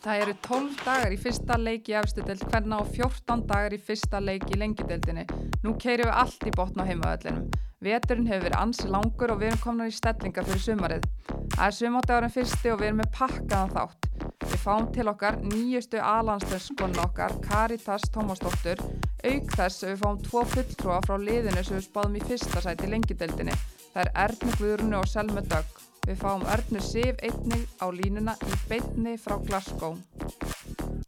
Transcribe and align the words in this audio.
Það 0.00 0.22
eru 0.22 0.34
12 0.46 0.76
dagar 0.80 1.12
í 1.12 1.16
fyrsta 1.20 1.56
leik 1.60 1.88
í 1.90 1.94
efstu 1.98 2.22
deild 2.24 2.44
hverna 2.48 2.78
og 2.80 2.86
14 2.94 3.42
dagar 3.50 3.74
í 3.76 3.78
fyrsta 3.84 4.20
leik 4.24 4.46
í 4.48 4.56
lengjudeildinni. 4.56 5.26
Nú 5.60 5.74
keirum 5.76 6.08
við 6.08 6.20
allt 6.22 6.46
í 6.48 6.52
botn 6.56 6.80
á 6.80 6.88
heimaöllinum. 6.88 7.50
Veturinn 7.84 8.28
hefur 8.28 8.46
verið 8.46 8.60
ansi 8.60 8.88
langur 8.88 9.34
og 9.34 9.42
við 9.42 9.50
erum 9.50 9.60
komin 9.60 9.92
í 9.92 9.96
stellingar 9.96 10.48
fyrir 10.48 10.62
sumarið. 10.64 11.04
Það 11.52 11.66
er 11.66 11.76
sumátagurinn 11.76 12.32
fyrsti 12.32 12.72
og 12.72 12.80
við 12.80 12.88
erum 12.88 13.02
með 13.02 13.10
pakkaðan 13.18 13.74
þátt. 13.76 14.08
Við 14.46 14.64
fáum 14.64 14.88
til 14.96 15.06
okkar 15.12 15.38
nýjustu 15.44 16.00
aðlandstöðskonu 16.04 17.04
okkar, 17.04 17.36
Karitas 17.44 18.08
Tómasdóttur, 18.12 18.80
auk 19.24 19.54
þess 19.56 19.84
að 19.84 19.92
við 19.92 20.02
fáum 20.04 20.24
tvo 20.24 20.46
fulltrúa 20.54 21.00
frá 21.04 21.16
liðinu 21.20 21.64
sem 21.64 21.76
við 21.76 21.86
spáðum 21.90 22.16
í 22.16 22.24
fyrsta 22.24 22.64
sæti 22.64 22.88
í 22.88 22.94
lengjudeildinni. 22.96 23.60
Það 23.92 24.02
er 24.06 24.12
Erni 24.26 24.58
Guðrunu 24.60 25.00
og 25.00 25.08
Selma 25.12 25.44
Dögg. 25.44 25.79
Við 26.06 26.16
fáum 26.20 26.44
Örnu 26.48 26.80
Sif 26.84 27.18
einnig 27.22 27.66
á 27.76 27.86
línuna 27.92 28.34
í 28.46 28.56
beitni 28.70 29.16
frá 29.20 29.36
Glasgow. 29.44 29.98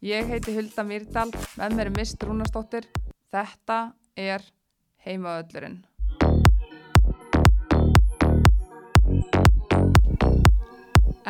Ég 0.05 0.29
heiti 0.29 0.55
Hulda 0.57 0.85
Myrdal, 0.85 1.31
með 1.57 1.77
mér 1.77 1.89
er 1.89 1.95
Mist 1.97 2.25
Rúnastóttir. 2.27 2.89
Þetta 3.33 3.79
er 4.19 4.45
heimaöllurinn. 5.07 5.81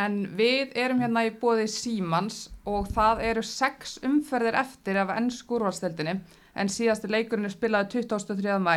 En 0.03 0.15
við 0.39 0.73
erum 0.79 1.03
hérna 1.05 1.27
í 1.29 1.33
bóði 1.39 1.67
Símans 1.71 2.47
og 2.67 2.89
það 2.95 3.27
eru 3.29 3.43
sex 3.47 3.99
umferðir 4.03 4.57
eftir 4.63 4.99
af 5.03 5.13
ennsku 5.15 5.59
úrvalstildinni 5.59 6.17
en 6.59 6.71
síðasti 6.73 7.11
leikurinn 7.13 7.49
er 7.49 7.55
spilaði 7.55 8.03
23. 8.03 8.57
mæ. 8.59 8.77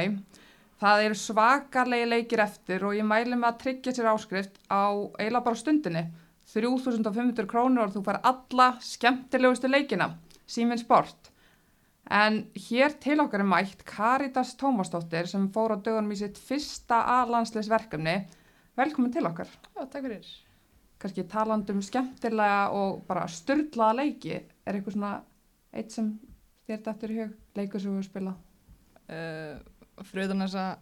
Það 0.81 1.05
eru 1.05 1.17
svakarlegi 1.19 2.07
leikir 2.09 2.41
eftir 2.43 2.83
og 2.83 2.97
ég 2.97 3.07
mæli 3.07 3.37
með 3.37 3.47
að 3.49 3.59
tryggja 3.61 3.93
sér 3.95 4.09
áskrift 4.11 4.57
á 4.67 4.91
eiginlega 4.91 5.45
bara 5.45 5.59
stundinni. 5.61 6.03
3500 6.51 7.47
krónur 7.49 7.87
og 7.87 7.95
þú 7.95 8.03
fær 8.05 8.19
alla 8.27 8.67
skemmtilegustu 8.83 9.71
leikina, 9.71 10.11
Síminn 10.45 10.81
Sport. 10.81 11.31
En 12.05 12.43
hér 12.67 12.93
til 13.01 13.17
okkar 13.23 13.41
er 13.41 13.49
mætt 13.49 13.81
Karitas 13.87 14.53
Tómasdóttir 14.59 15.25
sem 15.29 15.47
fór 15.49 15.73
á 15.73 15.77
dögunum 15.81 16.13
í 16.13 16.19
sitt 16.19 16.37
fyrsta 16.37 16.99
aðlandsleisverkefni. 17.15 18.17
Velkomin 18.77 19.13
til 19.15 19.25
okkar. 19.25 19.49
Já, 19.73 19.87
takk 19.87 20.03
fyrir. 20.05 20.27
Kanski 21.01 21.25
talandum 21.31 21.81
skemmtilega 21.83 22.69
og 22.77 23.01
bara 23.07 23.25
styrlaða 23.31 24.03
leiki. 24.03 24.37
Er 24.67 24.77
eitthvað 24.77 24.99
svona 24.99 25.15
eitt 25.73 25.95
sem 25.95 26.13
þér 26.67 26.83
dættur 26.85 27.15
í 27.15 27.19
hug, 27.23 27.33
leikur 27.57 27.81
sem 27.81 27.97
við 27.97 28.07
spila? 28.11 28.35
Uh, 29.05 29.57
Fröðan 30.03 30.41
þess 30.43 30.55
að 30.55 30.77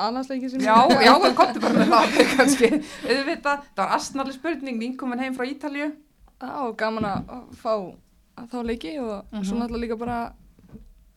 aðlandsleiki 0.00 0.50
sem 0.50 0.60
Já, 0.60 0.76
já, 1.06 1.12
það 1.22 1.34
komti 1.38 1.60
bara 1.60 1.74
með 1.78 1.90
það 1.94 2.18
kannski. 2.36 2.70
Auðvitað, 3.06 3.64
það 3.76 3.84
var 3.84 3.94
astnarlega 3.96 4.38
spurning, 4.38 4.78
nýnkomin 4.80 5.18
heim 5.22 5.34
frá 5.34 5.44
Ítalju. 5.46 5.90
Já, 6.40 6.72
gaman 6.76 7.04
að 7.04 7.32
fá 7.60 7.72
að 8.40 8.46
þá 8.50 8.58
leiki 8.64 8.94
og 9.02 9.24
Mhm. 9.32 9.44
svo 9.44 9.56
náttúrulega 9.60 9.84
líka 9.84 9.98
bara 9.98 10.18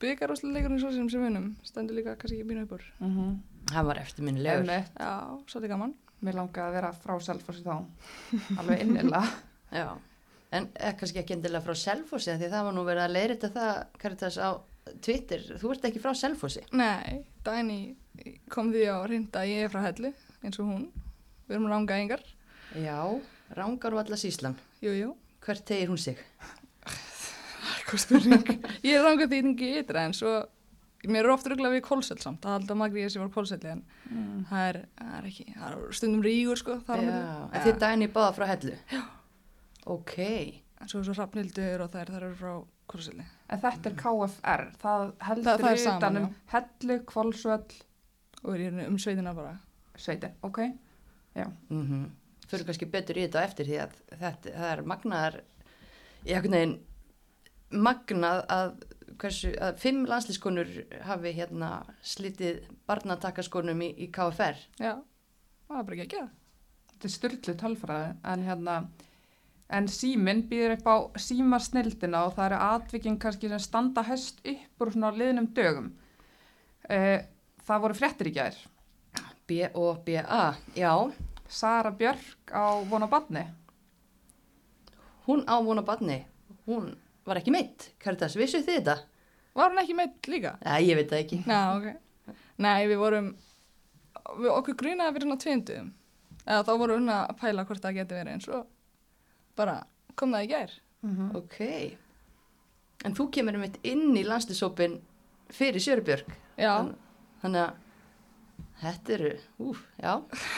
byggarúslega 0.04 0.54
leikurinn 0.58 0.80
svo 0.82 0.92
sem 0.92 1.10
sem 1.10 1.22
vinum. 1.24 1.56
Stendur 1.64 1.96
líka 1.96 2.16
kannski 2.20 2.40
ekki 2.42 2.50
býna 2.50 2.64
upp 2.66 2.72
úr. 2.78 2.82
Mm 3.00 3.12
-hmm. 3.18 3.38
Hann 3.74 3.86
var 3.86 3.96
eftirminnilegur. 3.98 4.66
Já, 5.00 5.40
svolítið 5.48 5.68
gaman. 5.70 5.94
Mér 6.24 6.34
langaði 6.36 6.68
að 6.68 6.74
vera 6.74 6.92
frá 6.94 7.20
Selfossi 7.22 7.64
þá, 7.64 7.86
alveg 8.58 8.82
innilega. 8.82 9.24
Já. 9.72 9.98
En 10.52 10.68
er 10.76 10.94
kannski 10.94 11.20
ekki 11.20 11.34
endilega 11.34 11.62
frá 11.66 11.74
Selfossi 11.76 12.32
því 12.32 12.50
það 12.50 12.64
var 12.64 12.74
nú 12.74 12.84
verið 12.86 13.04
að 13.08 13.12
leirita 13.12 13.50
það 13.50 13.86
Karitas 13.98 14.38
á 14.38 14.60
Twitter. 15.02 15.40
Þú 15.62 15.72
ert 15.74 15.86
ekki 15.90 16.02
frá 16.04 16.14
Selfossi. 16.16 16.62
Nei, 16.76 17.24
Dæni 17.46 17.96
kom 18.50 18.72
því 18.74 18.84
á 18.92 18.98
reynda 19.08 19.44
ég 19.48 19.66
er 19.66 19.70
frá 19.74 19.82
Hellu, 19.88 20.14
eins 20.44 20.60
og 20.60 20.68
hún. 20.70 20.88
Við 21.48 21.56
erum 21.58 21.70
ranga 21.72 21.98
engar. 22.00 22.24
Já, 22.76 23.00
Rángar 23.54 23.94
og 23.94 24.00
alla 24.04 24.18
síslan. 24.18 24.56
Jú, 24.82 24.92
jú. 24.98 25.16
Hvert 25.46 25.66
tegir 25.68 25.90
hún 25.92 25.98
sig? 26.00 26.18
Ég 28.84 28.96
er 28.98 29.04
ranga 29.06 29.28
því 29.30 29.40
ekki 29.54 29.68
ytra 29.84 30.04
en 30.08 30.14
svo 30.18 30.32
mér 31.04 31.28
er 31.28 31.34
ofta 31.34 31.52
rugglega 31.52 31.76
við 31.76 31.84
kólsell 31.86 32.20
samt. 32.24 32.42
Það 32.44 32.56
held 32.58 32.72
að 32.74 32.80
magri 32.80 33.04
ég 33.04 33.12
sem 33.14 33.22
var 33.22 33.32
kólselli 33.34 33.70
en 33.74 33.84
Mm. 34.14 34.46
það 34.50 34.64
er, 34.70 34.78
það 35.00 35.14
er 35.18 35.28
ekki, 35.30 35.46
það 35.58 35.72
er 35.74 35.94
stundum 35.98 36.24
rígur 36.24 36.58
sko. 36.60 36.76
þar 36.88 36.98
á 36.98 37.04
Já, 37.04 37.12
milli. 37.12 37.50
en 37.54 37.62
þið 37.66 37.80
dæni 37.80 38.08
báða 38.14 38.34
frá 38.36 38.46
hellu? 38.48 38.76
Já. 38.92 39.02
Ok. 39.88 40.18
En 40.82 40.88
svo 40.88 41.00
er 41.00 41.04
svo 41.08 41.14
Hrafnildur 41.18 41.82
og 41.82 41.92
þær, 41.92 42.10
þær 42.14 42.24
eru 42.28 42.36
frá 42.36 42.54
Korselli. 42.88 43.26
En 43.50 43.60
þetta 43.62 43.90
er 43.90 43.96
KFR, 44.00 44.64
það 44.82 45.04
Það- 45.04 45.14
heldur 45.28 45.62
það 45.64 45.72
er 45.72 45.78
saman, 45.84 45.98
utan 45.98 46.18
um 46.24 46.36
hellu, 46.54 47.00
kvolsvöll, 47.06 47.82
Og 48.44 48.56
er 48.60 48.88
um 48.88 48.98
sveitina 49.00 49.34
bara. 49.36 49.58
sveitin, 49.96 50.34
ok? 50.44 50.60
Mm 51.70 52.12
Fyrir 52.48 52.66
kannski 52.68 52.86
betur 52.92 53.16
í 53.18 53.24
þetta 53.26 53.44
eftir 53.48 53.66
því 53.66 53.78
að 53.82 53.94
þetta, 54.20 54.52
það 54.52 54.72
er 54.74 54.82
magnaðar, 54.84 55.38
ég 56.28 56.36
hafði 56.36 56.50
neginn 56.52 56.74
magnað 57.72 58.42
að, 58.52 58.74
hversu, 59.18 59.54
að 59.64 59.80
fimm 59.82 60.04
landslískonur 60.06 60.74
hafi 61.08 61.32
hérna 61.34 61.70
slitið 62.06 62.60
barnatakaskonum 62.90 63.82
í, 63.82 63.90
í 64.06 64.10
KFR. 64.14 64.60
Já, 64.78 64.94
það 65.70 65.80
er 65.80 65.88
bara 65.88 65.96
ekki 65.98 66.06
að 66.06 66.14
gera. 66.18 66.30
Þetta 66.92 67.10
er 67.10 67.16
styrlu 67.16 67.56
tölfræði, 67.64 68.12
en 68.34 68.46
hérna, 68.48 68.76
en 69.74 69.90
síminn 69.90 70.44
býður 70.50 70.76
upp 70.78 70.88
á 70.90 70.96
símarsnildina 71.26 72.26
og 72.28 72.36
það 72.38 72.46
eru 72.52 72.62
atvikin 72.68 73.18
kannski 73.22 73.50
sem 73.52 73.62
standa 73.64 74.04
hest 74.08 74.44
upp 74.46 74.86
úr 74.86 74.94
svona 74.94 75.12
liðnum 75.18 75.50
dögum. 75.58 75.90
Uh, 76.90 77.20
það 77.66 77.84
voru 77.88 77.98
fréttir 77.98 78.30
í 78.30 78.36
gær. 78.38 78.62
B-O-B-A, 79.50 80.44
já, 80.78 80.94
Sara 81.52 81.92
Björk 81.92 82.54
á 82.56 82.80
vona 82.88 83.10
badni. 83.12 83.44
hún 85.28 85.44
ávona 85.48 85.82
barni, 85.82 86.26
hún 86.68 86.96
var 87.26 87.40
ekki 87.40 87.52
meitt, 87.56 87.92
Karitas, 88.00 88.36
vissu 88.36 88.60
þið 88.64 88.80
þetta? 88.80 88.96
Var 89.56 89.72
hún 89.72 89.82
ekki 89.84 89.96
meitt 89.96 90.28
líka? 90.28 90.56
Nei, 90.66 90.80
ég 90.90 90.98
veit 91.00 91.12
það 91.12 91.22
ekki. 91.24 91.40
Já, 91.48 91.62
ok. 91.78 92.36
Nei, 92.64 92.88
við 92.90 93.00
vorum, 93.00 93.30
við 94.40 94.50
okkur 94.52 94.78
grunaði 94.82 95.16
fyrir 95.16 95.28
svona 95.28 95.44
tveinduðum. 95.44 95.92
Eða 96.44 96.66
þá 96.68 96.74
vorum 96.82 97.08
við 97.08 97.16
að 97.16 97.36
pæla 97.40 97.66
hvort 97.70 97.86
það 97.86 98.00
geti 98.00 98.18
verið 98.18 98.34
eins 98.34 98.50
og 98.52 98.66
bara 99.58 99.78
kom 100.16 100.32
það 100.36 100.46
í 100.48 100.50
gær. 100.54 100.74
Mm 101.04 101.36
Ok, 101.36 101.58
en 103.06 103.16
þú 103.18 103.30
kemur 103.36 103.56
um 103.60 103.64
inn 103.84 104.16
í 104.18 104.24
landslísópin 104.24 105.00
fyrir 105.52 105.82
Sjörbjörg. 105.84 106.30
Já, 106.58 106.78
Þann- 106.80 106.96
Þannig 107.44 107.60
að 107.60 107.74
þetta 108.84 109.14
eru, 109.18 109.32
úf, 109.60 109.80
já, 110.00 110.14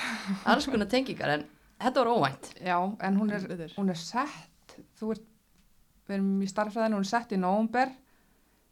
alls 0.52 0.68
konar 0.70 0.88
tengingar 0.92 1.30
en 1.34 1.46
þetta 1.82 2.04
var 2.04 2.12
óvænt. 2.14 2.52
Já, 2.62 2.78
en 3.02 3.18
hún 3.18 3.32
er, 3.34 3.48
hún 3.78 3.90
er 3.90 3.98
sett, 3.98 4.76
þú 5.00 5.12
ert, 5.16 5.26
við 6.08 6.16
erum 6.20 6.42
í 6.46 6.48
starffræðinu, 6.52 7.00
hún 7.00 7.08
er 7.08 7.10
sett 7.10 7.34
í 7.34 7.40
nóvumber, 7.42 7.90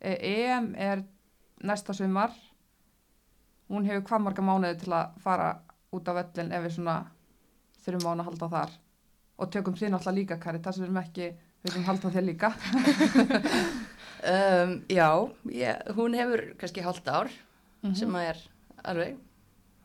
EM 0.03 0.75
er 0.77 1.01
næsta 1.63 1.93
sumar, 1.97 2.33
hún 3.71 3.85
hefur 3.87 4.03
hvað 4.11 4.23
marga 4.27 4.43
mánuði 4.45 4.79
til 4.83 4.93
að 4.93 5.17
fara 5.23 5.49
út 5.95 6.09
á 6.09 6.13
völlin 6.19 6.51
ef 6.53 6.63
við 6.67 6.75
svona 6.77 6.95
þurfum 7.85 8.05
á 8.05 8.09
hann 8.11 8.21
að 8.23 8.27
halda 8.29 8.49
þar 8.53 8.73
og 9.39 9.49
tökum 9.51 9.73
því 9.75 9.89
náttúrulega 9.93 10.17
líka 10.19 10.39
Kari, 10.39 10.59
það 10.59 10.73
sem 10.73 10.83
við 10.83 10.89
erum 10.89 11.01
ekki, 11.03 11.27
við 11.63 11.71
erum 11.73 11.83
halda 11.89 12.09
þér 12.17 12.25
líka. 12.31 12.53
Um, 14.23 14.77
já, 14.87 15.09
ég, 15.51 15.81
hún 15.97 16.13
hefur 16.15 16.53
kannski 16.55 16.79
hálft 16.85 17.07
ár 17.11 17.27
Mhm. 17.83 17.95
sem 17.99 18.13
að 18.15 18.27
er 18.29 18.37
alveg 18.87 19.17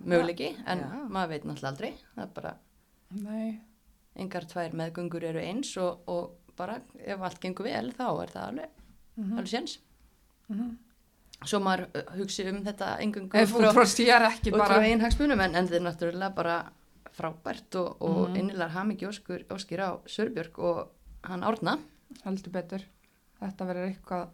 möguleiki 0.06 0.50
en 0.64 0.78
Já. 0.78 1.08
maður 1.10 1.28
veit 1.32 1.44
náttúrulega 1.48 1.70
aldrei. 1.72 1.90
Það 2.14 2.22
er 2.22 2.28
bara, 2.36 2.52
Nei, 3.10 3.60
engar 4.14 4.44
tvær 4.46 4.76
meðgöngur 4.78 5.24
eru 5.24 5.40
eins 5.42 5.72
og, 5.82 5.98
og 6.06 6.30
bara 6.56 6.76
ef 7.02 7.20
allt 7.20 7.40
gengur 7.40 7.64
vel 7.66 7.90
þá 7.98 8.04
er 8.22 8.30
það 8.36 8.46
alveg, 8.52 8.68
mm 9.16 9.32
alveg 9.38 9.50
séns. 9.50 9.78
-hmm. 10.52 10.76
Svo 11.44 11.58
maður 11.58 11.88
hugsi 12.16 12.46
um 12.48 12.62
þetta 12.64 12.98
engungu 13.00 13.42
út 13.42 13.74
frá 13.74 13.84
sér 13.86 14.22
ekki 14.30 14.52
frá 14.52 14.58
bara, 14.68 14.82
einn 14.86 15.00
hagsmunum 15.00 15.40
en, 15.40 15.54
en 15.56 15.66
þið 15.68 15.82
náttúrulega 15.82 16.34
bara 16.34 16.70
frábært 17.18 17.74
og, 17.80 17.96
og 18.02 18.28
Mhm. 18.28 18.36
innilegar 18.40 18.70
hamingi 18.76 19.06
óskur, 19.08 19.44
óskir 19.50 19.80
á 19.82 19.90
Sörbjörg 20.06 20.58
og 20.58 20.88
hann 21.24 21.42
Árna. 21.42 21.78
heldur 22.24 22.52
betur, 22.52 22.82
þetta 23.40 23.66
verður 23.68 23.88
eitthvað 23.92 24.28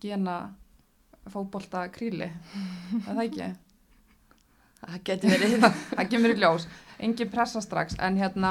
gena 0.00 0.54
fótbolta 1.28 1.88
kríli, 1.90 2.28
er 2.30 3.14
það 3.14 3.22
ekki? 3.26 3.48
Það 4.86 4.98
geti 5.08 5.30
verið. 5.32 5.54
það 5.96 6.08
kemur 6.12 6.34
í 6.34 6.38
ljós, 6.40 6.66
engin 7.02 7.30
pressa 7.32 7.60
strax 7.64 7.96
en 7.98 8.16
hérna, 8.20 8.50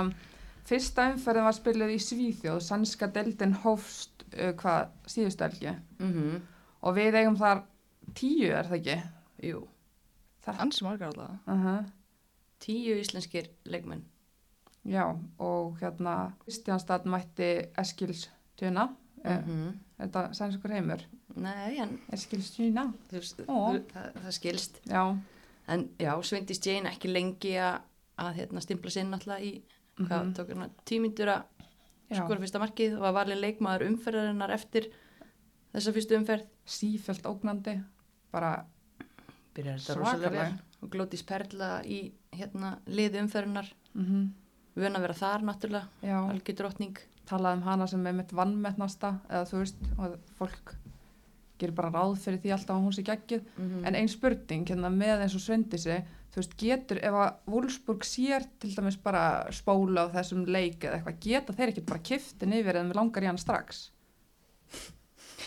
fyrsta 0.65 1.11
umferðin 1.13 1.45
var 1.47 1.55
spilið 1.55 1.93
í 1.95 1.99
Svíþjóð, 2.01 2.59
sannska 2.65 3.07
deildin 3.13 3.53
hófst 3.63 4.25
uh, 4.33 4.51
hvað 4.57 4.89
síðustu 5.07 5.45
elgi 5.47 5.75
mm 5.99 6.41
og 6.85 6.93
við 6.93 7.15
eigum 7.17 7.37
þar 7.39 7.63
tíu 8.13 8.51
er 8.53 8.67
það 8.69 8.75
ekki 8.77 8.95
Jú, 9.49 9.61
það, 10.45 10.59
ansi 10.65 10.83
margar 10.85 11.07
allavega. 11.13 11.39
uh 11.47 11.85
tíu 12.59 12.97
íslenskir 12.99 13.49
leikmenn. 13.65 14.03
já 14.85 15.17
og 15.39 15.77
hérna 15.81 16.33
Kristjánstad 16.45 17.05
mætti 17.05 17.71
Eskils 17.77 18.29
Tuna. 18.55 18.89
Mm 19.23 19.43
Mm 19.47 19.73
þetta 19.99 20.25
sannskur 20.35 20.73
heimur? 20.75 21.03
Nei, 21.39 21.77
en 21.79 21.97
Eskils 22.13 22.51
Tuna, 22.55 22.89
það, 23.11 23.45
það 23.93 24.31
skilst. 24.31 24.81
já. 24.87 25.17
En 25.67 25.89
já, 25.99 26.11
Svindis 26.21 26.61
Jane 26.61 26.91
ekki 26.91 27.09
lengi 27.09 27.55
að, 27.57 27.79
að 28.21 28.35
hérna, 28.39 28.61
stimpla 28.61 28.91
sinn 28.93 29.09
náttúrulega 29.09 29.47
í, 29.47 29.63
hvað 29.97 30.33
tók 30.37 30.51
hérna, 30.53 30.69
tímyndur 30.85 31.31
að 31.33 31.47
skora 32.11 32.43
fyrsta 32.43 32.61
markið 32.61 32.97
og 32.99 33.05
var 33.07 33.15
valin 33.17 33.41
leikmaður 33.41 33.87
umferðarinnar 33.87 34.53
eftir 34.53 34.91
þessa 35.73 35.95
fyrstu 35.95 36.19
umferð. 36.19 36.45
Sífælt 36.65 37.25
ógnandi. 37.29 37.79
Bara 38.33 38.51
byrjar 39.55 39.81
þetta 39.81 39.97
rosalega 39.99 40.45
og 40.85 40.93
Glótis 40.93 41.25
Perla 41.27 41.79
í 41.83 42.05
hérna 42.35 42.77
liði 42.87 43.23
umferðinnar 43.25 43.71
mm 43.97 44.25
vön 44.75 44.97
að 44.97 45.05
vera 45.05 45.15
þar 45.15 45.43
náttúrulega, 45.47 45.87
já, 46.03 46.17
algjör 46.19 46.55
drottning. 46.59 46.97
Talað 47.29 47.53
um 47.55 47.61
hana 47.63 47.85
sem 47.87 48.01
er 48.09 48.15
mitt 48.17 48.33
vannmettnasta 48.35 49.13
eða 49.29 49.45
þú 49.47 49.61
veist, 49.61 49.85
fólk 50.35 50.73
gerir 51.55 51.75
bara 51.77 51.93
ráð 51.93 52.17
fyrir 52.19 52.41
því 52.43 52.51
alltaf 52.51 52.75
að 52.75 52.83
hún 52.83 52.95
sé 52.97 53.05
geggið 53.07 53.45
mm 53.55 53.85
en 53.87 53.95
ein 53.95 54.11
spurning 54.11 54.67
hérna 54.67 54.91
með 54.91 55.23
eins 55.23 55.37
og 55.37 55.43
Svendisi 55.45 56.01
þú 56.33 56.41
veist, 56.41 56.57
getur, 56.59 56.99
ef 56.99 57.15
að 57.21 57.53
Wolfsburg 57.53 58.03
sér 58.03 58.43
til 58.59 58.73
dæmis 58.75 58.99
bara 58.99 59.23
spóla 59.55 60.09
á 60.11 60.13
þessum 60.17 60.43
leik 60.43 60.83
eða 60.83 60.99
eitthvað, 60.99 61.21
geta 61.23 61.55
þeir 61.55 61.71
ekki 61.71 61.85
bara 61.87 62.05
kiftin 62.11 62.57
yfir 62.59 62.75
eða 62.75 62.89
með 62.89 62.99
langar 62.99 63.23
í 63.23 63.31
hann 63.31 63.39
strax? 63.39 63.85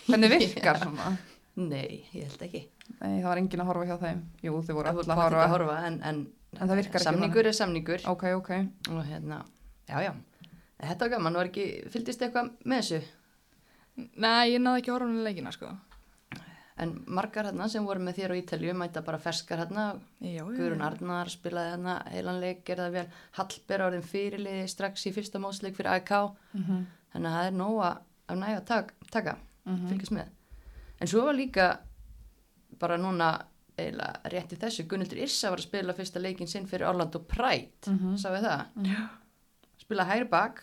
Hvernig 0.08 0.32
virkar 0.38 0.80
svona? 0.80 1.12
Nei, 1.60 2.08
ég 2.16 2.24
held 2.24 2.48
ekki 2.48 2.64
Nei, 3.00 3.20
það 3.22 3.28
var 3.28 3.38
enginn 3.38 3.60
að 3.62 3.66
horfa 3.70 3.84
hjá 3.86 3.96
þeim. 4.02 4.22
Jú, 4.42 4.52
þau 4.62 4.74
voru 4.74 4.74
voru 4.74 4.88
að 4.88 4.94
pottet 4.96 5.12
að 5.14 5.22
horfa. 5.22 5.46
horfa 5.52 5.76
en, 5.86 6.00
en, 6.02 6.26
En 6.58 6.68
það 6.68 6.76
virkar 6.80 7.00
ekki 7.00 7.04
samningur 7.04 7.46
er 7.46 7.52
samningur. 7.52 8.00
Ok, 8.08 8.24
ok. 8.38 8.50
Og 8.90 9.04
hérna, 9.04 9.42
já 9.88 10.00
já. 10.02 10.12
Þetta 10.80 11.04
var 11.04 11.08
gaman, 11.10 11.34
var 11.34 11.50
ekki, 11.50 11.66
fylgdist 11.92 12.22
eitthvað 12.22 12.50
með 12.64 12.80
þessu? 12.82 13.00
Nei, 14.22 14.52
ég 14.54 14.60
náði 14.62 14.80
ekki 14.82 14.90
að 14.92 14.96
horfa 14.98 15.08
um 15.10 15.22
leikina 15.26 15.52
sko. 15.52 15.74
en 16.78 16.92
margar 17.10 17.48
hérna 17.48 17.66
sem 17.68 17.82
voru 17.84 17.98
með 18.06 18.14
þér 18.20 18.32
á 18.32 18.38
Ítalju 18.38 18.74
mæta 18.78 19.00
bara 19.02 19.18
ferskar 19.18 19.58
hérna. 19.58 19.86
Já, 20.22 20.44
Guðrún 20.46 20.84
Arnar 20.86 21.26
spilaði 21.32 21.72
hérna 21.74 21.96
heilanleik, 22.12 22.60
gerði 22.64 22.84
það 22.84 22.92
vel. 22.92 23.06
Hallber 23.38 23.82
orðin 23.88 24.04
fyrirliði 24.06 24.68
strax 24.70 25.06
í 25.10 25.12
fyrsta 25.16 25.40
mótsleik 25.42 25.74
fyrir 25.74 25.90
AIK 25.96 26.12
mm 26.54 26.62
-hmm. 26.68 26.84
þannig 27.12 27.30
að 27.32 27.36
það 27.38 27.46
er 27.48 27.56
nóga 27.58 27.88
af 28.28 28.36
næga 28.38 28.60
tak, 28.64 28.94
taka, 29.10 29.36
Mhm. 29.66 29.88
fylgjast 29.88 30.12
með. 30.12 30.28
En 31.00 31.06
svo 31.06 31.24
var 31.24 31.34
líka 31.34 31.78
bara 32.78 32.96
núna 32.98 33.30
eiginlega 33.78 34.30
rétt 34.32 34.52
í 34.52 34.58
þessu 34.58 34.86
Gunnildur 34.90 35.20
Yrsa 35.22 35.50
var 35.52 35.58
að 35.60 35.68
spila 35.68 35.94
fyrsta 35.94 36.20
leikin 36.22 36.48
sinn 36.50 36.66
fyrir 36.66 36.88
Orlando 36.88 37.18
Pride, 37.20 37.86
Mhm. 37.86 38.16
sá 38.18 38.28
við 38.34 38.42
það? 38.48 39.08
Spila 39.78 40.04
hægri 40.04 40.28
bak 40.30 40.62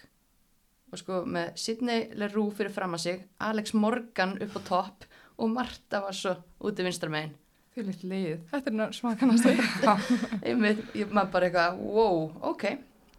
og 0.91 0.97
sko 0.99 1.23
með 1.25 1.55
Sidney 1.57 2.09
Leroux 2.15 2.53
fyrir 2.55 2.71
fram 2.71 2.93
að 2.93 2.99
sig, 2.99 3.23
Alex 3.39 3.73
Morgan 3.73 4.37
upp 4.41 4.53
á 4.55 4.61
topp 4.67 5.03
og 5.37 5.49
Marta 5.49 6.01
var 6.01 6.11
svo 6.13 6.35
úti 6.61 6.83
vinstra 6.83 7.09
megin. 7.09 7.33
Því 7.75 7.85
litt 7.85 8.03
lið. 8.03 8.39
Þetta 8.51 8.85
er 8.87 8.91
smakanast 8.95 9.45
einmitt, 10.45 10.85
ég 10.95 11.09
maður 11.11 11.31
bara 11.31 11.49
eitthvað, 11.49 11.79
wow, 11.79 12.31
ok. 12.51 12.63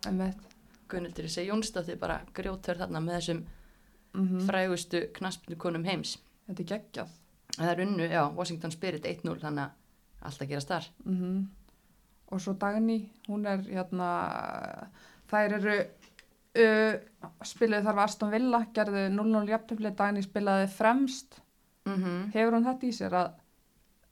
Einmitt. 0.06 0.38
Gunnildur 0.88 1.24
Yrsa 1.26 1.42
Jónsdóttir 1.44 1.98
bara 1.98 2.20
grjótör 2.34 2.78
þarna 2.78 3.00
með 3.02 3.18
þessum 3.20 3.44
Mhm. 4.16 4.46
frægustu 4.46 5.00
knaspnukonum 5.12 5.84
heims. 5.84 6.16
Þetta 6.48 6.60
er 6.60 6.70
geggjað 6.70 7.08
það 7.56 7.70
er 7.72 7.80
unnu, 7.86 8.08
já, 8.12 8.22
Washington 8.36 8.70
Spirit 8.74 9.04
1-0 9.08 9.38
þannig 9.42 9.64
að 9.64 9.70
allt 10.26 10.42
að 10.42 10.48
gerast 10.54 10.68
þar. 10.74 10.90
Mm 11.04 11.46
og 12.26 12.40
svo 12.42 12.56
Dagný 12.58 12.96
hún 13.28 13.44
er 13.46 13.60
hérna 13.62 14.06
þær 15.30 15.52
eru 15.60 15.74
uh, 15.78 16.96
spilaði 17.46 17.86
þar 17.86 17.94
var 17.98 18.08
Aston 18.10 18.32
Villa 18.32 18.60
gerði 18.74 19.04
0-0 19.14 19.50
jafntöfli, 19.52 19.92
Dagný 19.94 20.24
spilaði 20.26 20.68
fremst. 20.74 21.40
Mm 21.86 22.32
hefur 22.34 22.56
hún 22.56 22.66
þetta 22.66 22.88
í 22.88 22.94
sér 22.96 23.14
að 23.14 23.28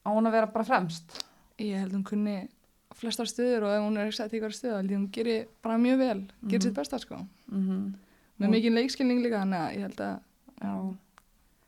á 0.06 0.08
hún 0.14 0.28
að 0.30 0.36
vera 0.36 0.50
bara 0.54 0.68
fremst? 0.68 1.16
Ég 1.58 1.80
held 1.82 1.96
hún 1.96 2.04
kunni 2.06 2.36
flestar 2.94 3.26
stöður 3.26 3.66
og 3.66 3.72
ef 3.74 3.82
hún 3.82 3.98
er 3.98 4.14
sett 4.14 4.30
í 4.34 4.38
ykkur 4.38 4.54
stöðu 4.54 4.76
held 4.78 4.92
ég 4.94 4.98
hún 5.00 5.10
gerir 5.10 5.48
bara 5.64 5.78
mjög 5.82 5.98
vel, 5.98 6.20
gerir 6.46 6.60
Mhm. 6.60 6.62
sitt 6.68 6.74
besta 6.78 6.98
sko. 7.02 7.18
mm 7.50 7.94
Með 8.38 8.50
mikið 8.50 8.72
leikskilning 8.74 9.20
líka 9.22 9.42
þannig 9.42 9.60
að 9.62 9.74
ég 9.74 9.82
held 9.88 10.00
að 10.00 10.20
já, 10.60 10.96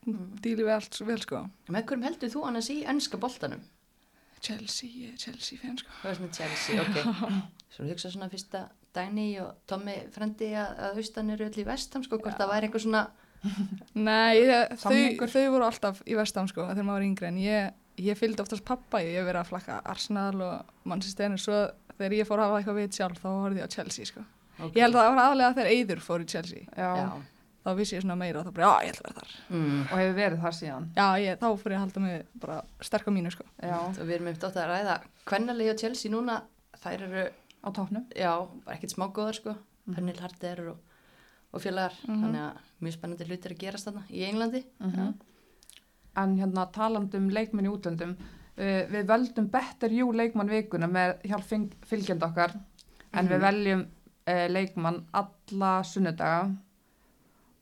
hún 0.06 0.30
díli 0.42 0.64
við 0.64 0.74
allt 0.76 0.96
svo 0.96 1.06
vel 1.08 1.18
sko. 1.22 1.42
Með 1.68 1.88
hverjum 1.88 2.06
heldur 2.06 2.32
þú 2.32 2.44
annars 2.48 2.70
í 2.72 2.80
ennska 2.88 3.20
boltanum? 3.20 3.62
Chelsea, 4.40 5.12
Chelsea 5.18 5.58
fan 5.58 5.78
sko. 5.80 5.92
Það 6.02 6.10
er 6.10 6.18
svona 6.20 6.34
Chelsea, 6.36 6.82
ok 6.82 7.36
Svo 7.76 7.86
hugsa 7.88 8.10
svona 8.12 8.28
fyrsta 8.30 8.66
Dæni 8.96 9.30
og 9.42 9.56
Tommy 9.68 9.96
frendi 10.14 10.52
að, 10.56 10.76
að 10.86 11.00
austan 11.02 11.32
eru 11.34 11.48
öll 11.48 11.60
í 11.60 11.64
vestam 11.66 12.04
sko, 12.04 12.18
hvort 12.20 12.38
það 12.38 12.52
væri 12.52 12.68
einhver 12.68 12.84
svona 12.84 13.06
Nei, 13.96 14.38
ég, 14.40 14.76
þau, 14.80 15.26
þau 15.30 15.42
voru 15.54 15.66
alltaf 15.66 16.00
í 16.08 16.16
vestam 16.18 16.48
sko 16.50 16.68
þegar 16.70 16.86
maður 16.86 16.98
var 16.98 17.06
yngri 17.08 17.28
en 17.28 17.40
ég, 17.40 17.76
ég 18.02 18.18
fylgdi 18.18 18.42
oftast 18.42 18.64
pappa 18.66 19.02
ég 19.04 19.20
hef 19.20 19.28
verið 19.28 19.42
að 19.42 19.50
flakka 19.50 19.76
Arsenal 19.92 20.40
og 20.44 20.88
Manchester 20.88 21.30
en 21.30 21.40
svo 21.40 21.60
þegar 21.96 22.16
ég 22.18 22.28
fór 22.28 22.42
að 22.42 22.50
hafa 22.50 22.60
eitthvað 22.62 22.80
við 22.80 22.98
sjálf 22.98 23.22
þá 23.22 23.28
horfði 23.30 23.62
ég 23.62 23.68
á 23.68 23.74
Chelsea 23.76 24.10
sko. 24.10 24.24
okay. 24.58 24.72
Ég 24.74 24.86
held 24.86 24.96
að 24.96 25.02
það 25.02 25.10
var 25.12 25.22
aðlega 25.24 25.56
þegar 25.58 25.72
Eyður 25.74 26.02
fór 26.06 26.24
í 26.24 26.28
Chelsea 26.32 26.64
já, 26.66 26.90
Já, 27.02 27.06
þá 27.66 27.70
vissi 27.80 27.96
ég 27.96 28.02
svona 28.04 28.16
meira 28.20 28.40
og 28.40 28.46
þá 28.46 28.52
bara, 28.56 28.66
já, 28.66 28.86
ég 28.86 28.94
ætla 28.94 29.02
að 29.02 29.08
vera 29.10 29.20
þar. 29.20 29.34
Mm. 29.50 29.80
og 29.90 29.98
hefur 29.98 30.16
verið 30.20 30.42
þar 30.46 30.56
síðan? 30.60 30.86
Já, 30.96 31.06
ég, 31.26 31.38
þá 31.42 31.46
fór 31.62 31.72
ég 31.74 31.78
að 31.80 31.84
halda 31.84 32.00
mig 32.06 32.26
bara 32.46 32.58
sterk 32.88 33.08
á 33.08 33.12
mínu 33.16 33.32
sko. 33.34 33.44
já, 33.62 33.76
og 33.86 34.02
við 34.06 34.14
erum 34.16 34.28
eftir 34.32 34.48
átt 34.48 34.60
að 34.62 34.70
ræða 34.72 34.96
Hvernalegi 35.26 35.70
og 35.74 35.80
Chelsea 35.82 36.12
núna, 36.12 36.36
þær 36.84 37.02
eru 37.08 37.24
á 37.66 37.68
topnum 37.74 38.04
já, 38.14 38.32
bara 38.64 38.76
ekkert 38.78 38.94
smágóðar 38.94 39.34
sko. 39.40 39.56
Pernil 39.86 40.18
Harder 40.22 40.60
og, 40.70 40.78
og 41.52 41.60
félagar. 41.62 41.94
Mhm. 42.06 42.22
þannig 42.22 42.42
að 42.46 42.62
mjög 42.86 42.94
spennandi 42.98 43.26
hlutir 43.28 43.52
að 43.54 43.58
gerast 43.64 43.86
þarna 43.90 44.02
í 44.10 44.22
Englandi. 44.30 44.64
Mhm. 44.80 45.14
en 46.16 46.36
hérna 46.38 46.64
talandum 46.72 47.26
leikmenn 47.30 47.66
í 47.66 47.72
útlöndum 47.72 48.14
uh, 48.16 48.82
við 48.88 49.02
veldum 49.10 49.50
Better 49.52 49.92
You 49.92 50.12
leikmann 50.16 50.48
vikuna 50.48 50.86
með 50.88 51.18
hjálp 51.28 51.44
fylg- 51.44 51.74
fylgjenda 51.84 52.30
okkar 52.30 52.54
en 53.12 53.28
við 53.28 53.36
Mhm. 53.36 53.42
veljum 53.42 53.82
uh, 54.28 54.46
leikmann 54.48 55.02
alla 55.12 55.82
sunnudaga 55.84 56.56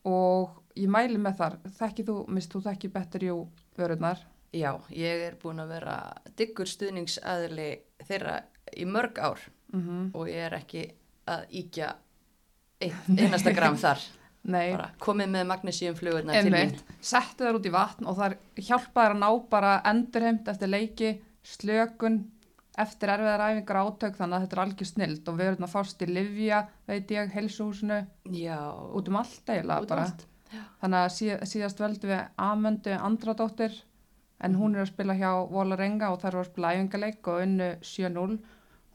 og 0.05 0.61
ég 0.77 0.89
mæli 0.91 1.19
með 1.21 1.37
þar 1.41 1.59
þekki 1.79 2.07
þú, 2.07 2.15
mist 2.35 2.53
þú 2.53 2.63
þekki 2.69 2.93
Better 2.93 3.27
You 3.27 3.43
vörunar 3.77 4.23
Já, 4.55 4.71
ég 4.95 5.23
er 5.25 5.33
búin 5.39 5.59
að 5.59 5.73
vera 5.75 5.95
diggur 6.39 6.69
stuðningsaðili 6.69 7.69
þeirra 8.07 8.37
í 8.77 8.85
mörg 8.87 9.19
ár. 9.19 9.41
Mm 9.73 10.13
og 10.15 10.29
ég 10.31 10.45
er 10.47 10.55
ekki 10.59 10.85
að 11.27 11.57
íkja 11.59 11.89
eitt, 12.79 13.09
einasta 13.09 13.51
gram 13.55 13.75
þar. 13.79 14.03
Nei, 14.55 14.75
bara 14.75 14.91
komið 15.01 15.31
með 15.33 15.47
magnesíum 15.49 15.97
flugurnar 15.97 16.45
til 16.45 16.53
mín. 16.53 16.75
Settu 17.01 17.47
þær 17.47 17.57
út 17.57 17.67
í 17.67 17.73
vatn 17.73 18.07
og 18.07 18.19
þar 18.19 18.37
hjálpa 18.61 19.07
þær 19.07 19.15
að 19.15 19.21
ná 19.23 19.29
bara 19.49 19.71
endurheimt 19.89 20.51
eftir 20.53 20.71
leiki, 20.71 21.11
slökun 21.43 22.19
eftir 22.77 23.09
erfiðar 23.13 23.43
æfingar 23.49 23.79
átök 23.85 24.15
þannig 24.19 24.35
að 24.37 24.43
þetta 24.45 24.55
er 24.57 24.61
algjör 24.65 24.89
snild 24.89 25.29
og 25.31 25.37
við 25.39 25.47
erum 25.51 25.65
að 25.67 25.73
fást 25.75 26.01
í 26.01 26.07
Livja, 26.11 26.61
veit 26.87 27.11
ég, 27.15 27.29
heilsuhúsinu. 27.33 27.99
Já, 28.35 28.57
út 28.95 29.07
um 29.11 29.15
allt 29.21 29.49
eiginlega 29.53 29.79
um 29.81 29.87
bara. 29.87 30.03
allt. 30.09 30.25
þannig 30.81 30.99
að 31.05 31.13
síð, 31.15 31.43
síðast 31.51 31.79
veldum 31.79 32.09
við 32.09 32.21
Amöndu 32.37 32.93
Andradóttir 32.99 33.73
en 34.45 34.55
hún 34.55 34.75
er 34.75 34.83
að 34.85 34.91
spila 34.93 35.13
hjá 35.17 35.31
Volarenga 35.51 36.11
og 36.11 36.19
þær 36.21 36.27
eru 36.33 36.39
að 36.43 36.49
spila 36.51 36.73
æfingaleik 36.75 37.27
og 37.27 37.41
unnu 37.43 37.69
7-0 37.81 38.37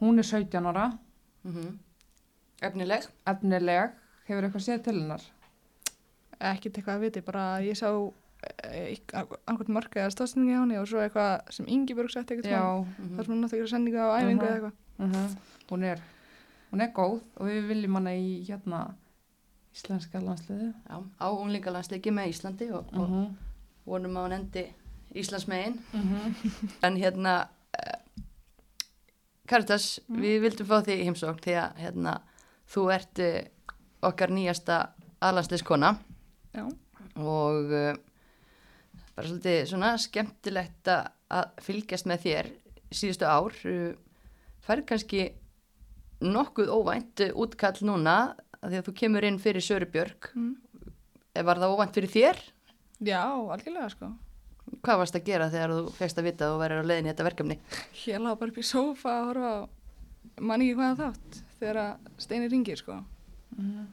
hún 0.01 0.19
er 0.19 0.23
17 0.25 0.67
ára, 0.67 0.99
Mhm. 1.45 1.79
Efnileg. 2.63 3.07
Efnileg. 3.27 3.93
Hefur 4.29 4.43
eitthvað 4.45 4.65
séð 4.67 4.83
til 4.85 4.95
hennar? 5.01 5.23
Ekkert 6.41 6.77
eitthvað 6.77 6.97
að 6.99 7.01
viti, 7.07 7.21
bara 7.25 7.45
ég 7.65 7.77
sá 7.77 7.89
einhvern 8.41 9.75
mörg 9.77 9.97
eða 10.01 10.13
stóðsendingi 10.15 10.55
á 10.57 10.63
henni 10.63 10.79
og 10.81 10.87
svo 10.89 11.03
eitthvað 11.05 11.51
sem 11.53 11.67
Ingeborg 11.69 12.11
sett 12.13 12.31
eitthvað 12.31 12.55
já, 12.55 12.63
Mhm. 12.99 13.17
þar 13.17 13.25
sem 13.27 13.35
hún 13.35 13.41
nátti 13.45 13.55
að 13.57 13.61
gera 13.61 13.73
sendinga 13.75 14.01
á 14.01 14.17
æfingu 14.21 14.41
Mhm. 14.41 14.49
eða 14.49 14.57
eitthvað. 14.57 14.73
uh 14.99 15.37
hún 15.71 15.85
er 15.85 16.01
hún 16.73 16.81
er 16.83 16.93
góð 16.93 17.21
og 17.37 17.47
við 17.47 17.69
viljum 17.69 17.95
hana 17.95 18.11
í 18.11 18.45
hérna 18.49 18.95
íslenska 19.75 20.21
landsliðu 20.21 20.75
Já, 20.89 20.97
á 21.21 21.27
unglingalandsleiki 21.31 22.11
með 22.11 22.29
Íslandi 22.33 22.71
og, 22.73 22.85
og 22.93 23.09
-huh. 23.09 23.35
vonum 23.87 24.17
á 24.17 24.21
hann 24.23 24.33
endi 24.33 24.67
Íslands 25.15 25.47
megin 25.49 25.79
Uh 25.95 26.33
en 26.83 26.97
hérna 26.97 27.49
uh, 27.77 28.01
Karitas, 29.47 29.99
við 30.09 30.41
vildum 30.45 30.67
fá 30.67 30.81
þig 30.87 31.01
í 31.01 31.05
heimsókn 31.09 31.41
því 31.43 31.55
að 31.59 31.77
hérna, 31.83 32.21
þú 32.71 32.85
ert 32.95 33.19
uh, 33.19 33.41
okkar 34.03 34.29
nýjasta 34.31 34.91
aðlandsliðskona 35.21 35.97
Já, 36.55 36.65
og 37.17 37.73
uh, 37.73 37.95
bara 39.21 39.31
svolítið 39.31 39.59
svona 39.71 39.91
skemmtilegt 40.01 40.91
að 40.91 41.51
fylgjast 41.63 42.09
með 42.11 42.25
þér 42.27 42.49
síðustu 42.91 43.29
ár 43.29 43.59
uh, 43.71 43.93
fær 44.67 44.83
kannski 44.89 45.27
nokkuð 46.21 46.73
óvænt 46.75 47.23
útkall 47.33 47.77
núna 47.87 48.17
að 48.61 48.73
því 48.75 48.81
að 48.81 48.89
þú 48.89 48.95
kemur 49.03 49.27
inn 49.29 49.39
fyrir 49.41 49.65
Sörubjörg 49.65 50.33
Mm. 50.35 50.57
Eh, 51.31 51.45
var 51.47 51.61
það 51.63 51.73
óvænt 51.77 51.95
fyrir 51.95 52.11
þér? 52.11 52.41
já 53.01 53.23
algjörlega 53.23 53.93
sko 53.95 54.11
Hvað 54.85 54.99
varst 55.01 55.17
að 55.19 55.25
gera 55.27 55.47
þegar 55.51 55.73
þú 55.75 55.93
fegst 55.97 56.19
að 56.21 56.27
vita 56.29 56.47
að 56.47 56.53
þú 56.53 56.59
væri 56.61 56.75
á 56.79 56.89
leiðin 56.91 57.07
í 57.07 57.11
þetta 57.11 57.27
verkefni? 57.27 57.57
Ég 58.07 58.21
lág 58.23 58.37
bara 58.39 58.53
upp 58.53 58.59
í 58.61 58.67
sófa 58.67 59.15
að 59.15 59.25
horfa 59.31 59.51
á 59.51 59.59
mann 60.41 60.63
ekki 60.65 60.77
hvaða 60.79 60.99
þátt 61.01 61.39
þegar 61.61 61.81
Steini 62.21 62.51
ringir 62.53 62.79
sko 62.79 62.99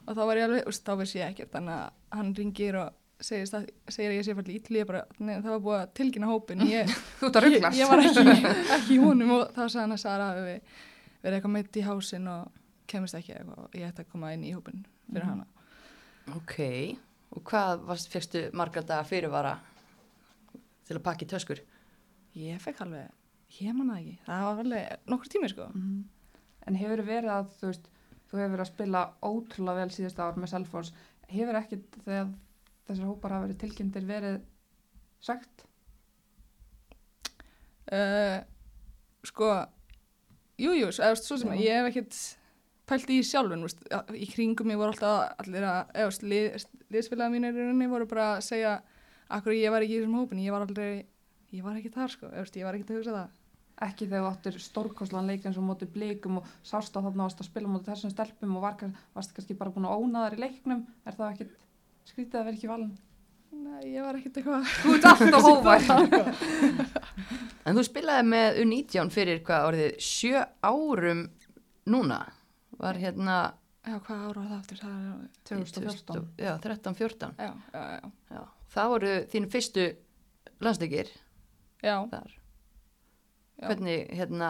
og 0.06 0.14
þá 0.14 0.22
var 0.22 0.38
ég 0.38 0.46
alveg, 0.48 0.68
þá 0.70 0.92
veist 1.00 1.18
ég 1.18 1.32
ekkert 1.32 1.56
hann 1.58 2.34
ringir 2.38 2.78
og 2.82 2.97
segir, 3.20 3.48
að 3.54 4.14
ég 4.18 4.24
sé 4.28 4.36
fallið 4.38 4.56
ítli, 4.60 4.80
ég 4.82 4.88
bara, 4.90 5.02
neina, 5.20 5.42
það 5.42 5.54
var 5.56 5.64
búið 5.66 5.80
að 5.82 5.94
tilkynna 6.00 6.28
hópin 6.32 6.62
ég, 6.70 6.92
ég, 6.92 7.68
ég 7.78 7.90
var 7.90 8.04
ekki, 8.04 8.54
ekki 8.78 8.94
í 8.98 9.02
honum 9.02 9.32
og 9.40 9.44
þá 9.56 9.62
sagði 9.66 9.82
hann 9.86 9.96
að 9.98 10.02
Sara 10.04 10.28
hafi 10.32 10.44
við- 10.46 10.78
verið 11.24 11.38
eitthvað 11.40 11.54
meitt 11.58 11.78
í 11.82 11.86
hásinn 11.88 12.28
og 12.32 12.52
kemist 12.88 13.18
ekki 13.18 13.34
eitthvað 13.36 13.64
og 13.66 13.76
ég 13.80 13.88
ætti 13.90 14.04
að 14.06 14.12
koma 14.14 14.34
inn 14.36 14.44
í 14.48 14.54
hópin 14.56 14.84
fyrir 15.12 15.26
Mhm. 15.26 15.30
hana 15.34 15.46
Ok, 16.38 16.58
og 17.32 17.44
hvað 17.48 17.86
varst, 17.88 18.10
fegstu 18.12 18.50
margar 18.54 18.84
daga 18.84 19.04
fyrirvara 19.08 19.54
til 20.88 20.98
að 20.98 21.04
pakka 21.06 21.24
í 21.26 21.30
töskur? 21.32 21.62
Ég 22.36 22.60
fekk 22.62 22.82
alveg, 22.84 23.08
ég 23.62 23.74
manna 23.76 23.96
ekki. 24.02 24.18
Það 24.28 24.44
var 24.46 24.60
alveg 24.64 25.08
nokkur 25.08 25.32
tími 25.32 25.50
sko. 25.50 25.70
Mhm. 25.74 26.04
En 26.68 26.76
hefur 26.76 27.02
verið 27.08 27.32
að, 27.32 27.48
þú 27.62 27.70
veist, 27.72 27.88
þú 28.28 28.38
hefur 28.42 28.52
verið 28.58 28.66
að 28.66 28.72
spila 28.74 29.04
ótrúlega 29.24 29.76
vel 29.80 29.90
síðust 29.96 30.20
ár 30.20 30.36
með 30.36 30.52
Selfoss. 30.52 30.92
Hefur 31.32 31.56
ekkit 31.62 31.86
þegar 32.04 32.28
þessar 32.88 33.10
hópar 33.12 33.36
hafa 33.36 33.48
verið 33.48 33.62
tilkynntir 33.64 34.08
verið 34.08 34.42
sagt? 35.24 35.66
Uh, 37.88 38.42
sko, 39.28 39.54
jú, 40.60 40.74
jú, 40.76 40.92
svo, 40.92 41.38
sem 41.40 41.54
ég 41.62 41.78
hef 41.78 41.90
ekkert 41.92 42.18
pælt 42.88 43.10
í 43.12 43.22
sjálfun, 43.26 43.64
veist, 43.64 43.84
í 44.16 44.28
kringum 44.32 44.72
ég 44.72 44.80
voru 44.80 44.94
alltaf 44.94 45.42
allir 45.44 45.66
að, 45.68 45.94
eða, 46.04 46.28
lið, 46.32 46.68
liðsfélaga 46.94 47.34
mínir 47.34 47.56
í 47.56 47.66
rauninni 47.66 47.90
voru 47.92 48.08
bara 48.10 48.30
að 48.36 48.46
segja 48.48 48.78
akkur 49.34 49.56
ég 49.56 49.74
var 49.74 49.84
ekki 49.84 49.98
í 49.98 50.02
þessum 50.02 50.18
hópin, 50.22 50.44
ég 50.44 50.56
var 50.56 50.64
aldrei, 50.64 51.06
ég 51.56 51.66
var 51.66 51.80
ekki 51.80 51.92
þar, 51.96 52.14
sko, 52.14 52.32
eða, 52.32 52.48
ég 52.60 52.68
var 52.68 52.78
ekki 52.78 52.88
að 52.88 53.00
hugsa 53.00 53.16
það. 53.18 53.44
Ekki 53.88 54.08
þegar 54.08 54.24
þú 54.24 54.30
áttir 54.32 54.56
stórkostlan 54.64 55.28
leik 55.30 55.44
eins 55.46 55.58
og 55.60 55.68
móti 55.68 55.86
blikum 55.94 56.40
og 56.40 56.48
sást 56.66 56.96
á 56.98 57.00
þarna 57.00 57.28
varst 57.28 57.44
að 57.44 57.50
spila 57.52 57.70
móti 57.70 57.92
þessum 57.92 58.14
stelpum 58.14 58.56
og 58.58 58.64
varst 58.66 59.36
kannski 59.36 59.58
bara 59.60 59.74
búin 59.76 59.86
að 59.86 60.00
óna 60.02 60.24
þar 60.24 60.38
í 60.38 60.40
leiknum. 60.42 60.82
Er 61.06 61.14
það 61.20 61.34
ekkit 61.36 61.52
skrítið 62.08 62.40
að 62.40 62.48
vera 62.48 62.58
ekki 62.58 62.72
valin? 62.72 62.96
Nei, 63.58 63.84
ég 63.94 64.04
var 64.04 64.18
ekkert 64.20 64.40
eitthvað. 64.42 64.72
Þú 64.84 64.96
ert 64.98 65.08
alltaf 65.12 65.46
hófær. 65.48 65.82
En 67.68 67.76
þú 67.76 67.84
spilaði 67.84 68.26
með 68.32 68.60
U19 68.64 69.14
fyrir 69.14 69.40
hvað 69.48 69.70
orðið 69.72 69.96
sjö 70.04 70.44
árum 70.64 71.24
núna 71.88 72.20
var 72.78 73.00
hérna 73.00 73.38
Já, 73.88 73.96
hvað 74.04 74.24
ára 74.28 74.42
var 74.42 74.48
það 74.48 74.58
aftur? 74.58 74.80
Það 74.82 74.96
er, 75.00 75.28
2014. 75.48 76.24
Já, 76.44 76.52
13-14 76.64 77.38
já, 77.40 77.52
já, 77.72 77.84
já, 77.96 78.10
Já, 78.36 78.42
það 78.74 78.90
voru 78.94 79.12
þín 79.32 79.46
fyrstu 79.54 79.86
landsleikir 80.64 81.12
já, 81.86 81.94
þar. 82.12 82.34
Hvernig, 83.64 84.04
hérna 84.20 84.50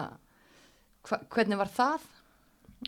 hva, 1.06 1.20
hvernig 1.36 1.60
var 1.60 1.70
það? 1.70 2.08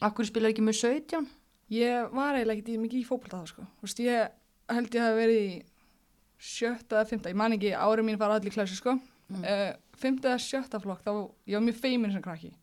Akkur 0.06 0.26
spilaði 0.26 0.56
ekki 0.56 0.66
með 0.66 0.78
17? 0.80 1.30
Ég 1.70 2.10
var 2.18 2.38
eiginlega 2.38 2.74
í 2.74 2.80
mikið 2.82 2.98
í 3.04 3.06
fótbolta 3.06 3.44
þá 3.44 3.52
sko. 3.52 3.66
Þú 3.78 3.86
veist, 3.86 4.02
ég 4.02 4.39
held 4.70 4.94
ég 4.96 5.04
hafi 5.04 5.18
verið 5.18 5.42
í 5.42 5.50
sjötta 6.40 7.00
eða 7.00 7.10
fymta, 7.10 7.32
ég 7.32 7.38
man 7.38 7.54
ekki, 7.56 7.74
árið 7.76 8.06
mín 8.06 8.18
fara 8.20 8.38
allir 8.38 8.54
klassu 8.54 8.78
sko. 8.78 8.96
Mm. 9.30 9.44
Uh, 9.44 9.68
fymta 10.00 10.32
eða 10.32 10.42
sjötta 10.42 10.80
flokk, 10.82 11.04
þá, 11.04 11.12
ég 11.50 11.58
var 11.58 11.66
mjög 11.66 11.78
feimin 11.82 12.14
sem 12.14 12.24
krakki. 12.24 12.54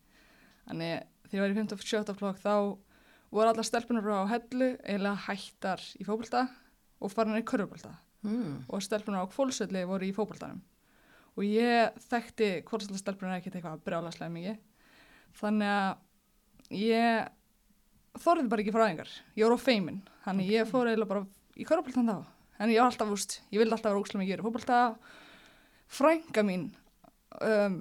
Þannig 0.68 1.06
þegar 1.28 1.38
ég 1.38 1.44
var 1.44 1.54
í 1.54 1.58
fymta 1.60 1.78
og 1.78 1.84
sjötta 1.86 2.16
flokk, 2.18 2.40
þá 2.42 2.54
voru 3.30 3.52
allar 3.52 3.66
stelpunar 3.66 4.04
frá 4.04 4.18
hellu 4.32 4.72
eiginlega 4.82 5.24
hættar 5.28 5.84
í 6.00 6.06
fótbolta 6.06 6.46
og 6.98 7.12
farin 7.12 7.38
í 7.38 7.46
körfubolta. 7.46 7.94
Mm. 8.26 8.64
Og 8.66 8.82
stelpunar 8.82 9.28
á 9.28 9.30
kvólsöldi 9.30 9.84
voru 9.88 10.08
í 10.08 10.14
fótboltanum. 10.16 10.60
Og 11.38 11.46
ég 11.46 11.98
þekkti 12.08 12.50
kvólsölda 12.66 12.98
stelpunar 12.98 13.38
ekkert 13.38 13.58
eitthvað 13.60 13.82
brjálaslega 13.86 14.34
mikið. 14.34 14.62
Þannig 15.38 15.74
að 15.76 16.78
ég 16.80 17.28
þorði 18.18 18.48
bara 18.50 18.64
ekki 18.64 18.74
fræðingar. 18.74 19.12
Ég 19.38 19.46
voru 19.46 19.60
á 19.60 19.66
feimin. 19.68 20.00
Þannig 20.24 20.50
ég 20.56 20.70
fór 20.72 20.88
eiginlega 20.88 21.12
bara 21.12 21.26
í 21.58 21.66
körfuboltan 21.68 22.08
þá. 22.10 22.18
En 22.58 22.70
ég 22.72 22.80
var 22.82 22.90
alltaf, 22.90 23.10
úst, 23.14 23.38
ég 23.54 23.60
vildi 23.62 23.74
alltaf 23.74 23.92
vera 23.92 24.00
ókslega 24.02 24.22
mikið 24.24 24.40
í 24.40 24.46
fótbolta. 24.46 24.78
Frænga 25.88 26.42
mín 26.46 26.64
um, 27.44 27.76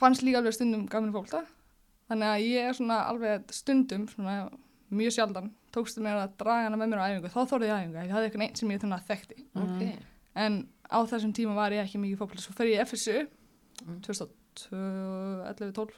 fannst 0.00 0.22
líka 0.24 0.38
alveg 0.42 0.54
stundum 0.56 0.84
gaman 0.90 1.10
í 1.10 1.14
fótbolta. 1.16 1.42
Þannig 2.12 2.28
að 2.28 2.44
ég 2.46 2.68
er 2.68 2.76
svona 2.78 3.00
alveg 3.10 3.52
stundum, 3.54 4.06
svona 4.12 4.36
mjög 4.92 5.14
sjaldan, 5.16 5.50
tókstu 5.74 6.02
mér 6.04 6.20
að 6.26 6.34
draga 6.42 6.66
hana 6.68 6.78
með 6.80 6.92
mér 6.92 7.02
á 7.02 7.08
æfingu. 7.10 7.30
Þá 7.32 7.40
þorði 7.50 7.70
ég 7.70 7.76
æfingu. 7.78 8.02
Ég 8.06 8.12
hafði 8.14 8.28
eitthvað 8.28 8.46
einn 8.46 8.58
sem 8.60 8.72
ég 8.74 8.82
þannig 8.82 8.98
að 8.98 9.08
þekkti. 9.12 9.38
Ok, 9.62 9.82
En 10.32 10.54
á 10.88 10.98
þessum 11.08 11.32
tíma 11.36 11.54
var 11.56 11.72
ég 11.76 11.82
ekki 11.84 11.98
mikið 12.00 12.14
í 12.16 12.20
fótbolta. 12.20 12.42
Svo 12.46 12.54
fer 12.56 12.70
ég 12.70 12.78
í 12.80 12.84
FSU 12.86 13.22
Mm. 13.82 13.96
2011-12 14.04 15.94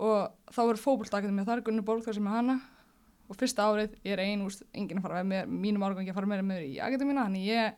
og 0.00 0.30
þá 0.54 0.60
verður 0.62 0.80
fótboltaakademi 0.80 1.42
þar 1.44 1.60
Gunni 1.66 1.82
Borgþór 1.84 2.16
sem 2.16 2.28
er 2.30 2.32
hana 2.38 2.54
og 3.30 3.38
fyrsta 3.38 3.66
árið 3.70 3.94
ég 4.02 4.14
er 4.16 4.22
ein, 4.24 4.42
úst, 4.46 4.64
enginn 4.74 4.98
að 4.98 5.06
fara 5.06 5.22
með 5.22 5.30
mér, 5.30 5.50
mínum 5.64 5.86
árgangi 5.86 6.10
að 6.10 6.18
fara 6.18 6.30
með 6.30 6.42
mér 6.48 6.66
í 6.66 6.76
akademina, 6.82 7.26
þannig 7.28 7.46
ég 7.46 7.74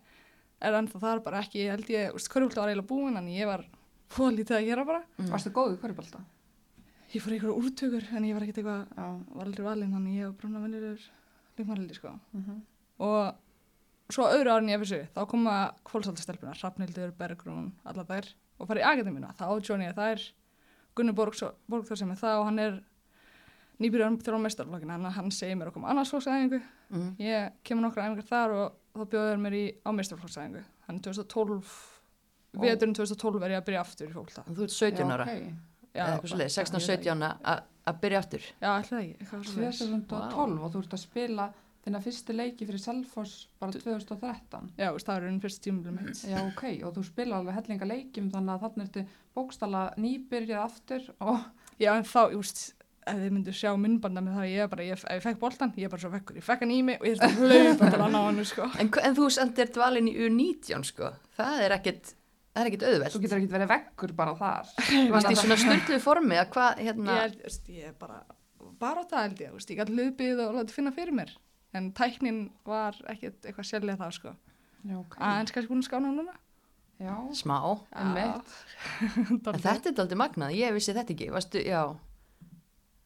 er 0.62 0.76
ennþá 0.78 1.00
þar 1.02 1.22
bara 1.26 1.42
ekki, 1.44 1.64
ég 1.66 1.74
held 1.74 1.90
ég, 1.92 2.16
úst, 2.16 2.30
körfbólta 2.32 2.62
var 2.62 2.72
eiginlega 2.72 2.88
búin, 2.88 3.18
þannig 3.18 3.40
ég 3.40 3.50
var 3.50 3.66
fólítið 4.12 4.58
að 4.58 4.68
gera 4.70 4.86
bara. 4.88 5.02
Mm. 5.18 5.30
Varstu 5.32 5.52
góð 5.52 5.74
í 5.74 5.80
hverjubálta? 5.82 6.22
Ég 7.12 7.24
fór 7.24 7.34
einhverju 7.36 7.56
úrtökur, 7.60 8.08
en 8.16 8.28
ég 8.28 8.36
var 8.36 8.46
ekkert 8.46 8.62
eitthvað, 8.62 8.84
Já. 8.96 9.08
var 9.36 9.48
aldrei 9.48 9.66
valinn, 9.66 9.92
þannig 9.92 10.20
ég 10.20 10.30
var 10.30 10.36
brúna 10.40 10.62
vennilegur 10.62 11.08
leikmannhaldi, 11.58 11.98
sko. 11.98 12.14
Mm 12.32 12.44
Og 13.02 14.12
svo 14.12 14.28
öðru 14.30 14.52
árin 14.52 14.68
í 14.70 14.76
FSU, 14.78 15.00
þá 15.16 15.22
koma 15.26 15.54
kvólsaldastelpunar, 15.88 16.58
Hrafnildur, 16.60 17.10
Bergrún, 17.18 17.72
alla 17.88 18.04
þær 18.06 18.28
og 18.60 18.68
fara 18.68 18.80
í 18.80 18.84
akademina. 18.86 19.32
Þá 19.34 19.46
nýbyrjar 23.82 24.18
til 24.22 24.36
á 24.36 24.40
mestarflokkina, 24.44 24.98
hann, 24.98 25.16
hann 25.16 25.32
segir 25.34 25.58
mér 25.58 25.72
að 25.72 25.76
koma 25.78 25.90
annarsflokksæðingu. 25.92 26.60
Mm. 26.92 27.10
Ég 27.22 27.58
kemur 27.66 27.86
nokkra 27.86 28.06
æfingar 28.06 28.28
þar 28.28 28.54
og 28.58 28.78
þá 28.94 29.04
bjóður 29.14 29.42
mér 29.42 29.58
í 29.58 29.64
á 29.82 29.90
mestarflokksæðingu. 29.98 30.62
Þannig 30.86 31.04
2012, 31.08 31.74
Ó. 32.52 32.62
veturinn 32.62 32.96
2012 32.96 33.44
er 33.46 33.56
ég 33.56 33.62
að 33.62 33.68
byrja 33.68 33.84
aftur 33.84 34.08
í 34.10 34.16
fólkta. 34.16 34.46
Þú 34.48 34.66
ert 34.66 34.76
17 34.78 35.14
ára, 35.16 35.28
svolítið, 35.92 36.56
16-17 36.56 37.28
að 37.28 37.68
að 37.88 37.98
byrja 38.02 38.22
aftur. 38.22 38.46
Já, 38.62 38.70
alltaf 38.70 38.98
ekki, 39.00 39.14
eitthvað 39.18 39.44
svoleiðis. 39.50 39.82
2012 39.82 40.64
og 40.66 40.72
þú 40.72 40.82
ert 40.82 40.96
að 40.96 41.02
spila 41.02 41.46
þinna 41.82 42.00
fyrstu 42.04 42.36
leiki 42.36 42.66
fyrir 42.68 42.82
Selfoss 42.82 43.32
bara 43.58 43.74
2013. 43.74 44.68
Já, 44.78 44.88
það 45.02 45.16
er 45.16 45.26
einn 45.30 45.40
fyrst 45.42 45.62
tímublum 45.64 45.96
mitt. 45.98 46.20
Já, 46.30 46.38
ok, 46.44 46.62
og 46.86 46.94
þú 46.94 47.06
spila 47.08 47.40
alveg 47.40 47.58
hellinga 47.58 47.88
leikjum 47.90 48.28
þannig 48.34 48.54
að 48.54 48.66
þannig 48.66 48.86
ertu 48.86 49.04
bókstala 49.34 49.82
nýbyrjað 49.98 50.62
aftur 50.68 51.10
og 51.18 51.42
Já, 51.80 51.96
en 51.96 52.06
þá, 52.06 52.20
ég 52.30 52.38
veist, 52.38 52.62
ef 53.06 53.18
þið 53.18 53.32
myndu 53.34 53.52
sjá 53.56 53.70
myndbanda 53.80 54.22
með 54.22 54.36
það, 54.38 54.48
ég 54.52 54.64
er 54.64 54.70
bara, 54.72 54.86
ég, 54.86 54.98
ef 55.02 55.14
ég 55.16 55.22
fekk 55.24 55.38
boltan, 55.40 55.72
ég 55.78 55.88
er 55.88 55.92
bara 55.92 56.02
svo 56.02 56.10
vekkur, 56.12 56.36
ég 56.38 56.46
fekk 56.46 56.64
hann 56.64 56.74
í 56.74 56.80
mig 56.86 57.00
og 57.00 57.08
ég 57.08 57.16
er 57.16 57.20
svona 57.20 57.62
hlaupa 57.62 57.88
til 57.94 58.00
að 58.00 58.12
ná 58.14 58.18
hann, 58.26 58.42
sko. 58.48 58.66
En, 58.82 58.90
en 59.02 59.16
þú 59.18 59.28
sendir 59.34 59.72
dvalin 59.74 60.10
í 60.10 60.14
U19 60.26 60.86
sko, 60.90 61.08
það 61.38 61.62
er 61.66 61.74
ekkit, 61.78 62.12
það 62.52 62.62
er 62.62 62.70
ekkit 62.70 62.84
auðvelt. 62.90 63.16
þú 63.16 63.22
getur 63.24 63.40
ekki 63.40 63.50
verið 63.56 63.72
vekkur 63.72 64.14
bara 64.20 64.36
þar. 64.38 64.70
Þú 64.92 65.08
varst 65.16 65.32
í 65.32 65.40
svona 65.40 65.58
styrluðu 65.64 66.02
formi 66.04 66.38
að 66.38 66.52
hvað, 66.54 66.84
hérna, 66.86 67.18
Ég 67.24 67.40
veist, 67.46 67.72
ég 67.72 67.90
er 67.90 67.96
bara, 67.98 68.20
bara 68.82 69.02
á 69.02 69.10
það 69.10 69.26
held 69.26 69.42
ég, 69.46 69.56
veist, 69.56 69.74
ég 69.74 69.82
gæti 69.82 69.98
hlupið 69.98 70.44
og 70.46 70.54
látið 70.60 70.78
finna 70.78 70.94
fyrir 70.94 71.18
mér. 71.18 71.34
En 71.72 71.90
tæknin 71.96 72.40
var 72.68 72.98
ekkert 73.08 73.48
eitthvað 73.48 73.68
sérlega 73.70 73.98
það, 74.04 74.16
sko. 74.20 74.36
Já, 74.82 74.96
ok. 75.00 75.18
Aðeins 75.18 75.54
kannski 75.54 75.70
búin 75.72 75.82
að 75.82 75.88
skána 75.88 76.10
núna. 76.12 76.34
Já, 77.02 77.14
smá. 77.34 77.58
Einmitt. 77.98 78.50
En 79.50 79.62
þetta 79.62 79.90
er 79.90 80.02
aldrei 80.04 80.18
magnað, 80.20 80.52
ég 80.54 80.74
vissi 80.76 80.94
þetta 80.94 81.14
ekki, 81.16 81.30
varstu, 81.34 81.62
já. 81.64 81.80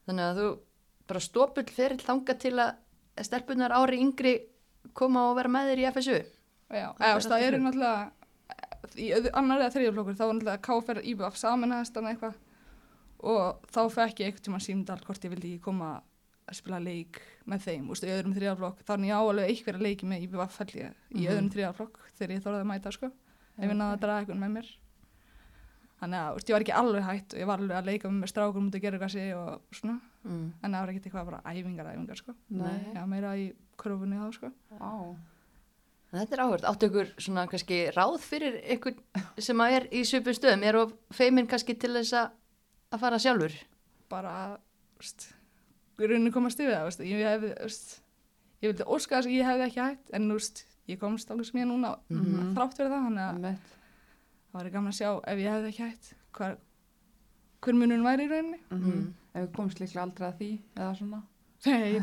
Þannig 0.07 0.25
að 0.31 0.39
þú 0.41 0.47
bara 1.07 1.23
stópull 1.23 1.67
fyrir 1.71 2.03
þanga 2.03 2.35
til 2.39 2.53
að 2.63 3.25
stelpunar 3.27 3.73
ári 3.75 3.99
yngri 4.03 4.33
koma 4.97 5.27
og 5.31 5.37
vera 5.39 5.51
með 5.51 5.71
þér 5.71 5.81
í 5.83 5.87
FSU. 5.91 6.17
Já, 6.67 6.87
eða, 6.99 7.21
það 7.23 7.45
eru 7.47 7.59
náttúrulega, 7.63 8.11
í 8.97 9.07
annar 9.39 9.61
eða 9.63 9.73
þriðjaflokkur, 9.75 10.17
þá 10.19 10.23
var 10.25 10.33
náttúrulega 10.37 10.65
KFR 10.67 10.99
IBF 11.11 11.37
samanæðast 11.39 11.97
annað 11.99 12.13
eitthvað 12.15 12.43
og 13.27 13.69
þá 13.73 13.79
fekk 13.95 14.19
ég 14.21 14.27
eitthvað 14.29 14.45
tíma 14.47 14.59
símdal 14.61 14.99
hvort 15.07 15.23
ég 15.25 15.31
vildi 15.33 15.53
koma 15.63 15.87
að 16.47 16.57
spila 16.59 16.77
leik 16.79 17.17
með 17.49 17.63
þeim, 17.65 17.87
veist, 17.89 18.03
í 18.07 18.11
öðrum 18.13 18.35
þriðjaflokk, 18.37 18.83
þannig 18.87 19.09
ég 19.09 19.17
á 19.17 19.21
alveg 19.27 19.49
einhverja 19.51 19.81
leiki 19.83 20.07
með 20.07 20.25
IBF 20.27 20.59
ég 20.61 20.75
í 20.77 21.23
Mhm. 21.23 21.31
öðrum 21.33 21.49
þriðjaflokk 21.55 21.97
þegar 22.19 22.35
ég 22.35 22.43
þorði 22.45 22.61
að 22.61 22.69
mæta, 22.71 22.91
sko, 22.93 23.07
ef 23.57 23.63
ég 23.67 23.75
náði 23.75 23.95
að 23.97 24.03
draga 24.03 24.19
eitthvað 24.21 24.39
með 24.43 24.51
mér. 24.57 24.69
Þannig 25.97 26.19
að, 26.21 26.33
veist, 26.37 26.47
ég 26.49 26.53
var 26.53 26.61
ekki 26.65 26.75
alveg 26.77 27.03
hætt 27.07 27.33
og 27.33 27.39
ég 27.41 27.47
var 27.49 27.59
alveg 27.63 27.77
að 27.79 27.87
leika 27.89 28.09
með 28.13 28.29
strákur 28.29 28.61
mútið 28.61 28.77
að 28.77 28.83
gera 28.85 28.97
eitthvað 28.99 29.37
og 29.37 29.61
svona, 29.79 29.99
Mm. 30.27 30.51
en 30.61 30.71
það 30.73 30.81
var 30.83 30.89
ekkert 30.91 31.05
eitthvað 31.07 31.25
bara 31.25 31.41
æfingar, 31.47 31.87
æfingar, 31.93 32.17
sko. 32.19 32.33
Já, 32.93 33.05
meira 33.07 33.29
í 33.37 33.53
kröfunni 33.77 34.17
þá, 34.19 34.33
sko. 34.35 34.51
En 36.13 36.19
Þetta 36.21 36.35
er 36.37 36.41
áhverð, 36.43 36.65
áttu 36.69 36.87
ykkur 36.89 37.09
svona 37.19 37.47
kannski 37.51 37.77
ráð 37.95 38.19
fyrir 38.23 38.57
ykkur 38.77 38.93
sem 39.43 39.57
að 39.63 39.71
er 39.77 39.87
í 39.91 40.03
svipum 40.07 40.35
stöðum, 40.37 40.63
er 40.63 40.75
of 40.79 40.93
feimin 41.11 41.47
kannski 41.47 41.75
til 41.79 41.91
þess 41.97 42.13
að 42.13 42.29
að 42.95 42.99
fara 42.99 43.17
sjálfur? 43.19 43.55
bara, 44.09 44.57
veist, 45.01 45.33
rauninni 45.99 46.31
komast 46.31 46.59
yfir 46.63 46.71
það, 46.77 46.85
veist, 46.87 46.99
ég 47.03 47.25
hefði, 47.27 47.49
veist, 47.59 47.99
ég 48.63 48.69
vildi 48.71 48.85
óska 48.87 49.17
þess 49.17 49.27
að 49.27 49.35
ég 49.35 49.49
hefði 49.49 49.65
ekki 49.67 49.81
hægt, 49.83 50.13
en, 50.15 50.29
veist, 50.31 50.63
ég 50.87 50.99
komst 51.01 51.29
alveg 51.33 51.45
sem 51.49 51.59
ég 51.59 51.65
er 51.65 51.71
núna 51.73 51.97
Mhm. 52.09 52.53
þrátt 52.55 52.77
fyrir 52.77 52.91
það, 52.93 53.03
þannig 53.07 53.25
að. 53.27 53.57
Það 54.51 54.59
var 54.61 54.69
gaman 54.73 54.91
að 54.93 54.97
sjá 54.99 55.09
ef 55.33 55.37
ég 55.43 55.51
hefði 55.53 55.71
ekki 55.71 55.83
hægt, 55.87 56.11
hver, 56.37 56.57
hver 57.65 57.73
munun 57.79 58.03
væri 58.05 58.27
í 58.27 58.31
rauninni. 58.31 58.59
Mhm. 58.71 59.07
Ef 59.37 59.43
við 59.43 59.51
komst 59.55 59.79
líklega 59.81 60.03
aldrei 60.07 60.27
að 60.31 60.37
því 60.39 60.51
eða 60.77 60.93
svona. 60.97 61.23
Nei, 61.67 61.97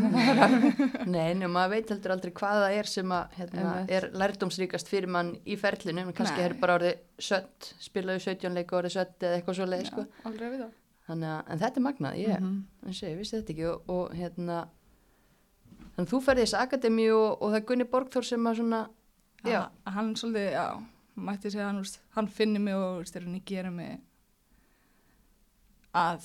Nei, 1.15 1.31
en 1.31 1.45
maður 1.51 1.71
veit 1.77 1.91
heldur 1.93 2.13
aldrei 2.17 2.33
hvað 2.35 2.57
það 2.65 2.73
er 2.79 2.89
sem 2.91 3.13
að, 3.15 3.35
hérna, 3.39 3.75
er 3.89 4.07
lærdómsríkast 4.19 4.89
fyrir 4.91 5.07
mann 5.15 5.37
í 5.47 5.55
ferlinu, 5.59 6.03
en 6.03 6.13
kannski 6.17 6.41
Nei. 6.43 6.47
er 6.49 6.55
bara 6.59 6.75
orðið 6.81 6.97
sött, 7.23 7.69
spilaðu 7.83 8.25
17 8.27 8.51
leik 8.59 8.73
og 8.75 8.81
orðið 8.81 8.97
sött 8.97 9.23
eða 9.23 9.37
eitthvað 9.39 9.59
svo 9.61 9.69
leið, 9.71 9.85
sko. 9.93 10.05
að. 10.27 10.73
Þannig 11.07 11.29
að, 11.31 11.41
en 11.55 11.61
þetta 11.63 11.77
er 11.81 11.85
magnað, 11.87 12.19
ég, 12.19 12.41
Mhm. 12.41 12.57
eins 12.87 13.03
og 13.03 13.09
ég 13.09 13.19
vissi 13.21 13.37
þetta 13.39 13.53
ekki 13.55 13.67
og, 13.71 13.91
og 13.95 14.15
hérna, 14.19 14.59
Þannig 15.95 16.09
að 16.09 16.11
þú 16.11 16.19
ferði 16.27 16.43
þessu 16.49 16.59
akademi 16.59 17.05
og, 17.15 17.43
og 17.43 17.51
það 17.53 17.57
er 17.61 17.67
Gunni 17.69 17.85
Borgþór 17.85 18.25
sem 18.27 18.47
að 18.51 18.57
svona, 18.59 18.81
já, 19.47 19.61
Að 19.87 19.93
hann 19.95 20.15
svolítið, 20.19 20.51
já, 20.51 20.65
mætti 21.17 21.51
segja 21.53 21.67
hann, 21.69 21.81
úst, 21.85 22.01
hann 22.17 22.29
finnir 22.29 22.61
mig 22.61 22.75
og 22.75 23.03
úst, 23.05 23.17
er 23.17 23.23
hann 23.27 23.37
í 23.39 23.43
gera 23.47 23.71
mig 23.71 24.01
að, 25.95 26.25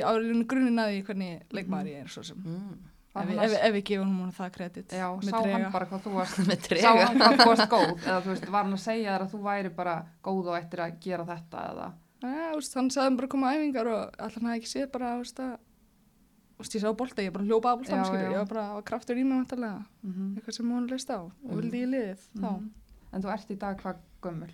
á 0.00 0.12
grunin 0.48 0.80
að 0.80 0.92
því 0.94 1.02
hvernig 1.08 1.42
leikmaður 1.56 1.90
ég 1.92 2.04
er 2.06 2.12
svo 2.12 2.24
sem. 2.24 2.38
mm, 2.44 2.78
Ef, 3.18 3.30
ef, 3.32 3.38
að- 3.42 3.62
ef 3.66 3.72
við 3.74 3.82
gefum 3.88 4.10
hún 4.20 4.32
það 4.36 4.50
kredit. 4.54 4.92
Já, 4.94 5.06
sá 5.26 5.38
trega. 5.42 5.52
hann 5.58 5.72
bara 5.72 5.86
hvað 5.90 6.02
þú 6.04 6.10
varst 6.14 6.36
Sá 6.84 6.90
hann 6.94 7.18
hvað 7.18 7.38
þú 7.40 7.46
varst 7.48 7.70
góð 7.72 7.94
eða 8.08 8.18
þú 8.22 8.28
veist, 8.32 8.44
var 8.52 8.62
hann 8.64 8.76
að 8.76 8.82
segja 8.84 9.14
þér 9.16 9.24
að 9.24 9.32
þú 9.32 9.40
væri 9.48 9.72
bara 9.74 9.94
góð 10.28 10.50
og 10.52 10.58
eftir 10.60 10.82
að 10.84 10.98
gera 11.00 11.24
þetta 11.26 11.64
eða 11.72 11.88
Ja, 12.22 12.52
úst, 12.58 12.74
hann 12.78 12.90
sagði 12.90 13.04
hann 13.08 13.16
bara 13.18 13.26
að 13.28 13.32
koma 13.34 13.50
á 13.50 13.54
æfingar 13.56 13.86
og 13.92 13.98
allan 14.18 14.34
hann 14.38 14.50
hafði 14.52 14.60
ekki 14.60 14.70
séð 14.72 14.86
bara, 14.94 15.10
úst, 15.22 15.38
að, 15.42 15.52
ég 16.74 16.82
sá 16.84 16.92
bolta, 16.98 17.22
ég 17.22 17.32
bara 17.34 17.44
hljópa 17.48 17.72
að 17.72 17.78
Já, 18.02 18.06
skilur, 18.08 18.24
já. 18.24 18.30
ég 18.32 18.38
var 18.42 18.48
bara 18.52 18.64
á 18.74 18.76
kraftur 18.92 19.18
í 19.18 19.24
mig 19.24 19.38
mm 20.02 20.34
eitthvað 20.38 20.54
sem 20.58 20.70
hún 20.74 20.88
leist 20.90 21.10
á 21.10 21.18
og 21.18 21.54
vildi 21.58 21.82
ég 21.84 21.90
liðið 21.92 22.24
þá. 22.38 22.50
En 23.12 23.24
þú 23.24 23.32
ert 23.32 23.52
í 23.52 23.58
dag 23.60 23.78
hvað 23.82 24.02
gömul 24.24 24.50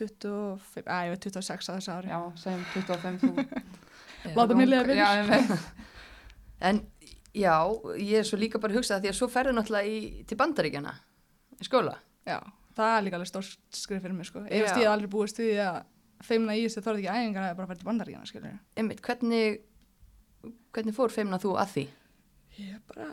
25, 0.00 0.86
að 0.86 1.06
ég 1.06 1.14
var 1.14 1.20
26 1.26 1.70
að 1.70 1.78
þessu 1.78 1.92
ári. 1.94 2.10
Já, 2.12 2.20
segjum 2.40 2.64
25 2.74 3.20
þú 3.24 3.30
Láta 4.36 4.56
mig 4.56 4.68
liða 4.68 4.84
veit 4.86 5.52
En 6.60 6.82
já, 7.32 7.54
ég 7.96 8.20
er 8.20 8.26
svo 8.28 8.38
líka 8.40 8.60
bara 8.60 8.74
að 8.74 8.80
hugsa 8.80 8.96
það 8.96 9.06
því 9.06 9.10
að 9.12 9.18
svo 9.18 9.28
ferði 9.32 9.54
náttúrulega 9.56 9.88
í, 9.88 10.24
til 10.28 10.36
bandaríkjana 10.40 10.92
í 11.56 11.68
skóla. 11.68 11.94
Já, 12.28 12.36
það 12.76 12.96
er 12.96 13.06
líka 13.06 13.18
alveg 13.18 13.30
stórt 13.30 13.80
skrif 13.80 14.02
fyrir 14.04 14.16
mig 14.16 14.28
sko. 14.28 14.44
Ég 14.44 14.64
veist 14.66 14.76
ég 14.76 14.84
hef 14.84 14.92
aldrei 14.92 15.12
búist 15.12 15.40
við 15.40 15.54
því 15.54 15.62
að 15.64 15.80
feimna 16.28 16.56
í 16.56 16.66
þessu 16.66 16.84
þorði 16.84 17.06
ekki 17.06 17.16
æfingar 17.16 17.46
að 17.46 17.52
ég 17.52 17.58
bara 17.60 17.70
fært 17.70 17.84
í 17.84 17.88
bandaríkjana, 17.88 18.28
skilur. 18.28 18.58
Einmitt, 18.76 19.00
hvernig, 19.06 19.60
hvernig 20.76 20.96
fór 20.96 21.14
feimna 21.14 21.40
þú 21.40 21.54
að 21.62 21.72
því? 21.74 21.86
Ég 22.60 22.82
bara, 22.90 23.08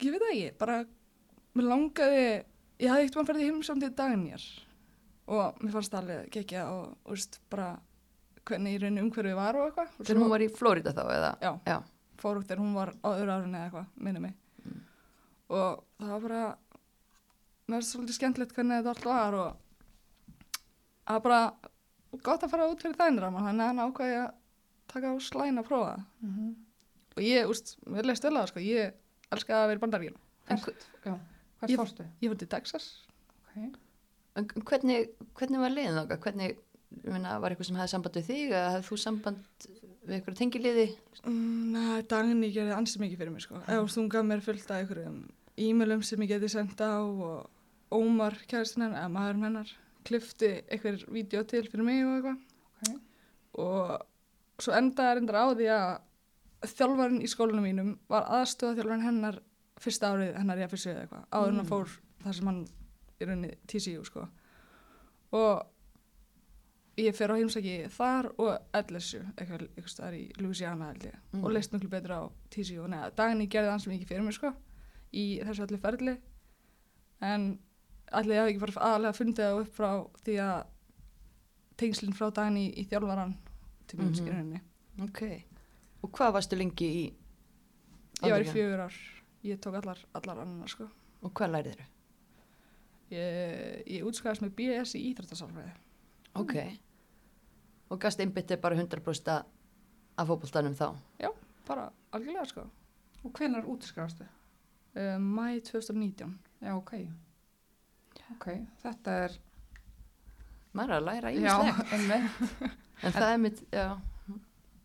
ég 0.00 0.14
veit 0.14 0.22
það 0.24 0.32
ekki, 0.32 0.54
bara, 0.62 0.78
mér 1.58 1.68
langaði, 1.68 2.24
ég 2.78 2.90
hafði 2.92 3.06
eitt 3.08 3.16
mann 3.18 3.28
ferði 3.28 3.48
heimsamt 3.48 3.84
í 3.86 3.90
dagnir 3.98 4.44
og 5.28 5.60
mér 5.62 5.74
fannst 5.74 5.92
það 5.92 6.00
alveg 6.02 6.30
gekja 6.38 6.64
og, 6.72 6.96
veist, 7.10 7.40
bara 7.52 7.72
hvernig 8.48 8.76
í 8.78 8.80
rauninu 8.82 9.02
umhverfið 9.06 9.36
var 9.36 9.58
og 9.60 9.66
eitthvað. 9.68 9.90
Þegar 10.00 10.20
hún 10.22 10.32
var 10.32 10.44
í 10.44 10.48
Flórida 10.56 10.94
þá 10.96 11.02
eða? 11.12 11.32
Já, 11.44 11.50
Já. 11.68 11.78
fór 12.22 12.38
út 12.40 12.46
þegar 12.48 12.62
hún 12.62 12.76
var 12.78 12.92
á 13.04 13.08
öðru 13.12 13.34
árunni 13.34 13.58
eða 13.58 13.66
eitthvað, 13.68 13.90
minni 14.06 14.22
mig. 14.24 14.36
Og 15.48 15.82
það 16.00 16.12
var 16.14 16.24
bara, 16.24 16.44
mér 17.68 17.80
finnst 17.82 17.94
svolítið 17.94 18.16
skemmtilegt 18.18 18.54
hvernig 18.56 18.80
þetta 18.80 18.94
allt 18.94 19.08
var 19.08 19.36
og 19.42 19.50
það 21.08 21.18
var 21.18 21.24
bara 21.26 22.20
gott 22.24 22.44
að 22.46 22.52
fara 22.54 22.68
út 22.72 22.82
fyrir 22.84 22.96
þænir 22.96 23.28
á 23.28 23.30
mann, 23.32 23.48
þannig 23.50 23.64
að 23.66 23.70
hann 23.72 23.84
ákvæði 23.84 24.18
að 24.22 24.30
taka 24.94 25.12
á 25.12 25.14
slæn 25.28 25.60
að 25.60 25.68
prófa 25.68 25.90
það. 25.92 26.04
Mhm. 26.24 26.50
Og 27.18 27.24
ég, 27.26 27.48
úst, 27.52 27.74
mér 27.84 28.06
leist 28.08 28.24
vel 28.24 28.36
á 28.36 28.40
það, 28.40 28.50
sko, 28.54 28.64
ég 28.64 28.96
elskaði 29.34 29.58
að 29.60 29.68
vera 29.68 29.80
í 29.80 29.84
bandaríkjum. 29.84 30.18
En, 30.48 31.20
Ég- 31.66 31.78
fórstu? 31.80 32.06
Ég 32.22 32.30
fór 32.32 32.38
til 32.38 32.48
Texas. 32.48 32.88
Okay. 33.48 33.70
en 34.36 34.46
hvernig, 34.46 35.08
hvernig 35.34 35.58
var 35.58 35.72
liðin 35.74 35.96
þáka? 35.98 36.18
Hvernig, 36.22 36.56
ég 37.02 37.10
meina, 37.10 37.38
var 37.42 37.50
eitthvað 37.50 37.66
sem 37.66 37.76
hefði 37.80 37.90
samband 37.90 38.14
við 38.20 38.28
þig 38.28 38.52
eða 38.52 38.68
hefði 38.76 38.86
þú 38.88 38.98
samband 39.02 39.66
við 40.06 40.14
eitthvað 40.18 40.36
tengiliði? 40.38 40.84
Mm, 41.24 41.72
Nei, 41.74 42.02
Dagný 42.02 42.52
gerði 42.54 42.76
ansið 42.76 43.02
mikið 43.02 43.18
fyrir 43.18 43.32
mig, 43.34 43.42
sko. 43.42 43.62
Eða 43.66 43.88
þú 43.90 44.04
gaf 44.14 44.24
mér 44.28 44.44
fullt 44.46 44.70
af 44.70 44.82
einhverjum 44.84 45.18
e-mailum 45.58 46.02
sem 46.06 46.22
ég 46.22 46.28
geti 46.28 46.48
sendt 46.52 46.78
á 46.78 47.02
og 47.02 47.48
Ómar, 47.90 48.36
kærastinn 48.46 48.84
hennar, 48.84 49.00
eða 49.00 49.12
maðurinn 49.16 49.46
hennar, 49.48 49.70
klifti 50.04 50.50
einhver 50.70 51.02
vídeo 51.08 51.42
til 51.48 51.64
fyrir 51.66 51.84
mig 51.88 52.04
og 52.04 52.14
eitthvað. 52.18 52.38
Ok. 52.78 53.00
og 53.58 54.06
svo 54.62 54.74
endaði 54.76 55.14
reyndar 55.18 55.38
á 55.40 55.46
því 55.56 55.68
að 55.72 56.68
þjálfarinn 56.76 57.22
í 57.24 57.30
skólanum 57.30 57.64
mínum 57.66 57.90
var 58.10 58.26
aðstöða 58.38 58.76
þjálfarinn 58.78 59.06
hennar 59.08 59.40
fyrsta 59.80 60.12
árið 60.14 60.36
hennar 60.36 60.58
í 60.58 60.66
FSU 60.68 60.90
eða 60.92 61.02
eitthvað 61.06 61.24
áður 61.32 61.48
en 61.48 61.58
Mm. 61.62 61.66
fór 61.68 61.88
þar 62.24 62.34
sem 62.34 62.46
hann 62.46 62.64
í 63.20 63.24
rauninni 63.26 63.54
TCU 63.66 64.04
sko 64.04 64.28
og 65.32 65.66
ég 66.98 67.14
fer 67.14 67.30
á 67.30 67.38
heimsæki 67.38 67.74
þar 67.94 68.30
og 68.38 68.58
LSU 68.74 69.20
eitthvað, 69.36 69.68
eitthvað 69.76 69.92
staðar 69.92 70.14
í 70.18 70.24
Louisiana 70.42 70.88
held 70.92 71.02
ég 71.04 71.14
Mm. 71.32 71.44
og 71.44 71.52
leist 71.52 71.72
miklu 71.72 71.88
betur 71.88 72.10
á 72.10 72.22
TCU 72.50 72.82
og 72.84 72.90
neða 72.90 73.12
Dagný 73.14 73.48
gerði 73.48 73.70
hans 73.70 73.86
mikið 73.86 74.06
fyrir 74.08 74.22
mig 74.24 74.34
sko 74.34 74.52
í 75.12 75.40
þessu 75.44 75.62
allir 75.66 75.78
ferli 75.80 76.16
en 77.20 77.58
allir 78.12 78.34
ég 78.34 78.40
hafi 78.40 78.52
ekki 78.54 78.60
bara 78.60 78.88
aðalega 78.88 79.16
fundið 79.18 79.44
það 79.44 79.60
upp 79.60 79.74
frá 79.74 79.90
því 80.24 80.34
að 80.42 80.66
tengslinn 81.78 82.14
frá 82.18 82.30
Dagný 82.34 82.74
í 82.74 82.86
þjálfaran 82.88 83.36
til 83.86 83.98
mín 83.98 84.02
Mhm. 84.02 84.08
mm 84.08 84.12
-hmm. 84.12 84.16
skilurinn 84.16 84.60
Ok. 85.00 85.44
Og 86.02 86.10
hvað 86.12 86.32
varstu 86.32 86.56
lengi 86.56 86.84
í 87.06 87.12
ég 88.22 88.30
var 88.30 88.40
í 88.40 88.44
fjögur 88.50 88.80
ár 88.80 88.92
ég 89.48 89.58
tók 89.64 89.74
allar, 89.80 89.98
allar 90.18 90.40
annar 90.44 90.68
sko 90.72 90.88
Og 91.22 91.32
hvað 91.34 91.50
lærið 91.56 91.72
þeirra? 91.74 91.86
ég, 93.10 93.82
ég 93.98 94.04
útskæðast 94.08 94.44
með 94.44 94.52
BS 94.58 94.94
í 94.98 95.04
íþrættasálfræði 95.12 95.72
Ok. 96.38 96.54
Og 97.90 97.98
gast 98.02 98.20
einbyttið 98.20 98.60
bara 98.62 98.76
100% 98.76 99.30
að- 99.32 99.46
af 100.18 100.28
fótboltanum 100.28 100.74
þá? 100.76 100.88
bara 101.68 101.90
algjörlega 102.12 102.46
sko 102.48 102.66
Og 103.24 103.32
hvenær 103.32 103.66
útskrifastu? 103.68 104.24
uh, 104.96 105.18
mæ 105.18 105.60
2019 105.60 106.38
Já, 106.62 106.74
ok. 106.76 106.92
Ok, 108.34 108.46
þetta 108.82 109.10
er... 109.24 109.34
Er 110.78 110.90
að 110.94 111.04
læra 111.06 111.30
Já, 111.32 111.54
ímislegt. 111.58 111.92
einmitt. 111.92 112.72
En 113.02 113.12
það 113.14 113.28
er 113.32 113.38
mitt, 113.38 113.60
já, 113.72 113.84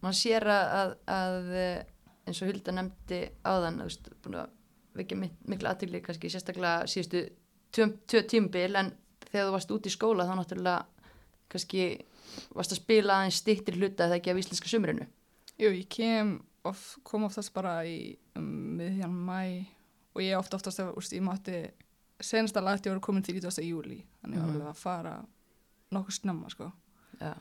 maður 0.01 0.17
sér 0.19 0.45
að, 0.49 0.71
að, 0.79 0.93
að 1.15 1.49
eh, 1.57 1.83
eins 2.27 2.41
og 2.41 2.47
Hulda 2.51 2.71
nefndi 2.71 3.19
áðan, 3.43 3.81
veist, 3.83 4.09
búin 4.23 4.37
að 4.39 4.49
vekja 4.95 5.17
mik 5.17 5.33
mikla 5.49 5.73
aðtýrli 5.73 6.01
kannski 6.05 6.29
sérstaklega 6.29 6.85
síðustu 6.87 7.23
tvö, 7.73 8.23
tímbil 8.29 8.75
en 8.79 8.91
þegar 9.31 9.47
þú 9.49 9.53
varst 9.55 9.71
út 9.73 9.87
í 9.89 9.93
skóla 9.93 10.27
þá 10.29 10.35
náttúrulega 10.37 10.85
kannski 11.49 11.85
varst 12.55 12.73
að 12.73 12.81
spila 12.81 13.17
aðeins 13.19 13.39
stýttir 13.41 13.77
hluta 13.77 14.07
þegar 14.07 14.19
ekki 14.21 14.31
af 14.33 14.41
íslenska 14.41 14.69
sumrinu. 14.71 15.07
Jú, 15.61 15.69
ég 15.73 15.87
kem 15.89 16.35
of, 16.65 16.97
kom 17.03 17.25
oftast 17.27 17.53
bara 17.53 17.79
í 17.85 18.15
um, 18.37 18.47
miðjan 18.79 19.13
mæ 19.13 19.65
og 20.13 20.21
ég 20.21 20.37
ofta 20.37 20.57
oftast 20.57 20.79
að 20.81 20.93
úst, 20.97 21.13
ég 21.13 21.21
mátti 21.25 21.59
senasta 22.23 22.61
lagt 22.63 22.85
ég 22.87 22.93
voru 22.93 23.01
komin 23.03 23.23
til 23.25 23.35
30. 23.41 23.65
júli 23.65 24.03
þannig 24.21 24.37
ég 24.37 24.41
var 24.41 24.49
Mhm. 24.49 24.55
alveg 24.61 24.69
að 24.69 24.81
fara 24.81 25.13
nokkuð 25.91 26.15
snemma 26.21 26.49
sko 26.49 26.71
Já, 27.19 27.33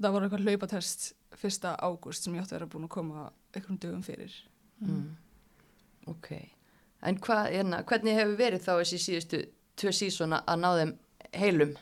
það 0.00 0.12
var 0.12 0.22
eitthvað 0.26 0.44
hlaupatest 0.48 1.12
fyrsta 1.38 1.74
ágúst 1.82 2.24
sem 2.24 2.34
ég 2.34 2.44
átti 2.44 2.54
að 2.54 2.58
vera 2.60 2.70
búin 2.74 2.88
að 2.88 2.94
koma 2.96 3.24
einhverjum 3.54 3.80
dögum 3.82 4.04
fyrir 4.06 4.34
mm. 4.80 5.08
ok. 6.12 6.30
En 7.04 7.18
hvað, 7.20 7.50
hérna, 7.52 7.82
hvernig 7.84 8.16
hefur 8.16 8.38
verið 8.38 8.62
þá 8.64 8.72
þessi 8.80 9.00
síðustu 9.02 9.42
tvö 9.76 9.92
sísona 9.92 10.40
að 10.48 10.62
ná 10.62 10.70
þeim 10.78 10.94
heilum? 11.34 11.74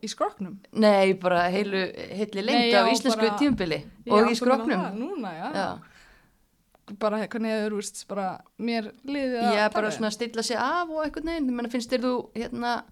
í 0.00 0.08
skroknum 0.08 0.58
Nei, 0.80 1.14
bara 1.20 1.42
heilu, 1.52 1.80
heilli 2.14 2.42
Nei, 2.42 2.46
lengt 2.46 2.72
já, 2.72 2.80
af 2.82 2.92
íslensku 2.92 3.26
bara- 3.26 3.38
tímbili 3.38 3.80
og 4.08 4.30
í 4.30 4.36
skroknum. 4.38 4.84
núna, 4.96 5.32
já, 5.34 5.48
Já. 5.54 5.78
bara 6.98 7.26
hvernig 7.26 7.50
hefur 7.50 7.78
úst, 7.78 8.06
bara 8.08 8.40
mér 8.58 8.92
liðið 9.04 9.42
að 9.42 9.52
Ég 9.54 9.64
er 9.64 9.74
bara 9.74 9.90
svona 9.90 10.08
að 10.08 10.16
stilla 10.16 10.42
sig 10.42 10.56
af 10.56 10.88
og 10.88 11.04
eitthvað 11.04 11.24
menn 11.50 11.70
finnst 11.70 11.90
þér 11.90 12.00
þú 12.06 12.14
hérna, 12.34 12.84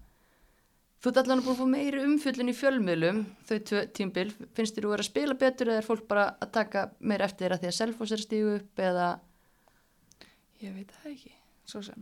þú 0.99 1.11
ert 1.13 1.19
allan 1.21 1.39
að 1.39 1.45
búin 1.47 1.55
að 1.55 1.59
fá 1.61 1.67
meiri 1.73 2.03
umfjöllin 2.03 2.51
í 2.51 2.55
fjölmiðlum 2.59 3.19
þau 3.47 3.57
tímbil, 3.95 4.27
finnst 4.57 4.75
þér 4.75 4.85
þú 4.87 4.93
vera 4.93 5.05
að 5.05 5.09
spila 5.11 5.37
betur 5.39 5.71
eða 5.71 5.81
er 5.83 5.87
fólk 5.87 6.05
bara 6.09 6.25
að 6.43 6.51
taka 6.57 6.85
meira 6.99 7.27
eftir 7.29 7.45
þér 7.47 7.55
að 7.55 7.61
því 7.63 7.69
að 7.71 7.77
Selfoss 7.79 8.11
er 8.15 8.19
að 8.19 8.27
stígu 8.27 8.55
upp 8.59 8.83
eða 8.89 9.09
Ég 10.59 10.73
veit 10.75 10.89
það 10.91 11.11
ekki, 11.13 11.29
svo 11.71 11.79
sem. 11.87 12.01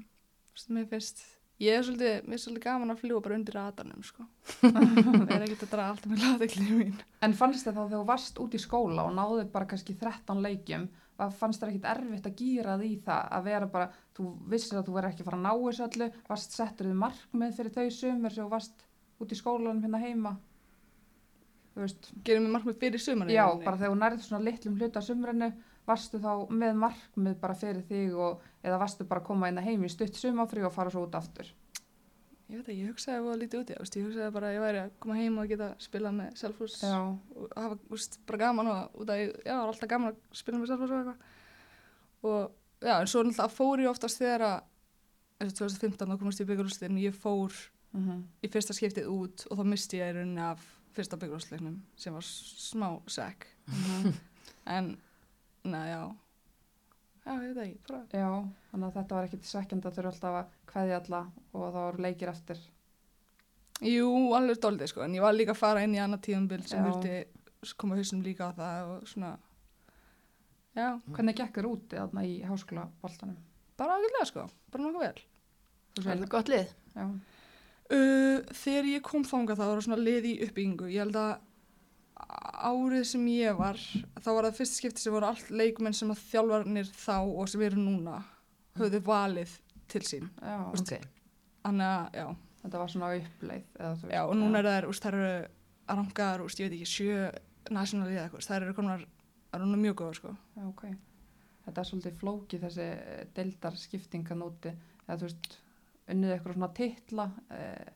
Mér 0.74 0.88
finnst, 0.90 1.20
ég 1.62 1.76
er 1.78 1.84
svolítið, 1.86 2.16
mér 2.26 2.40
er 2.40 2.42
svolítið 2.42 2.64
gaman 2.64 2.90
að 2.96 3.02
fljúa 3.04 3.20
bara 3.22 3.36
undir 3.38 3.54
radarnum, 3.54 4.02
sko. 4.08 4.26
Það 4.64 5.34
er 5.36 5.44
ekkert 5.46 5.66
að 5.68 5.74
draga 5.76 5.92
alltaf 5.94 6.10
með 6.10 6.24
laðeglið 6.26 6.72
mín. 6.80 6.96
En 7.28 7.36
fannst 7.38 7.68
þið 7.68 7.76
þá 7.78 7.82
þegar 7.84 7.94
þú 8.00 8.08
varst 8.10 8.42
út 8.42 8.58
í 8.58 8.62
skóla 8.64 9.06
og 9.06 9.14
náðu 9.20 9.44
bara 9.54 9.70
kannski 9.70 9.94
13 10.02 10.42
leikjum, 10.42 10.88
var- 11.22 11.38
fannst 11.38 11.62
þér 11.62 11.76
ekkit 11.76 11.88
erfitt 11.94 12.32
að 12.32 12.36
gýra 12.42 12.80
því 12.82 12.90
það 13.06 13.30
að 13.38 13.46
vera 13.52 13.70
bara, 13.78 13.92
þú 14.18 14.26
vissir 14.56 14.82
að 14.82 14.90
þú 14.90 14.98
verður 14.98 15.12
ekki 15.14 15.22
að 15.22 15.30
fara 15.30 15.38
að 15.38 15.46
ná 15.46 15.54
þessu 15.68 15.86
öllu, 15.92 16.10
varst 16.34 16.58
settur 16.58 16.90
þið 16.90 17.00
markmið 17.06 17.56
fyrir 17.62 17.76
þau 17.78 17.88
sumur 18.02 18.34
sem 18.40 18.42
þú 18.48 18.52
varst 18.58 18.87
út 19.22 19.32
í 19.34 19.38
skólanum 19.40 19.82
hérna 19.84 20.00
heima? 20.02 20.36
Þú 21.76 21.84
veist, 21.86 22.10
Gerum 22.26 22.48
við 22.48 22.54
markmið 22.56 22.78
fyrir 22.82 23.02
sumar. 23.04 23.30
já, 23.30 23.46
bara 23.64 23.78
þegar 23.78 23.92
þú 23.94 24.00
nærið 24.02 24.26
svona 24.26 24.44
litlum 24.48 24.78
hluta 24.80 25.02
sumrinu, 25.06 25.52
varstu 25.88 26.20
þá 26.20 26.32
með 26.50 26.74
markmið 26.82 27.36
bara 27.40 27.54
fyrir 27.56 27.84
þig 27.88 28.16
og 28.18 28.42
eða 28.64 28.80
varstu 28.82 29.06
bara 29.08 29.22
að 29.22 29.28
koma 29.30 29.48
inn 29.52 29.62
heim 29.62 29.84
í 29.86 29.90
stutt 29.94 30.16
sumafri 30.18 30.64
og 30.66 30.74
fara 30.74 30.90
svo 30.92 31.06
út 31.06 31.16
aftur? 31.16 31.52
Ég 32.48 32.62
veit 32.62 32.70
ekki, 32.72 32.80
ég 32.82 32.90
hugsaði 32.94 33.14
að 33.18 33.22
það 33.22 33.28
var 33.30 33.40
lítið 33.42 33.60
úti, 33.62 33.74
ég 33.76 34.06
hugsaði 34.08 34.32
bara 34.34 34.48
að 34.48 34.54
ég 34.56 34.62
væri 34.64 34.80
að 34.86 34.92
koma 35.04 35.16
heim 35.20 35.38
og 35.38 35.48
geta 35.52 35.68
spilað 35.84 36.14
með 36.16 36.36
Selfoss 36.40 36.78
Já, 36.82 36.98
og 37.36 37.50
hafa, 37.60 37.78
veist, 37.92 38.20
bara 38.26 38.38
gaman 38.40 38.70
og 38.72 39.02
út 39.04 39.10
af, 39.12 39.18
ég- 39.20 39.42
já, 39.46 39.54
var 39.60 39.68
alltaf 39.74 39.90
gaman 39.92 40.14
að 40.14 40.22
spila 40.42 40.58
með 40.62 40.68
Selfoss 40.72 40.92
og 40.92 41.02
eitthvað. 41.02 41.18
Og, 42.24 42.52
já, 42.88 42.94
en 43.02 43.08
svo 43.12 43.24
náttúrulega 43.28 43.52
fór 43.52 43.84
ég 43.84 43.90
oftast 43.92 44.22
þegar 44.24 44.46
að, 44.48 44.62
eins 45.44 45.52
og 45.54 45.58
2015 45.68 46.08
þá 46.08 46.18
komast 46.24 46.40
ég 46.42 46.48
í 46.48 46.52
byggjurústin, 46.54 47.02
ég 47.04 47.20
fór 47.20 47.52
mhm. 47.96 48.24
í 48.44 48.52
fyrsta 48.52 48.76
skiptið 48.76 49.10
út 49.12 49.48
og 49.50 49.60
þá 49.60 49.64
misti 49.72 50.02
ég 50.02 50.12
í 50.12 50.18
rauninni 50.18 50.44
af 50.44 50.64
fyrsta 50.98 51.20
byggjurúsleiknum 51.22 51.82
sem 52.00 52.16
var 52.16 52.26
smá 52.28 52.90
sekk. 53.08 53.50
mhm. 53.68 54.16
En, 54.68 54.98
na 55.64 55.80
já, 55.88 56.02
ég 57.24 57.54
veit 57.56 57.60
ekki, 57.64 57.78
bara, 57.88 58.00
Já, 58.12 58.32
þannig 58.72 58.88
að 58.88 58.98
þetta 58.98 59.16
var 59.16 59.28
ekkit 59.28 59.48
svekkjandi 59.48 59.88
að 59.88 59.96
þurfa 59.96 60.12
alltaf 60.12 60.36
að 60.40 60.58
kveðja 60.72 60.98
alla 61.02 61.22
og 61.54 61.62
það 61.62 61.78
voru 61.78 62.04
leikir 62.04 62.32
eftir. 62.34 62.60
jú, 63.80 64.10
alveg 64.36 64.60
dóldi, 64.60 64.90
sko, 64.92 65.06
en 65.06 65.16
ég 65.16 65.24
var 65.24 65.38
líka 65.38 65.56
að 65.56 65.62
fara 65.62 65.84
inn 65.88 65.96
í 65.96 66.02
annað 66.04 66.26
tíðanbild 66.28 66.68
sem 66.68 66.84
Já. 66.84 66.90
vildi 66.90 67.74
koma 67.80 67.96
hausum 67.96 68.26
líka 68.26 68.50
á 68.52 68.58
það 68.60 68.92
og 68.92 69.08
svona, 69.08 69.32
já, 70.76 70.90
Hvernig 71.16 71.40
gekk 71.40 71.62
þér 71.62 71.72
úti 71.72 72.02
þarna 72.02 72.28
í 72.28 72.36
háskóla 72.44 72.90
boltanum? 73.02 73.40
bara 73.78 73.98
ágætlega, 73.98 74.26
sko, 74.26 74.48
bara 74.74 74.84
nokkuð 74.84 75.04
vel. 75.06 75.26
Það 75.98 76.14
er 76.14 76.30
gott 76.32 76.50
lið. 76.52 76.72
Já, 76.96 77.06
Uh, 77.88 78.42
þegar 78.52 78.90
ég 78.92 79.04
kom 79.06 79.24
þangað 79.24 79.62
það 79.62 79.70
var 79.72 79.86
svona 79.86 80.02
lið 80.02 80.26
í 80.28 80.34
uppbyggingu 80.44 80.90
ég 80.92 81.06
held 81.06 81.20
að 81.22 81.38
árið 82.68 83.06
sem 83.08 83.28
ég 83.32 83.56
var 83.56 83.78
þá 83.80 84.28
var 84.34 84.48
það 84.50 84.58
fyrst 84.58 84.80
skipti 84.80 85.04
sem 85.04 85.14
voru 85.16 85.30
allt 85.30 85.52
leikmenn 85.54 85.96
sem 85.96 86.12
að 86.12 86.24
þjálfarnir 86.32 86.90
þá 86.92 87.16
og 87.22 87.48
sem 87.48 87.64
eru 87.64 87.80
núna 87.80 88.18
höfðu 88.78 89.00
valið 89.08 89.54
til 89.88 90.04
sín 90.04 90.28
já. 90.42 90.58
Ok. 90.68 91.08
þannig 91.64 91.88
að 91.88 92.20
já, 92.20 92.28
Þetta 92.68 92.80
var 92.82 92.90
svona 92.92 93.10
uppleið. 93.16 93.68
Eða, 93.80 94.10
já 94.12 94.22
og 94.26 94.34
núna 94.36 94.60
er 94.60 94.68
það 94.68 95.08
eru 95.14 95.28
arangar, 95.88 96.42
úst, 96.44 96.60
ég 96.60 96.68
veit 96.68 96.82
ekki, 96.82 96.90
sjö 96.92 97.28
nationalið 97.72 98.20
eitthvað, 98.26 98.48
þær 98.50 98.66
eru 98.66 98.76
konar 98.76 99.06
það 99.54 99.64
núna 99.64 99.80
mjög 99.86 99.96
góða 100.02 100.18
sko 100.18 100.34
Já, 100.58 100.66
ok. 100.68 100.84
Þetta 101.68 101.82
er 101.82 101.88
svolítið 101.90 102.20
flókið 102.20 102.66
þessi 102.66 102.90
deildar 103.36 103.80
skiptinga 103.80 104.36
nóti. 104.40 104.72
Eða 105.06 105.18
þú 105.22 105.28
veist, 105.30 105.58
unnið 106.12 106.34
eitthvað 106.34 106.58
svona 106.58 106.74
titla. 106.78 107.28
Eh, 107.54 107.88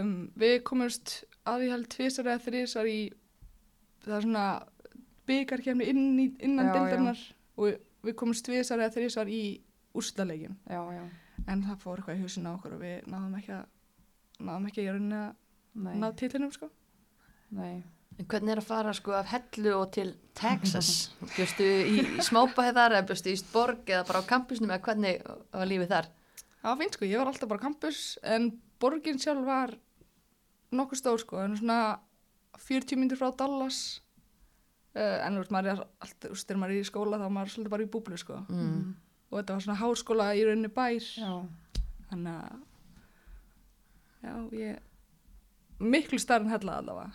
um, 0.00 0.12
við 0.38 0.56
komumst 0.66 1.16
að 1.48 1.66
ég 1.66 1.74
held 1.74 1.88
tvisar 1.92 2.28
eða 2.28 2.44
þrísar 2.44 2.90
í 2.90 3.00
það 4.04 4.16
er 4.16 4.26
svona 4.26 4.46
byggarkjæmni 5.30 5.88
inn 5.92 6.04
í, 6.20 6.26
innan 6.46 6.70
deildarinnar 6.72 7.20
og 7.60 7.74
við, 8.04 8.14
komumst 8.18 8.46
tvisar 8.46 8.80
eða 8.80 8.94
þrísar 8.96 9.30
í 9.32 9.42
já. 10.94 11.04
en 11.46 11.64
það 11.66 11.80
fór 11.82 12.00
eitthvað 12.00 12.18
í 12.18 12.24
húsin 12.24 12.48
á 12.48 12.54
okkur 12.54 12.76
og 12.76 12.82
við 12.84 13.08
náðum 13.10 13.38
ekki 13.40 13.56
að 13.56 13.64
náðum 14.40 14.68
ekki 14.70 14.84
að 14.84 14.92
rauninni 14.96 15.20
að 15.20 15.32
Nei, 15.80 15.94
ná 16.02 16.06
titlinum 16.18 16.52
sko 16.54 16.66
nei. 17.54 17.82
En 18.18 18.26
hvernig 18.28 18.52
er 18.52 18.60
að 18.60 18.66
fara 18.68 18.92
sko 18.92 19.14
af 19.16 19.30
hellu 19.30 19.70
og 19.78 19.92
til 19.94 20.10
Texas? 20.36 21.10
Bjöstu 21.36 21.64
í, 21.64 22.00
í 22.18 22.24
smábæðar 22.26 22.96
eða 22.98 23.06
bjöstu 23.08 23.32
í 23.32 23.38
Stborg 23.40 23.88
eða 23.88 24.02
bara 24.08 24.20
á 24.20 24.28
kampusnum 24.28 24.72
eða 24.74 24.82
hvernig 24.88 25.22
var 25.54 25.70
lífið 25.70 25.92
þar? 25.94 26.08
Það 26.60 26.70
var 26.70 26.80
fínt 26.82 26.98
sko, 26.98 27.08
ég 27.08 27.20
var 27.20 27.30
alltaf 27.30 27.50
bara 27.50 27.62
á 27.62 27.66
campus 27.66 28.04
en 28.22 28.50
borgin 28.80 29.20
sjálf 29.20 29.46
var 29.46 29.74
nokkuð 30.74 31.00
stór 31.00 31.20
sko, 31.22 31.40
en 31.42 31.56
svona 31.58 31.80
40 32.60 33.00
myndir 33.00 33.18
frá 33.18 33.30
Dallas 33.36 34.00
uh, 34.96 35.18
en 35.24 35.36
þú 35.36 35.44
veist, 35.44 35.54
maður 35.54 35.72
er 35.72 35.82
alltaf, 35.82 36.26
þú 36.26 36.34
veist, 36.34 36.48
þegar 36.48 36.60
maður 36.62 36.74
er 36.74 36.82
í 36.82 36.90
skóla 36.90 37.20
þá 37.20 37.26
er 37.26 37.34
maður 37.36 37.54
svolítið 37.54 37.74
bara 37.74 37.86
í 37.86 37.92
búblu 37.94 38.20
sko. 38.20 38.42
Mm. 38.50 38.84
og 39.30 39.38
þetta 39.38 39.56
var 39.56 39.64
svona 39.66 39.80
háskóla 39.80 40.28
í 40.34 40.44
rauninni 40.46 40.72
bær. 40.74 41.08
Já, 41.16 41.32
þannig 42.10 42.34
að 42.36 42.56
já, 44.26 44.34
ég 44.60 44.86
miklu 45.80 46.20
starf 46.20 46.44
en 46.44 46.52
hella 46.52 46.80
allavega. 46.82 47.08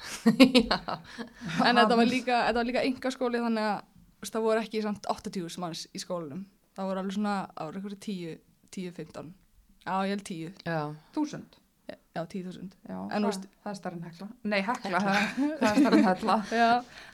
En 1.67 1.77
þetta 1.77 1.99
var 1.99 2.09
líka, 2.09 2.41
þetta 2.47 2.59
var 2.59 2.69
líka 2.71 2.85
enga 2.87 3.13
skóli 3.13 3.43
þannig 3.43 3.69
að 3.69 4.31
það 4.31 4.45
voru 4.47 4.63
ekki 4.63 4.81
samt 4.81 5.09
80 5.11 5.59
manns 5.61 5.85
í 5.93 6.01
skólanum. 6.01 6.45
Það 6.75 6.89
voru 6.89 7.01
alveg 7.03 7.15
svona, 7.15 7.35
það 7.53 7.67
voru 7.67 7.81
eitthvað 7.81 7.99
10 8.07 8.39
10-15, 8.75 9.31
já 9.85 9.93
ég 10.05 10.11
held 10.15 10.23
10 10.29 10.53
Já. 10.65 10.79
þúsund. 11.15 11.57
já 12.15 12.21
10.000 12.31 12.69
Já, 12.89 12.95
En 12.95 13.09
það, 13.09 13.19
þú 13.21 13.29
veist- 13.29 13.47
það 13.63 13.71
er 13.71 13.75
starri 13.79 13.97
en 13.99 14.05
hekla. 14.09 14.27
Nei, 14.43 14.61
hekla, 14.61 14.99
það, 15.05 15.19
það 15.59 15.69
er 15.69 15.79
starri 15.81 15.99
en 15.99 16.07
hekla. 16.09 16.37
já, 16.51 16.69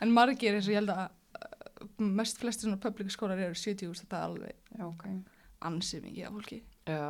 en 0.05 0.13
margir 0.15 0.55
eins 0.57 0.67
og 0.69 0.73
ég 0.75 0.79
held 0.81 0.93
að 0.93 1.03
uh, 1.07 1.89
mest 2.21 2.37
flestir 2.41 2.67
svona 2.69 2.79
public 2.83 3.11
skólar 3.13 3.39
eru 3.41 3.57
70 3.57 3.93
þetta 4.03 4.17
er 4.21 4.27
alveg 4.29 4.55
Já, 4.77 4.85
ok. 4.87 5.05
ansið 5.71 6.05
mikið 6.07 6.27
af 6.29 6.37
fólki 6.37 6.61
Já. 6.87 7.03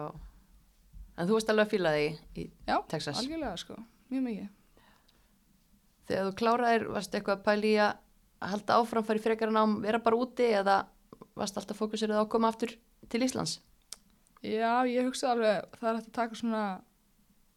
En 1.19 1.27
þú 1.27 1.35
varst 1.37 1.49
alveg 1.51 1.67
að 1.67 1.73
fíla 1.75 1.91
þig 1.97 2.19
í 2.41 2.45
já, 2.67 2.77
Texas. 2.87 3.19
algjörlega 3.21 3.57
sko, 3.61 3.75
mjög 4.09 4.23
mikið 4.29 4.49
Þegar 6.11 6.25
þú 6.27 6.31
kláraðir, 6.41 6.85
varst 6.91 7.13
eitthvað 7.15 7.37
að 7.37 7.43
pæli 7.45 7.69
í 7.75 7.81
að 7.83 7.91
halda 8.51 8.77
áfram, 8.81 9.05
fara 9.05 9.19
í 9.19 9.23
frekar 9.23 9.51
nám, 9.53 9.75
vera 9.83 9.99
bara 10.03 10.17
úti 10.19 10.47
eða 10.57 10.79
varst 11.37 11.59
alltaf 11.59 11.77
fókusirðið 11.79 12.17
á 12.19 12.23
að 12.25 12.31
koma 12.33 12.49
aftur 12.51 12.73
til 13.11 13.21
Íslands? 13.23 13.59
Já, 14.41 14.71
ég 14.89 15.05
hugsa 15.05 15.31
alveg, 15.35 15.67
það 15.77 15.89
er 15.89 15.97
hægt 15.99 16.09
að 16.09 16.17
taka 16.17 16.37
svona, 16.39 16.61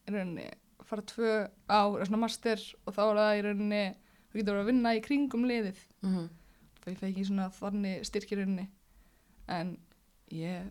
í 0.05 0.13
rauninni, 0.13 0.47
fara 0.85 1.05
tvö 1.09 1.31
ár, 1.73 2.03
svona 2.05 2.21
master 2.21 2.61
og 2.85 2.93
þá 2.97 3.03
er 3.05 3.21
það 3.21 3.37
í 3.39 3.45
rauninni, 3.47 3.85
þú 4.29 4.39
getur 4.41 4.53
verið 4.53 4.65
að 4.65 4.71
vinna 4.73 4.93
í 4.99 5.05
kringum 5.05 5.47
liðið. 5.49 5.85
Mm 6.05 6.25
Það 6.85 6.91
ég 6.93 6.99
fekk 7.01 7.09
ekki 7.09 7.23
svona 7.25 7.45
þannig 7.57 8.03
styrk 8.05 8.33
í 8.35 8.37
rauninni. 8.37 8.65
En 9.49 9.71
ég 10.37 10.67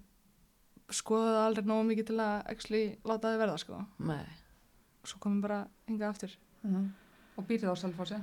skoða 0.93 1.31
það 1.31 1.45
aldrei 1.47 1.69
nógu 1.71 1.85
mikið 1.89 2.09
til 2.11 2.17
að 2.21 2.33
actually 2.53 2.83
láta 3.09 3.31
það 3.31 3.41
verða, 3.41 3.55
sko. 3.63 3.79
Nei. 3.97 4.27
Og 5.01 5.09
svo 5.09 5.21
komum 5.23 5.41
bara 5.41 5.63
hingað 5.89 6.11
aftur. 6.11 6.35
Mm 6.67 6.91
Og 7.33 7.47
býrið 7.49 7.73
á 7.73 7.75
Selfossi. 7.81 8.19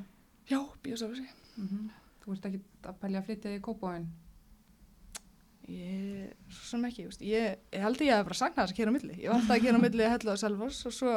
Já, 0.47 0.61
bíósafasi. 0.85 1.27
Mm 1.59 1.89
Þú 2.23 2.37
ert 2.37 2.47
ekki 2.47 2.61
að 2.87 2.99
pælja 3.01 3.19
að 3.19 3.27
flytja 3.27 3.57
í 3.57 3.61
Kópavóin. 3.65 4.07
Ég, 5.71 6.31
svo 6.51 6.67
sem 6.73 6.87
ekki, 6.89 7.05
just, 7.07 7.23
ég, 7.23 7.61
ég 7.71 7.85
held 7.85 8.01
að 8.01 8.09
ég 8.09 8.17
hef 8.19 8.27
bara 8.27 8.39
sagt 8.41 8.57
þess 8.59 8.75
að 8.75 8.79
kera 8.81 8.91
á 8.91 8.97
milli. 8.97 9.17
Ég 9.21 9.31
var 9.31 9.39
alltaf 9.39 9.57
að 9.57 9.65
kera 9.67 9.79
á 9.79 9.85
milli 9.85 10.07
að 10.07 10.15
hella 10.17 10.35
á 10.35 10.43
Selfoss 10.43 10.87
og 10.91 10.97
svo 10.97 11.13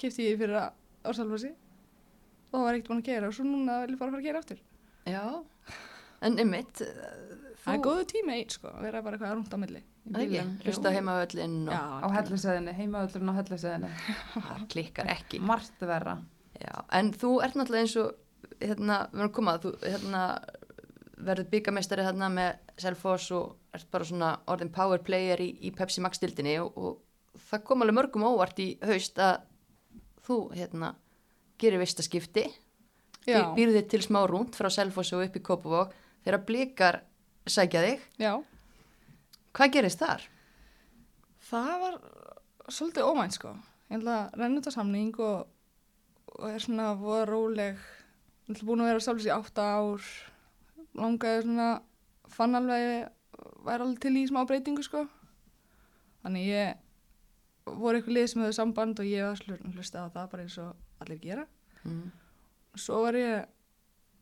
kipti 0.00 0.28
ég 0.28 0.40
fyrir 0.40 0.58
að 0.60 0.74
á 1.02 1.10
Selfossi 1.16 1.52
og 1.52 2.58
það 2.58 2.66
var 2.66 2.76
ekkert 2.76 2.90
búin 2.92 3.00
að 3.02 3.08
gera 3.08 3.30
og 3.30 3.36
svo 3.36 3.46
núna 3.48 3.78
vil 3.84 3.94
ég 3.94 4.02
bara 4.02 4.12
fara 4.12 4.20
að 4.22 4.28
gera 4.28 4.42
aftur. 4.42 4.60
Já. 5.08 5.24
En 6.22 6.38
ymmit, 6.38 6.84
Það 7.62 7.76
er 7.76 7.82
góðu 7.86 8.04
tími 8.10 8.34
eitt 8.34 8.54
sko, 8.56 8.70
að 8.74 8.86
vera 8.88 9.00
bara 9.04 9.16
eitthvað 9.16 9.34
rúnt 9.36 9.54
á 9.54 9.58
milli. 9.62 9.80
Í 10.02 10.14
ekki, 10.18 10.40
hlusta 10.66 10.90
heimavöllin 10.90 11.56
og 11.70 12.02
Á 12.02 12.08
helliseðinni, 12.16 12.74
heimaöllurinn 12.74 13.30
á 13.30 13.34
helliseðinni. 13.38 13.90
það 14.48 14.64
klikkar 14.72 15.10
ekki. 15.14 15.38
Margt 15.46 15.84
verra. 15.86 16.16
Já, 16.58 16.74
en 16.98 17.12
þú 17.14 17.30
ert 17.46 17.58
náttúrulega 17.58 17.86
eins 17.86 17.94
og, 18.02 18.10
hérna, 18.58 18.98
við 19.12 19.22
erum 19.22 19.34
komað, 19.38 19.62
þú, 19.62 19.72
hérna, 19.86 20.24
verður 21.22 21.50
byggamestari 21.54 22.06
hérna 22.06 22.30
með 22.34 22.74
Selfoss 22.82 23.30
og 23.38 23.54
ert 23.72 23.88
bara 23.92 24.04
svona 24.08 24.32
orðin 24.52 24.72
power 24.72 25.00
player 25.04 25.40
í, 25.40 25.48
í 25.64 25.70
Pepsi 25.74 26.02
Max 26.04 26.20
dildinni 26.22 26.58
og, 26.60 26.76
og 26.76 27.38
það 27.48 27.64
kom 27.68 27.84
alveg 27.84 27.96
mörgum 27.96 28.26
óvart 28.28 28.58
í 28.60 28.68
haust 28.84 29.18
að 29.22 29.46
þú, 30.26 30.38
hérna, 30.56 30.94
gerir 31.58 31.82
vistaskipti, 31.82 32.46
Já, 33.22 33.52
býrðu 33.54 33.78
þig 33.78 33.88
til 33.92 34.02
smá 34.02 34.20
rúnt 34.26 34.56
frá 34.58 34.66
Selfoss 34.72 35.12
og 35.14 35.22
upp 35.22 35.36
í 35.38 35.42
Kópavók 35.46 35.92
þegar 36.24 36.44
blikar 36.46 36.96
sækja 37.46 37.82
þig. 37.84 38.00
já. 38.18 38.32
Hvað 39.52 39.72
gerist 39.76 40.00
þar? 40.00 40.22
Það 41.50 41.72
var 41.82 41.96
svolítið 42.72 43.08
ómænt 43.08 43.36
sko. 43.36 43.52
Ég 43.90 43.98
held 43.98 44.08
að 44.08 44.36
renna 44.40 44.62
út 44.62 44.68
á 44.70 44.72
samning 44.72 45.18
og, 45.20 45.42
og 46.38 46.46
er 46.48 46.62
svona 46.64 46.92
voða 46.98 47.26
róleg. 47.28 47.82
Ég 48.48 48.54
held 48.54 48.62
búin 48.66 48.82
að 48.84 48.90
vera 48.90 49.04
sjálfs 49.04 49.26
í 49.28 49.32
átta 49.34 49.66
ár. 49.76 50.06
Langaði 50.96 51.44
svona, 51.44 51.68
fann 52.32 52.56
alveg, 52.58 53.10
væri 53.66 53.86
alveg 53.86 54.00
til 54.02 54.14
í 54.18 54.24
smá 54.30 54.42
breytingu 54.48 54.84
sko. 54.86 55.04
Þannig 56.22 56.48
ég 56.48 56.82
voru 57.66 57.98
eitthvað 57.98 58.16
lið 58.18 58.28
sem 58.32 58.42
höfðu 58.42 58.58
samband 58.58 59.00
og 59.02 59.08
ég 59.08 59.26
var 59.26 59.62
hlustið 59.72 60.02
á 60.02 60.14
það 60.14 60.28
bara 60.34 60.44
eins 60.46 60.58
og 60.62 61.02
allir 61.02 61.22
gera. 61.22 61.46
Mm. 61.86 62.10
Svo 62.78 63.02
var 63.04 63.18
ég, 63.18 63.48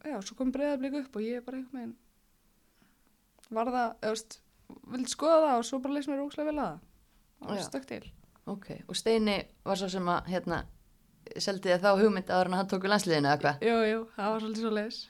já, 0.05 0.17
svo 0.25 0.37
kom 0.39 0.53
breyðablík 0.53 1.03
upp 1.05 1.21
og 1.21 1.27
ég 1.27 1.45
bara 1.45 1.61
eitthvað 1.61 1.81
meginn 1.81 1.99
var 3.55 3.71
það, 3.71 3.95
eða 4.01 4.15
veist, 4.15 4.37
vildi 4.93 5.11
skoða 5.13 5.39
það 5.45 5.61
og 5.61 5.67
svo 5.69 5.81
bara 5.83 5.97
leys 5.97 6.09
mér 6.11 6.25
ókslega 6.25 6.51
vel 6.51 6.59
að 6.59 6.67
það. 6.69 6.83
Það 7.41 7.51
var 7.51 7.59
Já. 7.61 7.65
stökk 7.67 7.89
til. 7.91 8.03
Ok, 8.51 8.69
og 8.89 8.99
Steini 8.99 9.37
var 9.67 9.81
svo 9.81 9.89
sem 9.93 10.11
að, 10.11 10.31
hérna, 10.33 10.61
seldi 11.37 11.71
þið 11.71 11.85
þá 11.85 11.91
hugmynd 12.01 12.33
að 12.35 12.53
hann 12.55 12.71
tóku 12.71 12.91
landsliðinu 12.91 13.31
eða 13.31 13.41
hvað? 13.45 13.67
Jú, 13.67 13.77
jú, 13.91 14.01
það 14.17 14.35
var 14.35 14.45
svolítið 14.45 14.67
svo 14.67 14.73
leiðis. 14.77 15.01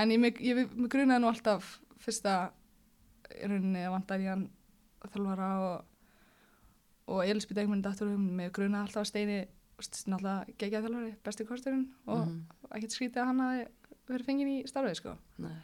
En 0.00 0.14
ég, 0.14 0.42
ég, 0.46 0.60
mig 0.76 0.92
grunaði 0.92 1.24
nú 1.24 1.30
alltaf 1.30 1.70
fyrsta 2.00 2.34
í 3.36 3.46
rauninni 3.50 3.84
að 3.86 3.94
vantar 3.94 4.20
í 4.24 4.28
hann 4.30 4.46
þjálfara 5.10 5.48
og, 5.64 5.84
og 7.10 7.22
Elisabeth 7.26 7.62
Egmund 7.64 7.84
dættur 7.86 8.12
um 8.14 8.26
mig 8.38 8.52
grunaði 8.56 8.86
alltaf 8.88 9.02
að 9.04 9.10
Steini 9.10 9.38
náttúrulega 9.80 10.56
geggjað 10.60 10.84
þjálfari, 10.86 11.12
besti 11.24 11.46
kosturinn 11.48 11.86
og 12.06 12.26
Mhm. 12.26 12.40
ekkert 12.76 12.92
skrítið 12.96 13.22
að 13.22 13.26
hann 13.30 13.40
hafi 13.40 13.66
verið 14.10 14.26
fengið 14.26 14.48
í 14.52 14.56
starfið 14.68 14.96
sko. 14.98 15.14
Nei. 15.38 15.56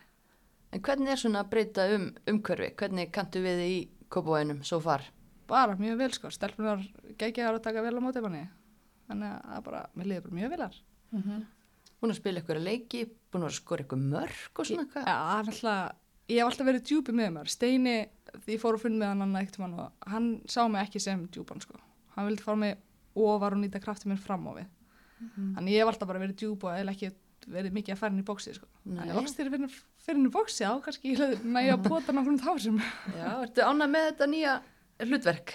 En 0.72 0.80
hvernig 0.82 1.08
er 1.12 1.16
svona 1.20 1.42
að 1.44 1.50
breyta 1.50 1.84
um 1.94 2.06
umhverfi? 2.26 2.70
Hvernig 2.76 3.12
kanntu 3.12 3.42
við 3.44 3.60
í 3.66 3.88
kópavóinum 4.10 4.62
svo 4.64 4.80
far? 4.80 5.02
Bara 5.46 5.76
mjög 5.76 5.98
vel 5.98 6.10
sko, 6.12 6.28
stelpunar 6.30 6.80
geggjaðar 7.18 7.58
að 7.60 7.62
taka 7.62 7.82
vel 7.82 7.94
á 7.98 8.00
móti 8.02 8.22
manni. 8.22 8.48
Þannig 9.08 9.44
að 9.46 9.62
bara, 9.64 9.86
mér 9.94 10.06
liði 10.10 10.22
bara 10.22 10.34
mjög 10.40 10.50
velar. 10.56 10.74
Mm 11.12 11.44
Búin 11.96 12.12
að 12.12 12.16
spila 12.18 12.40
ykkur 12.42 12.58
leiki, 12.60 13.04
búin 13.32 13.42
að 13.46 13.48
að 13.48 13.54
skora 13.56 13.84
ykkur 13.86 13.98
mörg 13.98 14.58
og 14.60 14.66
svona 14.66 14.84
Já, 14.84 14.90
hvað? 14.92 15.06
Hann 16.26 16.34
ég 16.34 16.42
hef 16.42 16.50
alltaf 16.50 16.66
verið 16.68 16.86
djúpi 16.90 17.14
með 17.16 17.30
mér. 17.36 17.50
Steini, 17.52 17.96
því 18.44 18.56
ég 18.56 18.62
fór 18.62 18.78
að 18.78 18.86
finna 18.86 19.12
með 19.14 19.24
hann 19.24 19.36
eitt 19.42 19.58
mann 19.62 19.76
og 19.80 20.08
hann 20.10 20.30
sá 20.50 20.64
mig 20.68 20.82
ekki 20.82 21.02
sem 21.02 21.26
djúpan, 21.32 21.62
sko. 21.62 21.78
Hann 22.16 22.26
vildi 22.30 22.42
fara 22.46 22.62
mig 22.62 22.76
ofar 23.16 23.56
og 23.56 23.62
nýta 23.62 23.80
krafti 23.82 24.10
mér 24.10 24.18
fram 24.20 24.48
á 24.50 24.52
við. 24.58 24.66
Mhm. 25.20 25.54
Þannig 25.56 25.72
ég 25.76 25.84
hef 25.84 25.92
alltaf 25.92 26.08
bara 26.08 26.20
verið 26.20 26.40
djúp 26.42 26.64
og 26.64 26.74
eða 26.76 26.92
ekki 26.92 27.12
verið 27.46 27.76
mikið 27.76 27.94
að 27.94 28.00
fara 28.00 28.12
inn 28.12 28.22
í 28.22 28.26
bóksi 28.26 28.54
sko. 28.56 28.66
Nei. 28.84 29.04
en 29.08 29.14
loks 29.14 29.36
þegar 29.36 29.52
fyrir, 29.54 29.76
fyrir 30.02 30.18
inn 30.18 30.26
í 30.26 30.32
bóksi 30.34 30.66
á 30.66 30.74
kannski 30.82 31.12
ég 31.14 31.44
næja 31.46 31.76
að 31.76 31.86
pota 31.86 32.14
nákvæmum 32.14 32.40
þásum 32.42 32.80
Já, 33.20 33.28
ertu 33.44 33.62
ánað 33.62 33.92
með 33.92 34.06
þetta 34.10 34.28
nýja 34.32 34.54
hlutverk? 35.06 35.54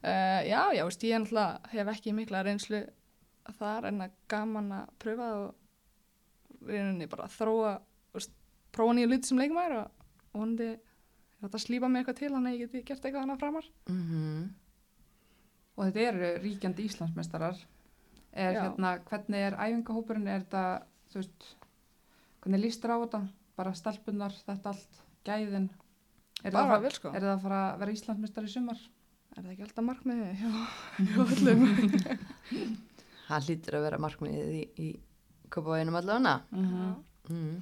uh, 0.00 0.40
já, 0.48 0.60
já, 0.76 0.84
veist, 0.88 1.04
ég 1.04 1.32
hef 1.74 1.92
ekki 1.94 2.14
mikla 2.16 2.42
reynslu 2.46 2.82
þar 3.58 3.90
en 3.90 4.04
að 4.06 4.16
gaman 4.30 4.72
að 4.78 4.92
pröfa 5.02 5.30
og 5.42 6.68
reyninni 6.68 7.08
bara 7.10 7.26
að 7.26 7.36
þróa 7.38 7.72
prófa 8.74 8.94
nýju 8.96 9.10
luti 9.10 9.30
sem 9.30 9.40
leikmæður 9.40 9.76
og 9.80 9.90
vonandi 10.36 10.68
ég 10.70 11.46
ætla 11.48 11.56
að 11.58 11.64
slípa 11.64 11.88
mig 11.90 12.02
eitthvað 12.02 12.18
til 12.20 12.30
þannig 12.34 12.50
að 12.50 12.56
ég 12.56 12.62
geti 12.66 12.82
gert 12.90 13.04
eitthvað 13.04 13.22
annað 13.26 13.42
framar 13.44 13.70
Mm 13.90 14.48
Og 15.80 15.86
þetta 15.86 16.00
eru 16.10 16.30
ríkjandi 16.42 16.84
Íslandsmeistarar. 16.84 17.56
Er, 18.36 18.52
Já. 18.52 18.62
hérna, 18.66 18.90
hvernig 19.08 19.44
er 19.46 19.54
æfingahópurinn? 19.56 20.26
Er 20.28 20.42
þetta, 20.42 20.64
þú 21.08 21.20
veist, 21.22 21.46
hvernig 22.42 22.60
líst 22.60 22.82
þér 22.82 22.92
á 22.92 22.98
þetta? 23.00 23.20
Bara 23.56 23.72
stelpunar, 23.78 24.34
þetta 24.44 24.74
allt, 24.74 24.98
gæðin? 25.24 25.70
Er 26.44 26.52
bara 26.52 26.74
það, 26.74 26.82
vel 26.84 26.92
sko 26.98 27.12
er 27.14 27.24
það 27.24 27.32
að 27.32 27.46
fara 27.46 27.60
að 27.70 27.80
vera 27.80 27.94
Íslandsmeistar 27.96 28.48
í 28.50 28.52
sumar? 28.52 28.82
er 29.30 29.44
það 29.44 29.52
ekki 29.54 29.64
alltaf 29.68 29.86
markmiði 29.86 30.28
hjá, 30.40 30.50
öllum 31.24 31.64
Það 33.30 33.46
hlýtur 33.46 33.76
að 33.78 33.84
vera 33.86 34.00
markmiðið 34.02 34.56
í, 34.58 34.62
í 34.82 34.88
Kópavæginum 35.54 36.00
allavega. 36.02 36.34
Mm 36.50 36.90
Mm. 37.30 37.60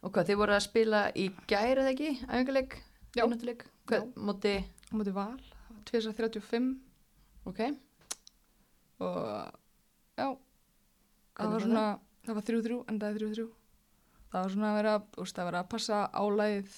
Og 0.00 0.12
hvað, 0.14 0.30
þið 0.30 0.38
voru 0.40 0.56
að 0.56 0.64
spila 0.64 1.00
í 1.12 1.26
gæri 1.50 1.82
eða 1.82 1.92
ekki? 1.92 2.12
Æfingarleik? 2.26 2.76
Vináttuleik? 3.16 3.64
Hvað, 3.90 4.06
móti, 4.16 4.54
móti 4.96 5.14
val, 5.14 5.40
235 5.90 6.70
ok. 7.50 7.60
og 9.00 9.16
já 10.16 10.26
það 10.28 11.46
var 11.46 11.52
var 11.52 11.64
svona, 11.64 11.86
það 12.26 12.38
var 12.38 12.46
3-3 12.50 12.78
endaði 12.92 13.24
3-3 13.24 13.46
það 14.30 14.44
var 14.44 14.54
svona 14.54 14.70
að 14.70 14.78
vera, 14.78 14.94
úst, 15.24 15.40
að 15.40 15.48
vera 15.50 15.62
að 15.64 15.70
passa 15.72 16.00
álægið 16.12 16.76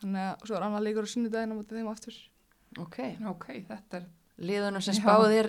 þannig 0.00 0.24
að 0.30 0.46
svo 0.46 0.56
er 0.56 0.66
annað 0.66 0.86
leikur 0.86 1.08
á 1.08 1.12
sunnudaginn 1.12 1.52
á 1.52 1.58
móti 1.58 1.76
þeim 1.76 1.92
aftur 1.92 2.18
Ok. 2.82 2.98
Ok, 3.30 3.46
þetta 3.68 4.00
er, 4.00 4.06
Liðunum 4.36 4.82
sem 4.84 4.96
Já. 4.98 5.00
spáði 5.00 5.36
þér 5.36 5.46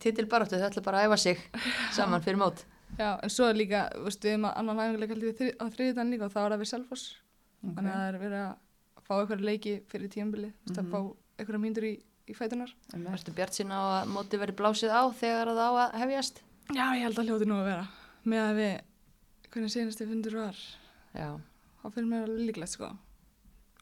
titilbaráttu, 0.00 0.56
þau 0.56 0.68
ætla 0.70 0.82
bara 0.86 1.00
að 1.02 1.10
æfa 1.10 1.18
sig 1.20 1.42
saman 1.96 2.22
fyrir 2.24 2.40
mót. 2.40 2.62
Já, 2.98 3.18
en 3.22 3.30
svo 3.30 3.48
er 3.50 3.54
líka, 3.56 3.88
úst, 4.06 4.22
við 4.24 4.32
erum 4.34 4.44
að 4.50 4.56
annan 4.60 4.80
æfinguleik 4.84 5.10
held 5.14 5.22
ég 5.28 5.36
þri, 5.38 5.50
á 5.60 5.64
þriðdaginn 5.70 6.10
líka 6.14 6.24
og 6.26 6.32
það 6.34 6.42
var 6.46 6.52
að 6.56 6.60
við 6.64 6.70
Selfoss 6.72 7.04
ok. 7.64 7.74
þannig 7.76 7.92
að 7.92 7.98
það 8.00 8.08
er 8.14 8.18
verið 8.24 8.44
að 8.46 9.02
fá 9.06 9.14
eitthvað 9.20 9.44
leiki 9.48 9.74
fyrir 9.90 10.08
tíumbili, 10.14 10.50
mm 10.52 10.70
Mhm. 10.70 10.78
að 10.80 10.90
fá 10.90 10.98
eitthvað 11.40 11.60
mínútur 11.64 11.84
í, 11.88 11.94
í 12.30 12.34
fætunar 12.36 12.72
Einmitt. 12.94 13.12
Ertu 13.14 13.32
bjart 13.34 13.52
sín 13.56 13.70
á 13.72 13.80
að 14.02 14.08
móti 14.14 14.38
verið 14.38 14.56
blásið 14.60 14.90
á 14.94 15.02
þegar 15.12 15.48
það 15.48 15.60
á 15.66 15.72
að 15.84 15.98
hefjast? 16.00 16.42
já, 16.74 16.84
ég 16.94 17.02
held 17.02 17.18
að 17.18 17.26
hljóti 17.30 17.46
nú 17.48 17.54
að 17.60 17.64
vera 17.70 17.86
með 18.24 18.40
að 18.50 18.54
við, 18.60 18.80
hvernig 19.50 19.70
senast 19.70 20.00
ég 20.00 20.08
fundur 20.08 20.34
var 20.36 20.56
Já. 21.14 21.28
þá 21.82 21.86
fyrir 21.94 22.06
mér 22.10 22.22
alveg 22.28 22.46
líklegt 22.46 22.68
sko 22.76 22.96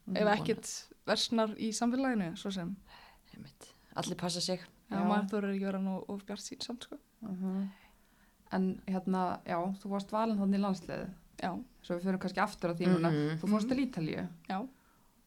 Mm, 0.09 0.17
ef 0.17 0.29
ekkert 0.41 0.69
versnar 1.05 1.51
í 1.61 1.69
samfélaginu 1.69 2.31
svo 2.41 2.49
sem. 2.51 2.71
Allir 3.95 4.17
passa 4.17 4.41
sig. 4.41 4.59
já, 4.91 4.97
Já. 4.97 5.05
maður 5.05 5.29
þórar 5.29 5.51
ekki 5.53 5.67
vera 5.67 5.79
nú 5.79 5.99
of 6.09 6.23
bjart 6.25 6.41
sín 6.41 6.63
samt 6.65 6.85
sko 6.87 6.97
Mhm. 7.23 7.69
En 8.53 8.81
hérna, 8.87 9.41
já, 9.45 9.59
þú 9.83 9.89
varst 9.93 10.11
valin 10.13 10.39
þannig 10.39 10.59
í 10.59 10.63
landsliði. 10.63 11.09
já, 11.43 11.51
Svo 11.83 11.97
við 11.97 12.03
fyrir 12.05 12.19
kannski 12.19 12.41
aftur 12.41 12.71
á 12.73 12.75
því 12.75 12.87
núna. 12.89 13.11
Mhm. 13.11 13.39
Þú 13.41 13.49
fórst 13.53 13.69
til 13.69 13.87
Ítalíu 13.87 14.29
já 14.49 14.69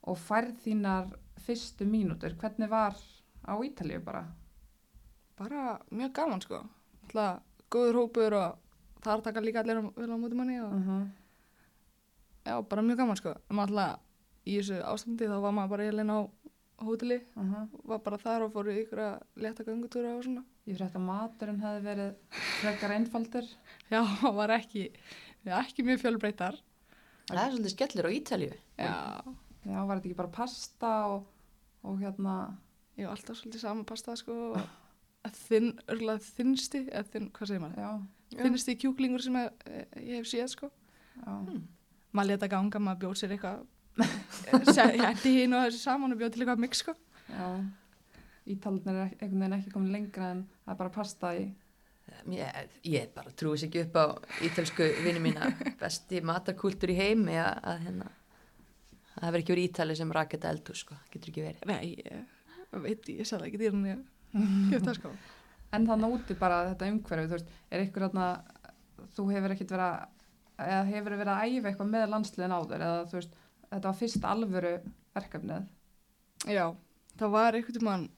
og 0.04 0.18
færð 0.18 0.56
þínar 0.66 1.12
fyrstu 1.38 1.86
mínútur. 1.86 2.34
Hvernig 2.36 2.70
var 2.70 2.96
á 3.48 3.54
Ítalíu 3.62 4.04
bara? 4.04 4.26
bara 5.38 5.80
mjög 5.92 6.12
gaman 6.14 6.42
sko 6.42 6.60
Alltaf 7.04 7.42
góður 7.72 7.96
hópur 7.96 8.34
og 8.34 8.58
þar 9.02 9.22
taka 9.24 9.42
líka 9.42 9.60
allir 9.64 9.82
vel 9.96 10.10
á 10.14 10.18
móti 10.18 10.36
manni 10.36 10.60
og 10.62 10.74
Mhm. 10.74 11.12
já, 12.46 12.62
bara 12.70 12.82
mjög 12.82 12.98
gaman 12.98 13.16
sko 13.18 13.34
maður 13.50 13.70
alltaf 13.70 14.00
í 14.46 14.58
þessu 14.60 14.84
ástandi 14.84 15.26
þá 15.28 15.42
var 15.42 15.52
maður 15.52 15.70
bara 15.70 15.84
eiginlega 15.84 16.14
á 16.14 16.30
hóteli 16.88 17.18
Mhm. 17.36 17.70
var 17.86 18.00
bara 18.00 18.18
þar 18.18 18.42
og 18.48 18.54
fór 18.54 18.70
í 18.72 18.78
ykkur 18.86 19.00
að 19.00 19.22
leta 19.36 19.64
göngutúra 19.64 20.16
og 20.18 20.24
svona 20.24 20.44
Ég 20.68 20.78
frétt 20.78 20.94
að 20.96 21.06
maturinn 21.06 21.62
hefði 21.62 21.84
verið 21.84 22.16
frekar 22.62 22.92
einfaldur. 22.98 23.48
já, 23.92 24.02
það 24.22 24.36
var 24.36 24.50
ekki 24.58 24.92
ekki 25.46 25.84
mjög 25.84 26.02
fjölbreytar 26.06 26.60
Það 27.32 27.38
er 27.46 27.52
svolítið 27.52 27.74
skellir 27.76 28.06
á 28.06 28.12
Ítalíu. 28.12 28.54
já, 28.78 29.24
Já, 29.66 29.86
var 29.86 29.98
þetta 30.00 30.10
ekki 30.10 30.18
bara 30.18 30.28
pasta 30.34 30.92
og, 31.06 31.26
og 31.84 32.00
hérna, 32.02 32.58
ég 32.98 33.06
var 33.06 33.16
alltaf 33.16 33.38
svolítið 33.38 33.60
sama 33.62 33.84
pasta 33.84 34.16
sko 34.18 34.54
og 34.56 35.32
þinn, 35.32 35.76
örgulega 35.88 36.20
þinnsti 36.20 36.90
eða 36.90 37.04
þinn, 37.14 37.28
hvað 37.32 37.48
segir 37.48 37.62
maður, 37.62 37.78
já, 37.78 38.42
þinnsti 38.42 38.76
kjúklingur 38.82 39.22
sem 39.22 39.34
ég, 39.38 39.52
ég 40.02 40.16
hef 40.18 40.26
séð 40.32 40.50
sko 40.50 40.72
já. 41.22 41.62
maður 42.12 42.28
leta 42.34 42.48
ganga, 42.50 42.80
maður 42.80 43.00
bjóð 43.06 43.16
sér 43.22 43.36
eitthvað 43.38 43.66
hætti 44.02 45.34
hinn 45.36 45.56
og 45.58 45.66
þessi 45.68 45.82
saman 45.82 46.14
og 46.16 46.20
bjóð 46.22 46.34
til 46.36 46.44
eitthvað 46.44 46.64
mix 46.64 46.84
sko 46.84 46.96
já. 47.32 47.48
Ítalirnir 48.52 48.96
er 48.98 49.12
einhvern 49.22 49.44
veginn 49.44 49.58
ekki 49.60 49.74
komin 49.74 49.94
lengra 49.94 50.32
en 50.36 50.46
það 50.66 50.74
er 50.74 50.80
bara 50.80 50.94
pasta 50.96 51.34
í. 51.38 51.44
Ég, 52.34 52.72
ég 52.90 53.12
bara 53.16 53.32
trúi 53.38 53.60
sér 53.62 53.70
ekki 53.70 53.84
upp 53.86 54.00
á 54.02 54.06
ítalsku 54.48 54.88
vinni 55.06 55.22
mína 55.24 55.52
besti 55.80 56.20
matarkúltur 56.26 56.92
í 56.92 56.98
heimi 56.98 57.38
að, 57.40 57.54
að 57.72 57.86
hérna 57.86 58.08
að 59.12 59.20
það 59.22 59.28
verður 59.28 59.44
ekki 59.44 59.54
verið 59.54 59.70
Ítali 59.70 60.00
sem 60.00 60.16
rakið 60.18 60.40
þetta 60.40 60.56
eldhús 60.56 60.82
sko, 60.84 60.98
getur 61.14 61.32
ekki 61.32 61.46
verið. 61.46 61.70
nei, 61.70 61.94
ég 62.02 62.82
veit 62.84 63.12
ég 63.14 63.30
sagði 63.30 63.52
ekki 63.52 63.62
dýrun 63.62 63.88
ég 63.92 64.02
gef 64.72 64.84
það 64.88 64.98
sko 65.00 65.14
En 65.72 65.86
þannig 65.88 66.18
úti 66.18 66.36
bara 66.36 66.66
þetta 66.68 66.88
umhverfi, 66.92 67.30
þú 67.30 67.38
veist, 67.38 67.52
er 67.72 67.84
ykkur 67.86 68.04
þarna, 68.10 68.26
þú 69.16 69.26
hefur 69.32 69.54
ekkert 69.54 69.70
verið 69.72 69.86
að, 69.86 70.26
eða 70.66 70.82
hefur 70.90 71.16
verið 71.16 71.32
að 71.32 71.44
æfa 71.48 71.70
eitthvað 71.72 71.92
með 71.94 72.04
landsliðin 72.12 72.56
áður, 72.58 72.84
eða 72.88 73.06
þú 73.08 73.18
veist, 73.22 73.38
þetta 73.72 73.88
var 73.88 73.98
fyrst 74.02 74.26
alvöru 74.28 74.74
verkefnið. 75.16 75.68
já, 76.48 76.66
það 77.18 77.32
var 77.32 77.54
einhvern 77.60 77.84
mann 77.88 78.10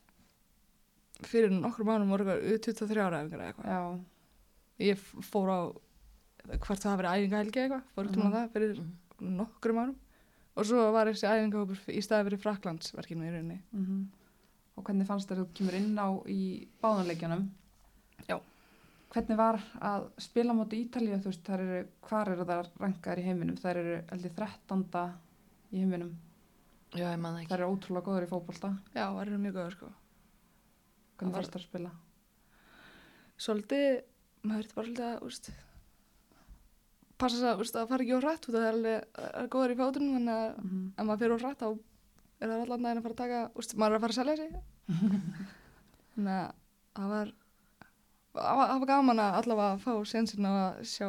fyrir 1.23 1.51
nokkrum 1.53 1.87
mánum 1.87 2.11
eitthvað 2.15 2.41
23 2.67 3.01
ára 3.03 3.21
eða 3.23 3.47
eitthvað 3.47 3.69
Já, 3.69 3.99
ég 4.89 5.03
fór 5.29 5.49
á 5.53 5.59
hvert 6.43 6.81
það 6.83 6.89
hafi 6.91 7.01
verið 7.03 7.13
æfingahelgi 7.19 7.61
eitthvað 7.63 7.83
fór 7.95 8.09
út 8.09 8.17
um 8.17 8.23
Mhm. 8.23 8.33
það 8.33 8.49
fyrir 8.55 8.79
Mhm. 8.79 9.37
nokkrum 9.37 9.77
árum 9.83 9.95
og 10.55 10.65
svo 10.65 10.91
var 10.91 11.07
þessi 11.07 11.27
æfingahópur 11.29 11.79
í 11.87 12.01
staði 12.03 12.25
fyrir 12.29 12.41
Fraklandsverkinu 12.43 13.23
í 13.29 13.31
rauninni 13.31 13.59
mm 13.73 14.07
og 14.75 14.83
hvernig 14.83 15.05
fannst 15.05 15.29
þér 15.29 15.37
að 15.37 15.45
þú 15.45 15.53
kemur 15.53 15.73
inn 15.77 15.95
á 16.01 16.07
í 16.25 16.67
báðanleikjunum? 16.81 17.47
Já. 18.27 18.39
Hvernig 19.13 19.37
var 19.37 19.61
að 19.79 20.09
spila 20.17 20.49
á 20.49 20.57
móti 20.57 20.89
Ítalíu, 20.89 21.19
þú 21.21 21.29
veist, 21.29 21.43
þær 21.45 21.59
eru, 21.61 21.87
hvar 22.01 22.27
eru 22.31 22.43
það 22.45 22.69
rankaðar 22.79 23.19
í 23.19 23.23
heiminum? 23.23 23.55
Þær 23.55 23.75
eru 23.77 24.01
aldrei 24.11 24.31
13. 24.33 25.13
í 25.73 25.81
heiminum. 25.81 26.13
Já, 26.93 27.07
ég 27.09 27.19
man 27.19 27.33
það 27.33 27.41
ekki. 27.41 27.49
Þær 27.53 27.59
eru 27.63 27.73
ótrúlega 27.73 28.05
góður 28.07 28.25
í 28.27 28.29
fótbolta. 28.29 28.69
já, 28.93 29.05
það 29.09 29.21
er 29.23 29.37
mjög 29.43 29.55
góður 29.57 29.77
sko 29.77 29.91
Hvernig 31.17 31.33
Það 31.33 31.37
fannst 31.37 31.53
þér 31.53 31.61
að 31.61 31.67
spila? 31.67 31.91
svolítið, 33.43 33.87
maður 34.43 34.67
þurfti 34.67 34.75
bara 34.75 34.85
svolítið 34.87 35.05
að 35.07 35.23
úst, 35.27 35.49
passa 37.17 37.37
þess 37.39 37.47
að, 37.49 37.63
úst, 37.63 37.75
að 37.79 37.87
fara 37.89 38.03
ekki 38.05 38.13
á 38.13 38.19
rætt 38.23 38.47
út 38.47 38.53
af 38.53 38.59
það 38.59 38.67
er 38.67 38.73
alveg 38.77 38.97
það 39.17 39.49
góður 39.55 39.73
í 39.73 39.79
fátunum 39.81 40.13
þannig 40.17 40.37
að 40.37 40.49
Mm 40.53 40.69
-hmm. 40.69 40.85
ef 40.97 41.05
maður 41.07 41.19
fyrir 41.23 41.33
á 41.33 41.43
rætt 41.43 41.59
þá 41.63 41.69
er 42.43 42.47
það 42.49 42.61
allan 42.63 42.83
daginn 42.83 42.97
að 42.97 43.03
fara 43.03 43.13
að 43.13 43.21
taka 43.23 43.41
úst, 43.59 43.75
maður 43.77 43.91
er 43.91 43.95
að 43.95 44.03
fara 44.03 44.13
að 44.13 44.19
selja 44.19 44.35
sig 44.35 44.51
þannig 46.13 46.37
að 46.37 46.51
það 46.93 47.07
var 47.13 47.33
það 48.33 48.57
var, 48.57 48.67
það 48.73 48.87
gaman 48.87 49.19
að 49.19 49.37
allavega 49.39 49.77
fá 49.77 49.93
sensin 50.05 50.45
á 50.45 50.51
að 50.53 50.83
sjá 50.83 51.07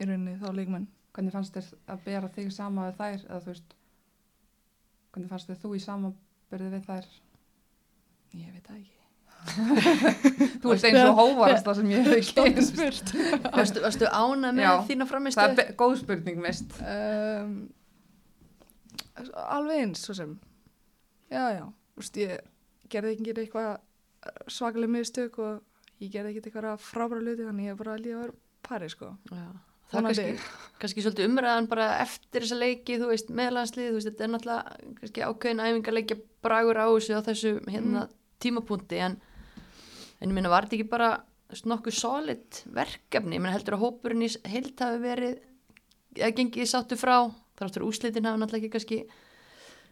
í 0.00 0.04
rauninni 0.08 0.38
þá 0.40 0.48
leikmenn 0.54 0.86
Hvernig 1.14 1.32
fannst 1.34 1.54
þér 1.54 1.68
að 1.94 2.00
bera 2.08 2.28
þig 2.34 2.48
sama 2.52 2.88
við 2.88 2.96
þær? 2.98 3.20
Eða 3.28 3.40
þú 3.44 3.52
veist, 3.52 3.74
hvernig 5.14 5.30
fannst 5.30 5.50
þér 5.52 5.60
þú 5.62 5.70
í 5.78 5.82
samanbyrði 5.84 6.70
við 6.74 6.88
þær? 6.88 7.06
ég 8.34 8.50
veit 8.50 8.66
það 8.66 8.76
ekki 8.80 8.92
Þú 10.64 10.70
ert 10.72 10.84
eins 10.88 11.02
og 11.04 11.18
hóvarasta 11.20 11.74
sem 11.76 11.90
ég 11.92 12.06
hef 12.08 12.30
kynst. 12.34 12.70
spurt 12.72 13.10
Varstu, 13.54 13.82
varstu 13.84 14.08
ána 14.08 14.50
með 14.56 14.64
Já. 14.64 14.72
þína 14.88 15.04
Það 15.04 15.10
framistu? 15.12 15.44
er 15.44 15.54
be- 15.58 15.66
góð 15.82 15.94
spurning 16.00 16.40
mist. 16.42 16.72
um, 16.80 17.52
alveg 19.44 19.82
eins 19.84 20.02
svo 20.06 20.16
sem 20.18 20.32
já 21.30 21.44
já, 21.58 21.64
úst, 22.00 22.16
ég 22.18 22.40
gerði 22.90 23.12
ekki 23.14 23.34
eitthvað 23.44 23.70
svakalega 24.50 24.94
miðstök 24.96 25.38
og 25.44 26.02
ég 26.02 26.10
gerði 26.14 26.32
ekki 26.34 26.48
eitthvað 26.50 26.80
frábæra 26.82 27.22
hluti 27.22 27.46
þannig 27.46 27.68
ég 27.70 27.78
bara 27.78 27.96
líka 28.00 28.16
að 28.18 28.24
vera 28.24 28.36
pari 28.64 28.88
sko 28.92 29.12
Já. 29.30 29.46
Það 29.94 30.00
er 30.00 30.08
kannski, 30.08 30.54
kannski 30.82 31.04
svolítið 31.04 31.28
umræðan 31.30 31.68
bara 31.70 31.88
eftir 32.02 32.44
þessa 32.44 32.58
leiki, 32.58 32.98
þú 33.00 33.10
veist, 33.12 33.30
meðlandslið, 33.40 33.90
þú 33.90 33.98
veist, 33.98 34.08
þetta 34.10 34.26
er 34.26 34.32
náttúrulega 34.32 34.94
kannski 35.00 35.24
ákveðin 35.28 35.62
æfingarleikja 35.64 36.18
bragur 36.44 36.80
á 36.82 36.86
þessu 36.90 37.18
á 37.18 37.22
þessu 37.28 37.54
hérna 37.70 38.08
tímapunkti 38.42 39.00
en, 39.06 39.16
en 40.20 40.28
ég 40.28 40.34
minna, 40.34 40.52
var 40.52 40.66
þetta 40.66 40.80
ekki 40.80 40.90
bara 40.90 41.12
nokkuð 41.54 41.94
solid 41.94 42.62
verkefni, 42.74 43.38
ég 43.38 43.42
minna 43.42 43.54
heldur 43.54 43.76
að 43.76 43.84
hópurinn 43.84 44.26
í 44.26 44.30
heilt 44.50 44.80
hafi 44.82 45.00
verið 45.02 45.38
eða 46.18 46.34
gengið 46.38 46.70
sáttu 46.70 46.98
frá, 46.98 47.30
þar 47.54 47.70
áttur 47.70 47.86
úslitin 47.86 48.26
hafi 48.26 48.40
náttúrulega 48.42 48.66
ekki 48.66 48.74
kannski, 48.74 49.00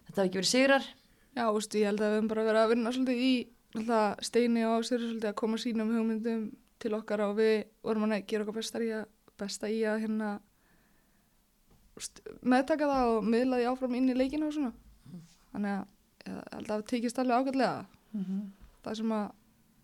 þetta 0.08 0.18
hafi 0.18 0.30
ekki 0.30 0.40
verið 0.40 0.52
sigrar. 0.52 0.88
já, 1.36 1.44
úst, 1.48 1.74
ég 1.78 1.88
held 1.88 2.02
að 2.02 2.10
við 2.10 2.18
höfum 2.18 2.32
bara 2.32 2.46
verið 2.48 2.62
að 2.62 2.72
vinna 2.74 2.92
svolítið 2.92 3.22
í 3.22 3.32
alltaf 3.78 4.26
steini 4.26 4.66
og 4.66 4.82
ástöru 4.82 5.06
svolítið 5.06 5.30
að 5.30 5.38
koma 5.40 5.60
sínum 5.60 5.92
hugmyndum 5.96 6.42
til 6.82 6.92
okkar 6.98 7.22
og 7.28 7.36
við 7.38 7.54
vorum 7.86 8.08
að 8.08 8.26
gera 8.28 8.44
okkar 8.44 8.58
bestar 8.58 8.84
í 8.84 8.90
að 8.96 9.06
besta 9.42 9.68
í 9.70 9.82
að 9.88 10.00
hérna 10.06 10.30
meðtaka 12.42 12.88
það 12.88 13.10
og 13.16 13.26
miðla 13.28 13.58
því 13.60 13.66
áfram 13.72 13.94
inn 13.98 14.08
í 14.12 14.16
leikinu 14.16 14.48
og 14.48 14.54
svona. 14.56 14.72
Þannig 15.52 15.74
að 16.32 16.66
það 16.70 16.84
tekist 16.92 17.18
alveg 17.22 17.42
ágætlega. 17.42 17.86
Mhm. 18.12 18.40
það 18.82 18.96
sem 18.98 19.12
að 19.14 19.26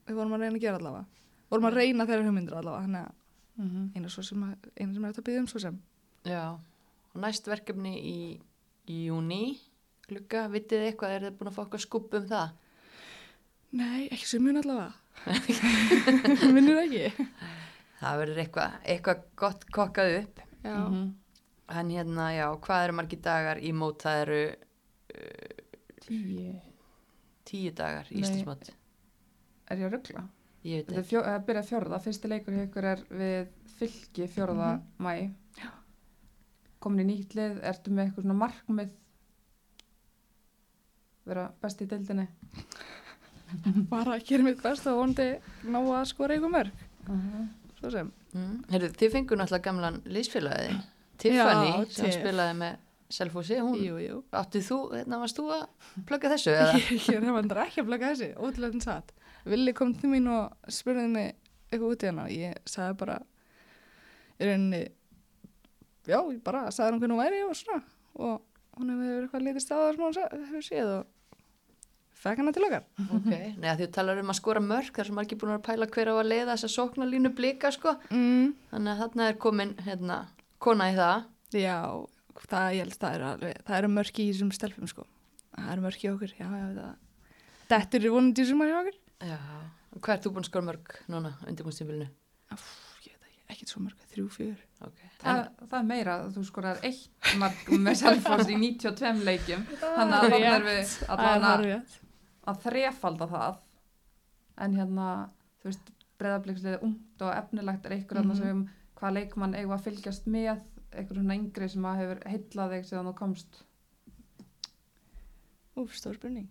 við 0.09 0.17
vorum 0.19 0.33
að 0.35 0.41
reyna 0.43 0.57
að 0.59 0.61
gera 0.65 0.79
allavega. 0.81 1.05
Vorum 1.51 1.67
að 1.69 1.77
reyna 1.79 2.07
þeirra 2.09 2.25
hugmyndir 2.27 2.57
allavega 2.59 2.85
þannig 2.87 3.05
að 3.07 3.15
Mhm. 3.59 3.85
eina, 3.97 4.09
svo 4.09 4.23
sem 4.25 4.43
eina 4.79 4.95
sem 4.95 5.05
er 5.05 5.13
þetta 5.13 5.21
að 5.23 5.25
byggja 5.29 5.41
um 5.41 5.47
svo 5.47 5.61
sem. 5.61 5.79
Já, 6.25 6.45
og 7.15 7.17
næst 7.23 7.45
verkefni 7.47 7.93
í, 7.99 8.41
í 8.89 9.07
júni, 9.09 9.59
glugga, 10.09 10.49
vitið 10.49 10.79
þið 10.79 10.87
eitthvað, 10.93 11.11
er 11.15 11.21
þið 11.23 11.37
búin 11.39 11.49
að 11.51 11.55
fá 11.57 11.63
eitthvað 11.65 11.81
skubb 11.87 12.15
um 12.15 12.27
það? 12.27 12.51
nei, 13.73 14.09
ekki 14.11 14.27
sem 14.27 14.43
mun 14.43 14.57
allavega. 14.57 14.95
Minnur 16.55 16.79
ekki 16.83 17.13
Það 17.99 18.19
verður 18.23 18.41
eitthvað, 18.45 18.75
eitthvað 18.95 19.23
gott 19.37 19.65
kokkað 19.75 20.19
upp. 20.23 20.41
já, 20.65 20.77
Mhm. 20.89 21.15
En 21.71 21.91
hérna, 21.91 22.31
já, 22.33 22.47
hvað 22.61 22.85
eru 22.85 22.93
margir 22.97 23.21
dagar 23.21 23.57
í 23.61 23.73
mót? 23.73 23.99
Það 24.03 24.21
eru 24.23 24.57
Tíu. 26.01 26.55
tíu 27.45 27.73
dagar 27.75 28.07
í 28.11 28.15
Nei. 28.15 28.23
Íslandsmót. 28.23 28.71
Er 29.71 29.77
ég 29.77 29.85
að 29.89 29.93
ruggla? 29.93 30.23
Ég 30.65 30.87
veit 30.87 30.93
er 30.97 31.03
ekki. 31.03 31.09
fjó, 31.11 31.21
að 31.25 31.45
byrja 31.47 31.63
fjórða, 31.69 32.01
fyrsti 32.01 32.29
leikur 32.29 32.55
hjá 32.55 32.63
ykkur 32.69 32.85
er 32.85 33.03
við 33.11 33.49
fylki 33.79 34.29
fjórða 34.29 34.71
Mhm. 34.81 34.83
mæ. 34.99 35.35
Komin 36.81 37.05
í 37.11 37.13
nýtt 37.19 37.35
lið, 37.35 37.61
ertu 37.63 37.91
með 37.91 38.07
eitthvað 38.09 38.23
svona 38.25 38.39
markmið 38.47 38.91
vera 41.27 41.53
best 41.61 41.81
í 41.83 41.87
deildinni? 41.87 42.29
bara 43.91 44.17
að 44.19 44.25
gera 44.29 44.43
mitt 44.45 44.63
best 44.63 44.87
og 44.87 44.99
vonandi 45.01 45.29
ná 45.65 45.79
að 45.81 46.07
skora 46.11 46.35
eitthvað 46.37 46.55
mörg 46.57 46.73
svo 47.79 47.91
sem 47.95 48.13
Mm. 48.37 48.59
Heyrðu, 48.69 48.89
þið 49.01 49.13
fengur 49.15 49.39
náttúrulega 49.41 49.65
gamlan 49.65 49.95
liðsfélagið, 50.05 50.75
Tiffany, 51.19 51.69
Já, 51.73 51.87
sem 51.89 52.05
Tiff. 52.11 52.19
spilaði 52.19 52.57
með 52.59 52.75
Selfossi. 53.09 53.57
Hún, 53.65 53.79
jú, 53.81 53.95
jú 54.05 54.19
áttið 54.37 54.67
þú, 54.67 54.77
hérna 54.93 55.21
varst 55.23 55.39
þú 55.41 55.47
að 55.55 55.63
plugga 56.11 56.33
þessu 56.35 56.53
ég 57.15 57.25
hefðan 57.25 57.49
ekki 57.65 57.81
að 57.81 57.89
blaka 57.89 58.11
þessi, 58.13 58.29
ótrúlega 58.37 58.83
satt 58.85 59.15
Villi 59.49 59.73
kom 59.73 59.95
til 59.97 60.11
mín 60.13 60.29
og 60.29 60.53
spurði 60.69 61.07
mig 61.09 61.31
eitthvað 61.71 61.95
út 61.95 62.05
í 62.05 62.11
hana 62.11 62.27
ég 62.29 62.61
sagði 62.69 62.99
bara 63.01 63.17
í 64.39 64.45
rauninni 64.51 64.83
já, 66.09 66.19
ég 66.21 66.43
bara 66.45 66.67
sagði 66.69 66.91
hann 66.91 67.01
hvernig 67.01 67.17
hún 67.17 67.25
væri 67.25 67.41
og 67.49 67.57
svona 67.57 67.81
og 68.19 68.43
hún 68.77 68.93
hefur 68.93 69.25
eitthvað 69.25 69.47
litið 69.49 69.65
stáðar 69.65 69.97
sem 69.97 70.05
hún 70.05 70.45
hefur 70.45 70.69
séð 70.69 70.93
og 70.99 71.07
fekk 72.23 72.41
hana 72.43 72.53
til 72.57 72.65
okkar 72.67 72.85
Ok, 73.17 73.29
neða 73.63 73.75
því 73.79 73.87
þú 73.87 73.91
talar 73.97 74.21
um 74.23 74.33
að 74.33 74.39
skora 74.41 74.63
mörg, 74.65 74.91
þar 74.97 75.09
sem 75.11 75.19
margir 75.19 75.39
búin 75.41 75.55
að 75.55 75.65
pæla 75.69 75.89
hver 75.95 76.11
á 76.11 76.15
að 76.19 76.31
leiða 76.33 76.55
þessa 76.55 76.71
sóknarlínu 76.75 77.33
blika, 77.39 77.71
sko. 77.75 77.95
mm, 78.11 78.53
Þannig 78.73 78.93
að 78.95 79.03
þarna 79.05 79.29
er 79.33 79.39
komin, 79.45 79.75
hérna, 79.87 80.19
kona 80.59 80.91
í 80.93 80.97
það. 80.99 81.27
Já, 81.59 81.79
það, 82.49 82.69
ég 82.77 82.85
held 82.85 82.97
að 82.97 83.03
það 83.05 83.19
eru 83.19 83.29
alveg, 83.33 83.63
það 83.69 83.79
eru 83.83 83.93
mörk 83.95 84.19
í 84.23 84.29
þessum 84.33 84.53
stelpum 84.59 84.91
sko. 84.91 85.07
Það 85.59 85.73
eru 85.75 85.87
mörk 85.87 86.05
í 86.05 86.11
okkur, 86.13 86.35
já, 86.39 86.49
já, 86.59 86.67
það. 86.79 86.95
Þetta 87.69 88.01
eru 88.01 88.15
vonandi 88.17 88.45
í 88.45 88.51
sumar 88.51 88.71
hjá 88.73 88.79
okkur. 88.83 89.01
Já, 89.29 89.39
og 89.95 90.03
hvað 90.03 90.15
ert 90.17 90.27
þú 90.29 90.35
búin 90.35 90.45
að 90.47 90.51
skora 90.53 90.69
mörg 90.71 90.97
núna 91.09 91.35
undir 91.49 91.67
ekki, 91.69 93.15
ekkert 93.49 93.73
svo 93.73 93.83
mörk, 93.83 94.03
þrjú, 94.13 94.27
fjör. 94.35 94.59
Ok, 94.85 94.99
Það, 95.23 95.41
það 95.71 95.79
er 95.79 95.87
meira 95.89 96.17
að 96.19 96.35
þú 96.37 96.43
skorar 96.47 96.83
eitt 96.87 97.33
mark 97.41 97.71
með 97.73 97.97
Selfoss 98.03 98.51
í 98.53 98.59
92 98.61 99.25
leikjum. 99.27 99.65
Þannig 99.81 100.19
að 100.19 100.37
er 100.53 100.67
við 100.67 100.93
Það 100.93 101.09
er 101.09 101.25
allavega 101.25 101.49
harfið. 101.49 101.97
Að 102.49 102.63
þrefalda 102.65 103.29
það. 103.31 103.59
En 104.65 104.75
hérna, 104.75 105.07
þú 105.63 105.71
veist, 105.71 105.91
breyðabliksliðið 106.19 106.83
ungt 106.89 107.23
og 107.23 107.35
efnilegt 107.37 107.87
er 107.87 107.95
einhver 107.99 108.23
mm 108.25 108.31
Mhm. 108.33 108.37
sem 108.43 108.63
hvað 108.99 109.15
leikmann 109.15 109.55
eigum 109.55 109.77
að 109.77 109.85
fylgjast 109.87 110.27
með, 110.27 110.61
einhver 110.93 111.15
svona 111.21 111.37
yngri 111.39 111.69
sem 111.71 111.85
að 111.87 111.99
hefur 112.03 112.23
heillað 112.33 112.73
þig 112.75 112.89
síðan 112.89 113.11
þú 113.11 113.15
komst. 113.21 113.61
Úf, 115.79 115.95
stór 115.95 116.17
spurning. 116.19 116.49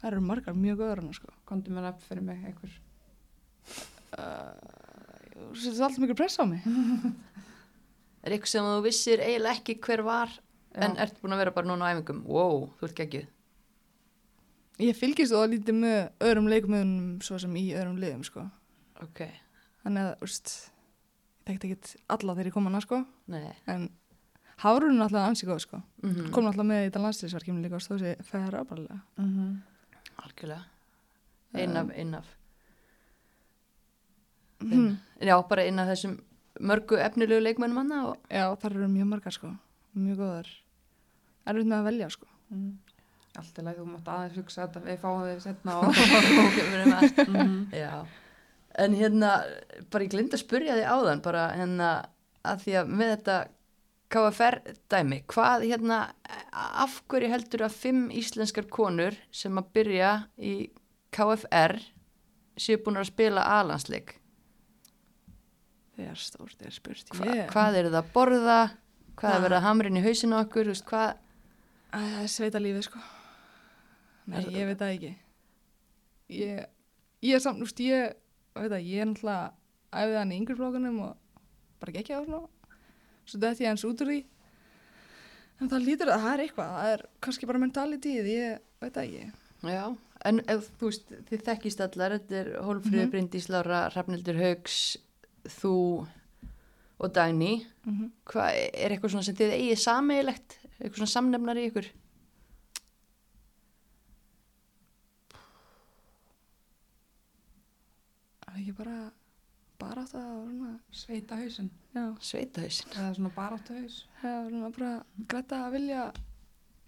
Það 0.00 0.10
eru 0.12 0.20
margar 0.24 0.54
mjög 0.56 0.78
góður 0.80 1.00
hana 1.02 1.12
sko. 1.16 1.28
Kondu 1.48 1.70
mér 1.74 1.90
upp 1.90 2.00
fyrir 2.06 2.22
mig 2.24 2.40
einhver. 2.44 2.72
Uh, 4.16 4.54
Þú 5.36 5.56
setur 5.60 5.84
alltaf 5.84 5.98
mikil 6.00 6.16
press 6.16 6.38
á 6.40 6.44
mig. 6.48 6.62
er 8.24 8.32
eitthvað 8.32 8.52
sem 8.54 8.64
þú 8.64 8.82
vissir 8.86 9.20
eiginlega 9.20 9.58
ekki 9.60 9.74
hver 9.84 10.02
var, 10.06 10.32
en 10.74 10.96
Já. 10.96 11.02
ert 11.04 11.20
búin 11.20 11.34
að 11.36 11.42
vera 11.44 11.52
bara 11.52 11.68
núna 11.68 11.84
á 11.84 11.92
æfingum? 11.92 12.22
Wow, 12.24 12.70
þú 12.80 12.88
ert 12.88 12.96
geggjuð. 13.02 13.26
Ég 14.78 14.96
fylgist 14.96 15.32
þó 15.32 15.46
lítið 15.48 15.78
með 15.80 15.98
öðrum 16.20 16.48
leikumöðunum 16.52 17.20
svo 17.24 17.38
sem 17.40 17.54
í 17.56 17.70
öðrum 17.72 18.00
liðum 18.00 18.24
sko. 18.26 18.44
Ok, 19.04 19.22
Þannig 19.86 20.02
að, 20.02 20.24
úst, 20.26 20.52
ég 21.38 21.46
tekti 21.46 21.68
ekkert 21.70 21.92
alla 22.10 22.34
þegar 22.34 22.48
ég 22.50 22.54
kom 22.56 22.66
hana 22.66 22.80
sko. 22.82 23.04
nei. 23.30 23.52
En 23.70 23.88
Hárun 24.56 24.96
er 24.96 25.04
alltaf 25.04 25.28
ansi 25.28 25.46
góð 25.46 25.60
sko. 25.66 25.82
Mm 26.02 26.30
Kom 26.32 26.48
alltaf 26.48 26.64
með 26.66 26.80
í 26.80 26.86
þetta 26.88 27.02
landslýsverkjum 27.04 27.58
líka 27.62 27.76
og 27.76 27.84
stóð 27.84 28.00
sér 28.02 28.22
færa 28.24 28.62
ábæðilega. 28.64 29.00
Mm 29.20 29.30
-hmm. 29.34 29.52
Algjörlega. 30.24 30.64
Einn 31.54 31.76
af, 31.76 31.90
einn 31.94 32.14
af. 32.14 32.26
Mm. 34.60 34.96
Já, 35.20 35.48
bara 35.48 35.62
einn 35.62 35.78
af 35.78 35.88
þessum 35.88 36.18
mörgu 36.60 36.96
efnilegu 36.96 37.40
leikmennum 37.40 37.76
hana 37.76 38.06
og 38.08 38.16
Já, 38.30 38.56
þar 38.56 38.72
eru 38.72 38.88
mjög 38.88 39.06
margar 39.06 39.32
sko, 39.32 39.56
mjög 39.94 40.16
góðar. 40.16 40.48
Erfitt 41.46 41.66
með 41.66 41.78
að 41.78 41.84
velja 41.84 42.10
sko. 42.10 42.26
Allt 43.36 43.58
í 43.60 43.64
lagi, 43.66 43.80
þú 43.82 43.86
mátt 43.90 44.06
aðeins 44.08 44.36
hugsa 44.40 44.62
þetta, 44.66 44.80
við 44.86 45.00
fáum 45.02 45.24
þið 45.26 45.40
setna 45.44 45.74
og... 45.80 45.98
við 46.56 46.76
erum 46.76 46.94
að 46.96 47.20
mm 47.26 47.56
Já, 47.76 47.90
en 48.84 48.94
hérna, 48.96 49.32
bara 49.92 50.06
ég 50.06 50.12
glind 50.14 50.32
að 50.36 50.42
spurja 50.44 50.76
þig 50.78 50.88
áðan, 50.94 51.20
bara 51.24 51.42
hérna, 51.56 51.90
að 52.46 52.62
því 52.64 52.76
að 52.80 52.94
með 53.00 53.12
þetta 53.16 53.36
KFR 54.16 54.56
dæmi, 54.94 55.18
hvað 55.32 55.64
hérna, 55.66 55.96
af 56.54 57.00
hverju 57.10 57.28
heldur 57.32 57.64
að 57.66 57.74
fimm 57.82 58.04
íslenskar 58.14 58.68
konur 58.70 59.16
sem 59.34 59.58
að 59.58 59.70
byrja 59.76 60.10
í 60.38 60.54
KFR 61.16 61.74
séu 62.56 62.78
búin 62.84 63.00
að 63.02 63.08
spila 63.10 63.42
alansleik? 63.58 64.14
Þegar 65.96 66.18
stórt 66.20 66.62
er 66.64 66.72
spurt. 66.76 67.08
Hva, 67.16 67.26
Ég- 67.32 67.50
Hvað 67.52 67.78
eru 67.80 67.90
það 67.92 68.02
að 68.02 68.10
borða? 68.14 68.58
Hvað 69.16 69.44
er 69.48 69.52
Ah. 69.52 69.58
að 69.58 69.64
hamrin 69.64 69.96
í 69.96 70.02
hausinu 70.04 70.36
okkur? 70.38 70.64
Þú 70.68 70.72
Veist, 70.74 70.84
hvað? 70.86 71.14
Það 71.96 72.22
er 72.22 72.26
sveita 72.28 72.60
lífið 72.60 72.82
sko. 72.84 72.98
Nei, 74.26 74.38
Er- 74.42 74.50
ég 74.50 74.66
veit 74.66 74.78
það 74.78 74.94
ekki. 74.96 75.12
Ég, 76.28 76.66
ég 77.22 77.34
er 77.34 77.42
samt, 77.44 77.62
úst, 77.62 77.78
ég, 77.80 78.14
veit 78.56 78.70
það, 78.72 78.86
ég 78.90 79.00
er 79.04 79.06
náttúrulega 79.06 79.52
æfið 79.92 80.16
hann 80.18 80.32
í 80.34 80.38
yngri 80.40 80.56
flokkunum 80.58 80.96
og 81.06 81.16
bara 81.80 81.92
gekk 81.92 82.10
á 82.10 82.20
svona. 82.26 82.48
Svo 83.26 83.38
þetta 83.42 83.62
ég 83.64 83.70
hans 83.70 83.84
út 83.86 84.02
úr 84.02 84.10
því. 84.10 84.24
En 85.60 85.70
það 85.72 85.86
lítur 85.86 86.10
að 86.12 86.20
það 86.24 86.34
er 86.34 86.42
eitthvað, 86.44 86.72
það 86.76 86.90
er 86.96 87.04
kannski 87.24 87.46
bara 87.48 87.58
mentalitíð, 87.62 88.26
ég 88.28 88.58
veit 88.82 88.92
það 88.92 89.06
ekki. 89.06 89.32
Já, 89.66 89.84
en 90.28 90.40
ef 90.52 90.66
þú 90.80 90.90
veist, 90.90 91.14
þið 91.30 91.44
þekkist 91.46 91.80
allar, 91.86 92.16
þetta 92.18 92.36
er 92.42 92.50
Hólfríður 92.66 93.06
Mhm. 93.06 93.12
Bryndís 93.14 93.48
Lára, 93.48 93.80
Hrafnildur 93.94 94.36
Haugs, 94.42 94.96
þú 95.46 96.06
og 97.00 97.12
Dagný. 97.12 97.64
Mm 97.86 97.92
-hmm. 97.98 98.10
Hvað 98.26 98.70
er 98.74 98.90
eitthvað 98.90 99.10
svona 99.10 99.22
sem 99.24 99.34
þið 99.34 99.52
eigið 99.52 99.78
sameigilegt? 99.78 100.58
Eitthvað 100.80 100.96
svona 100.96 101.14
samnefnar 101.16 101.56
í 101.56 101.70
ykkur? 101.70 101.86
Það 108.56 108.62
er 108.62 108.62
ekki 108.62 108.76
bara, 108.78 108.98
bara 109.82 110.02
átt 110.06 110.14
að, 110.16 110.28
svona, 110.46 110.70
Sveita 110.96 111.36
hausinn, 111.36 111.66
já, 111.92 112.04
Sveitahausin. 112.24 112.94
eða 112.96 113.10
svona 113.18 113.32
baráttu 113.36 113.74
haus. 113.76 113.96
það 114.22 114.36
er 114.38 114.46
svona 114.54 114.70
bara 114.78 114.92
græta 115.28 115.58
að 115.66 115.74
vilja, 115.76 116.04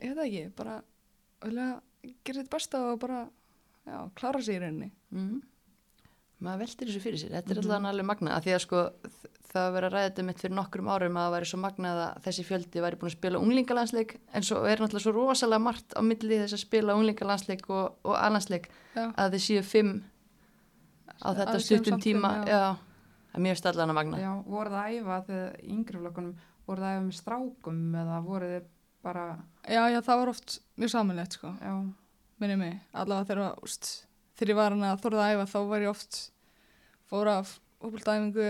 ég 0.01 0.15
veit 0.15 0.17
það 0.17 0.25
ekki, 0.31 0.45
bara 0.57 0.77
vilja 1.45 1.67
gera 2.25 2.41
þetta 2.41 2.55
besta 2.57 2.81
og 2.89 2.99
bara, 3.05 3.19
já, 3.85 3.99
klára 4.17 4.41
sig 4.43 4.57
í 4.57 4.63
rauninni. 4.65 4.91
Mm. 5.13 5.43
Maður 6.41 6.59
veltir 6.65 6.89
þessu 6.89 7.01
fyrir 7.03 7.19
sér. 7.21 7.31
Þetta 7.35 7.51
er 7.51 7.59
Mhm. 7.59 7.65
alltaf 7.69 7.91
alveg 7.93 8.07
magnað. 8.07 8.33
af 8.39 8.45
Því 8.45 8.53
að 8.55 8.61
sko 8.65 8.81
það 9.53 9.73
verið 9.75 9.89
að 9.89 9.93
ræða 9.93 10.09
þetta 10.09 10.25
mitt 10.25 10.39
fyrir 10.39 10.55
nokkrum 10.55 10.89
árum 10.89 11.17
að 11.19 11.25
það 11.27 11.35
væri 11.35 11.47
svo 11.51 11.59
magnað 11.59 11.99
að 12.05 12.23
þessi 12.25 12.45
fjöldi 12.47 12.81
væri 12.85 12.97
búin 13.01 13.11
að 13.11 13.17
spila 13.19 13.39
unglingalansleik 13.43 14.17
en 14.33 14.43
svo 14.43 14.57
er 14.65 14.77
náttúrulega 14.79 15.03
svo 15.03 15.13
rosalega 15.17 15.59
margt 15.61 15.95
á 15.99 16.01
milli 16.01 16.39
þess 16.39 16.55
að 16.55 16.63
spila 16.65 16.95
unglingalansleik 16.95 17.65
og, 17.71 17.97
og 18.05 18.15
alansleik 18.17 18.69
Já, 18.95 19.13
að 19.19 19.33
þið 19.35 19.43
séu 19.49 19.63
fimm 19.65 20.05
á 21.23 21.29
þetta 21.35 21.59
séum 21.59 21.83
stuttum 21.83 22.03
tíma. 22.03 22.33
Það 22.47 23.39
er 23.39 23.45
mjög 23.45 23.61
stallan 23.61 23.93
að 23.93 23.99
magna. 23.99 24.21
Já, 24.23 24.33
voru 24.49 24.73
það 24.73 24.83
að 24.83 24.99
æfa 24.99 25.21
þegar 25.29 25.57
í 25.61 25.71
yngri 25.75 26.03
flokkunum, 26.03 26.35
voru 26.67 26.83
það 26.83 26.89
að 26.89 26.97
æfa 26.97 27.05
með 27.07 27.19
strákum 27.19 27.81
eða 28.03 28.21
voru 28.25 28.51
þið 28.55 28.69
bara, 29.05 29.25
já, 29.69 29.83
já, 29.93 29.99
það 30.05 30.21
var 30.21 30.33
oft 30.33 30.57
mjög 30.81 30.93
samanlegt, 30.95 31.37
sko, 31.39 31.53
já, 31.63 31.75
minni 32.43 32.57
mig. 32.59 32.81
Allavega 32.97 33.29
þegar, 33.29 33.61
úst, 33.65 33.91
þegar 34.39 34.53
ég 34.53 34.59
var 34.59 34.75
hann 34.75 34.89
að 34.89 35.05
þorða 35.05 35.27
að 35.27 35.35
æfa, 35.37 35.47
þá 35.53 35.59
var 35.71 35.85
ég 35.85 35.93
oft, 35.93 36.19
fór 37.09 37.31
af 37.33 37.55
hópildæfingu, 37.85 38.49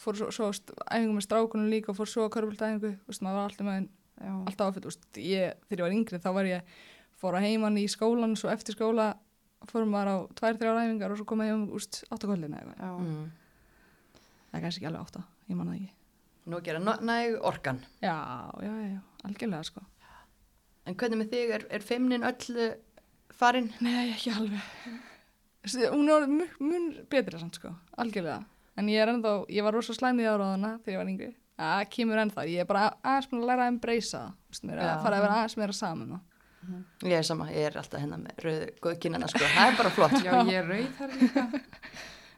fór 0.00 0.20
svo, 0.20 0.30
svo 0.34 0.48
úst, 0.54 0.72
æfingu 0.88 1.18
með 1.18 1.26
strákunum 1.26 1.70
líka 1.72 1.92
og 1.92 1.98
fór 1.98 2.10
svo 2.10 2.30
úst, 2.30 3.20
maður 3.20 3.36
var 3.36 3.44
alltaf 3.44 3.68
með 3.68 3.84
já, 3.84 4.32
alltaf 4.32 4.80
ég, 5.20 5.60
þegar 5.68 5.82
ég 5.82 5.84
var 5.84 5.96
yngri, 5.98 6.22
þá 6.22 6.30
var 6.38 6.48
ég, 6.48 6.74
fór 7.20 7.38
að 7.38 7.46
heiman 7.48 7.78
í 7.80 7.84
skólan, 7.90 8.36
svo 8.38 8.50
eftir 8.52 8.76
skóla, 8.76 9.12
fórum 9.70 9.90
maður 9.94 10.10
á 10.12 10.16
tvær, 10.38 10.58
þrjár 10.60 10.80
æfingar 10.84 11.14
og 11.14 11.18
svo 11.20 11.26
kom 11.30 11.42
ég 11.44 11.52
um, 11.54 11.64
áttakollina 12.14 12.60
eitthvað. 12.60 12.78
já, 12.78 12.90
Mm. 13.04 13.30
Það 14.54 14.58
er 14.58 14.62
kannski 14.64 14.80
ekki 14.82 14.86
alveg 14.90 15.02
átta, 15.08 15.22
ég 15.50 15.56
manna 15.58 15.74
ekki. 15.74 15.90
nú 16.46 16.56
að 16.58 16.64
gera 16.68 16.78
næg 17.00 17.38
orkan 17.42 17.78
Já, 18.02 18.16
já, 18.62 18.72
já, 18.92 18.98
algjörlega 19.24 19.64
sko. 19.64 19.80
en 20.86 20.94
hvernig 20.94 21.18
með 21.22 21.30
þig, 21.32 21.50
er, 21.56 21.66
er 21.70 21.80
feimnin 21.80 22.22
öll 22.28 22.74
farin? 23.32 23.72
Nei, 23.80 24.12
ekki 24.12 24.30
alveg. 24.30 24.60
Hún 25.90 26.10
er 26.12 26.26
mun, 26.28 26.50
mun 26.60 26.90
betri 27.10 27.38
samt 27.40 27.56
sko, 27.56 27.72
algjörlega. 27.96 28.44
En 28.76 28.88
ég 28.90 29.00
er 29.00 29.08
ennþá, 29.08 29.32
ég 29.48 29.62
var 29.64 29.72
rosa 29.74 29.94
slæmið 29.96 30.28
ára 30.28 30.44
á 30.44 30.52
hana 30.54 30.70
þegar 30.84 30.92
ég 30.94 31.00
var 31.00 31.10
yngri. 31.14 31.30
Það 31.58 31.82
kemur 31.94 32.20
ennþá, 32.24 32.44
ég 32.50 32.60
er 32.64 32.66
bara 32.68 32.88
aðeins 33.02 33.28
búin 33.30 33.42
að 33.44 33.48
læra 33.52 33.64
að 33.66 33.72
embracea 33.72 34.20
það. 34.20 34.62
Mér 34.68 34.80
að 34.84 35.02
fara 35.04 35.16
að 35.18 35.22
vera 35.24 35.36
aðeins 35.40 35.56
meira 35.60 35.72
saman 35.78 36.10
það. 36.14 36.22
Ég 37.04 37.16
er 37.18 37.26
sama, 37.26 37.50
ég 37.52 37.68
er 37.68 37.78
alltaf 37.80 38.00
hérna 38.02 38.18
með 38.20 38.42
rauðu 38.46 38.70
góðkinnana 38.84 39.28
sko, 39.30 39.44
það 39.44 39.70
er 39.70 39.78
bara 39.80 39.92
flott 39.98 40.18
Já, 40.20 40.32
ég 40.48 40.58
er 40.60 40.68
rauð 40.70 40.90
þar 40.98 41.16
líka. 41.20 41.46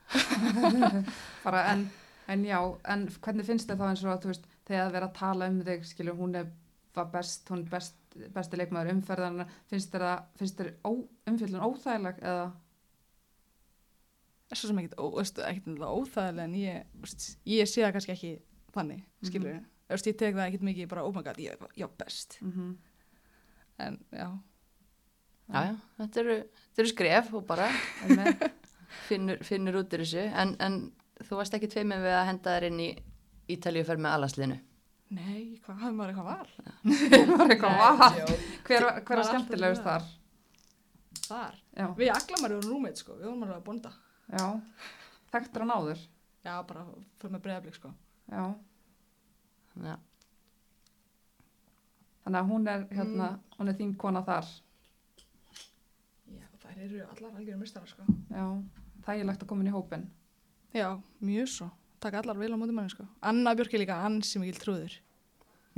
Bara 1.47 1.65
en, 1.73 1.89
en 2.31 2.45
já, 2.47 2.59
en 2.93 3.09
hvernig 3.25 3.47
finnst 3.49 3.71
þið 3.71 3.81
þá 3.81 3.89
eins 3.89 4.05
og 4.05 4.13
að 4.13 4.21
þú 4.23 4.31
veist, 4.31 4.47
þegar 4.69 4.85
það 4.85 4.95
vera 4.97 5.09
að 5.09 5.17
tala 5.19 5.49
um 5.51 5.57
þig, 5.67 5.89
skilur, 5.89 6.19
hún 6.21 6.39
er 6.39 6.47
var 6.97 7.11
best, 7.13 7.49
hún 7.51 7.65
er 7.65 7.71
best, 7.71 7.99
besti 8.35 8.61
leikmaður 8.61 8.95
umferðarna, 8.95 9.47
finnst 9.71 9.93
þér 9.93 10.07
það, 10.07 10.23
finnst 10.41 10.63
ó, 10.87 10.91
umfjöldun 11.31 11.67
óþægileg 11.67 12.23
eða? 12.23 12.47
Svo 14.55 14.71
sem 14.71 14.81
ekkert, 14.81 15.41
ekkert 15.51 15.83
óþægilega 15.83 16.47
en 16.47 16.59
ég, 16.61 16.91
veist, 17.03 17.31
ég 17.51 17.69
sé 17.69 17.85
það 17.85 17.97
kannski 17.97 18.15
ekki 18.15 18.35
þannig, 18.77 19.03
við. 19.51 19.65
Þú 19.87 19.95
veist, 19.95 20.11
ég 20.11 20.19
tek 20.23 20.37
það 20.37 20.45
ekkert 20.47 20.69
mikið 20.71 20.93
bara, 20.93 21.07
oh 21.07 21.15
my 21.15 21.25
god, 21.27 21.41
ég 21.43 21.57
er 21.57 21.75
já, 21.79 21.89
best. 22.01 22.39
Mm 22.43 22.77
En 23.83 23.99
já, 24.11 24.29
Já, 25.47 25.61
já, 25.63 25.75
þetta 26.01 26.21
eru, 26.25 26.37
þetta 26.59 26.83
eru 26.83 26.91
skref 26.91 27.29
og 27.39 27.43
bara 27.47 27.67
finnur, 29.07 29.39
finnur 29.47 29.77
út 29.83 29.93
úr 29.95 30.03
þessu 30.03 30.25
en, 30.27 30.57
en 30.59 30.79
þú 31.23 31.39
varst 31.39 31.55
ekki 31.55 31.69
tveimið 31.71 32.03
við 32.03 32.15
að 32.19 32.25
henda 32.33 32.55
þér 32.57 32.67
inn 32.71 32.81
í 32.83 32.89
Ítalíu 33.55 33.85
fer 33.87 34.01
með 34.03 34.17
alansliðinu 34.17 34.57
nei, 35.15 35.61
hvað, 35.63 35.77
hafði 35.85 35.99
maður 36.01 36.11
eitthvað 36.11 36.31
val? 36.33 36.49
var 37.39 37.55
eitthvað 37.55 37.77
var. 37.79 38.01
Nei, 38.01 38.17
Hver, 38.27 38.27
Maður 38.27 38.67
hver 38.67 38.89
er 38.89 38.89
alltaf 38.91 39.29
skemmtilegust 39.31 39.87
þar? 39.87 40.09
Þar? 41.27 41.61
Já, 41.79 41.87
Við 42.01 42.11
Aglamar 42.17 42.57
erum 42.57 42.67
rúmið, 42.73 42.99
sko, 43.05 43.15
við 43.21 43.29
vorum 43.29 43.45
alveg 43.47 43.61
að 43.61 43.65
bonda. 43.69 43.93
já. 44.35 44.47
Þekktur 45.37 45.63
hann 45.63 45.75
áður? 45.77 46.03
Já, 46.47 46.53
bara 46.67 46.83
fyrir 47.21 47.37
með 47.37 47.45
breyðablík, 47.47 47.79
sko. 47.79 47.93
Já. 48.35 48.43
Já, 49.87 49.95
Þannig 52.27 52.41
að 52.41 52.49
hún 52.51 52.65
er, 52.67 52.81
hérna, 52.91 53.27
hún 53.55 53.69
er 53.71 53.77
þín 53.79 53.91
kona 54.03 54.19
þar. 54.27 54.47
Já, 56.35 56.47
þær 56.65 56.81
eru 56.89 57.03
allar 57.05 57.37
algjörum 57.39 57.61
mistara, 57.63 57.87
sko. 57.87 58.03
Já, 58.35 58.47
þægilegt 59.07 59.45
að 59.45 59.51
koma 59.53 59.63
inn 59.63 59.71
í 59.71 59.75
hópin. 59.77 60.09
Já, 60.75 60.89
mjög 61.23 61.53
svo. 61.53 61.69
Takk 62.03 62.19
allar 62.19 62.41
vel 62.41 62.51
á 62.51 62.59
móti 62.59 62.75
manni, 62.75 62.91
sko. 62.91 63.07
Anna 63.23 63.55
Björk 63.55 63.79
er 63.79 63.85
líka 63.85 64.01
ansi 64.09 64.43
mikil 64.43 64.59
trúður. 64.59 64.99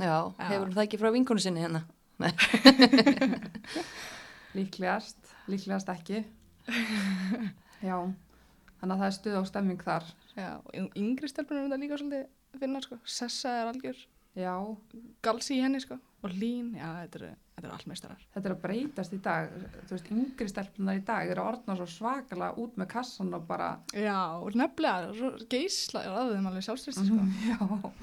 já, 0.01 0.15
hefur 0.41 0.65
hún 0.65 0.73
það 0.73 0.83
ekki 0.87 1.01
frá 1.03 1.11
vinkonu 1.13 1.45
sinni 1.45 1.67
hérna. 1.67 1.83
Líklegast, 4.57 5.21
líklegast 5.53 5.93
ekki. 5.93 6.23
Já, 7.85 7.93
þannig 8.81 8.95
að 8.95 8.97
það 8.97 9.07
er 9.11 9.17
stuð 9.21 9.37
á 9.37 9.43
stemming 9.53 9.85
þar. 9.85 10.09
Já, 10.33 10.51
yngri 10.97 11.29
stelpunum 11.29 11.61
er 11.61 11.69
þetta 11.69 11.83
líka 11.85 12.01
svolítið 12.01 12.61
finna, 12.65 12.81
sko. 12.81 12.97
Sessa 13.05 13.59
er 13.61 13.69
algjör 13.69 14.01
Já, 14.39 14.55
galsi 15.25 15.59
í 15.59 15.61
henni, 15.61 15.85
sko. 15.85 16.01
Og 16.23 16.33
Lín, 16.35 16.73
já, 16.75 16.87
þetta 16.99 17.19
eru, 17.21 17.27
þetta 17.55 17.67
eru 17.67 17.75
allmeistarar. 17.77 18.23
þetta 18.33 18.49
er 18.49 18.53
að 18.55 18.61
breytast 18.63 19.13
í 19.15 19.19
dag. 19.23 19.51
Þú 19.87 19.93
veist, 19.95 20.09
yngri 20.11 20.47
stelpunar 20.51 20.97
í 20.99 21.03
dag 21.07 21.29
eru 21.31 21.43
orðna 21.47 21.75
svo 21.79 21.85
svakalega 21.87 22.57
út 22.59 22.75
með 22.81 22.89
kassan 22.91 23.33
og 23.37 23.45
bara, 23.47 23.69
Já, 23.95 24.17
og 24.43 24.57
nefnilega, 24.59 25.13
svo 25.15 25.29
geisla 25.53 26.01
er 26.03 26.17
að 26.19 26.33
þeim 26.35 26.49
alveg 26.51 26.65
sjálfstyrst, 26.67 27.05
sko. 27.07 27.27
já, 27.47 27.57
það 27.59 27.93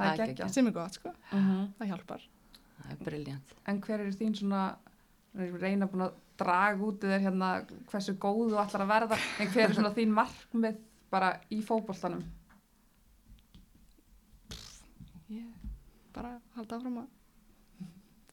Það 0.00 0.10
er 0.10 0.20
geggjað. 0.20 0.52
Sem 0.52 0.68
er 0.68 0.74
gott, 0.76 0.94
sko. 1.00 1.14
Mhm. 1.32 1.62
Það 1.78 1.90
hjálpar. 1.94 2.26
Það 2.80 2.92
er 2.92 3.00
briljant 3.04 3.50
En 3.68 3.80
hver 3.84 4.00
eru 4.00 4.12
þín 4.16 4.36
svona, 4.38 4.60
reyna 5.60 5.86
búin 5.88 6.04
að 6.06 6.14
draga 6.40 6.84
út 6.88 7.00
þér 7.04 7.20
hérna 7.24 7.48
hversu 7.90 8.14
góð 8.20 8.52
þú 8.52 8.60
ætlar 8.62 8.84
að 8.86 8.92
verða, 8.94 9.18
en 9.40 9.48
hver 9.52 9.64
er 9.68 9.74
svona 9.76 9.94
þín 9.96 10.12
markmið 10.16 10.78
bara 11.12 11.32
í 11.52 11.58
fótboltanum? 11.64 12.22
Ég 15.30 15.46
bara 16.14 16.32
halda 16.56 16.76
áfram 16.80 16.96
að 17.04 17.08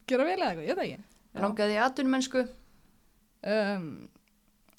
gera 0.07 0.27
vel 0.27 0.37
eða 0.39 0.49
eitthvað, 0.49 0.67
ég 0.67 0.79
veit 0.79 0.87
ekki. 0.87 1.03
Langaði 1.37 1.75
í 1.77 1.83
atvinnumennsku 1.83 2.47
Um, 3.45 4.07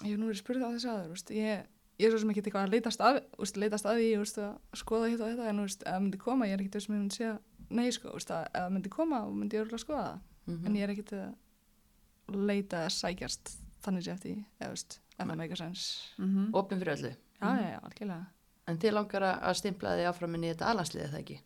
ég 0.03 0.13
hef 0.13 0.19
nú 0.19 0.29
verið 0.29 0.41
spurðið 0.43 0.65
á 0.67 0.71
þessu 0.75 0.89
aður, 0.93 1.13
úst, 1.15 1.31
ég, 1.35 1.67
ég 1.99 2.09
er 2.09 2.13
svo 2.13 2.21
sem 2.23 2.33
ekki 2.33 2.43
eitthvað 2.43 2.67
að 2.67 2.75
leitast 2.75 3.05
að, 3.05 3.19
úst, 3.39 3.61
leitast 3.61 3.87
að 3.89 4.01
því, 4.01 4.09
úst, 4.23 4.41
að 4.43 4.81
skoða 4.81 5.11
hitt 5.13 5.23
og 5.23 5.31
þetta, 5.31 5.47
en 5.53 5.63
úst, 5.63 5.85
það 5.87 6.03
myndi 6.05 6.21
koma, 6.23 6.49
ég 6.49 6.57
er 6.57 6.65
ekkert 6.65 6.79
þess 6.79 6.89
að 6.91 6.95
ég 6.97 7.03
myndi 7.03 7.19
segja, 7.19 7.37
nei 7.79 7.95
sko, 7.95 8.15
úst, 8.19 8.33
að 8.35 8.69
myndi 8.75 8.93
koma, 8.93 9.23
þá 9.25 9.39
myndi 9.39 9.59
ég 9.59 9.65
örgulega 9.65 9.85
skoða 9.85 10.03
það, 10.09 10.21
mm 10.49 10.69
en 10.69 10.79
ég 10.79 10.87
er 10.87 10.95
ekkert 10.95 11.15
að 11.19 12.39
leita 12.51 12.83
að 12.85 12.95
sækjast 12.99 13.55
þannig 13.87 14.07
sé 14.07 14.15
eftir, 14.17 14.45
eða 14.59 14.75
úst, 14.75 15.01
ef 15.15 15.23
það 15.23 15.41
meika 15.41 15.59
sens. 15.63 15.89
Mm 16.19 16.29
-hmm. 16.35 16.55
Opin 16.59 16.79
fyrir 16.83 16.97
öllu 16.97 17.15
Já, 17.39 17.51
já, 17.55 17.69
já, 17.71 17.81
algjörlega. 17.87 18.25
En 18.67 18.79
þið 18.79 18.93
langar 18.93 19.23
að 19.23 19.43
að 19.49 19.55
stimpla 19.55 19.97
þið 19.97 20.09
áfram 20.11 20.35
inn 20.35 20.45
í 20.45 20.49
þetta 20.51 20.71
alansliði 20.73 21.11
það 21.13 21.21
ekki? 21.21 21.37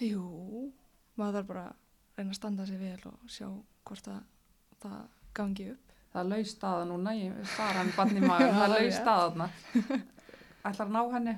Jú, 0.00 0.72
maður 1.14 1.36
þarf 1.36 1.46
bara 1.46 1.64
að 1.66 1.74
reyna 2.16 2.30
að 2.32 2.38
standa 2.38 2.66
sig 2.66 2.78
vel 2.80 3.00
og 3.10 3.18
sjá 3.30 3.48
hvort 3.86 4.08
að 4.12 4.22
það 4.82 5.02
gangi 5.36 5.66
upp. 5.74 5.92
Það 6.12 6.22
er 6.22 6.30
laus 6.32 6.52
staða 6.56 6.84
núna, 6.88 7.12
ég 7.18 7.50
svara 7.52 7.82
hann 7.82 7.92
bann 7.96 8.16
í 8.16 8.22
maður, 8.24 8.54
það 8.60 8.76
er 8.78 8.82
rétt. 8.86 8.96
staða 8.96 9.26
þarna. 9.26 9.48
Ætlar 10.66 10.86
að 10.86 10.94
ná 10.96 11.02
henni? 11.12 11.34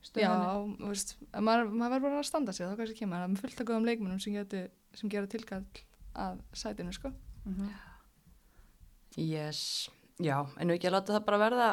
Stöðunni? 0.00 0.46
Já, 0.48 0.76
þú 0.80 0.88
veist, 0.94 1.10
ef 1.28 1.42
maður, 1.44 1.66
maður 1.76 1.92
verður 1.92 2.06
bara 2.08 2.20
að 2.22 2.28
standa 2.30 2.52
sig 2.56 2.64
þá 2.70 2.76
kannski 2.80 2.98
kemur, 3.02 3.20
það 3.20 3.34
er 3.34 3.40
fullt 3.44 3.60
af 3.60 3.66
góðum 3.68 3.88
leikmennum 3.90 4.20
sem, 4.24 4.32
geti, 4.38 4.62
sem 4.96 5.10
gera 5.12 5.28
tilkall 5.28 5.64
að 6.24 6.38
sætinu, 6.56 6.94
sko. 6.96 7.10
Mhm. 7.44 7.68
Yes, 9.20 9.60
já, 10.22 10.38
en 10.56 10.70
við 10.70 10.78
ekki 10.78 10.88
að 10.88 10.94
láta 10.96 11.16
það 11.18 11.24
bara 11.26 11.40
verða 11.42 11.68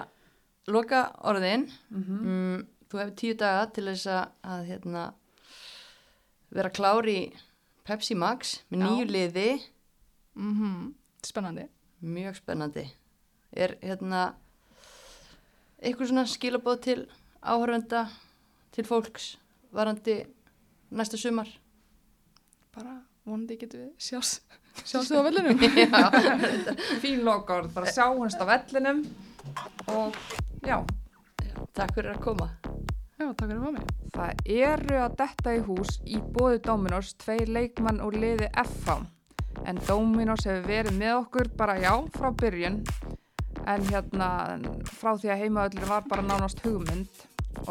loka 0.73 1.01
orðin. 1.31 1.67
Mhm. 1.93 2.19
Mm, 2.27 2.67
þú 2.91 2.99
hefur 3.01 3.15
tíu 3.21 3.37
daga 3.39 3.65
til 3.71 3.85
þess 3.87 4.07
að, 4.11 4.23
að 4.43 4.65
hérna, 4.73 5.05
vera 6.51 6.69
klár 6.73 7.07
í 7.11 7.19
Pepsi 7.87 8.17
Max 8.19 8.57
með 8.67 8.81
nýju 8.83 9.05
liði, 9.07 9.49
Mm 10.37 10.89
Spennandi. 11.23 11.63
mjög 12.03 12.35
spennandi. 12.35 12.83
Er 13.55 13.77
hérna 13.81 14.35
eitthvað 15.81 16.09
svona 16.11 16.25
skilabóð 16.27 16.81
til 16.83 16.97
áhörvenda, 17.41 18.07
til 18.75 18.83
fólks 18.85 19.37
varandi 19.73 20.19
næsta 20.91 21.17
sumar? 21.17 21.47
Bara 22.75 22.99
vonandi 23.25 23.57
getum 23.57 23.87
við 23.87 23.93
sjás, 23.97 24.41
sjás 24.83 25.07
þau 25.09 25.23
á 25.23 25.27
vellinum. 25.31 25.57
Fín 27.03 27.23
lokaord, 27.23 27.71
bara 27.73 27.91
sjáumst 27.91 28.37
á 28.37 28.45
vellinum 28.45 29.05
og 29.95 30.13
já, 30.61 30.83
takk 31.73 31.95
fyrir 31.95 32.13
að 32.13 32.21
koma. 32.23 32.51
Já, 33.17 33.31
takk 33.33 33.49
fyrir 33.49 33.61
mig. 33.73 33.93
það 34.13 34.41
eru 34.45 34.97
að 35.01 35.15
detta 35.17 35.53
í 35.57 35.61
hús 35.65 35.95
í 36.05 36.19
bóði 36.21 36.59
Dominos 36.67 37.15
tveir 37.17 37.49
leikmann 37.49 38.01
úr 38.05 38.13
liði 38.13 38.49
FH 38.61 38.99
en 39.65 39.79
Dominos 39.87 40.45
hefur 40.45 40.67
verið 40.67 40.99
með 40.99 41.13
okkur 41.23 41.49
bara 41.57 41.77
já, 41.81 41.93
frá 42.13 42.29
byrjun. 42.41 42.83
En 43.67 43.87
hérna 43.89 44.29
frá 44.99 45.15
því 45.17 45.31
að 45.33 45.41
heimaöllur 45.43 45.89
var 45.89 46.05
bara 46.07 46.25
nánast 46.25 46.61
hugmynd. 46.65 47.23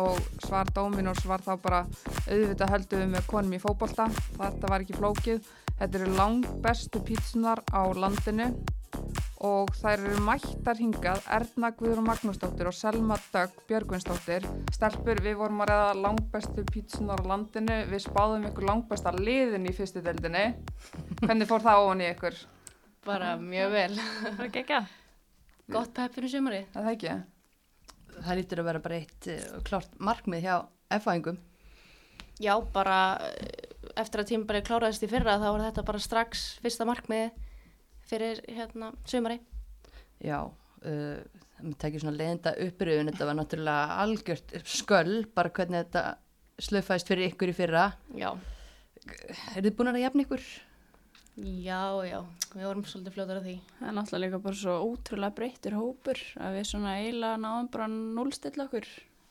Og 0.02 0.18
svar 0.42 0.68
Dominos 0.74 1.22
var 1.30 1.44
þá 1.46 1.52
bara 1.62 1.84
auðvitað 2.26 2.72
höldum 2.74 3.04
við 3.04 3.12
með 3.14 3.28
konum 3.30 3.54
í 3.54 3.62
fótbolta. 3.62 4.08
Þetta 4.34 4.72
var 4.72 4.82
ekki 4.82 4.98
flókið 4.98 5.46
þetta 5.76 6.00
eru 6.00 6.16
langt 6.16 6.50
bestu 6.64 7.02
pítsunar 7.04 7.62
á 7.72 7.82
landinu 7.92 8.50
og 9.46 9.70
þær 9.76 10.00
eru 10.08 10.24
mættar 10.24 10.78
hingað 10.80 11.24
Erna 11.36 11.70
Guðrún 11.76 12.06
Magnúsdóttir 12.08 12.70
og 12.70 12.76
Selma 12.76 13.18
Dögg 13.34 13.56
Björgvinsdóttir 13.68 14.46
stelpur 14.72 15.20
við 15.24 15.38
vorum 15.40 15.62
að 15.64 15.72
ræða 15.72 15.94
langbestu 16.00 16.64
pítsunar 16.70 17.20
á 17.20 17.28
landinu 17.34 17.80
við 17.90 18.06
spáðum 18.06 18.46
ykkur 18.50 18.68
langbesta 18.70 19.12
liðin 19.18 19.68
í 19.68 19.74
fyrstu 19.76 20.04
deildinni 20.04 20.46
hvernig 21.22 21.50
fór 21.50 21.64
það 21.66 21.82
ofan 21.84 22.04
í 22.04 22.12
ykkur? 22.14 22.38
Bara 23.06 23.36
mjög 23.38 23.74
vel. 23.76 23.90
Það 23.98 24.40
er 24.40 24.46
ekki 24.48 24.80
Gott 25.72 25.92
pepp 25.94 26.14
fyrir 26.14 26.30
sumari. 26.30 26.62
Er 26.62 26.84
Það 26.84 26.92
ekki? 26.92 27.14
Það 28.16 28.38
lítur 28.38 28.62
að 28.62 28.68
vera 28.70 28.82
bara 28.84 28.98
eitt 29.00 29.28
uh, 29.32 29.46
klart 29.66 29.96
markmið 29.98 30.44
hjá 30.46 30.54
F-fæðingum. 30.96 31.38
Já, 32.38 32.52
bara 32.72 32.98
eh, 33.26 33.65
eftir 33.96 34.22
að 34.22 34.30
tíma 34.32 34.48
bara 34.48 34.64
kláraðist 34.66 35.04
í 35.06 35.10
fyrra 35.10 35.38
þá 35.40 35.46
var 35.48 35.64
þetta 35.68 35.86
bara 35.88 36.02
strax 36.04 36.44
fyrsta 36.64 36.86
markmiði 36.88 37.30
fyrir 38.06 38.42
hérna 38.48 38.92
sumari. 39.08 39.40
Já, 40.22 40.38
uh, 40.46 41.42
það 41.58 41.78
tekið 41.82 42.04
svona 42.04 42.16
leiðinda 42.20 42.52
uppröðun, 42.66 43.10
þetta 43.12 43.28
var 43.30 43.38
náttúrulega 43.40 43.96
algjört 44.04 44.54
sköll, 44.68 45.16
bara 45.34 45.52
hvernig 45.56 45.86
þetta 45.86 46.04
slöfæst 46.66 47.10
fyrir 47.10 47.32
ykkur 47.32 47.52
í 47.52 47.56
fyrra. 47.56 47.88
Já, 48.16 48.30
Er 49.54 49.62
þið 49.62 49.74
búin 49.78 49.92
að 49.92 50.00
jafna 50.02 50.24
ykkur? 50.26 50.44
já, 51.36 51.80
já, 52.08 52.20
við 52.56 52.64
vorum 52.64 52.84
svolítið 52.88 53.12
fljótar 53.14 53.38
að 53.38 53.44
því. 53.46 53.54
Það 53.78 53.88
er 53.90 53.94
náttúrulega 53.98 54.24
líka 54.24 54.38
bara 54.46 54.58
svo 54.62 54.76
ótrúlega 54.86 55.36
breyttir 55.36 55.76
hópur 55.76 56.22
að 56.40 56.56
við 56.56 56.64
svona 56.70 56.94
eiginlega 56.96 57.40
náðum 57.42 57.68
bara 57.74 57.86
að 57.86 57.96
núlstilla 58.16 58.64
okkur. 58.66 58.86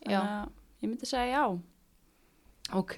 Já. 0.05 0.19
Þannig 0.21 0.35
að 0.35 0.85
ég 0.85 0.91
myndi 0.91 1.09
segja 1.09 1.31
já. 1.33 1.43
Ok, 2.77 2.95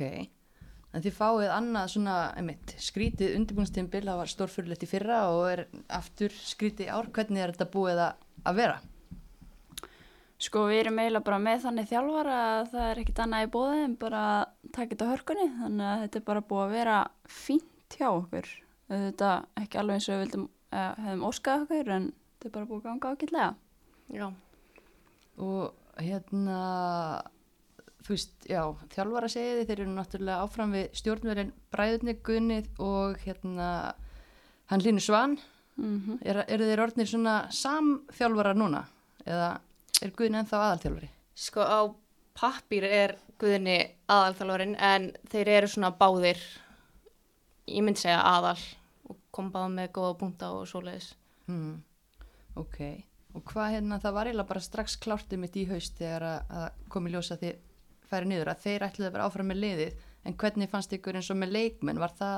En 0.96 1.04
þið 1.04 1.16
fáið 1.18 1.50
annað 1.52 1.90
svona, 1.94 2.18
einmitt, 2.40 2.74
skrítið 2.82 3.36
undirbúinstímbil, 3.38 4.06
það 4.08 4.22
var 4.22 4.32
stórfyrirlegt 4.32 4.86
í 4.86 4.90
fyrra 4.90 5.18
og 5.34 5.42
er 5.52 5.64
aftur 5.94 6.34
skrítið 6.34 6.94
ár. 6.94 7.10
Hvernig 7.14 7.44
er 7.44 7.54
þetta 7.54 7.68
búið 7.74 8.04
að, 8.06 8.24
að 8.48 8.62
vera? 8.62 8.78
Sko 10.48 10.68
við 10.70 10.84
erum 10.84 11.02
eiginlega 11.02 11.26
bara 11.28 11.42
með 11.42 11.64
þannig 11.66 11.90
þjálfara 11.92 12.40
að 12.48 12.72
það 12.74 12.88
er 12.88 13.02
ekkit 13.02 13.22
annað 13.24 13.46
í 13.46 13.52
bóði 13.58 13.84
en 13.84 13.96
bara 14.00 14.24
taka 14.70 14.92
þetta 14.94 15.12
hörkunni 15.12 15.48
þannig 15.58 15.88
að 15.92 16.02
þetta 16.06 16.20
er 16.20 16.28
bara 16.32 16.46
búið 16.52 16.64
að 16.64 16.76
vera 16.78 16.98
fínt 17.38 17.98
hjá 17.98 18.10
okkur. 18.12 18.52
Þetta 18.88 19.32
ekki 19.64 19.82
alveg 19.82 19.98
eins 19.98 20.10
og 20.10 20.14
við 20.16 20.26
vildum, 20.26 20.50
uh, 20.72 20.92
hefðum 21.04 21.26
óskað 21.32 21.66
okkur 21.66 21.96
en 21.98 22.12
þetta 22.14 22.52
er 22.52 22.58
bara 22.60 22.70
búið 22.70 22.84
að 22.84 22.92
ganga 22.92 23.16
ágætlega. 23.16 23.50
Já, 24.14 24.28
Og 25.38 25.74
hérna, 26.02 26.60
þú 28.08 28.16
veist, 28.16 28.34
já, 28.48 28.62
þjálfara 28.96 29.30
segiði, 29.32 29.68
þeir 29.68 29.82
eru 29.82 29.94
náttúrulega 29.98 30.46
áfram 30.46 30.74
við 30.78 30.88
stjórnverðin 30.96 31.54
Bræðurni, 31.76 32.16
Gunnið 32.24 32.70
og 32.80 33.20
hérna, 33.26 33.70
hann 34.72 34.84
Línu 34.86 35.04
Svan. 35.04 35.38
Mm 35.78 36.18
Er, 36.26 36.46
eru 36.48 36.66
þeir 36.66 36.82
orðnir 36.82 37.06
svona 37.06 37.36
samþjálfara 37.54 38.56
núna? 38.58 38.88
Eða 39.26 39.60
er 40.02 40.12
Guðni 40.16 40.40
ennþá 40.40 40.64
aðalþjálfari? 40.64 41.10
sko 41.38 41.62
á 41.62 41.80
pappír 42.38 42.84
er 42.84 43.18
Guðni 43.38 43.78
aðalþjálfarinn 44.10 44.76
en 44.82 45.12
þeir 45.30 45.52
eru 45.60 45.68
svona 45.70 45.92
báðir, 45.94 46.40
ég 47.70 47.86
myndi 47.86 48.02
segja 48.02 48.24
aðal 48.26 48.58
og 49.06 49.20
kom 49.32 49.52
báð 49.54 49.70
með 49.76 49.92
góða 49.94 50.16
punta 50.18 50.50
og 50.56 50.66
svoleiðis. 50.70 51.12
Hmm. 51.46 51.84
Ok, 52.58 52.80
og 53.38 53.46
hvað 53.52 53.76
hérna, 53.76 54.00
það 54.02 54.16
var 54.18 54.30
eiginlega 54.32 54.50
bara 54.50 54.66
strax 54.66 54.98
klártið 54.98 55.44
mitt 55.44 55.60
í 55.62 55.68
haust 55.70 56.00
þegar 56.00 56.26
að, 56.50 56.70
komi 56.90 57.14
ljósa 57.14 57.38
þið 57.38 57.60
færi 58.10 58.30
niður 58.30 58.52
að 58.52 58.64
þeir 58.66 58.86
ætluðu 58.88 59.10
að 59.10 59.16
vera 59.16 59.28
áfram 59.28 59.50
með 59.52 59.62
liðið 59.64 60.06
en 60.28 60.38
hvernig 60.42 60.72
fannst 60.72 60.94
ykkur 60.98 61.20
eins 61.20 61.32
og 61.32 61.40
með 61.40 61.54
leikmenn 61.56 62.02
var 62.02 62.14
það, 62.18 62.38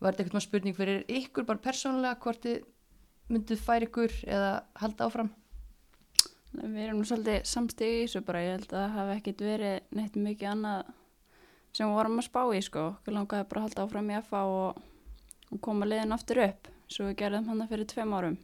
var 0.00 0.14
þetta 0.14 0.24
eitthvað 0.24 0.46
spurning 0.46 0.76
fyrir 0.76 1.04
ykkur 1.20 1.46
bara 1.48 1.62
persónulega 1.64 2.20
hvort 2.24 2.44
þið 2.44 2.60
mynduð 3.32 3.64
færi 3.64 3.88
ykkur 3.88 4.18
eða 4.26 4.52
halda 4.82 5.08
áfram? 5.08 5.30
Við 6.54 6.82
erum 6.84 7.00
nú 7.00 7.06
svolítið 7.08 7.46
samstigi 7.50 7.94
í 7.94 8.02
þessu 8.04 8.22
bara, 8.26 8.42
ég 8.44 8.52
held 8.58 8.68
að 8.68 8.82
það 8.82 8.92
hafi 8.98 9.14
ekkit 9.18 9.40
verið 9.42 9.96
neitt 9.98 10.18
mikið 10.18 10.50
annað 10.52 10.92
sem 11.74 11.88
við 11.88 11.96
vorum 11.98 12.20
að 12.20 12.28
spá 12.28 12.42
í 12.54 12.60
sko. 12.62 12.84
Okkur 13.00 13.16
langaði 13.16 13.48
bara 13.50 13.62
að 13.62 13.66
halda 13.66 13.86
áfram 13.86 14.12
í 14.12 14.20
FA 14.28 14.42
og, 14.50 14.84
og 15.50 15.62
koma 15.64 15.88
liðin 15.88 16.14
aftur 16.14 16.42
upp, 16.44 16.70
svo 16.86 17.08
við 17.08 17.18
gerðum 17.24 17.50
hann 17.50 17.66
fyrir 17.70 17.90
tveim 17.90 18.14
árum. 18.14 18.38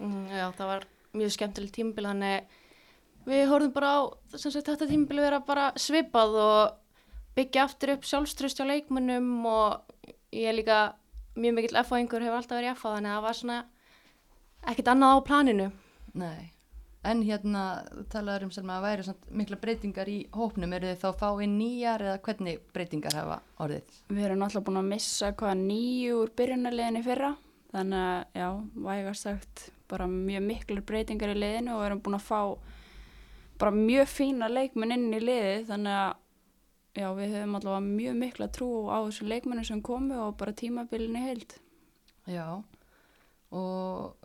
Mm, 0.00 0.24
já, 0.32 0.46
það 0.56 0.72
var 0.72 0.86
mjög 1.20 1.34
skemmtilegt 1.36 1.76
tímabil 1.76 2.06
þannig 2.08 2.56
við 3.26 3.48
horfum 3.50 3.74
bara 3.74 3.90
á 3.96 4.00
sem 4.36 4.52
sagt, 4.52 4.68
þetta 4.68 4.88
tímabil 4.88 5.20
vera 5.22 5.40
bara 5.44 5.70
svipað 5.78 6.36
og 6.40 6.78
byggja 7.36 7.66
aftur 7.66 7.94
upp 7.96 8.06
sjálfströst 8.08 8.60
hjá 8.60 8.66
leikmönnum 8.68 9.44
og 9.48 10.14
ég 10.34 10.50
er 10.50 10.56
líka 10.56 10.80
mjög 11.36 11.56
mikill 11.56 11.82
F-fáingur 11.82 12.24
hefur 12.24 12.40
alltaf 12.40 12.58
verið 12.58 12.70
í 12.70 12.76
F-fá 12.76 12.88
þannig 12.94 13.10
að 13.10 13.18
það 13.18 13.26
var 13.26 13.38
svona 13.40 13.58
ekkert 14.70 14.90
annað 14.92 15.14
á 15.14 15.18
planinu. 15.28 15.68
Nei, 16.20 16.50
en 17.06 17.22
hérna 17.24 17.64
talaður 18.12 18.48
um 18.48 18.54
sem 18.54 18.72
að 18.72 18.86
væri 18.86 19.06
samt 19.06 19.28
mikla 19.42 19.60
breytingar 19.62 20.10
í 20.10 20.18
hópnum, 20.34 20.74
eru 20.76 20.90
þið 20.90 21.04
þá 21.04 21.06
að 21.10 21.20
fá 21.22 21.44
inn 21.44 21.54
nýjar 21.60 22.06
eða 22.08 22.22
hvernig 22.26 22.64
breytingar 22.74 23.16
hafa 23.20 23.38
orðið? 23.62 23.94
Við 24.10 24.26
erum 24.26 24.42
náttúrulega 24.42 24.66
búin 24.68 24.82
að 24.82 24.90
missa 24.90 25.30
hvað 25.38 25.62
nýju 25.62 26.18
úr 26.24 26.34
byrjunarliðinni 26.40 27.04
fyrra, 27.06 27.30
þannig 27.70 28.08
að 28.10 28.42
já, 28.42 28.48
vægast 28.90 29.28
sagt 29.28 29.64
bara 29.90 30.10
mjög 30.10 30.44
miklu 30.46 30.82
breytingar 30.86 31.32
í 31.32 31.38
liðinu 31.38 31.78
og 31.78 31.86
erum 31.86 32.02
búin 32.04 32.18
að 32.18 32.26
fá 32.26 32.42
bara 33.60 33.74
mjög 33.76 34.08
fína 34.08 34.48
leikmenn 34.50 34.94
inn 34.96 35.14
í 35.14 35.20
liði, 35.22 35.56
þannig 35.68 35.96
að 36.00 37.00
já, 37.00 37.08
við 37.16 37.34
höfum 37.36 37.56
allavega 37.58 37.86
mjög 37.86 38.16
mikla 38.24 38.48
trú 38.56 38.68
á 38.90 38.98
þessu 39.06 39.28
leikmennu 39.30 39.64
sem 39.68 39.82
komu 39.84 40.16
og 40.24 40.36
bara 40.40 40.54
tímabilinu 40.56 41.22
heild. 41.26 41.54
Já, 42.30 42.46
og 43.50 44.16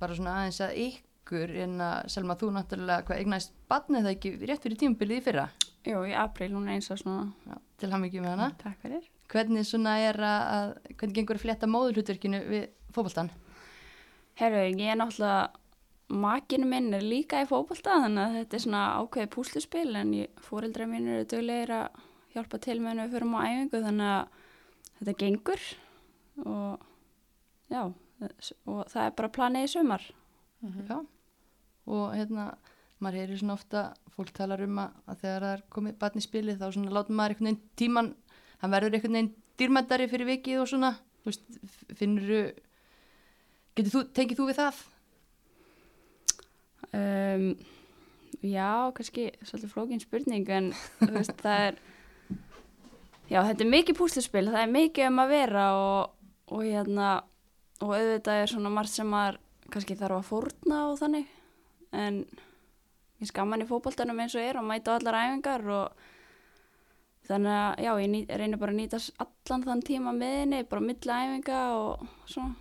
bara 0.00 0.16
svona 0.16 0.38
aðeins 0.40 0.60
að 0.64 0.78
ykkur 0.88 1.52
en 1.64 1.78
að 1.82 2.08
Selma 2.12 2.36
þú 2.40 2.50
náttúrulega 2.54 3.06
hvað 3.08 3.20
eignast 3.22 3.54
badnið 3.70 4.06
það 4.06 4.14
ekki 4.16 4.32
rétt 4.50 4.66
fyrir 4.66 4.80
tímabilið 4.82 5.20
í 5.20 5.24
fyrra 5.24 5.46
Jú, 5.84 6.00
í 6.08 6.14
april, 6.16 6.50
hún 6.56 6.68
er 6.68 6.78
eins 6.78 6.86
og 6.92 6.96
svona. 7.00 7.26
Já, 7.44 7.56
til 7.80 7.90
hann 7.92 8.04
ekki 8.06 8.22
með 8.24 8.34
hana 8.34 8.50
Takk 8.60 8.78
fyrir. 8.84 9.08
hvernig 9.32 9.66
svona 9.68 9.96
er 10.00 10.18
að, 10.24 10.70
hvernig 10.94 11.16
gengur 11.18 11.40
að 11.40 11.44
flétta 11.44 11.68
móðurhlutverkinu 11.70 12.40
við 12.48 12.68
fótboltan 12.94 13.32
Herru, 14.40 14.62
ég 14.66 14.90
er 14.90 14.98
náttúrulega, 14.98 15.52
makinu 16.08 16.66
minn 16.68 16.92
er 16.94 17.04
líka 17.04 17.40
í 17.42 17.48
fótbolta 17.48 18.00
þannig 18.04 18.24
að 18.24 18.36
þetta 18.38 18.56
er 18.56 18.64
svona 18.66 18.82
ákveði 19.00 19.30
púsluspil 19.32 19.88
en 19.96 20.12
fóreldra 20.44 20.88
mín 20.88 21.08
eru 21.08 21.28
duglegir 21.30 21.72
að 21.78 22.02
hjálpa 22.34 22.60
til 22.60 22.76
með 22.80 22.90
henni 22.90 23.06
við 23.06 23.16
förum 23.16 23.36
á 23.38 23.40
æfingu 23.46 23.80
þannig 23.86 24.12
að 24.12 24.42
þetta 24.98 25.16
gengur 25.22 25.64
og 26.44 26.84
já, 27.70 27.82
og 27.84 28.80
það 28.90 29.02
er 29.04 29.16
bara 29.18 29.34
planið 29.34 29.66
í 29.66 29.70
sumar. 29.70 30.06
Já, 30.64 30.98
og 31.84 32.04
hérna 32.14 32.48
maður 33.02 33.20
heyrir 33.20 33.40
svona 33.40 33.56
ofta, 33.58 33.84
fólk 34.14 34.32
talar 34.36 34.62
um 34.64 34.78
að, 34.80 35.00
að 35.10 35.24
þegar 35.24 35.46
það 35.46 35.54
er 35.56 35.64
komið 35.76 35.96
badn 36.00 36.20
í 36.20 36.24
spilið 36.24 36.60
þá 36.60 36.66
svona 36.68 36.94
látum 36.94 37.18
maður 37.18 37.34
einhvern 37.34 37.50
veginn 37.50 37.62
tíman 37.80 38.10
hann 38.62 38.72
verður 38.72 38.96
einhvern 38.96 39.18
veginn 39.18 39.32
dýrmættari 39.60 40.08
fyrir 40.10 40.30
vikið 40.30 40.62
og 40.62 40.70
svona, 40.70 40.92
veist, 41.26 41.44
finnur 41.98 42.30
getur 43.76 43.92
þú, 43.92 44.04
tengið 44.16 44.40
þú 44.40 44.48
við 44.50 44.60
það? 44.62 44.82
Um, 46.94 47.44
já, 48.44 48.70
kannski 48.94 49.28
svolítið 49.42 49.72
flókin 49.72 50.02
spurning 50.02 50.50
en 50.52 50.70
þú 51.00 51.10
veist, 51.16 51.36
það 51.44 51.66
er 51.68 51.78
já, 53.30 53.38
þetta 53.40 53.64
er 53.64 53.70
mikið 53.72 53.98
púsluspil 53.98 54.46
það 54.50 54.60
er 54.62 54.74
mikið 54.74 55.08
um 55.10 55.22
að 55.24 55.32
vera 55.34 55.66
og, 55.80 56.14
og 56.54 56.64
hérna 56.64 57.12
og 57.82 57.94
auðvitað 57.96 58.42
er 58.42 58.52
svona 58.52 58.72
margt 58.74 58.94
sem 58.94 59.10
maður 59.10 59.40
kannski 59.74 59.98
þarf 59.98 60.20
að 60.20 60.28
fórna 60.28 60.80
og 60.90 60.98
þannig 61.00 61.30
en 61.94 62.20
ég 63.22 63.30
skamman 63.30 63.64
í 63.64 63.68
fótboltanum 63.68 64.20
eins 64.22 64.36
og 64.38 64.44
er 64.44 64.60
og 64.60 64.68
mæta 64.68 64.98
allar 64.98 65.18
æfingar 65.24 65.64
og 65.74 66.04
þannig 67.24 67.56
að 67.56 67.86
já, 67.86 67.92
ég 68.04 68.12
nýt, 68.12 68.34
reynir 68.38 68.60
bara 68.60 68.74
að 68.74 68.82
nýta 68.82 69.00
allan 69.24 69.64
þann 69.64 69.86
tíma 69.88 70.12
með 70.14 70.36
henni, 70.42 70.60
bara 70.68 70.84
milli 70.84 71.18
æfinga 71.24 71.64
og 71.80 72.06
svona 72.28 72.60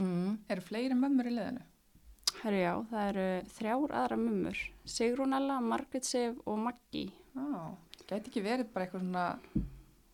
Mm. 0.00 0.38
Eru 0.48 0.62
fleiri 0.64 0.96
mömmur 0.96 1.28
í 1.28 1.34
liðinu? 1.34 1.60
Herru 2.42 2.58
já, 2.58 2.72
það 2.90 3.08
eru 3.12 3.26
þrjár 3.56 3.92
aðra 4.00 4.16
mummur. 4.18 4.62
Sigrún 4.90 5.36
Ella, 5.36 5.60
Margrit 5.62 6.06
Sif 6.08 6.40
og 6.48 6.56
Maggi. 6.58 7.04
Já, 7.36 7.60
gæti 8.08 8.32
ekki 8.32 8.42
verið 8.44 8.72
bara 8.74 8.86
eitthvað 8.88 9.04
svona 9.04 9.26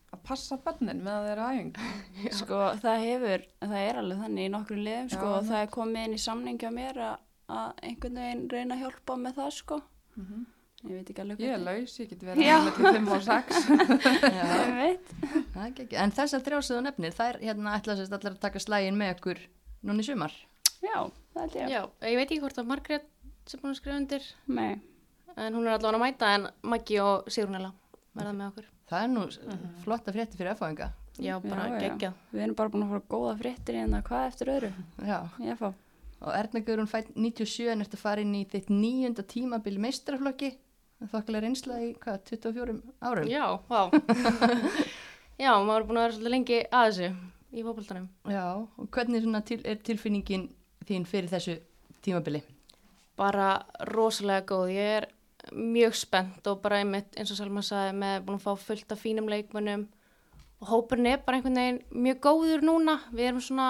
að 0.09 0.21
passa 0.25 0.57
bönnin 0.61 1.01
með 1.05 1.15
að 1.15 1.25
þeirra 1.29 1.47
æfing. 1.55 1.71
Sko 2.39 2.59
það 2.83 3.03
hefur, 3.07 3.47
það 3.63 3.79
er 3.87 3.99
alveg 4.03 4.21
þannig 4.25 4.45
í 4.45 4.53
nokkru 4.53 4.77
liðum 4.77 5.09
sko 5.15 5.31
og 5.39 5.49
það 5.49 5.63
er 5.63 5.73
komið 5.73 6.05
inn 6.07 6.15
í 6.15 6.21
samningi 6.27 6.69
á 6.69 6.73
mér 6.77 7.01
að, 7.07 7.17
einhvern 7.89 8.21
veginn 8.21 8.45
reyna 8.53 8.77
að 8.77 8.85
hjálpa 8.85 9.17
með 9.25 9.37
það 9.41 9.51
sko. 9.57 9.79
Ég 10.79 10.93
veit 10.95 11.09
ekki 11.11 11.23
alveg 11.25 11.41
Ég 11.43 11.53
er 11.57 11.63
laus, 11.65 11.93
ég 11.99 12.07
get 12.13 12.21
verið 12.23 12.45
að 12.45 12.67
mellir 12.69 12.99
5 12.99 13.09
og 13.15 13.25
6. 13.25 13.57
Já, 14.37 14.43
Ég 14.45 14.77
veit. 14.77 15.09
það 15.25 15.63
er 15.65 15.71
ekki, 15.73 15.87
en 16.05 16.13
þessar 16.15 16.45
þrjásöðu 16.45 16.83
nefnir, 16.85 17.15
þær 17.17 17.39
hérna 17.43 17.73
ætla 17.75 17.97
sérst 17.99 18.15
allar 18.15 18.37
að 18.37 18.43
taka 18.45 18.61
slægin 18.63 18.99
með 19.01 19.17
okkur 19.17 19.41
núna 19.89 20.05
í 20.05 20.07
sumar. 20.07 20.37
Já, 20.83 20.97
það 21.33 21.41
held 21.43 21.57
ég. 21.59 21.73
Já, 21.73 21.81
ég 22.09 22.19
veit 22.19 22.27
ekki 22.29 22.41
hvort 22.43 22.61
að 22.61 22.69
Margrét 22.69 23.07
sem 23.49 23.61
búin 23.61 23.73
að 23.73 23.79
skrifa 23.81 23.97
undir 23.99 24.25
Nei. 24.47 24.79
en 25.35 25.55
hún 25.57 25.65
er 25.67 25.75
allavega 25.75 25.97
að 25.97 26.03
mæta 26.05 26.31
en 26.37 26.47
Maggi 26.69 26.99
og 27.03 27.29
Sigrunella 27.31 27.73
verða 28.17 28.35
með 28.35 28.51
okkur 28.51 28.69
Það 28.89 29.03
er 29.05 29.11
nú 29.13 29.25
flotta 29.83 30.13
frétti 30.15 30.37
fyrir 30.39 30.55
F-fáinga. 30.55 30.87
Já, 31.21 31.35
bara 31.43 31.67
geggjað 31.77 32.15
Við 32.31 32.41
erum 32.45 32.55
bara 32.57 32.71
búin 32.73 32.85
að 32.87 32.93
fara 32.95 33.03
góða 33.11 33.35
fréttir 33.37 33.75
í 33.77 33.81
hérna 33.83 33.99
hvað 34.07 34.25
eftir 34.31 34.51
öðru. 34.55 34.71
Já, 35.05 35.19
Ég 35.45 35.59
fá. 35.59 35.67
og 36.19 36.31
Erna 36.33 36.61
Guðrún 36.65 36.89
fætt 36.89 37.11
97 37.15 37.69
en 37.69 37.83
ertu 37.85 37.99
að 37.99 38.01
fara 38.01 38.23
inn 38.25 38.33
í 38.39 38.45
þitt 38.49 38.71
nýjunda 38.73 39.25
tímabil 39.29 39.77
meistraflokki. 39.83 40.55
Þokkilega 40.99 41.45
reynsla 41.45 41.77
í 41.79 41.91
hvað, 42.01 42.23
24 42.27 42.73
árum? 43.07 43.27
Já, 43.29 43.45
vá 43.69 43.87
Já, 45.43 45.53
maður 45.63 45.77
er 45.77 45.85
búin 45.87 45.99
að 45.99 46.03
vera 46.03 46.15
svolítið 46.15 46.33
lengi 46.33 46.57
að 46.75 46.87
þessu 46.89 47.11
í 47.55 47.63
fótboltanum 47.63 48.07
Já, 48.27 48.43
og 48.59 48.89
hvernig 48.91 49.27
til, 49.47 49.59
er 49.63 49.79
tilfinningin 49.87 50.49
þín 50.87 51.05
fyrir 51.09 51.29
þessu 51.31 51.59
tímabili? 52.05 52.43
bara 53.19 53.65
rosalega 53.91 54.45
góð 54.47 54.73
ég 54.73 54.91
er 54.99 55.07
mjög 55.51 55.95
spennt 55.97 56.47
og 56.47 56.61
bara 56.63 56.79
einmitt 56.79 57.17
eins 57.19 57.31
og 57.33 57.39
Salma 57.39 57.63
sagði 57.65 57.95
með 57.99 58.21
búin 58.25 58.39
að 58.39 58.45
fá 58.45 58.65
fullt 58.67 58.93
af 58.93 59.01
fínum 59.01 59.27
leikmönnum 59.31 59.87
og 60.59 60.71
hópurinn 60.71 61.09
er 61.11 61.23
bara 61.25 61.39
einhvern 61.39 61.59
veginn 61.59 61.81
mjög 62.05 62.21
góður 62.23 62.63
núna 62.63 62.99
við 63.11 63.31
erum 63.31 63.43
svona 63.43 63.69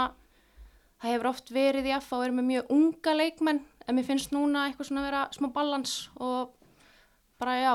það 1.00 1.14
hefur 1.14 1.32
oft 1.32 1.54
verið 1.56 1.90
í 1.90 1.96
og 1.98 2.12
við 2.12 2.28
erum 2.28 2.40
með 2.42 2.50
mjög 2.52 2.74
unga 2.78 3.16
leikmenn 3.16 3.64
en 3.88 3.98
mér 3.98 4.06
finnst 4.06 4.36
núna 4.36 4.68
eitthvað 4.68 4.90
svona 4.90 5.06
að 5.06 5.10
vera 5.10 5.24
smá 5.34 5.50
balans 5.54 5.96
og 6.20 6.54
bara 7.40 7.56
já, 7.58 7.74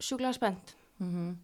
sjúklega 0.00 0.34
spennt 0.34 0.76
Mm 0.98 1.12
-hmm. 1.12 1.36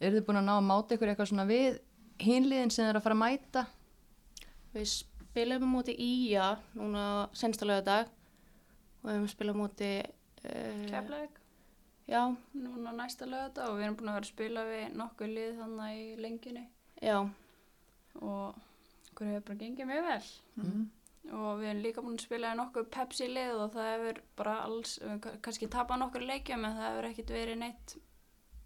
Eru 0.00 0.16
þið 0.16 0.26
búin 0.26 0.36
að 0.36 0.44
ná 0.44 0.54
að 0.58 0.68
máta 0.68 0.94
ykkur 0.94 1.08
eitthvað 1.08 1.28
svona 1.28 1.46
við 1.46 1.78
hinliðin 2.20 2.70
sem 2.70 2.86
þeir 2.86 2.96
að 2.96 3.02
fara 3.02 3.14
að 3.14 3.24
mæta? 3.24 3.66
Við 4.74 4.86
spilum 4.86 5.15
á 5.36 5.68
móti 5.68 5.92
Ía 5.98 6.56
núna 6.74 7.28
sensta 7.36 7.66
lögadag 7.68 8.08
og 9.02 9.10
við 9.10 9.16
höfum 9.18 9.28
spilað 9.28 9.56
á 9.56 9.60
móti 9.60 9.90
uh, 10.00 10.86
Keflavík. 10.90 11.40
Já, 12.08 12.22
núna 12.54 12.92
næsta 12.94 13.26
lögata 13.26 13.66
og 13.68 13.76
við 13.78 13.84
erum 13.84 13.96
búin 13.98 14.08
að 14.08 14.14
vera 14.14 14.24
að 14.26 14.30
spila 14.30 14.62
við 14.64 14.84
nokkuð 14.96 15.32
lið 15.34 15.56
þannig 15.60 15.96
í 15.98 16.16
lengjunni 16.22 16.62
já, 17.02 17.16
og 18.22 18.54
okkur 19.10 19.26
hefur 19.26 19.46
bara 19.48 19.58
gengið 19.58 19.90
mjög 19.90 20.04
vel 20.06 20.22
Mhm. 20.56 20.84
og 21.32 21.58
við 21.60 21.68
erum 21.70 21.82
líka 21.82 22.00
búin 22.06 22.16
að 22.16 22.24
spila 22.28 22.52
í 22.54 22.56
nokkuð 22.60 22.86
Pepsi 22.94 23.26
lið 23.28 23.54
og 23.64 23.72
það 23.74 23.90
hefur 23.92 24.20
bara 24.36 24.54
alls, 24.62 24.98
við 25.02 25.40
kannski 25.42 25.68
tapað 25.68 25.98
nokkur 25.98 26.22
leikjum 26.22 26.64
en 26.64 26.76
það 26.78 26.86
hefur 26.88 27.10
ekkit 27.10 27.34
verið 27.34 27.58
neitt 27.58 27.96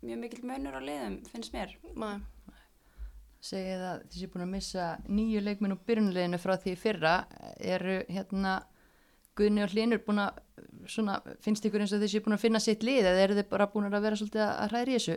mjög 0.03 0.19
mikill 0.21 0.45
munur 0.45 0.77
á 0.77 0.81
liðum, 0.85 1.17
finnst 1.33 1.53
mér. 1.53 1.75
maður. 1.95 2.21
Segið 3.41 3.85
að 3.89 4.03
þessi 4.11 4.29
búin 4.33 4.45
að 4.45 4.53
missa 4.55 4.89
nýju 5.09 5.41
leikminn 5.45 5.75
úr 5.75 5.81
byrjunleginu 5.89 6.41
frá 6.41 6.57
því 6.61 6.75
fyrra 6.81 7.15
eru 7.59 8.03
hérna 8.09 8.59
Guðni 9.39 9.65
og 9.65 9.73
Hlinur 9.73 10.03
búin 10.05 10.21
að 10.21 10.41
svona, 10.91 11.21
finnst 11.41 11.65
ykkur 11.65 11.85
eins 11.85 11.95
og 11.97 12.03
þessi 12.03 12.21
búin 12.25 12.37
að 12.37 12.45
finna 12.45 12.61
sitt 12.61 12.85
lið 12.85 13.09
eða 13.09 13.25
eru 13.25 13.39
þið 13.39 13.49
bara 13.53 13.71
búin 13.73 13.89
að 13.89 14.05
vera 14.05 14.19
svolítið 14.21 14.45
að 14.45 14.73
hræri 14.75 14.97
þessu 14.99 15.17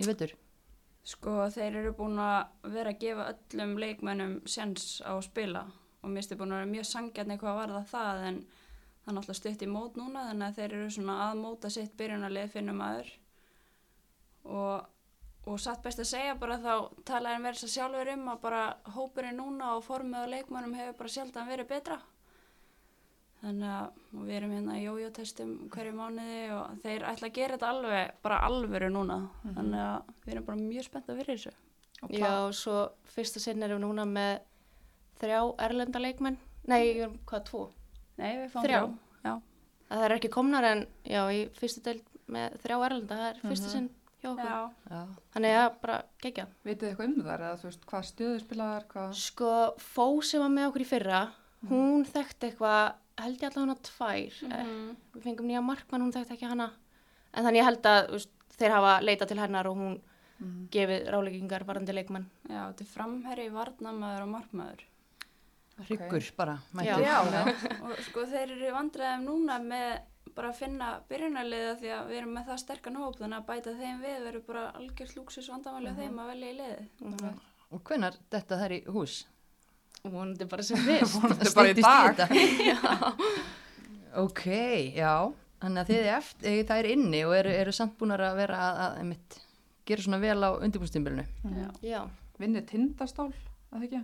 í 0.00 0.08
vetur? 0.08 0.34
Sko 1.04 1.34
þeir 1.52 1.80
eru 1.82 1.92
búin 1.98 2.20
að 2.22 2.70
vera 2.72 2.94
að 2.94 3.00
gefa 3.02 3.26
öllum 3.34 3.74
leikmönnum 3.82 4.36
sjans 4.48 5.02
á 5.04 5.12
að 5.12 5.26
spila 5.26 5.66
og 6.00 6.12
mér 6.12 6.24
stu 6.24 6.38
búin 6.40 6.54
að 6.54 6.62
vera 6.62 6.72
mjög 6.72 6.88
sangjarni 6.88 7.36
hvað 7.40 7.58
var 7.60 7.74
það 7.74 7.90
það 7.92 8.24
en 8.30 8.40
það 9.04 9.10
er 9.12 9.16
náttúrulega 9.18 9.40
stutt 9.42 9.66
í 9.66 9.68
mót 9.68 10.00
núna 10.00 10.24
þannig 10.30 10.46
að 10.48 10.58
þeir 10.58 10.76
eru 10.78 10.88
svona 10.96 11.18
að 11.26 11.40
móta 11.42 11.70
sitt 11.72 11.94
byrjunarlið 11.98 12.52
finnum 12.54 12.82
aður 12.84 13.12
og, 14.44 14.86
og 15.50 15.60
satt 15.60 15.82
best 15.84 16.00
að 16.00 16.10
segja 16.10 16.34
bara 16.40 16.58
þá 16.62 16.74
talaði 17.04 17.36
hann 17.36 17.46
verið 17.48 17.62
svo 17.62 17.70
sjálfur 17.74 18.12
um 18.14 18.28
að 18.32 18.42
bara 18.46 18.64
hópurinn 18.96 19.38
núna 19.40 19.74
og 19.76 19.84
formið 19.86 20.24
á 20.24 20.32
leikmönnum 20.34 20.76
hefur 20.78 20.98
bara 21.02 21.14
sjaldan 21.16 21.50
verið 21.50 21.70
betra 21.74 21.98
þannig 23.42 23.68
að 23.68 24.00
og 24.14 24.22
við 24.24 24.38
erum 24.38 24.54
hérna 24.56 24.78
í 24.78 24.86
jójótestum 24.86 25.52
hverju 25.74 25.98
mánuði 25.98 26.40
og 26.56 26.80
þeir 26.84 27.04
ætla 27.10 27.28
að 27.28 27.36
gera 27.36 27.58
þetta 27.58 27.74
alveg 27.74 28.16
bara 28.24 28.40
alvöru 28.48 28.88
núna 28.94 29.20
þannig 29.44 29.84
að 29.84 30.14
við 30.24 30.34
erum 30.34 30.48
bara 30.48 30.64
mjög 30.64 30.88
spennt 30.88 31.12
að 31.12 31.20
vera 31.20 31.34
í 31.34 31.38
þessu 31.38 31.54
Og 32.04 32.12
Já, 32.12 32.30
og 32.44 32.52
svo 32.56 32.74
fyrsta 33.14 33.40
sinn 33.40 33.62
erum 33.64 33.80
við 33.80 33.86
núna 33.86 34.04
með 34.08 34.32
þrjá 35.20 35.38
erlenda 35.64 36.02
leikmenn. 36.02 36.38
Nei, 36.68 36.82
hvað, 37.28 37.44
tvo? 37.48 37.62
Nei, 38.18 38.30
við 38.42 38.48
fáum 38.52 38.66
Þrjá. 38.66 38.80
Já. 39.24 39.32
Að 39.34 40.00
það 40.00 40.06
er 40.06 40.14
ekki 40.16 40.30
komnar 40.34 40.66
en, 40.68 40.82
já, 41.08 41.20
í 41.32 41.44
fyrsta 41.56 41.84
deild 41.86 42.10
með 42.34 42.58
þrjá 42.64 42.76
erlenda, 42.88 43.20
það 43.20 43.28
er 43.30 43.40
fyrsta 43.44 43.72
sinn 43.72 43.88
hjá 44.24 44.30
okkur. 44.32 44.50
Já. 44.50 44.90
Já. 44.90 45.22
Þannig 45.36 45.56
að 45.60 45.66
bara 45.84 45.98
gegja. 46.24 46.46
vitið 46.64 46.84
þið 46.84 46.90
eitthvað 46.90 47.08
um 47.10 47.26
þar 47.28 47.44
eða 47.48 47.58
þú 47.60 47.68
veist 47.68 47.88
hvað 47.90 48.06
stöðu 48.10 48.38
spilaðar, 48.42 48.86
hvað... 48.90 49.16
Sko, 49.20 49.50
Fó 49.84 50.06
sem 50.24 50.44
var 50.44 50.54
með 50.54 50.70
okkur 50.70 50.84
í 50.84 50.88
fyrra, 50.88 51.20
hún 51.70 52.06
þekkti 52.08 52.50
eitthvað, 52.50 52.96
held 53.20 53.36
ég 53.36 53.50
alltaf 53.50 53.62
hana 53.62 53.76
tvær. 53.90 54.40
Mm. 54.48 54.88
Við 55.14 55.28
fengum 55.28 55.50
nýja 55.50 55.62
markmann, 55.64 56.06
hún 56.06 56.16
þekkti 56.16 56.36
ekki 56.38 56.50
hana. 56.50 56.70
En 57.34 57.46
þannig 57.46 57.62
ég 57.62 57.68
held 57.68 57.90
að 57.90 58.00
veist, 58.14 58.34
þeir 58.54 58.76
hafa 58.78 58.96
leitað 59.04 59.30
til 59.32 59.40
hennar 59.42 59.68
og 59.70 59.78
hún 59.78 60.00
gefið 60.74 61.06
ráleikingar 61.12 61.64
varandi 61.66 61.94
leikmann. 61.94 62.26
Já, 62.48 62.66
þetta 62.70 62.84
er 62.84 62.90
framherri, 62.90 63.46
varnamaður 63.54 64.26
og 64.26 64.32
markmaður. 64.34 64.82
Hryggur 65.84 66.26
bara, 66.36 66.58
mætti. 66.76 67.02
Já, 67.02 67.16
og 67.82 67.94
sko 68.06 68.26
þeir 68.30 68.52
eru 68.54 68.74
vandræðum 68.76 69.24
núna 69.26 69.56
með 69.62 69.88
bara 70.34 70.50
að 70.50 70.58
finna 70.60 70.88
byrjunarliða 71.10 71.74
því 71.80 71.92
að 71.94 72.08
við 72.10 72.20
erum 72.20 72.32
með 72.36 72.48
það 72.48 72.62
sterkan 72.62 72.98
hóp 73.00 73.20
þannig 73.20 73.38
að 73.38 73.46
bæta 73.50 73.74
þeim 73.78 74.00
við 74.02 74.16
verður 74.26 74.44
bara 74.48 74.64
algjört 74.78 75.14
lúksus 75.18 75.50
vandamáli 75.52 75.92
á 75.92 75.98
þeim 75.98 76.18
að 76.22 76.32
velja 76.32 76.50
í 76.50 76.56
liði. 76.58 77.30
Og 77.74 77.84
hvenar 77.88 78.18
þetta 78.32 78.58
þær 78.60 78.74
í 78.76 78.80
hús? 78.94 79.14
Og 80.04 80.12
vonandi 80.12 80.48
bara 80.50 80.66
sem 80.66 80.80
fyrst. 80.84 81.14
Þetta 81.30 81.46
er 81.48 81.54
bara 81.56 81.70
í 81.70 81.76
dag. 81.80 83.14
ok, 84.24 84.42
já. 84.92 85.14
Þannig 85.62 85.80
að 85.80 85.90
þið 85.90 86.00
er 86.00 86.10
eftir, 86.18 86.48
eh, 86.50 86.64
það 86.68 86.82
er 86.82 86.88
inni 86.92 87.22
og 87.24 87.32
eru, 87.38 87.54
eru 87.62 87.72
samt 87.72 87.94
búin 87.96 88.12
að 88.12 88.36
vera 88.36 88.58
að, 88.66 88.80
að 88.84 88.98
einmitt, 89.00 89.38
gera 89.88 90.04
svona 90.04 90.20
vel 90.20 90.36
á 90.44 90.50
undirbúrstimbilinu. 90.58 91.24
Já. 91.56 91.70
Já. 91.88 92.00
Vinnið 92.42 92.66
tindastól, 92.68 93.30
að 93.70 93.78
það 93.78 93.88
ekki? 93.88 94.02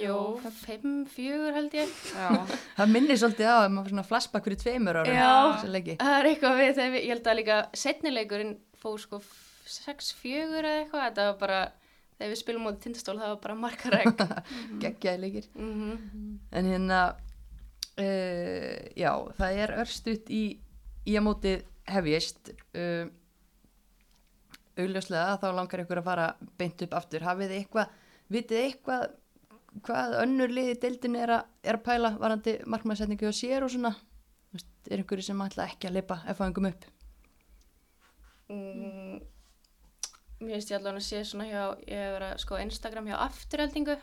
Jú, 0.00 0.16
fimm, 0.62 1.02
fjögur 1.12 1.52
held 1.52 1.74
ég. 1.76 1.90
Það 2.78 2.92
minnir 2.94 3.18
svolítið 3.20 3.50
á, 3.52 3.56
ef 3.66 3.72
maður 3.74 3.92
svona 3.92 4.04
flashback 4.08 4.48
fyrir 4.48 4.60
tveimur 4.62 4.98
ára. 5.02 5.12
Já. 5.12 5.32
Það 6.00 6.14
er 6.16 6.28
eitthvað 6.30 6.58
við 6.60 6.72
þegar 6.78 6.92
við, 6.94 7.02
ég 7.02 7.12
held 7.12 7.28
að 7.28 7.38
líka 7.40 7.58
setnileikurinn 7.82 8.54
fór 8.80 9.02
sko 9.02 9.20
6-4 9.68 10.62
eða 10.62 10.72
eitthvað, 10.78 11.04
þetta 11.04 11.28
var 11.28 11.38
bara, 11.42 11.60
þegar 12.16 12.32
við 12.32 12.40
spilum 12.40 12.66
mótið 12.66 12.80
tindastól 12.86 13.18
það 13.20 13.34
var 13.34 13.40
bara 13.44 13.58
markaræk. 13.66 14.24
Geggjaði 14.82 15.22
leikir. 15.26 15.48
mm 15.54 15.72
-hmm. 15.76 16.34
En 16.52 16.72
hérna, 16.72 17.00
uh, 18.00 18.76
já, 18.96 19.12
það 19.38 19.64
er 19.64 19.78
örstutt 19.84 20.30
í, 20.32 20.44
í 21.04 21.18
að 21.20 21.26
mótið 21.28 21.66
hefjist. 21.92 22.54
Uh, 22.72 23.10
augljóslega 24.80 25.36
þá 25.36 25.50
langar 25.52 25.82
ykkur 25.84 26.00
að 26.00 26.08
fara 26.08 26.34
beint 26.56 26.82
upp 26.82 26.94
aftur. 26.96 27.26
Hafið 27.28 27.50
þið 27.50 27.58
eitthvað, 27.60 27.98
vitið 28.32 28.64
eitthvað 28.66 29.10
hvað 29.86 30.16
önnur 30.22 30.52
liði 30.52 30.74
deildin 30.82 31.16
er 31.16 31.32
að, 31.38 31.44
er 31.64 31.78
að 31.78 31.84
pæla 31.86 32.10
varandi 32.20 32.56
markmannsetningu 32.68 33.28
og 33.30 33.36
sér 33.36 33.64
og 33.66 33.72
svona? 33.72 33.94
Þú 34.50 34.58
veist, 34.58 34.68
Er 34.90 34.98
einhverju 35.00 35.22
sem 35.24 35.40
ætla 35.46 35.68
ekki 35.70 35.88
að 35.88 35.94
leipa 36.00 36.18
F-fæðingum 36.34 36.66
upp? 36.72 36.84
mm, 38.50 39.20
Mér 40.42 40.56
finnst 40.58 40.72
ég 40.72 40.78
allavega 40.80 40.98
að 40.98 41.06
sé 41.06 41.20
svona 41.24 41.46
hjá, 41.46 41.62
ég 41.86 42.00
hef 42.02 42.14
verið 42.16 42.28
að 42.32 42.40
sko 42.42 42.58
Instagram 42.58 43.06
hjá 43.12 43.16
afturheldingu, 43.28 43.94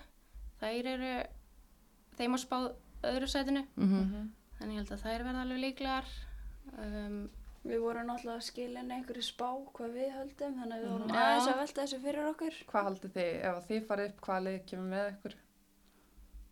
þær 0.61 0.87
eru, 0.93 1.09
þeim 2.15 2.37
að 2.37 2.43
spá 2.45 2.57
öðru 3.09 3.27
sætinu, 3.31 3.65
Mm 3.75 4.29
þannig 4.59 4.75
ég 4.75 4.81
held 4.81 4.89
að 4.91 5.03
þær 5.05 5.21
verða 5.23 5.41
alveg 5.45 5.59
líklegar. 5.63 6.07
Um, 6.83 7.19
Við 7.63 7.79
vorum 7.83 8.07
náttúrulega 8.07 8.39
að 8.39 8.47
skilja 8.47 8.81
inn 8.83 8.91
einhverju 8.91 9.23
spá 9.23 9.47
hvað 9.75 9.93
við 9.95 10.09
höldum 10.15 10.57
þannig 10.59 10.73
að 10.75 10.81
við 10.83 10.91
vorum 10.93 11.13
aðeins 11.15 11.47
að 11.51 11.57
velta 11.59 11.81
þessu 11.83 11.99
fyrir 12.03 12.27
okkur. 12.29 12.57
Hvað 12.71 12.85
haldið 12.89 13.13
þið, 13.15 13.31
ef 13.49 13.57
þið 13.69 13.81
farið 13.89 14.09
upp, 14.09 14.19
hvað 14.27 14.43
lið 14.47 14.57
kemur 14.71 14.89
með 14.93 15.07
ykkur? 15.13 15.35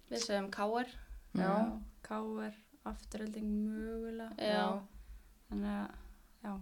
Við 0.09 0.23
segjum 0.23 0.49
K.R. 0.51 0.91
Já. 1.37 1.53
Káver, 2.07 2.53
afturhelding 2.87 3.49
mögulega. 3.67 4.29
Já. 4.39 4.81
Þannig 5.49 5.73
að, 5.73 5.95
já. 6.43 6.53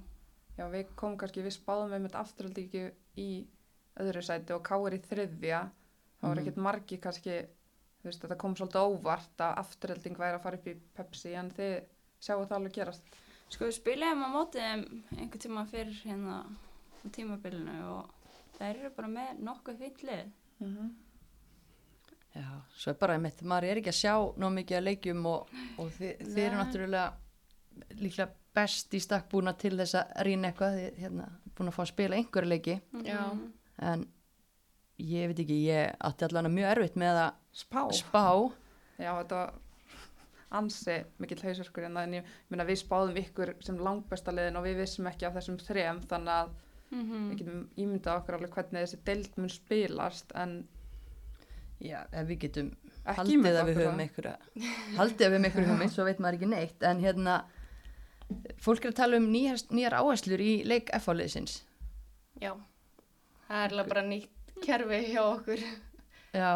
Já, 0.58 0.66
við 0.72 0.94
komum 0.96 1.18
kannski, 1.20 1.44
við 1.44 1.56
spáðum 1.58 1.92
við 1.94 2.02
með 2.06 2.16
afturhaldi 2.22 2.64
ekki 2.66 2.84
í 3.22 3.30
öðru 4.00 4.24
sæti 4.24 4.56
og 4.56 4.64
káir 4.68 4.96
í 4.98 5.02
þriðja. 5.04 5.60
Það 6.22 6.30
voru 6.30 6.40
Mhm. 6.42 6.46
ekkert 6.48 6.58
margi 6.64 6.98
kannski, 7.04 7.36
þú 8.02 8.04
veist, 8.10 8.22
þetta 8.24 8.38
kom 8.38 8.56
svolítið 8.56 8.88
óvart 8.88 9.38
að 9.38 9.58
afturhalding 9.62 10.16
væri 10.18 10.38
að 10.40 10.42
fara 10.44 10.58
upp 10.58 10.68
í 10.68 10.76
Pepsi 10.96 11.34
en 11.36 11.52
þið 11.52 11.84
sjáu 12.22 12.46
það 12.48 12.56
alveg 12.58 12.74
gerast. 12.74 13.04
Sko 13.50 13.66
við 13.66 13.76
spilaðum 13.78 14.26
á 14.26 14.30
mótið 14.34 14.64
einhvern 15.20 15.40
tíma 15.44 15.66
fyrir 15.70 15.94
hérna 16.04 16.46
á 16.46 17.08
tímabilinu 17.12 17.76
og 17.86 18.10
þær 18.58 18.76
eru 18.80 18.90
bara 18.90 19.08
með 19.08 19.40
nokkuð 19.40 19.78
fýll 19.78 20.08
lið. 20.10 20.32
Já, 22.36 22.48
svo 22.76 22.92
er 22.92 22.98
bara 23.00 23.14
einmitt, 23.16 23.42
maður 23.48 23.70
er 23.72 23.80
ekki 23.80 23.92
að 23.94 24.00
sjá 24.02 24.16
ná 24.42 24.50
mikið 24.52 24.78
að 24.78 24.84
leikjum 24.90 25.26
og, 25.32 25.54
og 25.80 25.92
þið, 25.96 26.12
þið 26.20 26.42
eru 26.44 26.56
Nei. 26.56 26.60
náttúrulega 26.64 27.06
líklega 28.02 28.30
best 28.56 28.94
í 28.96 29.00
stakk 29.04 29.30
búna 29.32 29.54
til 29.60 29.74
þess 29.80 29.96
að 30.02 30.12
rýna 30.28 30.50
eitthvað, 30.52 30.76
þið 30.80 31.00
hérna, 31.06 31.28
búin 31.56 31.72
að 31.72 31.76
fá 31.78 31.82
að 31.86 31.92
spila 31.94 32.18
einhverju 32.20 32.50
leiki, 32.52 32.76
Já. 33.08 33.22
en 33.92 34.06
ég 35.00 35.32
veit 35.32 35.40
ekki, 35.46 35.58
ég 35.70 35.96
átti 36.10 36.28
allan 36.28 36.52
mjög 36.56 36.72
erfitt 36.76 37.00
með 37.00 37.22
að 37.24 37.32
Spá. 37.56 37.82
spá, 37.96 38.26
Já, 39.00 39.12
þetta 39.22 39.40
var 39.42 39.54
ansi 40.56 41.00
mikill 41.20 41.42
hausverkur 41.44 41.88
en 41.88 41.98
það 41.98 42.06
en 42.08 42.14
ég 42.20 42.30
minna 42.52 42.66
við 42.68 42.80
spáðum 42.84 43.18
ykkur 43.20 43.54
sem 43.66 43.80
langbesta 43.84 44.32
liðin 44.36 44.60
og 44.60 44.64
við 44.68 44.78
vissum 44.84 45.08
ekki 45.10 45.28
af 45.28 45.34
þessum 45.40 45.58
þrem 45.64 46.04
þannig 46.12 46.36
að 46.44 46.54
Mhm. 46.96 47.24
við 47.32 47.38
getum 47.40 47.62
ímyndað 47.82 48.20
okkur 48.22 48.36
alveg 48.38 48.52
hvernig 48.54 48.84
þessi 48.86 49.00
deild 49.08 49.38
mun 49.42 49.50
spilast 49.50 50.32
en 50.36 50.52
já, 51.84 52.00
ef 52.12 52.28
við 52.30 52.40
getum 52.46 52.70
haldið 53.06 53.60
að 53.60 53.68
við 53.70 53.80
höfum 53.82 54.00
einhverja, 54.06 54.36
haldið 54.98 55.26
að 55.28 55.32
við 55.32 55.36
höfum 55.36 55.48
einhverju 55.50 55.70
hugmynd, 55.72 55.94
svo 55.94 56.06
veit 56.08 56.20
maður 56.24 56.38
ekki 56.40 56.50
neitt, 56.54 56.86
en 56.90 57.02
hérna, 57.04 57.36
fólk 58.66 58.86
er 58.88 58.94
að 58.94 58.98
tala 59.02 59.20
um 59.22 59.28
nýjar, 59.34 59.62
nýjar 59.76 59.98
áherslur 60.00 60.42
í 60.42 60.54
leik 60.66 60.90
F-áliðsins. 60.98 61.60
Já. 62.42 62.54
Það 63.46 63.62
er 63.66 63.76
alveg 63.76 63.92
bara 63.94 64.06
nýtt 64.08 64.56
kerfi 64.66 65.02
hjá 65.12 65.22
okkur. 65.28 65.62
Já, 66.36 66.50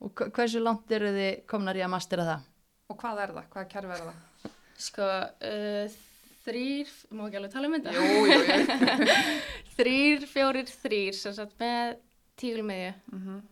og 0.00 0.24
hversu 0.34 0.62
langt 0.64 0.90
eru 0.96 1.12
þið 1.14 1.44
komnar 1.50 1.76
í 1.76 1.84
að 1.84 1.92
mastera 1.92 2.24
það? 2.30 2.48
Og 2.92 2.98
hvað 3.00 3.20
er 3.26 3.34
það? 3.36 3.46
Hvaða 3.52 3.68
kerfi 3.74 3.94
er 3.98 4.02
það? 4.08 4.50
Sko, 4.84 5.06
uh, 5.50 5.98
þrýr, 6.44 6.90
má 7.14 7.26
ekki 7.28 7.38
alveg 7.42 7.52
tala 7.52 7.68
um 7.68 7.76
þetta? 7.76 7.92
Jú, 7.94 8.02
jú, 8.30 8.38
jú. 8.48 9.18
þrýr, 9.78 10.26
fjórir, 10.32 10.72
þrýr, 10.82 11.16
sem 11.20 11.36
sagt 11.36 11.58
með 11.60 11.98
tígulmiðju 12.40 12.94
Mhm. 13.12 13.42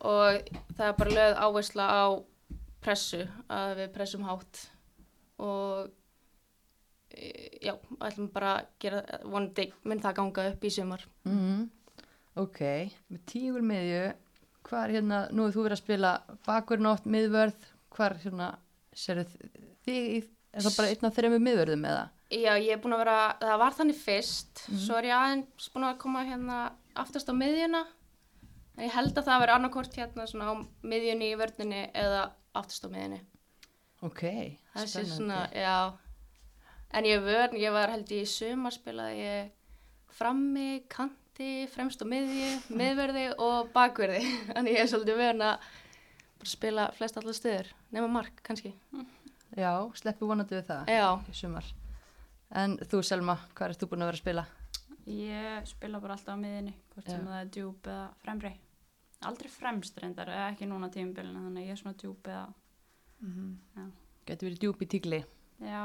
Og 0.00 0.50
það 0.76 0.86
er 0.86 0.98
bara 0.98 1.16
lögð 1.16 1.40
áhersla 1.46 1.88
á 1.88 2.04
pressu, 2.80 3.24
að 3.52 3.74
við 3.82 3.90
pressum 3.96 4.24
hátt 4.24 4.62
og 5.40 5.90
e, 7.12 7.28
já, 7.60 7.74
ætlum 8.00 8.30
bara 8.32 8.54
að 8.58 8.72
gera, 8.80 9.02
vonandi 9.24 9.68
mun 9.84 10.00
það 10.00 10.16
ganga 10.20 10.48
upp 10.52 10.64
í 10.64 10.72
sumar. 10.72 11.06
Mm 11.28 11.68
Ok, 12.38 12.60
með 13.10 13.22
tígur 13.26 13.64
miðju, 13.66 14.02
hvað 14.64 14.84
er 14.84 14.92
hérna, 14.94 15.16
nú 15.34 15.48
er 15.48 15.54
þú 15.54 15.64
verið 15.64 15.74
að 15.74 15.80
spila 15.82 16.12
bakur 16.46 16.80
nótt, 16.80 17.08
miðvörð, 17.10 17.64
hvað 17.90 18.06
er 18.06 18.20
hérna, 18.22 18.50
þig 18.94 19.98
í 19.98 20.20
er 20.50 20.64
það 20.64 20.76
bara 20.76 20.90
einn 20.92 21.08
af 21.08 21.16
þreymur 21.16 21.42
miðverðum 21.44 21.86
eða? 21.90 22.04
Já, 22.30 22.52
ég 22.62 22.72
er 22.74 22.80
búin 22.82 22.94
að 22.94 23.02
vera, 23.04 23.16
það 23.42 23.60
var 23.64 23.76
þannig 23.78 23.98
fyrst, 23.98 24.62
svo 24.70 24.98
er 24.98 25.08
ég 25.10 25.16
aðeins 25.16 25.70
búin 25.74 25.88
að 25.88 25.98
koma 26.04 26.22
hérna 26.26 26.60
aftast 27.02 27.30
á 27.30 27.34
miðjuna. 27.34 27.82
En 28.76 28.86
ég 28.86 28.94
held 28.94 29.16
að 29.18 29.26
það 29.26 29.42
veri 29.42 29.54
annarkort 29.56 29.96
hérna 29.98 30.26
svona 30.30 30.52
á 30.52 30.54
miðjunni 30.86 31.32
í 31.32 31.38
vörninni 31.38 31.80
eða 31.96 32.22
aftast 32.56 32.86
á 32.86 32.88
miðjunni. 32.92 33.20
Ok, 34.06 34.22
sé 34.22 34.86
spennandi. 34.86 35.16
svona, 35.16 35.40
já. 35.52 35.98
En 36.96 37.06
ég, 37.06 37.22
vör, 37.22 37.54
ég 37.60 37.74
var 37.74 37.92
held 37.92 38.12
í 38.16 38.22
sumar 38.26 38.74
spilaði 38.74 39.18
ég 39.20 39.50
frammi, 40.16 40.82
kanti, 40.90 41.66
fremst 41.70 42.02
á 42.02 42.06
miðju, 42.08 42.50
miðverði 42.80 43.26
og 43.36 43.70
bakverði. 43.74 44.22
Þannig 44.54 44.78
ég 44.78 44.84
er 44.84 44.90
svolítið 44.90 45.20
vörn 45.20 45.44
að 45.50 45.68
spila 46.48 46.88
flest 46.96 47.20
allar 47.20 47.36
stöður, 47.36 47.68
nema 47.92 48.08
mark 48.10 48.40
kannski. 48.46 48.72
Já, 49.58 49.74
sleppu 49.98 50.28
vonandi 50.30 50.56
við 50.56 50.68
það 50.70 50.90
Já, 50.94 51.06
í 51.28 51.36
sumar. 51.36 51.66
En 52.56 52.78
þú 52.90 53.02
Selma, 53.06 53.36
hvað 53.54 53.68
er 53.68 53.78
þú 53.78 53.90
búin 53.90 54.04
að 54.04 54.10
vera 54.10 54.18
að 54.18 54.24
spila? 54.24 54.44
Ég 55.06 55.66
spila 55.70 56.00
bara 56.00 56.16
alltaf 56.16 56.36
á 56.36 56.42
miðinni, 56.42 56.74
hvort 56.94 57.08
sem 57.08 57.24
það 57.26 57.38
er 57.40 57.48
djúb 57.56 57.86
eða 57.88 58.08
fremri. 58.24 58.52
Aldrei 59.28 59.48
fremst 59.52 59.98
reyndar, 60.00 60.28
eða 60.32 60.50
ekki 60.54 60.68
núna 60.68 60.88
tímabilinu, 60.92 61.42
þannig 61.46 61.62
að 61.62 61.66
ég 61.68 61.74
er 61.76 61.80
svona 61.80 61.96
djúb 62.00 62.28
eða, 62.30 62.46
Getur 64.28 64.48
verið 64.48 64.60
djúb 64.62 64.82
í 64.84 64.86
tígli. 64.88 65.24
já, 65.60 65.82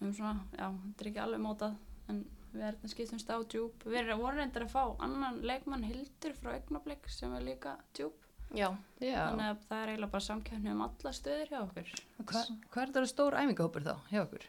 um 0.00 0.12
svona, 0.14 0.38
já, 0.56 0.68
þetta 0.70 1.04
er 1.04 1.10
ekki 1.10 1.20
alveg 1.24 1.42
mótað, 1.42 1.74
en 2.08 2.22
við 2.52 2.64
erum 2.68 2.88
skiptumst 2.92 3.28
á 3.32 3.36
djúb. 3.44 3.84
Við 3.84 3.98
erum 4.02 4.20
voru 4.22 4.36
reyndar 4.40 4.66
að 4.66 4.72
fá 4.72 4.82
annan 5.04 5.40
leikmann 5.42 5.84
Hildur 5.84 6.34
frá 6.40 6.54
Ögnablik 6.56 7.08
sem 7.08 7.32
er 7.36 7.44
líka 7.46 7.76
djúb, 7.96 8.16
já. 8.52 8.70
Já. 9.00 9.28
þannig 9.28 9.46
að 9.50 9.62
það 9.68 9.82
er 9.82 9.92
eiginlega 9.92 10.12
bara 10.16 10.26
samkjöfni 10.28 10.72
um 10.72 10.82
alla 10.86 11.12
stöður 11.12 11.52
hjá 11.52 11.60
okkur. 11.62 11.92
Hva, 12.22 12.42
hvað 12.72 12.82
er 12.82 12.92
þetta 12.92 13.06
stór 13.12 13.38
æfingahópur 13.42 13.86
þá 13.86 13.94
hjá 14.12 14.20
okkur? 14.26 14.48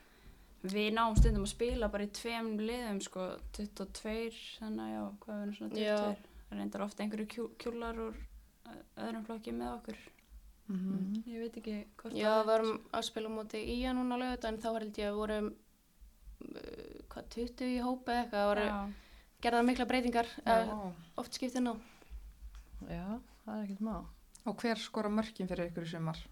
Við 0.63 0.93
náum 0.95 1.15
stundum 1.19 1.43
að 1.43 1.51
spila 1.51 1.89
bara 1.91 2.05
í 2.07 2.11
tveim 2.15 2.53
liðum, 2.61 3.01
sko, 3.03 3.25
22, 3.57 4.37
þannig 4.61 4.83
að 4.85 4.93
já, 4.93 5.01
hvað 5.25 5.41
er 5.41 5.55
svona 5.57 5.73
22? 5.73 5.83
Já. 5.83 6.43
Það 6.47 6.59
reyndar 6.59 6.83
ofta 6.85 7.03
einhverju 7.03 7.27
kjú, 7.33 7.47
kjúlar 7.59 7.99
úr 7.99 8.19
öðrum 9.03 9.25
flokki 9.27 9.53
með 9.55 9.71
okkur. 9.73 10.01
Mhm. 10.71 11.23
Ég 11.27 11.43
veit 11.43 11.57
ekki 11.59 11.75
hvort 11.99 12.15
Já, 12.15 12.29
við 12.39 12.45
varum 12.47 12.77
að 12.95 13.05
spila 13.09 13.27
á 13.27 13.35
móti 13.35 13.59
í 13.59 13.77
að 13.83 13.97
núna 13.97 14.19
lögut 14.21 14.45
en 14.47 14.59
þá 14.63 14.69
held 14.77 14.99
ég 15.01 15.09
að 15.09 15.17
vorum 15.19 15.49
uh, 15.51 16.93
hvað, 17.11 17.27
20 17.35 17.67
í 17.67 17.81
hópa 17.83 18.13
eða 18.13 18.21
eitthvað, 18.21 18.37
það 18.39 18.51
voru 18.53 18.67
Já, 18.69 18.77
gerðar 19.43 19.67
mikla 19.67 19.89
breytingar 19.91 20.31
uh, 20.45 20.85
oft 21.19 21.35
skiptið 21.35 21.65
ná. 21.67 21.73
Já, 22.87 23.07
það 23.43 23.57
er 23.57 23.65
ekkert 23.65 23.83
má. 23.83 23.97
Og 24.47 24.63
hver 24.63 24.79
skora 24.79 25.11
mörkin 25.11 25.51
fyrir 25.51 25.67
ykkur 25.67 25.83
í 25.83 25.91
sumar? 25.91 26.23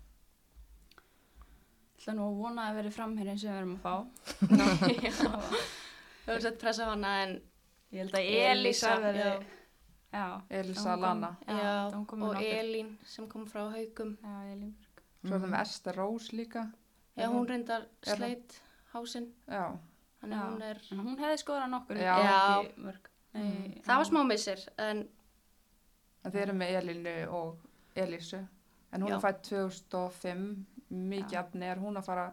Ætla 2.02 2.16
nú 2.18 2.28
að 2.28 2.38
vona 2.42 2.68
að 2.70 2.78
veri 2.80 2.92
framherinn 2.96 3.40
sem 3.40 3.52
við 3.52 3.62
erum 3.62 3.78
að 3.78 3.82
fá. 3.86 3.96
Við 6.22 6.28
höfum 6.28 6.44
sett 6.46 6.60
pressa 6.62 6.86
á 6.86 6.92
hana 6.92 7.16
en 7.24 7.40
Ég 7.92 8.06
held 8.06 8.14
að 8.16 8.28
Elísa, 8.32 8.52
Elísa 8.56 8.92
veri, 9.04 9.20
já. 9.20 9.32
já, 10.16 10.26
Elisa 10.62 10.94
Lana. 10.96 11.32
Já, 11.44 11.58
já, 11.60 11.72
og. 12.00 12.38
Elín 12.40 12.92
sem 13.04 13.28
kom 13.28 13.44
frá 13.46 13.66
haugum. 13.74 14.14
Já. 14.24 14.70
Svo 15.22 15.36
er 15.36 15.42
það 15.44 15.52
með 15.52 15.62
Esther 15.62 15.98
Rose 16.00 16.36
líka. 16.38 16.64
Já, 17.20 17.28
hún 17.28 17.50
reyndar 17.50 17.84
sleitt 18.08 18.56
hásinn, 18.94 19.28
Já. 19.48 19.66
þannig 20.22 20.38
Já. 20.38 20.44
að 20.46 20.54
hún 20.54 20.64
er, 20.70 20.80
hún 21.02 21.20
hefði 21.20 21.42
skoðað 21.44 21.70
nokkur. 21.74 22.00
Já. 22.00 22.16
mörg. 22.78 23.12
Nei, 23.36 23.82
það 23.86 24.00
var 24.02 24.08
smá 24.10 24.24
missir 24.28 24.64
en 24.80 25.04
En 26.22 26.32
þið 26.32 26.42
eru 26.46 26.54
með 26.54 26.76
Elinu 26.80 27.14
og 27.34 27.62
Elísu. 27.98 28.40
En 28.94 29.04
hún 29.04 29.12
Já. 29.12 29.16
er 29.18 29.24
fætt 29.24 29.44
2005, 29.50 30.48
mikið 30.92 31.32
Já. 31.38 31.40
afni. 31.46 31.66
Er 31.72 31.80
hún 31.80 31.98
að 31.98 32.06
fara, 32.06 32.26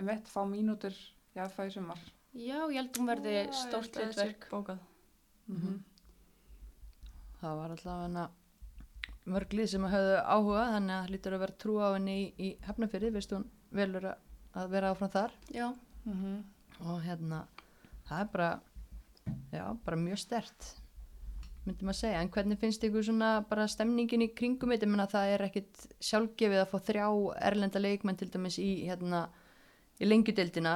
um 0.00 0.08
eitt, 0.08 0.28
fá 0.32 0.40
mínútur 0.48 0.94
í 1.36 1.38
aðfæði 1.44 1.72
sumar? 1.78 1.98
já, 2.32 2.58
ég 2.72 2.78
held 2.80 2.96
hún 2.96 3.06
verði 3.12 3.32
Já, 3.44 3.52
stórt 3.52 3.96
að 3.96 4.02
það 4.02 4.06
hlutverk. 4.12 4.46
Bókað. 4.50 4.78
Mhm. 5.48 5.82
Það 7.42 7.56
var 7.58 7.74
allavega 7.76 8.24
mörglið 9.32 9.68
sem 9.68 9.84
höfðu 9.86 10.16
áhuga 10.24 10.62
þannig 10.74 10.94
að 10.96 11.02
það 11.04 11.10
lítur 11.14 11.34
að 11.36 11.42
vera 11.44 11.56
trú 11.64 11.74
á 11.78 11.88
henni 11.94 12.14
í, 12.18 12.26
í 12.38 12.48
hefnafyrði, 12.66 13.10
veist 13.14 13.30
hún 13.34 13.44
velur 13.72 14.06
að, 14.12 14.16
að 14.54 14.68
vera 14.70 14.90
áfram 14.94 15.10
þar 15.12 15.32
Já, 15.54 15.68
Mhm. 16.04 16.44
og 16.80 17.02
hérna 17.02 17.46
það 18.08 18.20
er 18.20 18.30
bara, 18.32 18.60
já, 19.52 19.64
bara 19.84 19.96
mjög 19.96 20.18
stert 20.18 20.81
myndi 21.62 21.86
maður 21.86 21.98
segja, 22.00 22.22
en 22.22 22.30
hvernig 22.34 22.58
finnst 22.58 22.84
ykkur 22.86 23.04
svona 23.06 23.30
bara 23.46 23.68
stemningin 23.70 24.24
í 24.26 24.32
kringum 24.34 24.72
þetta, 24.74 24.88
ég 24.88 24.92
meina 24.92 25.06
það 25.10 25.34
er 25.34 25.44
ekkit 25.46 25.84
sjálfgefið 26.02 26.62
að 26.62 26.70
fá 26.72 26.78
þrjá 26.88 27.06
erlenda 27.50 27.82
leikmenn 27.82 28.18
til 28.18 28.30
dæmis 28.34 28.58
í 28.58 28.70
hérna 28.88 29.28
í 30.02 30.08
lengjudeildina 30.08 30.74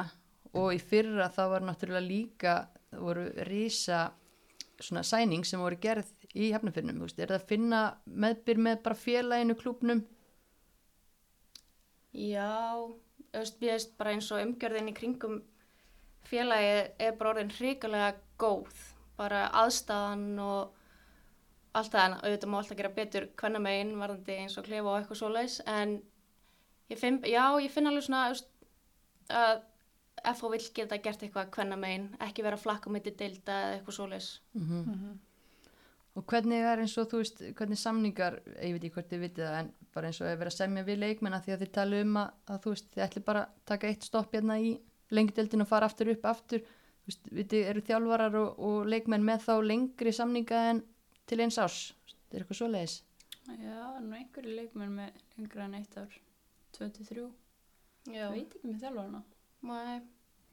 og 0.56 0.68
í 0.76 0.78
fyrra 0.78 1.26
það 1.34 1.50
var 1.52 1.66
náttúrulega 1.66 2.06
líka 2.06 2.54
voru 2.96 3.26
rísa 3.48 4.06
svona 4.80 5.02
sæning 5.06 5.44
sem 5.48 5.60
voru 5.60 5.78
gerð 5.80 6.08
í 6.36 6.52
hefnafyrnum, 6.52 7.00
þú 7.00 7.08
veist, 7.08 7.18
er 7.18 7.32
það 7.32 7.40
að 7.40 7.50
finna 7.50 7.82
meðbyr 8.06 8.62
með 8.68 8.78
bara 8.84 9.00
félaginu 9.00 9.56
klúbnum 9.58 10.04
já, 12.16 12.52
veist 13.32 13.96
bara 13.98 14.14
eins 14.14 14.30
og 14.30 14.42
umgjörðin 14.44 14.92
í 14.92 14.96
kringum 14.96 15.40
félagi 16.26 16.72
er 17.02 17.16
bara 17.18 17.34
orðin 17.34 17.52
hrikalega 17.56 18.14
góð, 18.40 18.72
bara 19.18 19.46
aðstæðan 19.62 20.28
og 20.42 20.75
allt 21.78 21.92
það, 21.92 22.04
en 22.06 22.18
auðvitað 22.22 22.52
má 22.52 22.58
alltaf 22.60 22.80
gera 22.80 22.92
betur 22.96 23.28
hvenna 23.40 23.62
megin 23.62 23.94
varðandi 24.00 24.36
eins 24.42 24.58
og 24.58 24.66
klefa 24.68 24.92
og 24.92 24.98
eitthvað 25.00 25.20
svoleiðis, 25.22 25.56
en 25.70 25.96
ég 26.92 27.00
finn, 27.00 27.20
já, 27.28 27.44
ég 27.62 27.72
finn 27.74 27.90
alveg 27.90 28.06
svona, 28.06 28.26
þú 28.32 29.36
að 29.36 29.64
FH 30.32 30.50
vill 30.54 30.66
geta 30.74 30.98
gert 31.04 31.22
eitthvað 31.22 31.52
hvenna 31.54 31.78
megin, 31.78 32.10
ekki 32.24 32.44
vera 32.46 32.58
flakk 32.58 32.88
á 32.88 32.94
mitti 32.94 33.12
deilda 33.12 33.60
eða 33.66 33.78
eitthvað 33.78 33.98
svoleiðis. 34.00 34.30
mm 34.56 35.16
og 36.16 36.24
hvernig 36.24 36.64
er 36.64 36.80
eins 36.80 36.96
og 36.96 37.10
þú 37.10 37.20
veist 37.20 37.42
hvernig 37.58 37.80
samningar, 37.80 38.38
ég 38.64 38.72
veit 38.74 38.84
ekki 38.86 38.94
hvort 38.94 39.10
þið 39.10 39.22
vitið 39.26 39.44
það 39.44 39.58
en 39.58 39.70
bara 39.92 40.10
eins 40.10 40.20
og 40.22 40.30
að 40.30 40.38
vera 40.40 40.52
semja 40.54 40.84
við 40.86 41.00
leikmenn 41.02 41.36
að 41.36 41.44
því 41.44 41.54
að 41.54 41.62
þið 41.62 41.72
tala 41.76 42.00
um 42.04 42.18
að, 42.22 42.30
að 42.52 42.60
þú 42.64 42.72
veist 42.72 42.88
þið 42.94 43.04
ætli 43.06 43.22
bara 43.26 43.42
að 43.44 43.58
taka 43.70 43.90
eitt 43.90 44.06
stopp 44.06 44.36
hérna 44.36 44.56
í 44.62 44.70
lengdeldin 45.12 45.64
og 45.64 45.68
fara 45.70 45.88
aftur 45.90 46.10
upp 46.14 46.24
aftur. 46.26 46.64
Þú 46.64 47.10
veist, 47.10 47.28
vitið, 47.38 47.66
eru 47.70 47.82
þjálfarar 47.86 48.38
og, 48.40 48.62
og 48.68 48.88
leikmenn 48.90 49.26
með 49.28 49.44
þá 49.44 49.52
lengri 49.68 50.14
samninga 50.16 50.62
en 50.70 50.82
til 51.26 51.40
eins 51.42 51.58
árs, 51.58 51.78
veist, 52.06 52.18
er 52.32 52.42
eitthvað 52.44 52.60
svoleiðis 52.60 52.96
Já, 53.46 53.80
nú 54.02 54.16
einhverju 54.18 54.54
leikmenn 54.56 54.94
með 54.98 55.18
lengra 55.38 55.64
en 55.68 55.74
eitt 55.78 55.92
ár. 56.00 56.14
23. 56.74 57.26
Já, 58.10 58.24
Veit 58.32 58.54
ekki 58.56 58.66
með 58.72 58.80
þjálfarna. 58.82 59.20
Nei, 59.70 60.00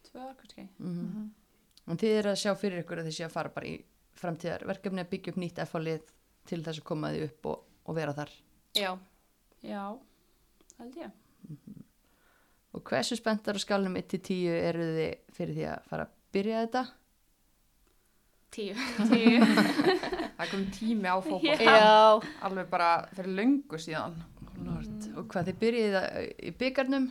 Tvö 0.05 0.19
ár 0.27 0.35
kannski. 0.39 0.67
mm 0.79 1.31
en 1.83 1.97
þið 1.99 2.13
eru 2.19 2.29
að 2.31 2.37
sjá 2.39 2.53
fyrir 2.55 2.79
ykkur 2.79 3.01
að 3.01 3.07
þið 3.09 3.15
sé 3.17 3.23
að 3.25 3.33
fara 3.33 3.49
bara 3.51 3.67
í 3.67 3.73
framtíðar 4.15 4.61
verkefni 4.69 5.01
að 5.03 5.09
byggja 5.11 5.31
upp 5.33 5.39
nýtt 5.41 5.57
F-lið 5.65 6.05
til 6.47 6.59
þess 6.63 6.79
að 6.79 6.85
koma 6.87 7.09
því 7.11 7.23
upp 7.25 7.47
og, 7.51 7.65
og 7.89 7.97
vera 7.97 8.13
þar 8.15 8.31
já, 8.77 8.91
Já, 9.67 9.81
held 10.79 10.95
ég. 11.01 11.11
og 12.73 12.83
hversu 12.87 13.17
spenntar 13.19 13.59
á 13.59 13.63
skalnum 13.65 13.97
1-10 13.99 14.47
eru 14.53 14.85
þið 14.95 15.33
fyrir 15.35 15.57
því 15.57 15.65
að 15.73 15.89
fara 15.91 16.05
að 16.07 16.13
byrja 16.37 16.61
þetta 16.63 16.83
tíu. 18.53 18.75
Tíu. 19.09 19.39
Það 20.37 20.51
kom 20.51 20.63
tími 20.75 21.09
á 21.09 21.17
fókból. 21.23 21.57
Já, 21.61 22.21
Alveg 22.47 22.69
bara 22.71 22.91
fyrir 23.15 23.35
löngu 23.39 23.79
síðan. 23.81 24.15
Lord. 24.63 25.07
og 25.17 25.25
hvað 25.33 25.47
þið 25.49 25.57
byrjið 25.59 25.95
í 26.47 26.51
byggarnum 26.59 27.07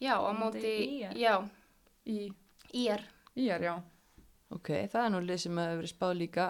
já, 0.00 0.14
á 0.16 0.30
móti 0.38 0.70
ÍR. 1.12 1.48
Í, 2.06 2.30
ír. 2.78 3.02
í 3.36 3.48
er, 3.52 3.64
já. 3.66 3.74
Ok, 4.54 4.70
það 4.92 5.02
er 5.02 5.10
nú 5.12 5.20
lið 5.26 5.40
sem 5.42 5.58
hefur 5.58 5.80
verið 5.82 5.92
spáð 5.92 6.14
líka 6.20 6.46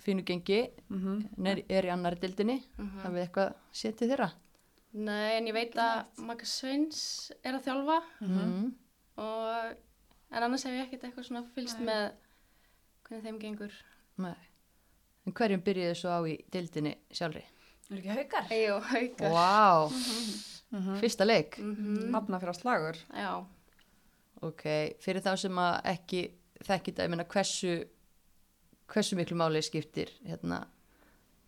fínu 0.00 0.22
gengi, 0.24 0.60
Mm 0.88 1.18
en 1.36 1.46
er, 1.50 1.60
er 1.68 1.84
í 1.84 1.92
annari 1.92 2.16
dildinni, 2.22 2.60
Mhm. 2.78 3.00
hafið 3.04 3.24
eitthvað 3.26 3.52
setið 3.72 4.12
þeirra? 4.14 4.30
Nei, 4.94 5.36
en 5.36 5.46
ég 5.50 5.52
veit 5.54 5.74
að 5.76 6.04
Magga 6.24 6.46
Sveins 6.48 7.32
er 7.44 7.54
að 7.58 7.64
þjálfa 7.66 7.98
Mm. 8.22 8.72
og, 9.18 9.76
en 10.32 10.42
annars 10.42 10.64
hef 10.64 10.72
ég 10.72 10.86
ekkert 10.86 11.04
eitthvað 11.10 11.26
svona 11.28 11.44
fylgst 11.54 11.78
Nei. 11.80 11.86
með 11.86 12.12
hvernig 13.10 13.26
þeim 13.26 13.38
gengur. 13.42 13.78
Nei. 14.22 14.36
En 15.26 15.34
hverjum 15.36 15.62
byrjiðu 15.66 15.94
svo 15.98 16.14
á 16.14 16.20
í 16.30 16.36
dildinni 16.52 16.94
sjálfri? 17.12 17.42
Er 17.90 17.98
ekki 17.98 18.14
haukar? 18.14 18.50
Ejó, 18.54 18.76
haukar. 18.86 19.32
Vá, 19.34 19.90
-hmm. 20.70 21.00
fyrsta 21.02 21.26
leik. 21.26 21.58
Mhm. 21.58 22.10
Nafna 22.14 22.38
fyrir 22.38 22.54
að 22.54 22.60
slagur. 22.60 22.96
Já, 23.12 23.44
Ok, 24.40 24.62
fyrir 25.04 25.20
þá 25.20 25.34
sem 25.36 25.58
að 25.60 25.74
ekki 25.84 26.20
þekkið 26.64 26.94
það, 26.96 27.04
ég 27.04 27.10
meina 27.12 27.24
hversu, 27.28 27.72
hversu 28.88 29.16
miklu 29.18 29.36
máli 29.36 29.60
skiptir 29.60 30.12
hérna 30.24 30.62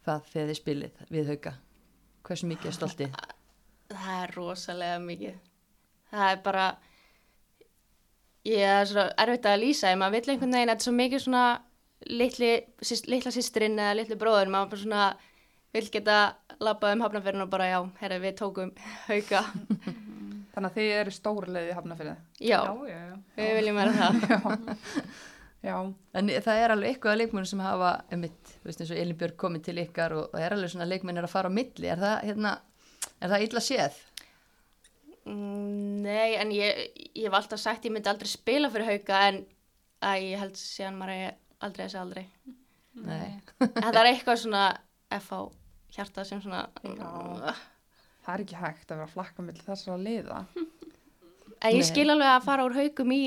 það 0.04 0.26
þegar 0.32 0.50
þið 0.50 0.58
spilið 0.58 1.00
við 1.08 1.30
hauka? 1.32 1.52
Hversu 2.28 2.50
mikið 2.50 2.66
er 2.66 2.76
stoltið? 2.76 3.16
það 4.02 4.18
er 4.18 4.34
rosalega 4.36 4.98
mikið. 5.06 5.38
Það 6.12 6.34
er 6.34 6.42
bara, 6.44 6.66
ég 8.48 8.62
er 8.66 8.88
svo 8.90 9.04
erfitt 9.24 9.48
að 9.48 9.60
lýsa, 9.62 9.92
maður 9.98 10.18
vill 10.18 10.34
einhvern 10.34 10.56
veginn, 10.56 10.72
þetta 10.72 10.82
er 10.82 10.88
svo 10.88 10.94
mikið 10.98 11.24
svona 11.24 11.44
litli, 12.10 12.52
syst, 12.82 13.10
litla 13.10 13.32
sýstrinn 13.34 13.78
eða 13.78 13.98
litli 14.00 14.18
bróður, 14.18 14.50
maður 14.52 14.72
bara 14.72 14.82
svona 14.82 15.04
vill 15.72 15.88
geta 15.92 16.16
labbað 16.62 16.96
um 16.96 17.04
hafnafjörn 17.06 17.44
og 17.46 17.52
bara 17.52 17.68
já, 17.70 17.78
herra 18.02 18.18
við 18.22 18.38
tókum 18.40 18.72
hauka. 19.08 19.44
Þannig 20.52 20.68
að 20.68 20.74
þið 20.76 20.94
eru 20.98 21.12
stóri 21.16 21.52
leiði 21.54 21.76
hafnafyrði. 21.78 22.16
Já, 22.44 22.58
já, 22.60 22.72
já, 22.90 22.98
já. 23.08 23.20
við 23.38 23.54
viljum 23.56 23.78
vera 23.80 23.94
það. 24.00 24.42
Já, 25.62 25.76
En 26.18 26.26
það 26.42 26.58
er 26.58 26.72
alveg 26.74 26.90
eitthvað 26.90 27.20
leikmennir 27.20 27.46
sem 27.46 27.60
hafa 27.62 27.92
um 28.10 28.24
mitt, 28.24 28.48
þú 28.58 28.66
veist 28.66 28.80
eins 28.82 28.88
og 28.90 28.98
Elin 28.98 29.18
Björg 29.20 29.36
komið 29.38 29.68
til 29.68 29.74
ykkar 29.78 30.14
og 30.18 30.32
það 30.32 30.42
er 30.42 30.54
alveg 30.56 30.72
svona 30.72 30.88
leikmennir 30.90 31.28
að 31.28 31.30
fara 31.30 31.52
á 31.54 31.54
milli. 31.54 31.86
Er 31.86 32.00
það, 32.00 32.16
hérna, 32.26 32.54
er 33.22 33.30
það 33.30 33.44
illa 33.46 33.62
séð? 33.62 34.00
Mm, 35.28 36.02
Nei, 36.02 36.34
en 36.40 36.50
ég, 36.54 36.80
ég 37.14 37.26
hef 37.28 37.36
alltaf 37.38 37.60
sagt 37.62 37.84
ég 37.86 37.94
myndi 37.94 38.10
aldrei 38.10 38.30
spila 38.30 38.70
fyrir 38.72 38.88
hauka 38.90 39.20
en 39.28 39.42
að 40.02 40.24
ég 40.26 40.40
held 40.42 40.56
síðan 40.58 40.96
maður 40.98 41.26
er 41.28 41.36
aldrei 41.62 41.84
að 41.84 41.92
segja 41.92 42.04
aldrei. 42.06 42.24
Nei. 43.02 43.28
En 43.62 43.92
það 43.92 44.00
er 44.02 44.10
eitthvað 44.10 44.40
svona 44.42 44.64
FH 45.14 45.42
hjarta 45.92 46.24
sem 46.26 46.40
svona... 46.42 46.64
Já. 46.82 47.52
það 48.24 48.34
er 48.34 48.44
ekki 48.44 48.58
hægt 48.58 48.90
að 48.90 49.02
vera 49.02 49.12
flakka 49.12 49.44
millir 49.46 49.66
þessara 49.66 50.00
liða. 50.00 50.42
En 51.62 51.70
ég 51.70 51.82
Nei. 51.84 51.88
skil 51.92 52.08
alveg 52.10 52.32
að 52.32 52.46
fara 52.48 52.66
úr 52.66 52.76
haukum 52.80 53.14
í... 53.14 53.22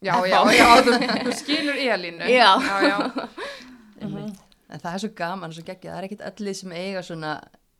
Já, 0.00 0.14
já, 0.24 0.38
já, 0.56 0.68
þú, 0.86 0.92
þú 1.26 1.32
skilur 1.36 1.80
Elínu. 1.82 2.28
Já. 2.30 2.50
já, 2.64 2.76
já. 2.86 3.00
En 4.70 4.78
það 4.78 4.92
er 4.94 5.02
svo 5.02 5.08
gaman 5.18 5.50
og 5.50 5.56
svo 5.56 5.64
geggjað, 5.66 5.90
það 5.90 5.98
er 5.98 6.06
ekkit 6.06 6.20
allir 6.28 6.54
sem 6.54 6.72
eiga 6.78 7.00
svona 7.02 7.30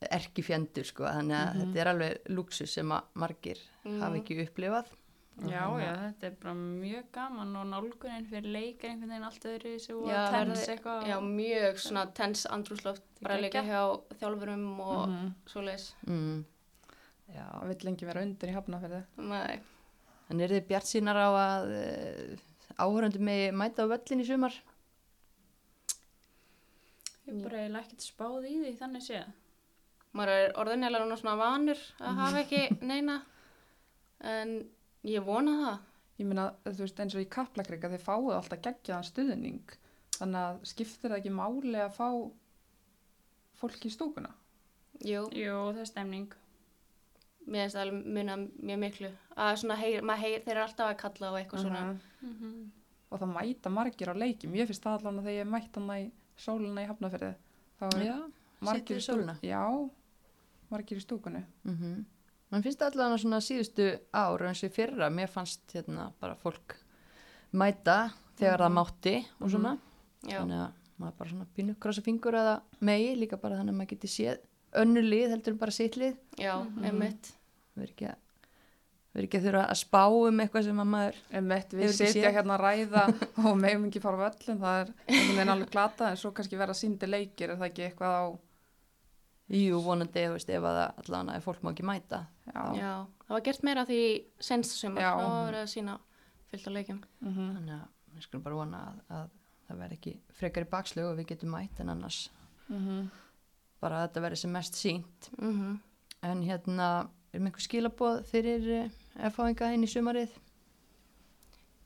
erkifjendur 0.09 0.87
sko, 0.89 1.05
þannig 1.05 1.37
að 1.37 1.59
þetta 1.61 1.81
er 1.83 1.89
alveg 1.93 2.31
luxus 2.33 2.73
sem 2.79 2.89
að 2.97 3.09
margir 3.21 3.59
hafa 3.85 4.17
ekki 4.21 4.39
upplifað. 4.47 4.89
Já, 5.41 5.63
já, 5.81 5.91
þetta 6.03 6.27
er 6.27 6.35
bara 6.43 6.53
mjög 6.55 7.05
gaman 7.17 7.53
og 7.57 7.67
nálgunin 7.71 8.27
fyrir 8.29 8.49
leik 8.53 8.83
er 8.85 8.91
einhvern 8.91 9.09
veginn 9.15 9.25
allt 9.29 9.45
öðru 9.49 9.71
og 9.97 10.09
Já, 10.11 10.19
tens 10.35 10.51
verði- 10.59 10.73
eitthvað. 10.75 11.07
Já, 11.09 11.17
mjög 11.25 11.79
svona 11.81 12.03
tens 12.15 12.43
andrúsloft 12.47 13.03
bara 13.23 13.39
líka 13.41 13.63
hjá 13.65 13.81
þjálfurum 14.21 14.67
og 14.81 15.09
Mhm. 15.09 15.31
svoleiðis. 15.47 15.87
Mm. 16.07 16.45
Já, 17.35 17.45
það 17.61 17.69
vill 17.69 17.85
lengi 17.89 18.07
vera 18.07 18.23
undir 18.23 18.49
í 18.49 18.55
hafnafyrði. 18.55 19.03
Nei. 19.17 19.61
En 20.31 20.41
er 20.41 20.49
þið 20.49 20.67
bjart 20.69 20.85
sínar 20.85 21.17
á 21.17 21.29
að 21.33 21.65
uh, 21.79 22.37
áhörundu 22.85 23.19
með 23.19 23.53
mæta 23.55 23.85
á 23.85 23.91
völlin 23.93 24.21
í 24.21 24.27
sumar? 24.27 24.53
Ég 27.29 27.43
bara 27.45 27.59
eiginlega 27.63 27.85
ekkert 27.87 28.05
spáð 28.05 28.47
í 28.51 28.55
því 28.61 28.73
þannig 28.81 29.05
séð. 29.07 29.33
Maður 30.17 30.33
er 30.35 30.53
orðinlega 30.59 31.01
núna 31.05 31.17
svona 31.21 31.37
vanur 31.39 31.81
að 32.03 32.17
hafa 32.19 32.41
ekki 32.43 32.63
neina 32.83 33.21
en 34.27 34.57
ég 35.07 35.23
vona 35.25 35.53
það. 35.61 35.79
Ég 36.21 36.27
meina, 36.29 36.49
þú 36.67 36.83
veist, 36.83 36.99
eins 37.01 37.15
og 37.17 37.23
í 37.23 37.29
kaplakrika 37.33 37.89
þið 37.93 38.03
fáið 38.05 38.35
alltaf 38.37 38.61
geggjaðan 38.67 39.07
stuðning. 39.09 39.77
Þannig 40.19 40.41
að 40.43 40.59
skiptir 40.69 41.09
það 41.15 41.21
ekki 41.23 41.33
máli 41.33 41.79
að 41.81 41.95
fá 41.97 42.09
fólk 43.61 43.87
í 43.87 43.93
stúkuna? 43.95 44.33
Jú, 45.01 45.23
Jú, 45.33 45.55
það 45.73 45.81
er 45.85 45.89
stemning. 45.89 46.27
mér 47.51 47.65
finnst 47.65 47.77
það 47.79 47.85
alveg 47.87 48.11
muna 48.19 48.35
mjög 48.69 48.79
miklu. 48.83 49.11
Að 49.37 49.55
svona 49.63 49.79
heyr, 49.81 50.05
heyr, 50.21 50.43
þeir 50.45 50.53
eru 50.57 50.65
alltaf 50.67 50.91
að 50.91 50.99
kalla 51.01 51.31
og 51.31 51.39
eitthvað 51.41 51.65
svona. 51.65 51.85
Mhm. 52.21 52.51
Og 53.11 53.19
það 53.19 53.33
mæta 53.35 53.71
margir 53.73 54.13
á 54.13 54.15
leikjum. 54.15 54.53
Ég 54.55 54.67
finnst 54.69 54.83
það 54.85 54.99
allan 55.01 55.19
að 55.19 55.25
þegar 55.25 55.41
ég 55.41 55.51
mætt 55.51 55.75
hann 55.75 55.91
í 55.97 56.11
sóluna 56.37 56.85
í 56.85 56.91
hafnafyrði. 56.91 57.33
Þá 57.81 57.85
er 57.97 58.23
margir 58.61 58.97
í 58.97 59.01
stúkunni. 59.01 59.35
Já, 59.43 59.91
margir 60.71 60.99
í 61.01 61.05
stúkunni. 61.05 61.45
Mm 61.65 61.77
-hmm. 61.77 62.05
Man 62.51 62.63
finnst 62.63 62.83
allavega 62.83 63.19
svona 63.19 63.41
síðustu 63.41 64.01
ár 64.13 64.43
eins 64.43 64.65
og 64.65 64.71
í 64.71 64.75
fyrra, 64.75 65.11
mér 65.11 65.29
fannst 65.29 65.71
hérna 65.75 66.13
bara 66.21 66.35
fólk 66.35 66.75
mæta 67.53 68.11
þegar 68.39 68.65
það 68.65 68.73
mátti 68.73 69.27
og 69.41 69.51
svona. 69.51 69.79
Já, 70.27 70.39
Þannig 70.41 70.61
að 70.61 70.73
maður 71.01 71.19
bara 71.19 71.31
svona 71.31 71.47
pínu 71.57 71.75
krossa 71.81 72.03
fingur 72.03 72.35
eða 72.35 72.61
megi 72.81 73.15
líka 73.17 73.37
bara 73.37 73.57
þannig 73.57 73.73
að 73.73 73.79
maður 73.79 73.93
geti 73.95 74.09
séð 74.09 74.41
önnu 74.81 75.03
lið 75.05 75.31
heldur 75.35 75.55
en 75.55 75.61
bara 75.61 75.75
sitt 75.75 75.97
lið. 75.97 76.19
já, 76.39 76.55
einmitt. 76.85 77.33
Við 77.75 77.83
erum 77.83 77.95
ekki 77.95 78.09
að, 78.11 78.19
við 79.11 79.21
erum 79.21 79.29
ekki 79.29 79.39
að 79.41 79.47
þurfa 79.47 79.63
að 79.65 79.81
spá 79.81 80.03
um 80.11 80.43
eitthvað 80.45 80.67
sem 80.69 80.83
að 80.83 80.91
maður, 80.93 81.19
Emmett, 81.41 81.75
við 81.81 81.95
sitja 81.97 82.33
hérna 82.35 82.57
að 82.59 82.65
ræða 82.67 83.07
og 83.49 83.59
meðum 83.59 83.89
ekki 83.89 84.03
fara 84.05 84.23
völlum. 84.25 84.61
Það 84.63 84.83
er 84.83 84.93
einhvern 85.07 85.35
veginn 85.35 85.55
alveg 85.55 85.75
glata 85.75 86.11
en 86.11 86.21
svo 86.21 86.33
kannski 86.37 86.61
vera 86.61 86.77
síndi 86.77 87.11
leikir. 87.11 87.51
Er 87.51 87.61
það 87.61 87.71
ekki 87.71 87.87
eitthvað 87.89 88.17
á... 88.21 88.25
jú, 89.51 89.81
vonandi, 89.83 90.23
þú 90.29 90.35
veist, 90.37 90.51
ef 90.55 90.63
að 90.69 90.77
það 90.79 91.01
allavega 91.03 91.37
ef 91.41 91.45
fólk 91.49 91.63
má 91.67 91.71
ekki 91.73 91.87
mæta. 91.89 92.21
Já. 92.47 92.63
Já, 92.79 92.93
það 93.27 93.35
var 93.37 93.45
gert 93.49 93.63
meira 93.67 93.83
af 93.85 93.89
því 93.91 94.01
senst 94.51 94.77
sumar. 94.79 95.03
Já. 95.03 95.11
Það 95.19 95.45
var 95.47 95.59
að 95.61 95.71
sína 95.75 95.97
fyllt 96.51 96.69
á 96.69 96.73
leikjum. 96.77 97.01
Mhm. 97.21 97.49
Þannig 97.57 97.75
að 97.81 97.87
við 98.15 98.27
skulum 98.27 98.43
bara 98.47 98.55
vona 98.61 98.81
að, 98.87 99.01
að 99.17 99.31
það 99.69 99.81
verði 99.85 99.99
ekki 100.01 100.15
frekar 100.41 100.67
í 100.67 100.71
bakslögu 100.71 101.11
og 101.13 101.19
við 101.19 101.27
getum 101.33 101.51
mætt 101.55 101.81
en 101.81 101.89
annars 101.95 102.21
Mhm. 102.71 103.11
bara 103.81 103.97
að 104.01 104.09
þetta 104.09 104.23
verði 104.27 104.37
sem 104.39 104.53
mest 104.53 104.75
sínt. 104.75 105.31
Mm 105.41 105.81
En 106.23 106.43
hérna, 106.43 107.09
er 107.33 107.41
með 107.41 107.47
einhver 107.49 107.63
skilaboð 107.65 108.25
fyrir 108.29 108.91
F-fáinga 109.17 109.73
inn 109.73 109.85
í 109.85 109.89
sumarið? 109.89 110.29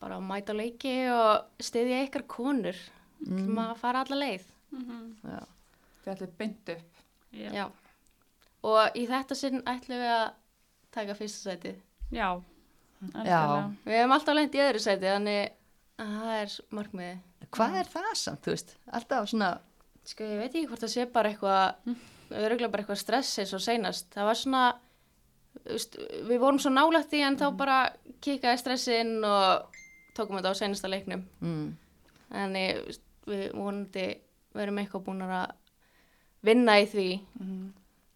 Bara 0.01 0.17
að 0.19 0.25
mæta 0.27 0.51
á 0.53 0.59
leiki 0.59 0.95
og 1.15 1.47
styðja 1.63 2.01
ykkar 2.09 2.25
konur. 2.27 2.75
Mm. 3.25 3.47
Mm. 3.47 3.59
að 3.63 3.77
fara 3.79 4.03
alla 4.05 4.17
leið. 4.19 4.43
Já. 5.23 5.39
Þið 6.05 6.11
ætlið 6.17 6.33
beint 6.41 6.73
upp. 6.75 6.94
Já. 7.35 7.51
Já. 7.59 7.65
Og 8.65 8.97
í 8.97 9.05
þetta 9.11 9.37
sinn 9.37 9.61
ætlum 9.69 10.01
við 10.01 10.13
að 10.15 10.27
taka 10.95 11.17
fyrsta 11.19 11.51
sætið. 11.51 11.77
Já. 12.15 12.29
algjörlega. 13.13 13.69
Við 13.85 13.99
hefum 13.99 14.17
alltaf 14.17 14.39
lent 14.39 14.55
í 14.57 14.63
öðru 14.65 14.81
sætið, 14.85 15.11
þannig 15.11 15.43
að 16.01 16.15
það 16.19 16.35
er 16.41 16.55
markmiði. 16.79 17.15
Hvað 17.55 17.77
er 17.81 17.91
það 17.93 18.11
samt, 18.19 18.43
þú 18.47 18.55
veist? 18.55 18.77
Alltaf 18.99 19.29
svona, 19.31 19.51
Sko, 20.05 20.27
ég 20.29 20.37
veit 20.43 20.51
ekki 20.53 20.67
hvort 20.69 20.83
það 20.85 20.91
sé 20.93 21.05
bara 21.09 21.31
eitthvað, 21.33 21.95
öruglega 22.37 22.69
bara 22.73 22.83
eitthvað 22.85 22.99
stress 23.01 23.39
eins 23.41 23.55
og 23.57 23.63
seinast. 23.65 24.11
Það 24.13 24.27
var 24.29 24.37
svona, 24.37 24.65
þú 25.63 25.77
veist, 25.79 25.97
við 26.29 26.43
vorum 26.43 26.59
svo 26.61 26.73
nálægt 26.75 27.15
í 27.17 27.23
en 27.25 27.39
þá 27.41 27.47
bara 27.57 27.79
kikkaði 28.25 28.61
stressi 28.61 28.99
inn 29.01 29.15
og 29.25 29.79
tókum 30.17 30.37
þetta 30.37 30.53
á 30.53 30.61
seinasta 30.61 30.91
leiknum. 30.93 31.25
mm, 31.41 31.71
Þannig 32.35 32.77
þú 32.77 32.85
veist, 32.91 33.05
við 33.33 33.45
vonandi 33.57 34.07
verum 34.55 34.81
eitthvað 34.83 35.07
búin 35.09 35.25
að 35.25 35.33
vinna 36.45 36.79
í 36.83 36.87
því. 36.93 37.09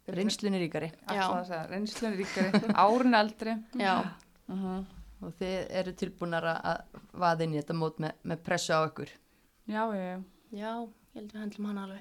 reynslunni 0.09 0.59
ríkari. 0.62 0.89
Ætla 1.05 1.16
Já. 1.18 1.24
að 1.37 1.47
segja, 1.51 1.64
reynslun 1.68 2.14
ríkari, 2.16 2.61
árun 2.74 3.14
eldri. 3.18 3.57
Já, 3.76 4.05
Mhm. 4.49 4.87
Og 5.20 5.33
þið 5.41 5.66
eru 5.70 5.93
tilbúinar 5.99 6.45
að 6.62 6.83
vaða 7.12 7.43
inn 7.43 7.53
í 7.53 7.59
þetta 7.59 7.74
mót 7.74 7.97
með, 7.99 8.12
með 8.24 8.39
pressu 8.47 8.70
á 8.72 8.87
ykkur. 8.87 9.09
Já, 9.66 9.83
já, 9.93 9.99
já. 9.99 10.22
já, 10.53 10.72
ég 10.87 11.14
held 11.18 11.33
við 11.33 11.41
hendlum 11.43 11.66
hann 11.66 11.79
alveg. 11.83 12.01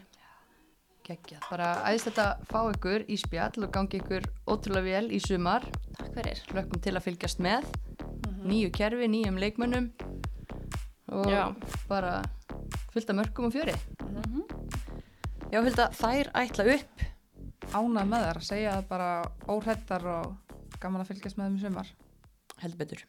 Gekkja. 1.04 1.40
Bara 1.50 1.72
æðist 1.90 2.08
þetta 2.12 2.46
fá 2.46 2.60
ykkur 2.72 3.06
í 3.10 3.18
spjall 3.18 3.64
og 3.66 3.72
gangi 3.74 4.00
ykkur 4.00 4.24
ótrúlega 4.48 4.84
vel 4.84 5.10
í 5.12 5.20
sumar. 5.20 5.66
Takk 5.98 6.14
fyrir. 6.14 6.40
Hlökkum 6.54 6.82
til 6.82 6.94
að 6.94 7.04
fylgjast 7.08 7.40
með. 7.44 7.66
Nýju 8.46 8.72
kerfi, 8.72 9.08
nýjum 9.12 9.40
leikmönnum. 9.42 9.92
Og 11.10 11.26
Já. 11.28 11.56
bara 11.90 12.22
fullt 12.94 13.10
af 13.10 13.16
mörgum 13.16 13.46
og 13.48 13.54
fjöri. 13.54 13.76
Já, 15.48 15.62
Hulda, 15.64 15.86
þær 15.96 16.28
ætla 16.36 16.64
upp. 16.74 17.04
Ánað 17.72 18.10
með 18.12 18.24
þær, 18.26 18.38
segja 18.44 18.72
það 18.76 18.88
bara 18.90 19.12
óhrættar 19.48 20.04
og 20.12 20.56
gaman 20.84 21.04
að 21.06 21.12
fylgjast 21.14 21.38
með 21.40 21.46
þeim 21.46 21.56
í 21.56 21.62
sumar. 21.62 21.92
Heldur 22.60 22.80
betur. 22.82 23.04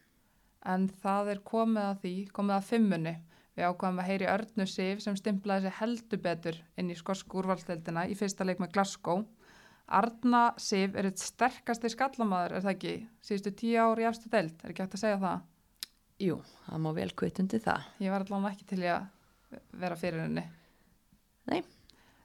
En 0.70 0.84
það 1.03 1.30
er 1.32 1.41
komið 1.51 1.82
að 1.82 1.97
því, 2.05 2.12
komið 2.36 2.55
að 2.55 2.68
fimmunni. 2.68 3.14
Við 3.59 3.66
ákvaðum 3.66 3.99
að 3.99 4.07
heyri 4.12 4.28
Örnu 4.30 4.66
Sif 4.70 5.03
sem 5.03 5.16
stimplaði 5.18 5.66
sér 5.66 5.74
heldur 5.80 6.20
betur 6.28 6.61
inn 6.78 6.93
í 6.95 6.99
skosku 7.01 7.41
úrvalsteldina 7.41 8.05
í 8.07 8.14
fyrsta 8.18 8.47
leik 8.47 8.62
með 8.62 8.70
Glasgow. 8.76 9.24
Arna 9.99 10.43
Sif 10.62 10.95
er 10.95 11.09
eitt 11.09 11.18
sterkasti 11.18 11.91
skallamaður, 11.91 12.55
er 12.61 12.66
það 12.68 12.76
ekki? 12.76 12.93
Síðustu 13.24 13.55
tíu 13.64 13.80
ár 13.82 13.99
í 13.99 14.07
efstu 14.07 14.30
deild, 14.30 14.55
er 14.62 14.70
ekki 14.70 14.84
hægt 14.84 14.95
að 14.95 15.03
segja 15.03 15.18
það? 15.24 15.43
Jú, 16.22 16.39
það 16.68 16.86
má 16.86 16.89
vel 17.01 17.11
kvitt 17.18 17.43
undir 17.43 17.66
það. 17.66 17.91
Ég 18.05 18.14
var 18.14 18.26
allavega 18.28 18.55
ekki 18.55 18.70
til 18.76 18.80
að 18.84 19.11
vera 19.82 19.99
fyrir 19.99 20.22
henni. 20.28 20.47
Nei. 21.51 21.61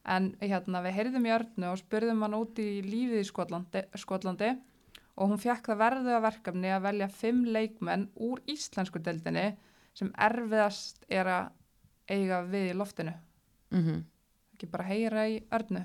En 0.04 0.34
hérna, 0.42 0.82
við 0.84 0.98
heyrðum 0.98 1.28
í 1.30 1.32
Örnu 1.32 1.70
og 1.72 1.80
spurðum 1.80 2.26
hann 2.26 2.36
út 2.36 2.60
í 2.60 2.82
lífið 2.84 3.22
í 3.22 3.28
Skotlandi, 3.28 3.84
Skotlandi 3.96 4.50
og 5.16 5.30
hún 5.30 5.40
fekk 5.40 5.70
það 5.70 5.80
verðu 5.80 6.16
að 6.16 6.26
verkefni 6.26 6.72
að 6.74 6.88
velja 6.90 7.08
fimm 7.14 7.44
leikmenn 7.46 8.10
úr 8.20 8.42
íslensku 8.52 9.00
deildinni 9.00 9.54
sem 9.96 10.10
erfiðast 10.18 11.06
er 11.08 11.30
að 11.30 11.52
eiga 12.12 12.42
við 12.50 12.74
í 12.74 12.80
loftinu. 12.80 13.14
Mm 13.72 14.04
Ekki 14.54 14.68
bara 14.70 14.84
heyra 14.86 15.24
í 15.28 15.40
Örnu. 15.52 15.82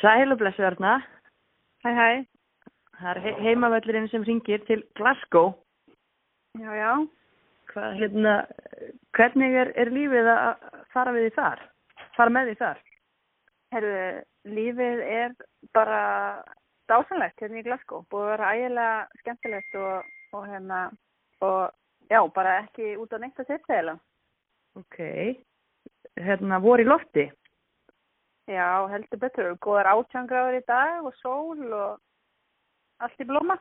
Sæl 0.00 0.32
og 0.32 0.38
blessu 0.38 0.62
Arna. 0.66 0.98
Hæ, 1.84 1.90
hæ. 1.98 2.08
Það 3.00 3.10
er 3.10 3.20
he 3.24 3.32
heimavöllurinn 3.42 4.08
sem 4.12 4.22
ringir 4.22 4.60
til 4.68 4.82
Glasgow. 4.94 5.54
Já, 6.60 6.70
já. 6.76 6.92
Hvað, 7.72 7.96
hérna, 7.98 8.34
hvernig 9.16 9.56
er, 9.62 9.72
er 9.74 9.90
lífið 9.90 10.28
að 10.30 10.68
fara 10.92 11.14
við 11.16 11.26
því 11.26 11.32
þar? 11.38 11.64
Fara 12.14 12.32
með 12.32 12.50
því 12.50 12.56
þar? 12.60 12.82
Herðu, 13.74 14.02
lífið 14.54 15.00
er 15.02 15.32
bara 15.74 16.00
dásanlegt 16.90 17.40
hérna 17.42 17.60
í 17.60 17.64
Glasgow. 17.66 18.04
Búið 18.12 18.26
að 18.26 18.32
vera 18.34 18.50
ægilega 18.54 19.22
skemmtilegt 19.22 19.78
og, 19.80 20.12
og 20.36 20.46
hérna, 20.50 20.80
og 21.42 22.12
já, 22.12 22.20
bara 22.36 22.58
ekki 22.62 22.94
út 23.00 23.16
á 23.16 23.18
neitt 23.18 23.40
að 23.42 23.50
setja 23.50 23.80
eða. 23.80 23.96
Ok. 24.78 25.00
Hérna, 26.20 26.60
voru 26.62 26.84
í 26.84 26.88
lofti? 26.88 27.28
Já, 28.50 28.86
heldur 28.92 29.22
betur. 29.22 29.54
Góðar 29.64 29.94
átjangráður 29.94 30.58
í 30.60 30.64
dag 30.68 31.06
og 31.08 31.14
sól 31.22 31.62
og 31.64 32.02
allt 33.02 33.22
í 33.22 33.28
blóma. 33.28 33.56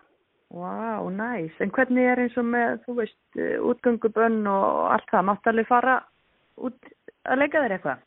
Vá, 0.53 1.01
næs. 1.09 1.53
En 1.63 1.71
hvernig 1.73 2.05
er 2.05 2.21
eins 2.21 2.35
og 2.37 2.45
með, 2.45 2.81
þú 2.85 2.97
veist, 2.99 3.21
uh, 3.39 3.55
útgöngubönn 3.71 4.43
og 4.45 4.91
allt 4.93 5.07
það? 5.09 5.29
Máttu 5.29 5.49
alveg 5.49 5.69
fara 5.69 5.95
út 6.61 6.91
að 7.25 7.39
leika 7.41 7.63
þér 7.63 7.77
eitthvað? 7.77 8.03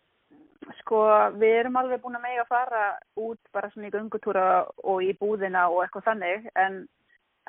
Sko, 0.80 0.98
við 1.38 1.60
erum 1.60 1.76
alveg 1.78 2.02
búin 2.02 2.18
að 2.18 2.24
mega 2.26 2.44
fara 2.48 2.82
út 3.20 3.38
bara 3.54 3.70
svona 3.70 3.86
í 3.86 3.94
göngutúra 3.94 4.46
og 4.82 5.02
í 5.04 5.12
búðina 5.20 5.68
og 5.70 5.84
eitthvað 5.84 6.08
þannig, 6.08 6.48
en, 6.58 6.80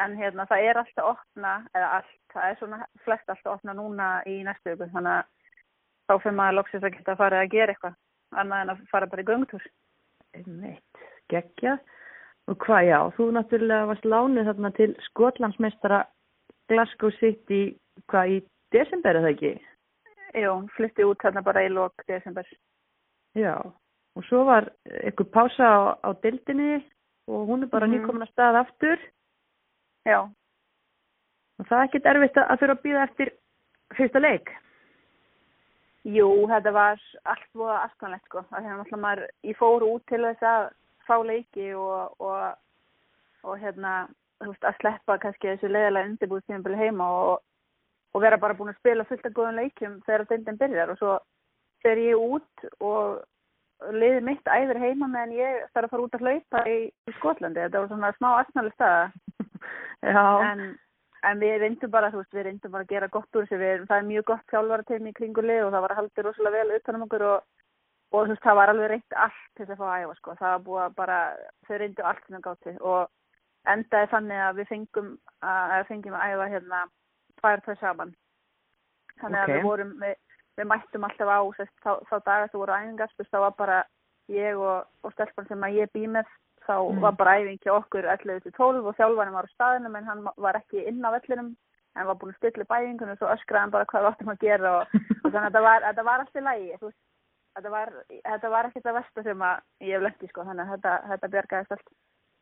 en 0.04 0.18
hérna, 0.20 0.46
það 0.50 0.66
er 0.70 0.80
alltaf 0.82 1.10
opna, 1.16 1.54
eða 1.74 1.90
allt, 1.98 2.20
það 2.34 2.50
er 2.50 2.60
svona 2.60 2.80
flest 3.06 3.34
alltaf 3.34 3.56
opna 3.56 3.74
núna 3.78 4.10
í 4.30 4.38
næstu 4.46 4.74
viku, 4.74 4.90
þannig 4.94 5.16
að 5.16 5.32
þá 6.08 6.14
fyrir 6.24 6.38
maður 6.40 6.58
loksins 6.60 6.86
að 6.86 6.94
geta 6.98 7.16
að 7.16 7.24
fara 7.24 7.40
að 7.42 7.54
gera 7.56 7.74
eitthvað, 7.74 7.98
annað 8.44 8.66
en 8.66 8.74
að 8.76 8.84
fara 8.92 9.10
bara 9.14 9.26
í 9.26 9.30
göngutúr. 9.32 9.66
Einmitt, 10.38 11.02
geggja. 11.34 11.78
Og 12.48 12.60
hvað, 12.64 12.84
já, 12.88 13.00
þú 13.18 13.32
náttúrulega 13.36 13.90
varst 13.90 14.06
lánuð 14.08 14.52
þarna 14.52 14.72
til 14.78 14.92
Skotlandsmeistara 15.10 16.04
Glasgow 16.70 17.12
City, 17.18 17.64
hvað, 18.12 18.38
í 18.38 18.38
desember, 18.76 19.20
eða 19.20 19.34
ekki? 19.34 19.58
Jú, 20.38 20.54
flytti 20.78 21.08
út 21.08 21.24
þarna 21.24 21.44
bara 21.44 21.66
í 21.66 21.74
lok 21.74 22.06
desember. 22.08 22.48
Já, 23.38 23.56
og 24.18 24.24
svo 24.26 24.44
var 24.48 24.72
eitthvað 24.90 25.30
pása 25.36 25.68
á, 25.68 25.80
á 26.02 26.10
dildinni 26.24 26.80
og 27.28 27.48
hún 27.50 27.64
er 27.64 27.70
bara 27.70 27.86
Mhm. 27.88 27.94
nýkomin 27.98 28.26
að 28.26 28.32
stað 28.34 28.60
aftur 28.64 28.98
Já, 30.08 30.20
og 31.60 31.66
það 31.68 31.80
er 31.80 31.88
ekkert 31.88 32.06
erfitt 32.06 32.38
að 32.38 32.60
þurfa 32.62 32.76
að 32.78 32.84
býða 32.86 33.04
eftir 33.04 33.32
fyrsta 33.98 34.20
leik. 34.20 34.50
jú, 36.08 36.48
þetta 36.48 36.72
var 36.74 37.02
allt 37.26 37.50
voða 37.54 37.84
astanlegt 37.84 38.26
sko. 38.26 38.44
Það 38.50 38.80
alltaf 38.80 39.00
maður, 39.00 39.28
ég 39.44 39.58
fór 39.58 39.84
út 39.84 40.06
til 40.08 40.22
þess 40.24 40.42
að 40.42 40.70
fá 41.08 41.16
leiki 41.26 41.74
og, 41.76 42.16
og, 42.22 42.56
og 43.44 43.60
hérna, 43.60 44.08
þú 44.40 44.54
veist, 44.54 44.64
að 44.64 44.78
sleppa 44.80 45.18
kannski 45.18 45.48
þessu 45.52 45.68
leiðilega 45.72 46.10
undirbúðstíðanbili 46.12 46.78
heima 46.78 47.10
og, 47.12 47.42
og 48.14 48.22
vera 48.22 48.38
bara 48.38 48.54
búin 48.54 48.70
að 48.72 48.80
spila 48.80 49.04
fullt 49.04 49.26
af 49.26 49.34
góðum 49.34 49.60
leikjum 49.60 50.02
þegar 50.06 50.26
deildin 50.32 50.58
byrjar 50.62 50.90
og 50.94 50.98
svo 50.98 51.20
fer 51.86 52.02
ég 52.02 52.18
út 52.18 52.70
og 52.80 53.22
liðið 53.94 54.26
mitt 54.26 54.50
æfir 54.50 54.80
heima 54.82 55.10
meðan 55.12 55.36
ég 55.38 55.66
þarf 55.74 55.88
að 55.88 55.94
fara 55.94 56.06
út 56.08 56.18
að 56.18 56.26
hlaupa 56.26 56.64
í, 56.70 56.78
í 56.90 57.16
Skotlandi. 57.20 57.64
Þetta 57.64 57.82
var 57.84 57.92
svona 57.92 58.14
smá 58.18 58.30
astanlega 58.40 58.78
staða. 58.78 59.04
Já, 60.16 60.24
en, 60.52 60.64
en 61.30 61.44
við 61.44 61.60
reyndum 61.62 61.94
bara, 61.94 62.10
þú 62.14 62.24
veist, 62.24 62.34
við 62.34 62.48
reyndum 62.48 62.74
bara 62.74 62.88
að 62.88 62.96
gera 62.96 63.12
gott 63.14 63.38
úr 63.38 63.46
þessu, 63.46 63.60
við, 63.62 63.86
það 63.90 64.02
er 64.02 64.10
mjög 64.10 64.26
gott 64.32 64.54
þjálfarateimi 64.54 65.14
í 65.14 65.18
kringulið 65.18 65.64
og 65.66 65.72
það 65.76 65.86
var 65.86 65.94
að 65.94 66.02
halda 66.02 66.26
rosalega 66.26 66.58
vel 66.58 66.80
utanum 66.80 67.06
okkur 67.08 67.26
og, 67.28 67.48
og 68.14 68.32
veist, 68.32 68.44
það 68.46 68.60
var 68.62 68.74
alveg 68.74 68.92
reynd 68.94 69.18
allt 69.26 69.42
til 69.58 69.66
þess 69.66 69.76
að 69.76 69.82
fá 69.82 69.88
að 69.90 70.04
æfa, 70.04 70.18
sko, 70.20 70.36
það 70.42 70.54
var 70.54 70.66
búið 70.68 70.84
að 70.86 70.98
bara, 71.02 71.20
þau 71.68 71.74
reyndu 71.82 72.06
allt 72.06 72.24
sem 72.26 72.38
það 72.38 72.46
gátti 72.48 72.76
og 72.94 73.02
endaði 73.74 74.12
þannig 74.14 74.44
að 74.46 74.62
við 74.62 74.72
fengum 74.72 75.10
að, 75.42 75.76
að 75.78 75.90
fengjum 75.92 76.18
að 76.18 76.34
æfa 76.34 76.48
hérna 76.54 76.84
tvær 77.42 77.66
tvær 77.66 77.82
saman, 77.82 78.16
þannig 79.22 79.42
Ok. 79.42 79.44
að 79.44 79.54
við 79.54 79.68
vorum, 79.68 79.94
við, 80.04 80.16
við 80.58 80.70
mættum 80.72 81.06
alltaf 81.08 81.30
á 81.30 81.40
sest, 81.58 81.76
þá, 81.84 81.92
þá 82.10 82.16
dagar 82.26 82.52
þú 82.52 82.64
voru 82.64 82.76
æfingarspust, 82.78 83.32
þá 83.32 83.40
var 83.46 83.56
bara 83.58 83.78
ég 84.34 84.60
og, 84.60 84.88
og 85.04 85.14
stelpan 85.14 85.48
sem 85.48 85.64
að 85.64 85.80
ég 85.82 85.94
bý 85.94 86.08
með 86.18 86.28
þá 86.68 86.76
Mm. 86.78 87.02
var 87.02 87.16
bara 87.16 87.38
æfing 87.40 87.60
hjá 87.64 87.74
okkur 87.78 88.06
11 88.12 88.42
til 88.44 88.52
12 88.52 88.88
og 88.88 88.96
þjálfarinn 88.98 89.38
var 89.38 89.48
á 89.48 89.56
staðinum 89.56 89.96
en 89.96 90.08
hann 90.10 90.28
var 90.38 90.60
ekki 90.60 90.84
inn 90.90 91.06
á 91.06 91.16
vellinum 91.16 91.56
hann 91.96 92.08
var 92.08 92.18
búin 92.20 92.34
að 92.34 92.38
stilla 92.42 92.66
upp 92.66 92.76
æfingunum 92.76 93.14
og 93.16 93.22
svo 93.22 93.30
öskraði 93.32 93.62
hann 93.62 93.72
bara 93.72 93.86
hvað 93.86 94.04
við 94.04 94.10
áttum 94.12 94.34
að 94.34 94.44
gera 94.44 94.74
og, 94.80 94.98
og 95.24 95.30
þannig 95.32 95.38
að 95.38 95.48
þetta 95.48 95.62
var, 95.68 95.86
þetta 95.88 96.04
var 96.10 96.26
alltaf 96.26 96.44
lægi 96.50 96.68
veist, 96.82 97.00
þetta 97.56 97.72
var, 97.74 97.94
var 98.52 98.70
ekkert 98.70 98.92
að 98.92 99.00
versta 99.00 99.24
sem 99.24 99.48
að 99.48 99.88
ég 99.88 99.96
hef 99.96 100.06
lendið 100.06 100.34
sko 100.34 100.46
þannig 100.50 100.66
að 100.66 100.74
þetta, 100.76 100.94
þetta 101.14 101.32
bjargaðist 101.36 101.78
allt 101.78 101.90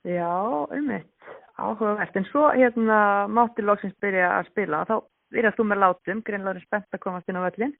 já, 0.06 0.32
ummitt, 0.78 1.12
áhugavert. 1.58 2.18
En 2.20 2.28
svo 2.30 2.50
hérna 2.54 3.00
mátti 3.32 3.66
loksins 3.66 3.96
byrja 4.02 4.32
að 4.40 4.50
spila 4.52 4.84
þá 4.90 4.96
byrjast 5.34 5.58
þú 5.60 5.66
með 5.70 5.82
látum, 5.82 6.22
greinlega 6.26 6.60
er 6.60 6.66
spennt 6.66 6.94
að 6.98 7.02
komast 7.06 7.30
inn 7.30 7.40
á 7.42 7.46
völlin. 7.48 7.74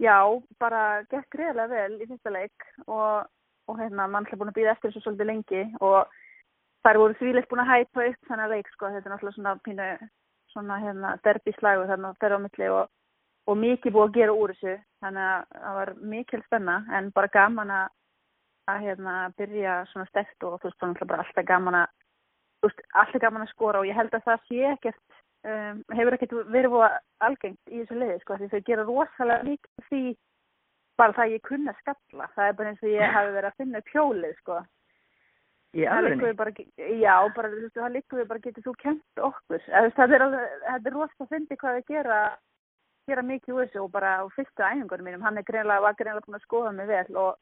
Já, 0.00 0.16
bara 0.56 1.02
gekk 1.10 1.34
greiðlega 1.34 1.68
vel 1.68 1.98
í 2.00 2.06
fyrsta 2.08 2.30
leik 2.32 2.64
og, 2.86 3.26
og 3.68 3.76
hérna, 3.76 4.06
mann 4.08 4.24
er 4.30 4.38
búin 4.40 4.48
að 4.48 4.56
býða 4.56 4.72
eftir 4.72 4.94
þessu 4.94 5.02
svolítið 5.04 5.28
lengi 5.28 5.64
og 5.84 6.08
þær 6.86 7.00
voru 7.02 7.16
þvíleitt 7.18 7.50
búin 7.50 7.60
að 7.66 7.72
hæpa 7.74 8.06
upp 8.08 8.30
þennan 8.30 8.52
leik, 8.54 8.70
sko, 8.72 8.88
þetta 8.94 9.10
er 9.10 9.12
náttúrulega 9.12 9.36
svona 9.36 9.52
pínu, 9.66 9.88
svona 10.54 10.78
hérna, 10.80 11.12
derbyslagu 11.26 11.84
þarna 11.90 12.14
þeirra 12.22 12.40
á 12.40 12.44
milli 12.46 12.70
og, 12.78 12.88
og 13.44 13.60
mikið 13.60 13.96
búið 13.96 14.06
að 14.06 14.16
gera 14.16 14.38
úr 14.40 14.54
þessu, 14.54 14.76
þannig 15.04 15.26
að 15.26 15.44
það 15.58 15.78
var 15.80 15.92
mikil 16.14 16.42
spenna, 16.46 16.78
en 16.96 17.12
bara 17.20 17.32
gaman 17.36 17.76
að, 17.76 17.94
að 18.72 18.86
hérna, 18.86 19.18
byrja 19.36 19.78
svona 19.92 20.08
stert 20.08 20.48
og 20.48 20.56
þú 20.62 20.70
veist, 20.70 20.78
svona 20.80 20.94
náttúrulega 20.94 21.12
bara 21.12 21.26
alltaf 21.26 21.50
gaman 21.52 21.80
að, 21.82 21.92
þú 22.56 22.72
veist, 22.72 22.84
alltaf 23.04 23.26
gaman 23.26 23.44
að 23.44 23.52
skora 23.52 23.84
og 23.84 23.90
ég 23.90 24.00
held 24.00 24.16
að 24.16 24.28
það 24.30 24.48
sé 24.48 24.64
ekkert 24.72 25.09
um, 25.46 25.78
hefur 25.96 26.16
ekkert 26.16 26.34
verið 26.52 26.74
búið 26.74 26.98
algengt 27.26 27.72
í 27.72 27.80
þessu 27.80 28.00
liði 28.00 28.18
sko 28.24 28.40
því 28.40 28.50
þau 28.50 28.60
gera 28.66 28.88
rosalega 28.88 29.48
mikið 29.48 29.86
því 29.88 30.02
bara 31.00 31.16
það 31.16 31.24
að 31.24 31.32
ég 31.36 31.48
kunna 31.48 31.74
skalla. 31.78 32.28
Það 32.34 32.46
er 32.46 32.58
bara 32.58 32.74
eins 32.74 32.84
og 32.84 32.92
ég 32.92 33.16
hafi 33.16 33.32
verið 33.36 33.50
að 33.50 33.58
finna 33.62 33.80
upp 33.80 33.94
hjólið 33.94 34.36
sko. 34.42 34.60
Við 35.70 36.36
bara, 36.36 36.52
já, 36.98 37.14
bara, 37.36 37.48
þú 37.48 37.60
veist, 37.62 37.76
það 37.78 37.92
liggur 37.94 38.18
við 38.18 38.30
bara 38.32 38.42
getur 38.42 38.64
þú 38.64 38.72
kent 38.80 39.20
okkur? 39.30 39.66
Það 39.70 39.84
er 39.86 40.14
er 40.18 40.24
rosalega 40.26 41.26
að 41.26 41.30
fyndi 41.30 41.58
hvað 41.60 41.76
við 41.78 41.92
gera 41.94 42.22
gera 43.10 43.26
mikið 43.26 43.54
úr 43.54 43.66
þessu 43.66 43.84
og 43.84 43.92
bara 43.94 44.16
á 44.22 44.24
fyrstu 44.34 44.64
æfingunum 44.64 45.08
mínum, 45.08 45.24
hann 45.26 45.38
er 45.40 45.46
greinlega, 45.46 45.84
var 45.84 45.96
greinlega 45.98 46.26
búin 46.26 46.38
að 46.38 46.46
skoða 46.46 46.72
mig 46.76 46.90
vel 46.90 47.18
og, 47.22 47.38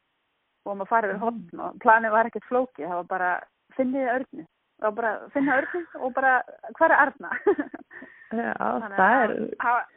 og 0.65 0.77
maður 0.79 0.91
farið 0.93 1.13
við 1.13 1.23
hotn 1.25 1.63
og 1.65 1.81
planið 1.83 2.15
var 2.15 2.29
ekkert 2.29 2.47
flókið, 2.49 2.87
það 2.87 3.01
var 3.01 3.09
bara 3.13 3.31
finnið 3.77 4.11
örnu, 4.15 4.45
var 4.81 4.93
bara 4.97 5.11
finna 5.33 5.57
örnu 5.61 5.81
og 5.99 6.13
bara, 6.15 6.33
hvað 6.77 6.91
er 6.91 6.97
Arna? 7.03 7.31
Já, 8.39 8.53
það 8.55 8.99
að 8.99 9.23
er, 9.23 9.33
það 9.59 9.73
var- 9.75 9.87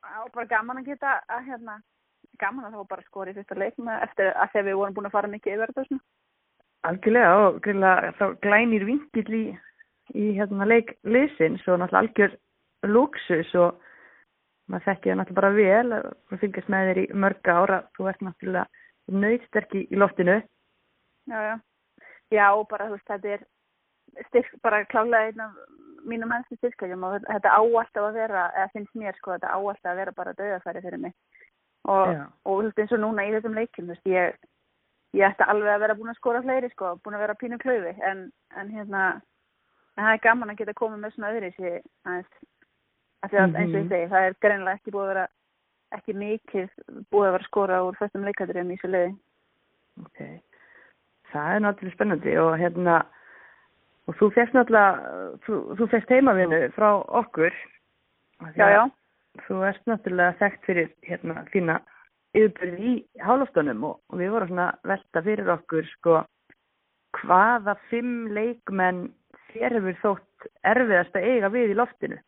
það 0.00 0.20
var 0.22 0.30
bara 0.34 0.50
gaman 0.54 0.80
að 0.80 0.88
geta 0.92 1.14
að 1.28 1.48
hérna, 1.50 1.74
gaman 2.40 2.64
að 2.64 2.70
það 2.76 2.80
var 2.82 2.90
bara 2.94 3.06
skori 3.08 3.34
fyrsta 3.36 3.58
leik 3.58 3.76
með, 3.78 4.02
eftir 4.06 4.30
að 4.32 4.52
þegar 4.54 4.66
við 4.70 4.78
vorum 4.80 4.94
búin 4.98 5.10
að 5.10 5.16
fara 5.18 5.32
mikið 5.34 5.54
yfir 5.56 5.72
þetta 5.72 5.84
og 5.84 5.88
svona. 5.90 6.04
algjörlega 6.88 7.32
og 7.44 7.58
greinlega 7.66 8.12
þá 8.20 8.24
glænir 8.46 8.84
vinkill 8.88 9.34
í, 9.36 9.44
í 10.16 10.26
hérna 10.38 10.68
leik 10.70 10.94
liðsins 11.04 11.66
og 11.68 11.80
náttúrulega 11.82 12.00
algjör 12.06 12.36
luxus 12.88 13.50
og 13.60 13.82
maður 14.70 14.86
þekkir 14.88 15.10
það 15.12 15.18
náttúrulega 15.20 15.40
bara 15.40 15.52
vel 15.58 15.98
og 15.98 16.38
fylgjast 16.40 16.70
með 16.72 16.88
þér 16.90 17.00
í 17.02 17.06
mörga 17.26 17.56
ára 17.60 17.80
þú 17.98 18.08
ert 18.08 18.24
náttúrulega 18.24 18.66
nöyðsterk 19.10 19.74
í, 19.76 19.84
í 19.90 19.98
loftinu 20.00 20.38
Já, 21.30 21.40
já. 21.50 21.56
Já, 22.30 22.44
og 22.56 22.64
bara 22.70 22.86
þú 22.88 22.94
veist, 22.96 23.08
þetta 23.10 23.28
er 23.36 23.42
styrk, 24.28 24.50
bara 24.62 24.84
klálega 24.84 25.28
einn 25.30 25.40
af 25.40 25.52
mínum 26.06 26.30
helstu 26.32 26.56
styrkjum 26.56 27.02
og 27.04 27.14
þetta- 27.14 27.34
þetta 27.34 27.50
á 27.50 27.60
alltaf 27.60 28.04
að 28.04 28.12
vera, 28.14 28.50
eða 28.56 28.70
finnst 28.72 28.94
mér 28.94 29.16
sko, 29.16 29.30
þetta 29.36 29.50
á 29.52 29.58
alltaf 29.58 29.90
að 29.92 29.96
vera 29.96 30.12
bara 30.12 30.32
döðafæri 30.34 30.82
fyrir 30.82 30.98
mig. 31.00 31.12
Og, 31.84 32.06
Já. 32.14 32.26
og 32.44 32.64
eins 32.76 32.92
og 32.92 32.98
núna 33.00 33.24
í 33.24 33.32
þessum 33.32 33.54
leikjum, 33.54 33.86
þú 33.86 33.94
veist, 33.94 34.06
ég, 34.06 34.34
ég 35.14 35.24
ætti 35.30 35.44
alveg 35.48 35.74
að 35.74 35.80
vera 35.80 35.94
búin 35.94 36.10
að 36.12 36.16
skora 36.20 36.42
fleiri 36.42 36.70
sko, 36.70 36.96
búin 37.04 37.14
að 37.16 37.24
vera 37.24 37.34
pínu 37.34 37.58
klöfi, 37.58 37.94
en, 38.02 38.30
en 38.56 38.68
hérna, 38.70 39.22
en 39.96 40.04
það 40.04 40.12
er 40.12 40.24
gaman 40.24 40.50
að 40.50 40.56
geta 40.56 40.72
komið 40.74 41.00
með 41.00 41.14
svona 41.14 41.32
öðri 41.32 41.52
sér 41.56 41.80
aðeins, 42.06 42.32
af 43.22 43.30
því 43.30 43.36
að 43.36 43.56
eins 43.56 43.74
og 43.74 43.80
ég 43.80 43.84
Mhm. 43.84 43.88
segi, 43.88 44.10
það 44.12 44.26
er 44.26 44.34
greinilega 44.40 44.76
ekki 44.78 44.90
búið 44.90 45.04
að 45.04 45.12
vera, 45.14 45.28
ekki 45.92 46.12
mikið 46.14 46.68
búið 47.10 47.26
að 47.28 47.32
vera 47.32 47.44
skora 47.44 47.82
úr 47.84 47.96
föstum 47.96 48.24
leikadröfum 48.24 48.70
í 48.72 48.76
þessu 48.76 48.90
leiði. 48.90 49.18
ok 50.00 50.40
það 51.32 51.54
er 51.54 51.60
náttúrulega 51.60 51.94
spennandi 51.94 52.36
og 52.38 52.58
hérna 52.58 53.06
og 54.10 54.16
þú 54.18 54.30
fyrst 54.34 54.56
náttúrulega 54.56 55.28
þú, 55.46 55.60
þú 55.78 55.88
fyrst 55.92 56.10
heimavinnu 56.10 56.60
frá 56.74 56.88
okkur. 57.20 57.54
Já, 58.56 58.66
já. 58.74 58.82
þú 59.46 59.62
ert 59.68 59.86
náttúrulega 59.86 60.38
þekkt 60.40 60.66
fyrir 60.66 60.90
hérna 61.06 61.44
þína 61.52 61.78
yfirbyrði 62.34 62.90
í 62.90 63.22
hálóftunum 63.22 63.86
og, 63.86 64.00
og 64.10 64.18
við 64.18 64.34
vorum 64.34 64.50
svona 64.52 64.68
velta 64.86 65.22
fyrir 65.26 65.50
okkur 65.54 65.86
sko 65.94 66.20
hvaða 67.20 67.76
fimm 67.90 68.30
leikmenn 68.34 69.08
þér 69.52 69.78
hefur 69.78 70.00
þótt 70.02 70.50
erfiðast 70.72 71.16
að 71.18 71.26
eiga 71.30 71.50
við 71.52 71.74
í 71.74 71.78
loftinu? 71.78 72.18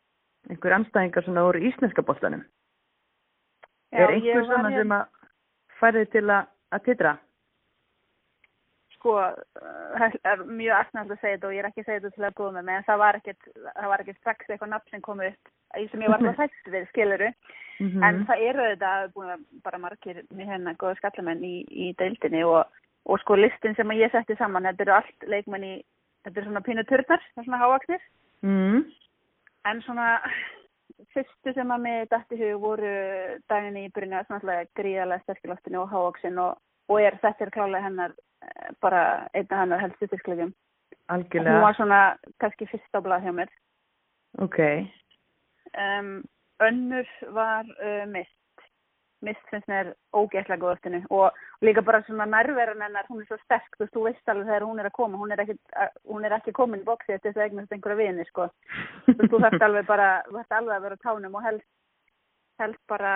Einhver 0.51 0.75
anstæðingar 0.75 1.27
svona 1.27 1.47
úr 1.49 1.59
íslenska 1.63 2.03
boltanum? 2.07 2.43
Já, 3.93 4.07
er 4.07 4.17
ég 4.17 4.33
einhver 4.33 4.49
svona 4.49 4.71
hérna- 4.71 4.81
sem 4.81 4.97
að 4.97 5.05
færði 5.79 6.07
til 6.15 6.25
að, 6.31 6.49
að 6.75 6.85
titra 6.89 7.17
sko, 9.03 9.17
það 9.99 10.15
er 10.31 10.45
mjög 10.47 10.77
aðsnælt 10.79 11.11
að 11.11 11.19
segja 11.21 11.37
þetta 11.37 11.49
og 11.49 11.57
ég 11.57 11.65
er 11.65 11.69
ekki 11.69 11.83
að 11.83 11.89
segja 11.91 12.03
þetta 12.05 12.17
til 12.17 12.29
að 12.29 12.39
góða 12.39 12.55
með 12.57 12.69
mig 12.69 12.79
en 12.79 12.87
það 12.87 13.03
var 13.03 13.19
ekkert, 13.19 13.51
það 13.67 13.91
var 13.93 14.05
ekkert 14.05 14.21
strax 14.23 14.49
eitthvað 14.49 14.73
nafn 14.73 14.95
sem 14.95 15.03
kom 15.03 15.27
upp 15.27 15.53
sem 15.73 16.05
ég 16.05 16.13
var 16.13 16.21
alltaf 16.21 16.43
hætt 16.43 16.71
við 16.71 16.89
skiluru, 16.93 17.33
Mhm. 17.83 18.03
en 18.05 18.25
það 18.29 18.45
eru 18.49 18.65
þetta 18.71 18.91
búin 19.15 19.31
að 19.35 19.45
bara 19.65 19.81
margir 19.83 20.23
með 20.31 20.51
hérna 20.53 20.75
góða 20.79 20.99
skallamenn 21.01 21.43
í, 21.43 21.55
í 21.67 21.93
deildinni 21.99 22.43
og, 22.47 22.67
og 23.07 23.21
sko 23.23 23.37
listin 23.39 23.75
sem 23.75 23.95
ég 23.97 24.13
setti 24.13 24.37
saman, 24.39 24.69
þetta 24.69 24.85
eru 24.87 24.97
allt 24.99 25.27
leikmenn 25.27 25.67
í, 25.67 25.75
þetta 26.23 26.41
eru 26.41 26.51
svona 26.51 26.65
pínu 26.67 26.85
turnar, 26.87 27.25
það 27.33 27.43
er 27.43 27.49
svona 27.49 27.63
hávaksnir 27.63 28.05
mm. 28.47 28.83
en 29.71 29.83
svona 29.87 30.11
fyrstu 31.15 31.55
sem 31.57 31.73
að 31.75 31.87
mig 31.87 32.11
dætti 32.13 32.39
hug 32.43 32.61
voru 32.63 32.93
daginn 33.51 33.81
í 33.83 33.89
byrjunni 33.95 34.21
að 34.21 34.29
svona 34.31 34.61
gríðarlega 34.79 35.27
sterkiloftinu 35.27 35.83
og 35.83 35.91
hávaksin 35.91 36.39
og, 36.43 36.61
og 36.93 37.03
er, 37.03 37.19
þetta 37.25 37.49
er 37.49 37.55
klálega 37.57 37.87
hennar 37.89 38.15
eh, 38.15 38.32
bara 38.81 39.29
einn 39.35 39.47
af 39.51 39.59
hennar 39.59 39.81
helstu 39.81 40.09
Hún 41.13 41.19
algjörlega, 41.19 41.61
var 41.61 41.75
svona 41.75 42.17
kannski 42.41 42.67
fyrst 42.67 42.95
á 42.97 43.01
blað 43.01 43.25
hjá 43.25 43.33
mér. 43.33 43.49
ok, 44.39 44.59
Um, 45.73 46.23
önnur 46.61 47.09
var 47.33 47.65
uh, 47.65 48.07
mist. 48.07 48.39
Mist 49.23 49.51
finnst 49.51 49.69
mér 49.71 49.93
ógeðslega 50.13 50.61
góð 50.61 50.73
öftinu 50.75 50.99
og 51.11 51.37
líka 51.63 51.81
bara 51.81 52.03
svona 52.03 52.27
nærveran 52.27 52.83
hennar, 52.83 53.07
hún 53.09 53.21
er 53.23 53.29
svo 53.29 53.39
sterk, 53.45 53.71
þú 53.79 53.85
veist, 53.85 53.95
þú 53.95 54.03
veist 54.05 54.29
alveg 54.29 54.49
þegar 54.51 54.67
hún 54.67 54.81
er 54.83 54.89
að 54.91 54.97
koma, 54.97 55.19
hún 55.19 55.33
er 55.33 55.43
ekki, 55.45 55.57
hún 56.11 56.25
er 56.27 56.35
ekki 56.37 56.53
komin 56.53 56.83
í 56.83 56.89
bóksið 56.89 57.21
til 57.21 57.31
þess 57.31 57.39
að 57.39 57.45
eignast 57.45 57.73
einhverja 57.73 58.01
vini, 58.01 58.27
sko. 58.29 58.49
þú 59.07 59.41
þarft 59.45 59.63
alveg 59.69 59.87
bara, 59.87 60.09
þú 60.27 60.37
þarft 60.41 60.57
alveg 60.59 60.77
að 60.77 60.87
vera 60.89 61.01
tánum 61.07 61.39
og 61.39 61.47
helst, 61.47 61.69
helst 62.59 62.83
bara 62.91 63.15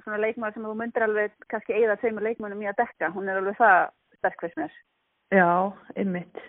svona 0.00 0.22
leikmaður 0.24 0.56
sem 0.56 0.66
þú 0.66 0.74
myndir 0.80 1.06
alveg 1.06 1.36
kannski 1.52 1.76
eigða 1.76 1.98
tveimur 2.00 2.26
leikmönum 2.26 2.64
í 2.64 2.70
að 2.72 2.80
dekka, 2.80 3.12
hún 3.12 3.28
er 3.28 3.42
alveg 3.42 3.60
það 3.60 3.78
sterk 4.22 4.40
fyrst 4.46 4.58
mér. 4.60 4.72
já, 5.34 5.48
einmitt. 5.98 6.42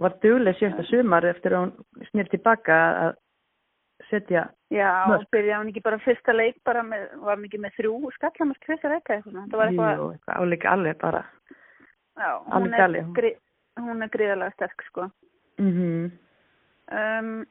Var 0.00 0.14
dugleg 0.22 0.56
sjösta 0.58 0.84
sumar 0.88 1.26
eftir 1.28 1.52
að 1.52 1.66
hún 1.66 2.06
snýr 2.10 2.30
tilbaka 2.32 2.78
að 3.02 3.12
setja, 4.08 4.46
Já, 4.72 4.88
Mörk. 5.06 5.20
og 5.26 5.30
byrjaði 5.34 5.58
hún 5.60 5.68
ekki 5.70 5.82
bara 5.84 5.98
fyrsta 6.02 6.32
leik 6.34 6.56
bara 6.64 6.82
með, 6.82 7.04
var 7.22 7.36
hún 7.36 7.44
ekki 7.46 7.60
með 7.60 7.76
þrjú 7.76 8.10
skallamast 8.16 8.64
fyrsta 8.66 8.88
leika 8.90 9.18
eitthvað, 9.18 9.36
það 9.52 9.58
var 9.60 9.68
eitthvað, 9.70 9.94
jú, 10.00 10.08
eitthvað 10.16 10.40
álíka 10.42 10.72
alveg 10.72 10.98
bara. 11.04 11.22
já, 12.16 12.30
hún 12.56 12.74
er, 12.74 12.96
gri, 13.14 13.30
hún 13.78 14.02
er 14.02 14.12
gríðarlega 14.16 14.56
sterk, 14.56 14.84
sko. 14.90 15.10
Mm 15.60 16.10
Um, 16.92 17.46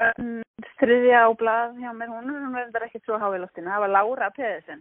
um, 0.00 0.36
þriðja 0.80 1.26
á 1.26 1.30
blað 1.36 1.74
hjá 1.82 1.90
mér, 1.92 2.08
hún 2.08 2.30
hún 2.30 2.54
verður 2.54 2.86
ekki 2.86 3.00
svo 3.02 3.18
há 3.20 3.26
í 3.34 3.40
loftinu, 3.42 3.68
það 3.68 3.82
var 3.84 3.92
Laura 3.92 4.30
Pedersen. 4.32 4.80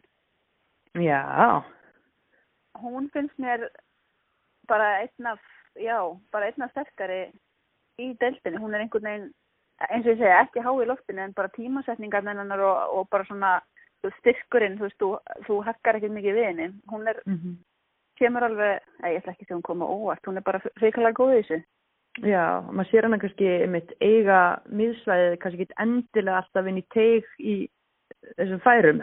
Já, 0.95 1.63
Hún 2.81 3.09
finnst 3.13 3.37
mér 3.39 3.69
bara 4.67 5.01
einn 5.03 5.29
af, 5.31 5.41
já, 5.79 5.99
bara 6.31 6.49
einn 6.49 6.65
af 6.65 6.73
sterkari 6.73 7.21
í 8.01 8.11
deildinni, 8.19 8.59
hún 8.59 8.73
er 8.73 8.83
einhvern 8.83 9.07
veginn, 9.07 9.29
eins 9.89 10.05
og 10.05 10.11
ég 10.11 10.19
segja, 10.19 10.41
ekki 10.41 10.63
há 10.65 10.71
í 10.73 10.87
loftinu 10.89 11.23
en 11.23 11.35
bara 11.37 11.53
tímasetningar 11.55 12.25
hennar 12.27 12.63
og, 12.65 12.97
og 12.99 13.07
bara 13.13 13.27
svona 13.29 13.53
styrkurinn, 14.19 14.75
þú 14.79 14.87
veist, 14.87 14.99
þú, 15.01 15.11
þú 15.47 15.61
hakkar 15.65 15.97
ekkert 15.97 16.13
mikið 16.13 16.37
við 16.37 16.47
henni, 16.49 16.67
hún 16.91 17.07
er, 17.09 17.21
mm 17.25 17.55
kemur 18.19 18.45
alveg, 18.47 18.83
ei, 19.03 19.15
ég 19.15 19.21
ætla 19.21 19.33
ekki 19.33 19.47
að 19.49 19.57
hún 19.57 19.65
koma 19.65 19.87
óvart, 19.91 20.23
hún 20.27 20.39
er 20.39 20.45
bara 20.45 20.61
reikalega 20.81 21.17
góð 21.17 21.33
í 21.33 21.39
þessu. 21.39 21.57
já, 22.23 22.43
maður 22.71 22.89
sér 22.91 23.07
hana 23.07 23.19
kannski 23.19 23.47
einmitt 23.65 23.91
eiga 23.99 24.39
miðsvæðið 24.71 25.33
kannski 25.41 25.65
ekki 25.65 25.79
endilega 25.83 26.37
alltaf 26.39 26.69
inn 26.71 26.79
í 26.79 26.85
teig 26.95 27.27
í 27.39 27.55
þessum 28.37 28.61
færum. 28.63 29.01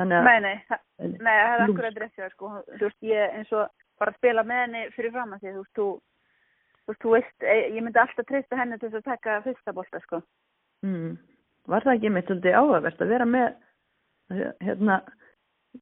Þannig 0.00 0.16
að, 0.16 0.26
Nei, 0.26 0.38
nei, 0.40 0.54
það, 0.68 0.84
nei, 1.10 1.34
það 1.36 1.54
er 1.54 1.62
akkurat 1.66 1.98
rétt 2.00 2.14
hjá 2.14 2.22
þér, 2.24 2.34
sko, 2.34 2.50
þú 2.70 2.86
veist, 2.86 3.00
ég 3.04 3.34
eins 3.36 3.50
og 3.52 3.66
bara 4.00 4.14
að 4.14 4.20
spila 4.20 4.44
með 4.48 4.62
henni 4.64 4.84
fyrir 4.94 5.12
fram 5.12 5.34
að 5.36 5.42
því, 5.42 5.50
þú 5.52 5.64
veist, 5.64 5.72
þú, 5.76 5.88
þú 6.88 6.94
þú 7.04 7.12
veist, 7.16 7.36
eh, 7.44 7.64
ég 7.74 7.84
myndi 7.84 8.00
alltaf 8.00 8.28
treysta 8.28 8.60
henni 8.60 8.78
til 8.80 8.88
þess 8.94 9.02
að 9.02 9.10
taka 9.10 9.40
fyrsta 9.44 9.74
bolta, 9.76 10.00
sko. 10.06 10.22
mm, 10.86 11.10
var 11.68 11.84
það 11.84 11.98
ekki 11.98 12.10
einmitt 12.10 12.30
svolítið 12.32 12.56
áhugavert 12.56 13.04
að 13.04 13.12
vera 13.12 13.28
með, 13.28 13.48
hérna, 14.64 14.98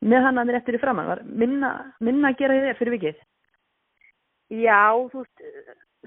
með 0.02 0.26
hana 0.26 0.46
mér 0.48 0.60
eftir 0.60 0.78
í 0.78 0.82
framann, 0.82 1.12
var 1.12 1.22
minna, 1.22 1.72
minna 2.02 2.32
að 2.32 2.42
gera 2.42 2.58
þér 2.66 2.80
fyrir 2.80 2.96
vikið? 2.98 3.22
Já, 4.58 4.82
þú 5.12 5.22
veist, 5.22 5.46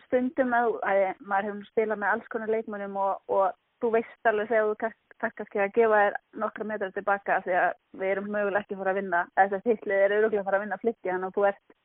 stundum 0.08 0.54
að, 0.58 0.76
að 0.84 1.02
maður 1.24 1.50
hefur 1.50 1.72
spilað 1.72 2.04
með 2.04 2.14
alls 2.16 2.30
konar 2.34 2.52
leikmönnum 2.52 3.00
og, 3.00 3.24
og 3.32 3.56
þú 3.84 3.96
veist 3.96 4.30
alveg 4.30 4.52
þegar 4.52 4.68
þú 4.68 4.80
takk- 5.22 5.36
kannski 5.40 5.60
að 5.64 5.74
gefa 5.78 6.00
þér 6.02 6.16
nokkra 6.44 6.66
metrar 6.72 6.92
tilbaka 6.96 7.38
því 7.46 7.54
að 7.62 7.74
við 8.02 8.12
erum 8.16 8.28
mögulega 8.34 8.64
ekki 8.66 8.76
að 8.76 8.82
fara 8.84 8.92
að 8.96 9.00
vinna, 9.02 9.22
þess 9.38 9.54
að 9.60 9.70
hittlið 9.72 10.04
er 10.06 10.16
að 10.42 10.46
fara 10.50 10.58
að 10.60 10.66
vinna 10.66 10.78
flytti 10.82 11.12
hann 11.14 11.24
og 11.30 11.34
þú 11.38 11.48
ert 11.52 11.78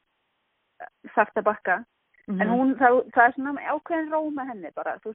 þarft 1.14 1.39
að 1.41 1.47
bakka. 1.51 1.76
Mhm. 2.26 2.41
En 2.43 2.49
hún, 2.51 2.74
það, 2.80 2.97
það 3.14 3.24
er 3.28 3.34
svona 3.37 3.68
ákveðin 3.76 4.11
ró 4.12 4.20
með 4.34 4.49
henni 4.51 4.70
bara, 4.74 4.97
þú 5.05 5.12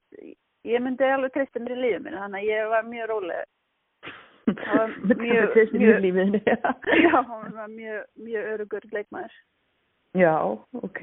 ég 0.64 0.80
myndi 0.80 1.04
alveg 1.12 1.32
treysta 1.34 1.60
mér 1.60 1.74
í 1.76 1.80
lífið 1.82 2.02
minni, 2.06 2.18
þannig 2.22 2.40
að 2.40 2.48
ég 2.48 2.68
var 2.72 2.82
mjög 2.88 3.08
róleg. 3.10 3.44
það 4.46 4.76
var 4.78 4.88
mjög- 5.22 5.72
mjög, 5.76 6.40
já. 6.46 7.20
Mjög, 7.68 8.04
mjög 8.16 8.48
örugur 8.54 8.86
leikmaður. 8.92 9.34
Já, 10.18 10.34
ok. 10.82 11.00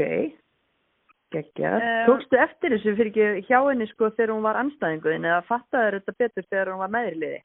Geggjað. 1.33 1.77
Um, 1.77 2.07
Tókstu 2.09 2.39
eftir 2.41 2.73
þessu 2.73 2.95
fyrir 2.97 3.11
ekki 3.11 3.47
hjá 3.51 3.59
henni 3.67 3.85
sko 3.91 4.09
þegar 4.15 4.33
hún 4.33 4.45
var 4.47 4.57
anstæðinguðin 4.63 5.27
eða 5.29 5.45
fattaður 5.45 5.99
þetta 5.99 6.15
betur 6.23 6.47
þegar 6.47 6.71
hún 6.73 6.81
var 6.81 6.93
meðriliði? 6.95 7.41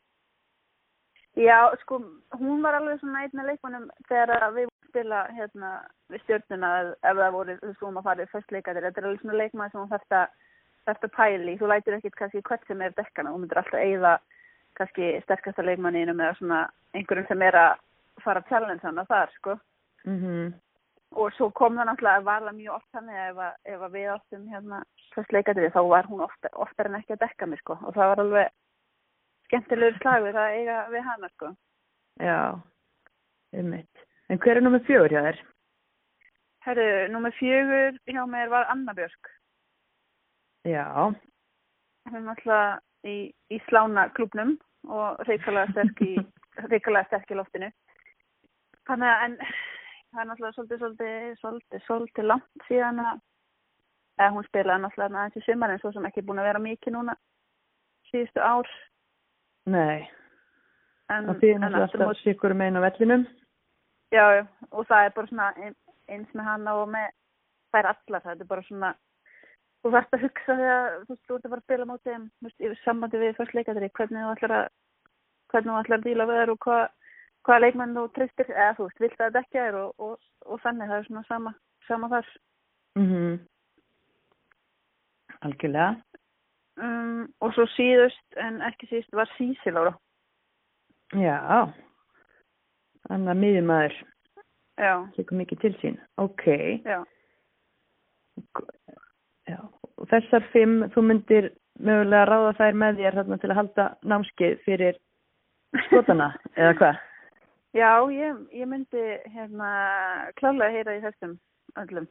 Já, 1.35 1.59
sko, 1.83 1.99
hún 2.39 2.63
var 2.63 2.79
alveg 2.79 3.01
svona 3.01 3.25
einn 3.25 3.43
af 3.43 3.49
leikmannum 3.51 3.89
þegar 4.09 4.33
að 4.39 4.57
við 4.61 4.69
vorum 4.69 4.85
að 4.85 4.89
spila 4.93 5.21
hérna 5.35 5.73
við 6.13 6.23
stjórnuna 6.25 6.71
ef 6.95 7.21
það 7.21 7.37
voru, 7.37 7.57
hún 7.83 7.99
að 7.99 8.09
fara 8.09 8.25
í 8.25 8.31
fyrst 8.33 8.55
leikatir. 8.55 8.87
Þetta 8.87 9.03
er 9.03 9.09
alveg 9.09 9.25
svona 9.25 9.41
leikmann 9.43 9.73
sem 9.73 9.81
hún 9.83 9.91
þarft 9.91 10.17
að, 10.21 10.37
þarft 10.89 11.09
að 11.09 11.15
pæli. 11.19 11.57
Þú 11.59 11.71
lætur 11.73 11.99
ekkit 11.99 12.19
kannski 12.21 12.45
hvert 12.49 12.69
sem 12.71 12.85
er 12.87 12.95
dekkana. 12.97 13.35
Þú 13.35 13.43
myndir 13.43 13.61
alltaf 13.61 13.83
eigða 13.83 14.15
kannski 14.79 15.11
sterkasta 15.27 15.67
leikmanninu 15.67 16.15
með 16.17 16.39
svona 16.39 16.61
einhverjum 16.95 17.27
sem 17.29 17.43
er 17.51 17.59
að 17.59 17.75
fara 18.23 18.41
að 18.41 18.53
challenge 18.53 18.87
hana 18.87 19.05
þar, 19.11 19.35
sko. 19.41 19.59
Mm 20.07 20.55
Og 21.15 21.31
svo 21.37 21.51
kom 21.55 21.77
það 21.79 21.87
náttúrulega 21.91 22.21
að 22.21 22.27
varla 22.27 22.53
mjög 22.57 22.75
oft 22.75 22.89
þannig 22.97 23.19
að 23.23 23.29
ef, 23.31 23.37
að- 23.47 23.73
ef 23.75 23.81
að 23.87 23.93
við 23.95 24.07
áttum 24.15 24.47
hérna 24.51 24.79
fyrst 25.15 25.33
leikatir 25.33 25.71
þá 25.71 25.81
var 25.89 26.09
hún 26.11 26.21
ofta, 26.27 26.51
oftar 26.65 26.87
en 26.91 26.97
ekki 26.99 27.15
að 27.15 27.21
dekka 27.23 27.47
mig, 27.47 27.61
sko. 27.63 27.77
Og 27.87 27.95
það 27.95 28.11
var 28.11 28.23
alveg 28.25 28.49
skemmtilegur 29.47 29.99
slagur 30.01 30.39
að 30.43 30.55
eiga 30.59 30.79
við 30.91 31.05
hana, 31.07 31.29
sko. 31.37 31.51
Já, 32.21 32.39
einmitt. 33.55 34.05
En 34.29 34.39
hver 34.43 34.57
er 34.57 34.65
nummið 34.65 34.87
fjögur 34.89 35.15
hjá 35.15 35.23
þér? 35.29 35.41
Herru, 36.65 36.89
nummer 37.13 37.35
fjögur 37.39 37.99
hjá 38.09 38.23
mér 38.27 38.49
var 38.51 38.67
Anna 38.73 38.95
Björk. 38.97 39.31
Já, 40.65 41.13
Hún 42.05 42.17
er 42.19 42.21
náttúrulega 42.27 42.81
í, 43.09 43.33
í 43.53 43.59
slána 43.69 44.09
klubnum 44.17 44.59
og 44.89 45.23
reikalega 45.29 45.71
sterk 45.73 46.01
í, 46.05 46.17
í 47.33 47.37
loftinu. 47.39 47.71
Þannig 48.89 49.09
að, 49.09 49.23
en 49.25 49.37
það 50.15 50.23
er 50.23 50.29
náttúrulega 50.31 50.57
svolítið, 50.57 50.79
svolítið, 50.83 51.39
svolítið, 51.43 51.85
svolítið 51.87 52.29
langt 52.31 52.67
síðan 52.69 53.01
að, 53.03 53.23
eða 54.21 54.33
hún 54.37 54.47
spilaði 54.49 54.83
náttúrulega 54.85 55.21
aðeins 55.23 55.39
í 55.41 55.45
sumar 55.47 55.75
en 55.75 55.81
svo 55.83 55.93
sem 55.95 56.07
ekki 56.09 56.23
búin 56.27 56.43
að 56.43 56.49
vera 56.51 56.63
mikið 56.63 56.95
núna 56.97 57.17
síðustu 58.11 58.41
ár. 58.45 58.69
nei. 59.67 60.07
En, 61.13 61.27
Það 61.27 61.43
en 61.45 61.61
náttúrulega 61.61 61.83
alltaf 61.85 62.21
sikur 62.23 62.55
megin 62.57 62.79
á 62.81 62.85
vellinum. 62.87 63.27
Já, 64.15 64.25
já, 64.39 64.45
og 64.71 64.87
það 64.89 65.05
er 65.05 65.11
bara 65.17 65.27
svona 65.27 65.49
ein- 65.59 65.77
eins 66.09 66.31
með 66.33 66.45
hana 66.45 66.75
og 66.81 66.89
með 66.89 67.11
þær 67.75 67.89
allar, 67.91 68.23
það 68.23 68.41
er 68.41 68.47
bara 68.47 68.63
svona 68.63 68.95
þú 69.85 69.91
þarfst 69.93 70.15
að 70.17 70.23
hugsa 70.25 70.57
þegar 70.57 71.05
þú 71.05 71.35
ert 71.35 71.45
að 71.45 71.51
fara 71.51 71.61
að 71.61 71.65
spila 71.67 71.89
mótið 71.91 72.31
yfir 72.65 72.79
sambandi 72.85 73.19
við 73.21 73.37
fyrst 73.37 73.55
leikadri, 73.55 73.91
hvernig 73.99 74.23
þú 74.25 74.33
ætlar 74.37 74.55
að 74.59 74.69
hvernig 75.53 75.73
þú 75.75 75.81
ætlar 75.83 75.99
að 75.99 76.07
díla 76.09 76.27
við 76.31 76.41
þær 76.41 76.53
og 76.55 76.59
hvað 76.65 76.85
hvaða 77.45 77.65
leikmenn 77.65 77.97
þú 77.97 78.05
treystir, 78.17 78.51
eða 78.53 78.75
þú 78.79 78.89
veist, 78.89 79.03
vilt 79.05 79.21
að 79.25 79.37
dekja 79.39 79.67
þér 79.67 79.79
og, 79.83 79.93
og, 80.07 80.15
og 80.47 80.63
þannig, 80.65 80.91
það 80.91 80.99
er 80.99 81.09
svona 81.09 81.25
sama, 81.29 81.55
sama 81.89 82.13
þar. 82.15 82.33
Mm 83.01 83.35
Algjörlega. 85.45 85.91
Um, 86.81 87.27
og 87.45 87.53
svo 87.55 87.67
síðust, 87.75 88.25
en 88.41 88.63
ekki 88.65 88.89
síðust, 88.89 89.13
var 89.15 89.29
Sísilóra. 89.37 89.93
Já, 91.15 91.69
þannig 93.09 93.31
að 93.31 93.41
miðjumæður 93.43 93.99
Já, 94.81 94.95
tekur 95.15 95.39
mikið 95.39 95.61
til 95.63 95.75
sín. 95.83 95.99
Ok, 96.19 96.47
já. 96.83 97.05
já. 99.47 99.59
Og 99.95 100.09
þessar 100.11 100.49
fimm, 100.51 100.89
þú 100.95 101.05
myndir 101.07 101.51
mögulega 101.79 102.27
ráða 102.31 102.55
þær 102.59 102.81
með 102.83 103.03
þér 103.03 103.19
þarna 103.21 103.39
til 103.43 103.51
að 103.53 103.59
halda 103.61 103.87
námskeið 104.03 104.57
fyrir 104.65 104.99
skotana, 105.87 106.33
eða 106.57 106.75
hvað? 106.81 107.05
Já, 107.75 107.91
ég, 108.15 108.39
ég 108.55 108.69
myndi 108.71 109.03
hérna 109.35 109.71
klálega 110.39 110.69
að 110.71 110.77
heyra 110.79 110.95
í 110.95 111.03
þessum 111.03 111.35
öllum. 111.83 112.07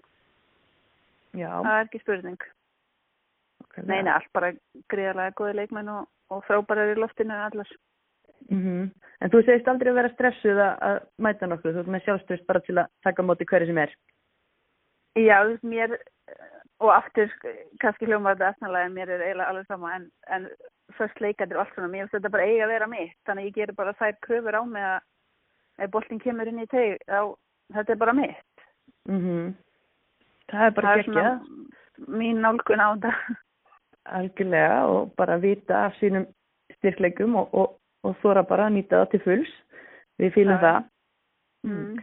Já, 1.34 1.50
Það 1.64 1.78
er 1.78 1.88
ekki 1.88 2.02
spurning. 2.04 2.44
ok. 3.64 3.78
Nei, 3.88 4.02
nei, 4.04 4.12
allt 4.14 4.30
bara 4.36 4.52
gríðarlega 4.92 5.38
góði 5.40 5.56
leikmenn 5.62 5.90
og, 5.94 6.10
og 6.30 6.44
frábærar 6.50 6.94
í 6.94 7.00
loftinu 7.00 7.40
allar. 7.40 7.72
Mm 8.52 8.92
En 9.24 9.32
þú 9.32 9.40
segist 9.46 9.68
aldrei 9.72 9.88
að 9.94 9.96
vera 10.02 10.10
stressuð 10.12 10.58
að, 10.60 10.74
að 10.84 10.98
mæta 11.24 11.48
nokkuð, 11.48 11.78
þú 11.78 11.80
ert 11.80 11.92
með 11.94 12.02
sjálfstöðst 12.04 12.48
bara 12.50 12.62
til 12.66 12.74
að 12.82 12.90
taka 13.08 13.24
móti 13.24 13.46
hverju 13.48 13.70
sem 13.70 13.78
er. 13.80 13.94
Já, 15.16 15.38
mér, 15.64 15.94
og 16.84 16.92
aftur 16.92 17.32
kannski 17.80 18.10
hljóma 18.10 18.34
þetta 18.34 18.50
efnalega 18.52 18.90
en 18.90 18.98
mér 18.98 19.14
er 19.16 19.24
eiginlega 19.24 19.54
alveg 19.54 19.70
sama 19.70 19.94
en, 19.96 20.10
en 20.28 20.50
först 20.98 21.22
leikandir 21.24 21.56
og 21.56 21.64
allt 21.64 21.78
svona, 21.78 21.88
mér 21.94 22.04
finnst 22.04 22.18
þetta 22.18 22.34
bara 22.36 22.50
eiga 22.50 22.66
að 22.68 22.74
vera 22.74 22.90
mitt, 22.92 23.16
þannig 23.24 23.46
að 23.46 23.48
ég 23.48 23.58
gerir 23.62 23.80
bara 23.80 23.96
þær 24.02 24.20
kröfur 24.28 24.60
á 24.60 24.64
mig 24.68 24.88
að 24.90 25.00
ef 25.80 25.92
boltin 25.92 26.22
kemur 26.22 26.50
inn 26.50 26.64
í 26.64 26.68
teg, 26.72 27.00
þá 27.08 27.36
þetta 27.74 27.96
er 27.96 28.02
bara 28.06 28.18
mitt. 28.18 28.66
Mm 29.10 29.54
Það 30.52 30.66
er 30.66 30.74
bara 30.76 30.90
það 30.92 31.00
geggjað, 31.00 31.38
svona 31.98 32.18
mín 32.20 32.42
nálgun 32.44 32.84
á 32.84 32.88
þetta. 32.94 33.14
algjörlega 34.18 34.80
og 34.92 35.14
bara 35.18 35.38
vita 35.40 35.86
af 35.88 35.96
sínum 36.02 36.26
styrkleikum 36.78 37.38
og, 37.40 37.54
og, 37.54 37.78
og 38.04 38.18
þóra 38.22 38.44
bara 38.48 38.68
að 38.68 38.76
nýta 38.78 39.00
það 39.02 39.12
til 39.14 39.22
fulls. 39.28 39.54
Við 40.22 40.34
fýlum 40.36 40.60
Já. 40.60 40.64
það. 40.66 40.90
Mm. 41.64 42.02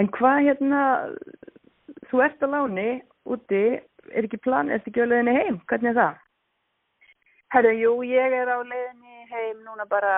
En 0.00 0.08
hvað 0.16 0.40
hérna, 0.48 0.80
þú 2.10 2.22
ert 2.24 2.42
á 2.42 2.46
láni 2.50 2.88
úti 3.30 3.62
er 4.12 4.26
ekki 4.26 4.40
plan, 4.42 4.70
er 4.70 4.80
þetta 4.80 4.90
ekki 4.90 5.04
á 5.04 5.10
leiðinni 5.12 5.36
heim? 5.36 5.60
Hvernig 5.70 5.92
er 5.92 6.00
það? 6.00 6.20
Herru, 7.54 7.74
jú, 7.78 7.92
ég 8.08 8.36
er 8.40 8.50
á 8.50 8.58
leiðinni 8.58 9.28
heim 9.30 9.60
núna 9.62 9.86
bara, 9.88 10.16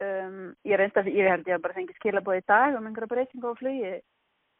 um, 0.00 0.54
ég 0.64 0.76
reynda, 0.78 1.02
ég 1.10 1.28
held 1.30 1.48
ég 1.48 1.56
að 1.58 1.62
bara 1.62 1.74
fengi 1.74 1.94
skilabóð 1.98 2.40
í 2.40 2.44
dag 2.46 2.76
um 2.78 2.86
einhverja 2.86 3.10
breytingu 3.12 3.50
á 3.50 3.54
flugi, 3.58 4.00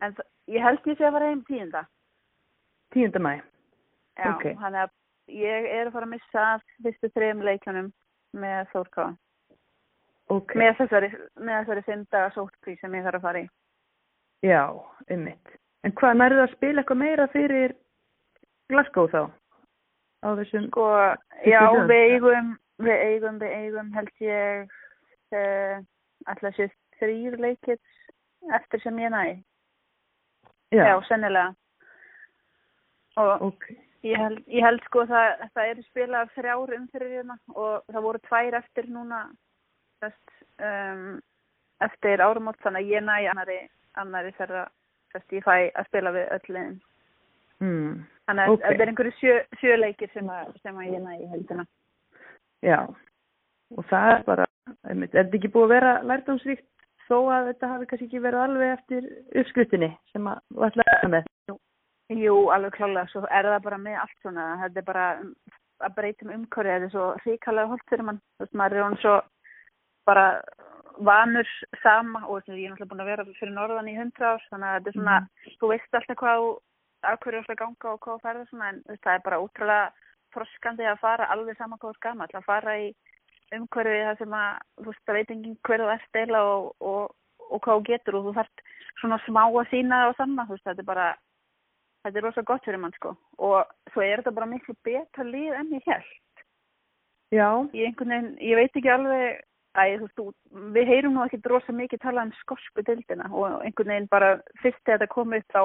en 0.01 0.15
það- 0.15 0.31
ég 0.49 0.63
held 0.63 0.85
ég 0.87 0.99
sé 0.99 1.05
að 1.07 1.13
fara 1.13 1.29
heim 1.31 1.45
tíunda. 1.45 1.87
10. 2.95 3.19
mæ. 3.19 3.41
Já, 4.19 4.35
Ok. 4.35 4.45
þannig 4.57 4.83
að 4.83 4.91
ég 5.29 5.65
er 5.79 5.87
að 5.87 5.93
fara 5.93 6.07
að 6.07 6.15
missa 6.15 6.61
fyrstu 6.83 7.11
þrejum 7.13 7.43
leikjunum 7.45 7.93
með 8.35 8.67
Þórkáa. 8.73 9.17
Ok. 10.29 10.55
Með 10.55 10.77
þessari, 10.77 11.11
með 11.41 11.65
þessari 11.65 11.85
fimm 11.85 12.07
daga 12.11 12.31
sótprí 12.35 12.79
sem 12.81 12.93
ég 12.95 13.05
þarf 13.05 13.15
að 13.15 13.23
fara 13.23 13.39
í. 13.41 13.49
Já, 14.43 14.63
ummitt. 15.11 15.49
En 15.85 15.93
hvað, 15.93 16.17
nærðu 16.17 16.43
að 16.45 16.53
spila 16.57 16.83
eitthvað 16.83 16.99
meira 16.99 17.27
fyrir 17.29 17.75
Glasgow 18.69 19.09
þá? 19.09 19.31
Á 20.25 20.29
þessum, 20.35 20.67
Sko, 20.69 20.85
já, 21.47 21.61
við 21.87 22.13
eigum, 22.13 22.59
við 22.81 22.97
eigum, 23.07 23.39
við 23.39 23.53
eigum 23.55 23.93
held 23.95 24.11
ég 24.21 24.69
alltaf 25.33 26.55
sér 26.57 26.71
þrýr 26.99 27.39
leikir 27.41 27.79
eftir 28.55 28.81
sem 28.83 28.99
ég 28.99 29.11
næ. 29.11 29.43
já, 30.73 30.85
Já, 30.85 31.01
sennilega. 31.09 31.55
Og 33.17 33.43
ok. 33.43 33.65
ég 34.03 34.17
held, 34.17 34.43
ég 34.47 34.63
held 34.63 34.83
sko 34.85 35.05
það, 35.07 35.49
það 35.55 35.71
eru 35.73 35.83
spilað 35.83 36.35
þrjár 36.37 36.75
umfyrir 36.77 37.31
og 37.55 37.83
það 37.89 38.03
voru 38.03 38.19
tvær 38.29 38.55
eftir 38.61 38.87
núna 38.87 39.23
þess, 40.01 40.43
um, 40.63 41.21
eftir 41.81 42.23
árumót 42.23 42.61
þannig 42.63 42.85
að 42.85 42.93
ég 42.95 43.03
næ 43.03 43.31
annari, 43.31 43.59
annari 43.95 44.33
þegar 44.39 44.71
ég 45.33 45.43
fæ 45.45 45.57
að 45.75 45.87
spila 45.87 46.13
við 46.15 46.31
öll 46.37 46.47
liðin. 46.49 46.79
Mm. 47.59 48.07
Þannig 48.29 48.45
að 48.45 48.53
Ok. 48.53 48.63
þetta 48.63 48.83
er 48.83 48.89
einhverju 48.93 49.13
sjö, 49.19 49.35
sjö 49.59 49.77
leikir 49.77 50.11
sem, 50.13 50.29
að, 50.31 50.53
sem 50.63 50.77
að 50.79 50.93
ég 50.93 51.03
næ 51.03 51.15
í 51.19 51.29
heldina. 51.33 51.65
Já, 52.63 52.79
og 53.77 53.85
það 53.91 54.13
er 54.13 54.23
bara, 54.27 54.47
er 54.89 55.01
þetta 55.15 55.39
ekki 55.39 55.51
búið 55.55 55.67
að 55.69 55.75
vera 55.75 55.93
lærdomsvíkt 56.11 56.67
þó 57.09 57.17
að 57.33 57.47
þetta 57.53 57.71
hafi 57.73 57.87
kannski 57.91 58.07
ekki 58.09 58.21
verið 58.25 58.45
alveg 58.45 58.73
eftir 58.75 59.09
uppskriftinni 59.43 59.91
sem 60.13 60.27
að 60.29 60.41
vera 60.65 61.09
með? 61.15 61.29
Jú, 62.09 62.37
alveg 62.55 62.73
klálega, 62.77 63.09
svo 63.13 63.25
er 63.29 63.45
það 63.45 63.65
bara 63.67 63.79
með 63.85 63.99
allt 64.01 64.15
svona, 64.23 64.45
þetta 64.63 64.81
er 64.81 64.87
bara 64.87 65.07
um, 65.21 65.33
að 65.85 65.95
breyta 65.99 66.25
um 66.25 66.31
umhverfið, 66.39 66.73
þetta 66.73 66.87
er 66.89 66.95
svo 66.95 67.09
ríkalega 67.27 67.69
holdt 67.73 67.91
fyrir 67.91 68.07
mann, 68.09 68.21
þú 68.39 68.45
veist, 68.47 68.55
maður 68.57 68.79
er 68.79 68.87
hún 68.87 68.97
svo 69.03 69.17
bara 70.09 70.25
vanur 71.09 71.51
sama 71.83 72.23
og 72.27 72.49
ég 72.49 72.65
er 72.65 72.73
náttúrulega 72.73 72.89
búin 72.91 73.05
að 73.05 73.11
vera 73.13 73.27
fyrir 73.39 73.53
norðan 73.55 73.91
í 73.93 73.99
hundra 73.99 74.33
ár, 74.35 74.47
þannig 74.49 74.69
að 74.71 74.79
þetta 74.79 74.91
er 74.91 74.97
svona, 74.97 75.19
þú 75.61 75.71
veist 75.75 75.99
alltaf 76.01 76.21
hvað, 76.23 76.47
þú- 76.47 76.57
af 77.13 77.21
hverju 77.23 77.39
þú 77.39 77.45
ætla 77.45 77.55
að 77.55 77.61
ganga 77.63 77.93
og 77.93 78.01
hvað 78.07 78.25
ferður 78.25 78.49
svona, 78.49 78.69
en 78.73 78.99
það 79.05 79.13
er 79.15 79.23
bara 79.29 79.43
útrúlega 79.45 79.85
froskandi 80.35 80.89
að 80.89 80.99
fara 81.05 81.29
alveg 81.35 81.61
sama 81.61 81.77
hvað 81.79 81.93
er 81.95 82.03
gammal, 82.09 82.31
að 82.35 82.49
fara 82.49 82.79
í 82.81 82.89
umhverfið 83.57 84.05
það 84.07 84.21
sem 84.23 84.37
að, 84.41 84.61
þú 84.79 84.91
veist, 84.91 85.05
það 85.07 85.19
veit 85.19 85.33
enginn 85.35 85.57
hver 85.69 85.85
þú 85.85 85.89
ert 85.95 86.21
eila 86.21 86.43
og, 86.53 86.69
og, 86.91 87.17
og 87.49 87.63
hvað 87.65 87.81
þú 87.81 87.87
getur 87.89 88.19
og 88.19 88.29
þú 88.29 88.37
þarft 88.39 88.63
svona 89.01 89.19
smá 89.25 89.43
að 89.47 89.73
sína 89.73 90.03
það 90.03 90.13
og 90.13 90.21
sanna, 90.21 90.47
þú 90.47 90.57
veist, 90.57 90.69
þetta 90.69 90.85
er 90.85 90.91
bara, 90.93 91.09
þetta 92.05 92.21
er 92.21 92.27
rosa 92.29 92.47
gott 92.53 92.69
fyrir 92.69 92.83
mann 92.83 92.97
sko. 92.97 93.15
Og 93.39 93.93
svo 93.93 94.05
er 94.05 94.23
þetta 94.23 94.37
bara 94.39 94.51
miklu 94.51 94.77
betra 94.87 95.27
líð 95.27 95.61
enn 95.61 95.77
ég 95.79 95.91
held 95.91 96.17
Já, 97.29 97.49
ég 97.77 97.93
veginn, 97.99 98.33
ég 98.41 98.57
veit 98.57 98.73
ekki 98.73 98.89
alveg 98.89 99.45
Æ, 99.79 100.01
þú 100.17 100.31
við 100.75 100.89
heyrum 100.89 101.15
nú 101.15 101.25
ekki 101.27 101.39
rosa 101.47 101.75
mikið 101.77 102.01
tala 102.03 102.25
um 102.27 102.33
skosku 102.41 102.83
dildina 102.83 103.29
og 103.31 103.61
einhvern 103.63 103.93
veginn 103.93 104.09
bara 104.11 104.31
fyrst 104.63 104.81
þegar 104.81 105.03
þetta 105.03 105.13
kom 105.13 105.37
upp 105.37 105.53
þá, 105.55 105.63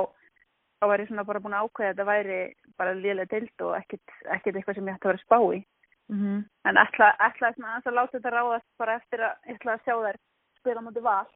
þá 0.77 0.85
var 0.91 1.01
ég 1.01 1.09
svona 1.09 1.25
bara 1.29 1.41
búin 1.41 1.55
að 1.57 1.69
ákveða 1.69 1.87
að 1.87 1.93
þetta 1.93 2.07
væri 2.09 2.39
bara 2.77 2.97
liðlega 2.99 3.31
dild 3.31 3.65
og 3.65 3.77
ekkit, 3.79 4.17
ekkit 4.35 4.59
eitthvað 4.59 4.77
sem 4.77 4.91
ég 4.91 4.99
ætti 4.99 5.07
að 5.07 5.13
vera 5.13 5.21
að 5.21 5.25
spá 5.25 5.39
í 5.57 5.61
mm 6.11 6.43
en 6.63 6.77
ætla, 6.79 7.09
ætla 7.19 7.51
svona 7.53 7.81
að 7.83 7.95
láta 7.97 8.17
þetta 8.17 8.31
ráðast 8.31 8.67
bara 8.79 8.95
eftir 8.95 9.21
að, 9.27 9.33
ætla 9.51 9.73
að 9.73 9.81
sjá 9.83 9.95
þær 9.99 10.17
spila 10.59 10.81
mútið 10.81 11.03
val. 11.03 11.27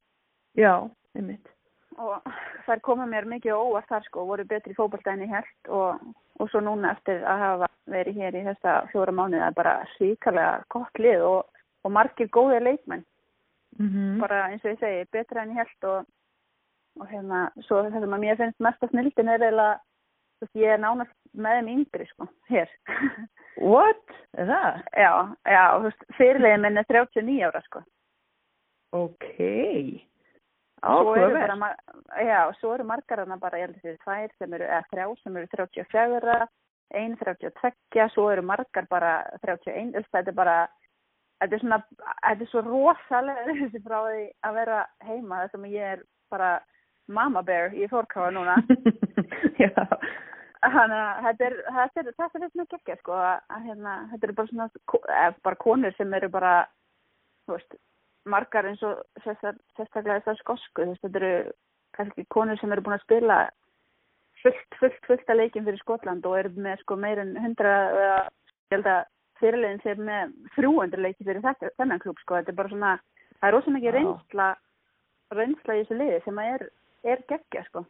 Já, 0.56 0.74
einmitt. 1.16 1.50
og 1.98 2.22
þær 2.66 2.80
koma 2.86 3.06
mér 3.10 3.26
mikið 3.26 3.58
óvart 3.58 3.90
þar 3.90 4.06
sko 4.06 4.26
voru 4.26 4.46
betri 4.46 4.74
ég 4.78 5.34
held 5.34 5.70
og, 5.70 6.00
og 6.40 6.50
svo 6.50 6.62
núna 6.62 6.92
eftir 6.92 7.24
að 7.26 7.40
hafa 7.44 7.68
verið 7.86 8.20
hér 8.22 8.36
í 8.36 8.44
þessa 8.46 8.74
fjóra 8.92 9.12
mánuði 9.12 9.42
það 9.42 9.48
er 9.48 9.60
bara 9.60 9.76
svíkarlega 9.96 10.64
gott 10.70 11.00
lið 11.00 11.22
og, 11.22 11.46
og 11.84 11.92
margir 11.92 12.30
góðir 12.30 12.64
leikmenn. 12.64 13.06
Mm 13.80 14.20
bara 14.20 14.48
eins 14.50 14.64
og 14.66 14.72
ég 14.72 14.80
segi, 14.80 15.10
betra 15.12 15.44
en 15.44 15.52
ég 15.52 15.60
held 15.62 15.90
og, 15.92 16.06
og 17.00 17.08
hérna, 17.12 17.50
svo 17.68 17.84
það 17.84 18.00
sem 18.02 18.14
að 18.14 18.24
mér 18.24 18.38
finnst 18.38 18.60
mest 18.60 18.84
að 18.84 18.90
snildin 18.90 19.30
er 19.30 19.44
eiginlega 19.44 19.80
ég 20.58 20.74
er 20.76 20.80
nánast 20.82 21.14
með 21.38 21.58
þeim 21.60 21.70
yngri 21.76 22.06
sko, 22.12 22.28
hér 22.52 22.70
What? 23.58 24.04
Er 24.38 24.46
það? 24.52 24.82
já, 24.94 25.12
já, 25.50 25.64
þú 25.78 25.88
veist, 25.88 26.04
fyrirlegin 26.20 26.62
minn 26.66 26.78
er 26.84 26.86
39 26.92 27.40
ára 27.48 27.62
sko 27.66 27.82
Ok. 28.96 29.26
ma- 31.58 32.22
já, 32.22 32.42
svo 32.60 32.74
eru 32.76 32.86
margar 32.88 33.20
hana 33.24 33.38
bara, 33.42 33.58
ég 33.58 33.66
held 33.68 33.80
að 33.80 33.88
þessi 33.88 34.04
tvær 34.06 34.32
sem 34.38 34.54
eru, 34.54 34.68
eða 34.70 34.84
þrjá 34.92 35.08
sem 35.24 35.38
eru 35.42 35.48
34, 35.56 36.48
ein 37.02 37.16
32, 37.18 38.08
svo 38.14 38.28
eru 38.32 38.44
margar 38.46 38.86
bara 38.90 39.16
31, 39.42 39.90
þú 39.92 39.98
veist, 39.98 40.12
þetta 40.14 40.32
er 40.32 40.38
bara, 40.38 40.58
þetta 41.42 41.58
er 41.58 41.64
svona, 41.66 41.80
þetta 42.22 42.46
er 42.46 42.52
svo 42.54 42.64
rosalega 42.70 43.46
þessi 43.64 43.84
frá 43.90 43.98
því 44.06 44.24
að 44.48 44.60
vera 44.62 44.80
heima, 45.10 45.42
þess 45.48 45.60
að 45.60 45.68
ég 45.74 45.96
er 45.98 46.06
bara 46.32 46.52
mama 47.08 47.44
bear 47.44 47.76
í 47.76 47.88
fórkáfa 47.92 48.32
núna. 48.36 48.58
Þannig 50.68 50.98
að 50.98 51.20
þetta 51.28 51.46
er, 51.48 51.56
þetta 51.76 52.02
er, 52.02 52.08
er 52.42 52.56
mjög 52.58 52.72
geggja, 52.74 52.96
sko, 53.02 53.18
að, 53.22 53.68
hérna, 53.68 53.94
þetta 54.12 54.28
eru 54.28 54.38
bara 54.40 54.52
svona, 54.52 55.28
bara 55.46 55.60
konur 55.62 55.94
sem 55.96 56.16
eru 56.18 56.30
bara, 56.34 56.54
þú 57.46 57.56
veist, 57.56 57.78
margar 58.28 58.68
eins 58.68 58.82
og 58.84 59.04
sérstaklega 59.24 60.18
þessar 60.20 60.40
skosku, 60.42 60.82
þú 60.82 60.90
veist, 60.92 61.06
þetta 61.06 61.22
eru 61.22 61.34
kannski 61.98 62.26
konur 62.34 62.60
sem 62.60 62.74
eru 62.74 62.84
búin 62.86 62.98
að 62.98 63.06
spila 63.06 63.38
fullt, 64.42 64.80
fullt, 64.80 65.00
fullt 65.08 65.32
að 65.32 65.40
leikin 65.42 65.68
fyrir 65.68 65.80
Skotland 65.82 66.26
og 66.30 66.40
eru 66.40 66.52
með 66.58 66.82
sko 66.84 66.98
meir 67.00 67.22
en 67.22 67.36
hundra, 67.42 67.76
eða, 67.94 68.18
ég 68.68 68.78
held 68.78 68.90
að 68.92 69.00
fyrirlegin 69.42 69.84
sé 69.84 69.96
með 70.02 70.34
300 70.56 71.04
leiki 71.04 71.26
fyrir 71.28 71.44
þetta, 71.46 71.72
þennan 71.78 72.02
klúb, 72.04 72.20
sko, 72.24 72.40
þetta 72.40 72.54
er 72.54 72.60
bara 72.60 72.74
svona, 72.74 72.94
það 73.38 73.50
er 73.50 73.72
mikið 73.78 73.94
Vá. 73.94 73.98
reynsla, 73.98 74.50
reynsla 75.38 75.78
í 75.78 75.84
þessu 75.84 76.00
liði 76.02 76.20
sem 76.26 76.42
að 76.42 76.54
er, 76.56 76.68
er 77.04 77.22
geggja, 77.30 77.64
sko. 77.70 77.86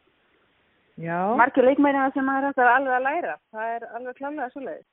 Já. 0.98 1.36
margir 1.38 1.62
leikmæri 1.64 2.12
sem 2.14 2.24
maður 2.26 2.42
er 2.42 2.46
alltaf 2.48 2.70
alveg 2.74 2.94
að 2.96 3.04
læra. 3.06 3.34
Það 3.54 3.74
er 3.76 3.84
alveg 3.94 4.16
klálega 4.18 4.48
svo 4.50 4.60
leiðis 4.64 4.86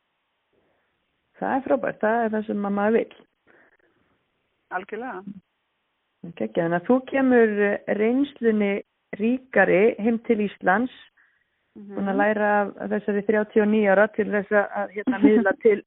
Það 1.40 1.56
er 1.56 1.64
frábært, 1.66 1.98
það 2.00 2.20
er 2.26 2.30
það 2.36 2.46
sem 2.48 2.66
að 2.70 2.76
maður 2.78 2.94
vil. 3.00 3.16
algjörlega. 4.76 5.24
Kekja, 6.36 6.64
þannig 6.64 6.78
að 6.80 6.86
þú 6.88 6.96
kemur 7.10 7.52
eh, 7.66 7.76
reynslunni 8.00 8.70
ríkari 9.20 9.82
heim 10.02 10.18
til 10.26 10.40
Íslands, 10.46 10.94
búin 11.76 12.08
að 12.10 12.18
læra 12.22 12.50
af 12.62 12.72
af 12.86 12.90
þessari 12.94 13.22
39 13.28 13.84
ára 13.92 14.08
til 14.16 14.26
þess 14.32 14.52
að- 14.52 14.72
að 14.80 14.94
hérna 14.96 15.20
miðla 15.24 15.54
til, 15.62 15.84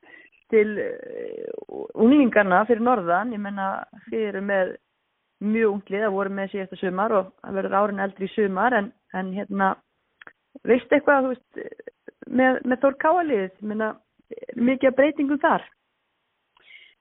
til 0.52 0.68
uh, 0.78 1.86
unglingarna 1.94 2.64
fyrir 2.68 2.80
norðan. 2.84 3.32
Ég 3.32 3.40
menna, 3.40 3.84
eru 4.12 4.40
með 4.42 4.76
mjög 5.40 5.72
unglið, 5.72 6.02
það 6.04 6.16
voru 6.16 6.34
með 6.34 6.50
síðasta 6.52 6.76
sumar 6.80 7.12
og 7.12 7.32
það 7.42 7.58
verður 7.58 7.78
árin 7.80 8.04
eldri 8.04 8.26
í 8.28 8.34
sumar, 8.34 8.74
en, 8.74 8.92
en 9.14 9.32
hérna, 9.36 9.68
veistu 10.66 10.96
eitthvað, 10.98 11.28
veist, 11.32 11.58
með, 12.26 12.60
með 12.64 12.80
Þór 12.84 12.96
Káalið, 13.04 13.50
mikið 14.56 14.96
breytingum 14.98 15.40
þar? 15.42 15.64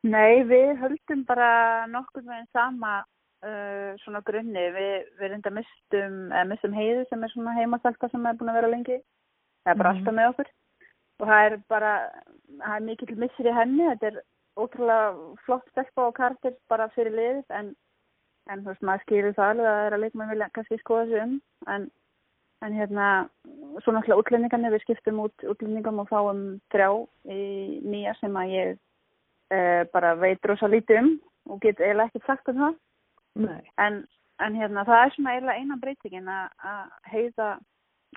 Nei, 0.07 0.43
við 0.47 0.75
höldum 0.79 1.23
bara 1.27 1.49
nokkur 1.91 2.23
með 2.23 2.45
sama 2.53 2.99
uh, 3.01 3.95
svona 4.03 4.21
grunni. 4.23 4.67
Við, 4.75 4.93
við 5.19 5.31
reynda 5.33 5.51
mistum, 5.51 6.19
mistum 6.47 6.77
heiðu 6.77 7.03
sem 7.09 7.23
er 7.25 7.33
svona 7.33 7.55
heimasalka 7.57 8.07
sem 8.13 8.25
er 8.29 8.37
búin 8.37 8.53
að 8.53 8.59
vera 8.61 8.71
lengi. 8.71 8.99
Það 9.65 9.73
er 9.73 9.81
bara 9.81 9.93
Mhm. 9.93 9.97
alltaf 9.99 10.15
með 10.19 10.29
okkur. 10.31 10.51
Og 11.19 11.27
það 11.27 11.45
er 11.47 11.57
bara 11.73 11.93
það 12.61 12.75
er 12.75 12.85
mikill 12.85 13.17
missir 13.17 13.49
í 13.49 13.55
henni. 13.57 13.89
Þetta 13.89 14.07
er 14.11 14.21
ótrúlega 14.57 15.35
flott 15.45 15.67
stelpa 15.73 16.07
og 16.07 16.15
karakter 16.15 16.55
bara 16.69 16.87
fyrir 16.95 17.11
liðið 17.17 17.57
en, 17.57 17.75
en 18.47 18.63
þú 18.63 18.71
veist, 18.71 18.83
maður 18.87 19.05
skýrir 19.05 19.37
það 19.37 19.53
alveg 19.53 19.69
að 19.69 19.77
það 19.77 19.85
er 19.87 19.95
að 19.97 20.03
leikmenn 20.03 20.33
vilja 20.33 20.49
kannski 20.55 20.81
skoða 20.81 21.07
sig 21.11 21.23
um. 21.23 21.39
En 21.67 21.89
En 22.65 22.73
hérna, 22.73 23.29
svo 23.83 23.93
náttúrulega 23.93 24.17
útlendingarnir, 24.17 24.73
við 24.73 24.81
skiptum 24.81 25.19
út 25.21 25.43
útlendingum 25.45 26.01
og 26.01 26.07
fáum 26.09 26.39
þrjá 26.73 26.89
í 27.29 27.41
nýja 27.85 28.15
sem 28.17 28.33
að 28.33 28.53
ég 28.55 28.71
eh, 29.53 29.83
bara 29.93 30.15
veit 30.17 30.45
rosa 30.49 30.69
lítið 30.71 31.03
um 31.03 31.11
og 31.53 31.61
get 31.61 31.77
eiginlega 31.77 32.09
ekki 32.09 32.23
sagt 32.25 32.49
um 32.49 32.63
það. 32.63 32.79
En, 33.77 33.99
en 34.41 34.57
hérna, 34.57 34.87
það 34.89 35.03
er 35.03 35.13
svona 35.13 35.35
eiginlega 35.35 35.61
eina 35.61 35.77
breytingin 35.83 36.33
að 36.33 36.89
heiða 37.11 37.51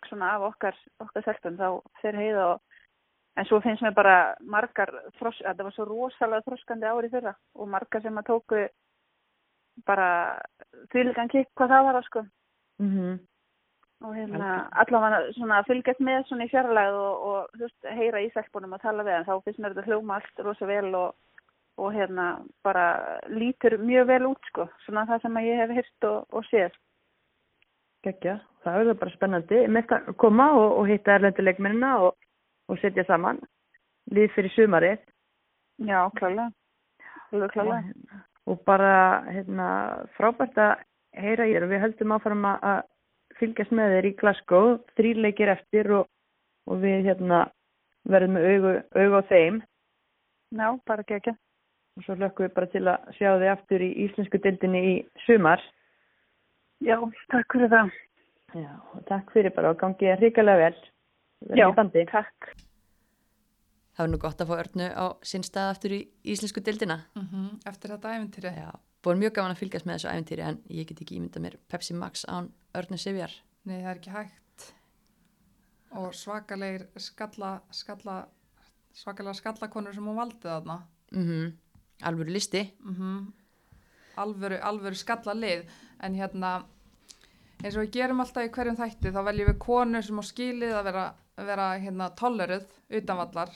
svona 0.08 0.32
af 0.38 0.48
okkar, 0.48 0.80
okkar 1.04 1.26
selpum, 1.26 1.60
þá 1.60 2.00
fer 2.00 2.16
heiða 2.16 2.46
og 2.54 2.80
en 3.36 3.46
svo 3.46 3.60
finnst 3.60 3.84
mér 3.84 3.92
bara 3.94 4.16
margar, 4.40 4.90
þros, 5.18 5.36
að 5.44 5.60
það 5.60 5.66
var 5.68 5.76
svo 5.76 5.88
rosalega 5.90 6.46
þroskandi 6.48 6.88
ári 6.88 7.12
fyrra 7.12 7.36
og 7.60 7.68
margar 7.76 8.02
sem 8.02 8.16
að 8.16 8.30
tóku 8.32 8.64
bara 9.86 10.10
þvíligan 10.92 11.32
kikk 11.32 11.50
hvað 11.56 11.74
það 11.74 11.88
var 11.88 12.00
að 12.00 12.08
sko. 12.10 12.24
Mm 12.80 13.18
og 14.00 14.14
hérna 14.16 14.50
allavega 14.80 15.32
svona 15.36 15.60
að 15.60 15.70
fylgjast 15.70 16.04
með 16.04 16.22
svona 16.28 16.46
í 16.46 16.52
fjarlæð 16.52 16.94
og, 16.96 17.24
og 17.30 17.56
þú 17.56 17.66
veist, 17.66 17.88
heyra 17.98 18.22
í 18.24 18.28
stelpunum 18.32 18.76
og 18.76 18.84
tala 18.84 19.04
við 19.04 19.16
hann, 19.16 19.26
þá 19.28 19.44
finnst 19.44 19.60
mér 19.60 19.74
þetta 19.74 19.90
hljóma 19.90 20.16
allt 20.16 20.44
rosa 20.46 20.68
vel 20.70 20.94
og, 20.96 21.10
og 21.80 21.90
hérna 21.96 22.28
bara 22.64 22.86
lítur 23.28 23.76
mjög 23.82 24.08
vel 24.12 24.22
út 24.30 24.48
sko, 24.50 24.68
svona 24.86 25.04
það 25.10 25.26
sem 25.26 25.36
að 25.40 25.50
ég 25.50 25.60
hef 25.60 25.74
hýrt 25.76 26.08
og, 26.08 26.22
og 26.32 26.48
séð. 26.48 26.78
Gekkja, 28.06 28.38
það 28.64 28.80
verður 28.80 29.00
bara 29.02 29.16
spennandi. 29.18 29.62
Með 29.68 29.94
að 29.98 30.10
koma 30.22 30.48
og, 30.56 30.68
og 30.80 30.88
hitta 30.88 31.18
erlenduleikmennina 31.18 31.92
og, 32.06 32.14
og 32.72 32.80
setja 32.80 33.04
saman. 33.04 33.42
Lið 34.16 34.32
fyrir 34.32 34.54
sumarið. 34.54 35.04
Já, 35.84 36.00
klálega. 36.16 36.48
Klálega. 37.52 38.24
Og, 38.50 38.62
bara 38.66 39.22
hérna, 39.30 39.68
frábært 40.16 40.58
að 40.58 40.82
heyra 41.20 41.46
þér 41.48 41.66
og 41.66 41.72
við 41.72 41.82
höldum 41.84 42.14
áfram 42.16 42.46
að 42.50 42.82
fylgjast 43.40 43.74
með 43.74 43.94
þér 43.96 44.08
í 44.08 44.14
Glasgow, 44.20 44.72
þrýleikir 44.98 45.52
eftir 45.54 45.90
og, 45.96 46.08
og 46.68 46.82
við 46.82 47.06
hérna 47.08 47.44
verðum 48.10 48.36
með 48.36 48.48
augu, 48.50 48.74
augu 48.96 49.20
á 49.20 49.22
þeim 49.30 49.60
Já, 50.50 50.66
bara 50.86 51.06
gegja. 51.06 51.36
og 51.96 52.06
svo 52.06 52.16
lökkum 52.18 52.46
við 52.48 52.54
bara 52.56 52.70
til 52.72 52.86
að 52.90 53.12
sjá 53.18 53.28
þig 53.38 53.50
aftur 53.52 53.84
í 53.84 53.90
íslensku 54.06 54.40
dildinni 54.42 54.80
í 54.92 54.94
sumar 55.26 55.62
Já, 56.80 56.96
takk 57.28 57.52
fyrir 57.52 57.68
það. 57.68 57.90
Já, 58.56 58.70
takk 59.10 59.34
fyrir 59.34 59.52
bara 59.54 59.74
og 59.74 59.80
gangið 59.82 60.16
hrikalega 60.22 60.70
vel 60.70 61.56
Já, 61.56 61.68
takk. 62.10 62.50
Það 64.00 64.06
var 64.06 64.12
nú 64.14 64.18
gott 64.22 64.40
að 64.40 64.48
fá 64.48 64.52
Örnu 64.56 64.84
á 64.96 65.06
sinn 65.28 65.42
stað 65.44 65.70
aftur 65.74 65.92
í 65.92 65.96
íslensku 66.32 66.62
dildina. 66.64 67.02
Mm 67.18 67.58
Eftir 67.68 67.92
þetta 67.92 68.14
æfintýri. 68.16 68.52
Já, 68.56 68.70
búin 69.04 69.20
mjög 69.20 69.34
gaman 69.36 69.52
að 69.52 69.60
fylgjast 69.60 69.84
með 69.84 69.98
þessu 69.98 70.08
æfintýri 70.08 70.46
en 70.46 70.60
ég 70.72 70.88
get 70.88 71.02
ekki 71.04 71.18
ímyndað 71.18 71.44
mér 71.44 71.56
Pepsi 71.68 71.98
Max 72.00 72.24
án 72.24 72.48
Örnu 72.80 72.96
Sivjar. 72.96 73.34
Nei, 73.68 73.82
það 73.82 73.90
er 73.90 74.00
ekki 74.00 74.14
hægt. 74.14 74.66
Og 76.00 76.16
svakalegir 76.16 76.88
skalla, 76.96 77.52
skalla, 77.76 78.16
svakalega 78.96 79.36
skallakonur 79.42 80.00
sem 80.00 80.08
hún 80.08 80.20
valdi 80.22 80.40
þarna. 80.48 80.80
Mm 81.12 81.52
Alvöru 82.08 82.32
listi. 82.32 82.64
Mm 82.80 83.26
alvöru, 84.16 84.64
alvöru 84.64 84.96
skalla 84.96 85.36
lið. 85.36 85.66
En 86.00 86.16
hérna, 86.16 86.58
eins 87.60 87.76
og 87.76 87.84
við 87.84 87.98
gerum 88.00 88.24
alltaf 88.24 88.48
í 88.48 88.54
hverjum 88.54 88.80
þætti, 88.80 89.12
þá 89.12 89.24
veljum 89.28 89.52
við 89.52 89.58
konu 89.68 90.02
sem 90.02 90.20
á 90.20 90.24
skilið 90.24 90.78
að 90.78 90.86
vera, 90.88 91.08
vera 91.36 91.74
hérna, 91.82 92.14
tolleruð 92.16 92.78
utanvallar, 92.88 93.52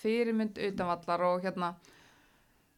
fyrirmynd 0.00 0.58
utanvallar 0.68 1.26
og 1.28 1.44
hérna, 1.44 1.74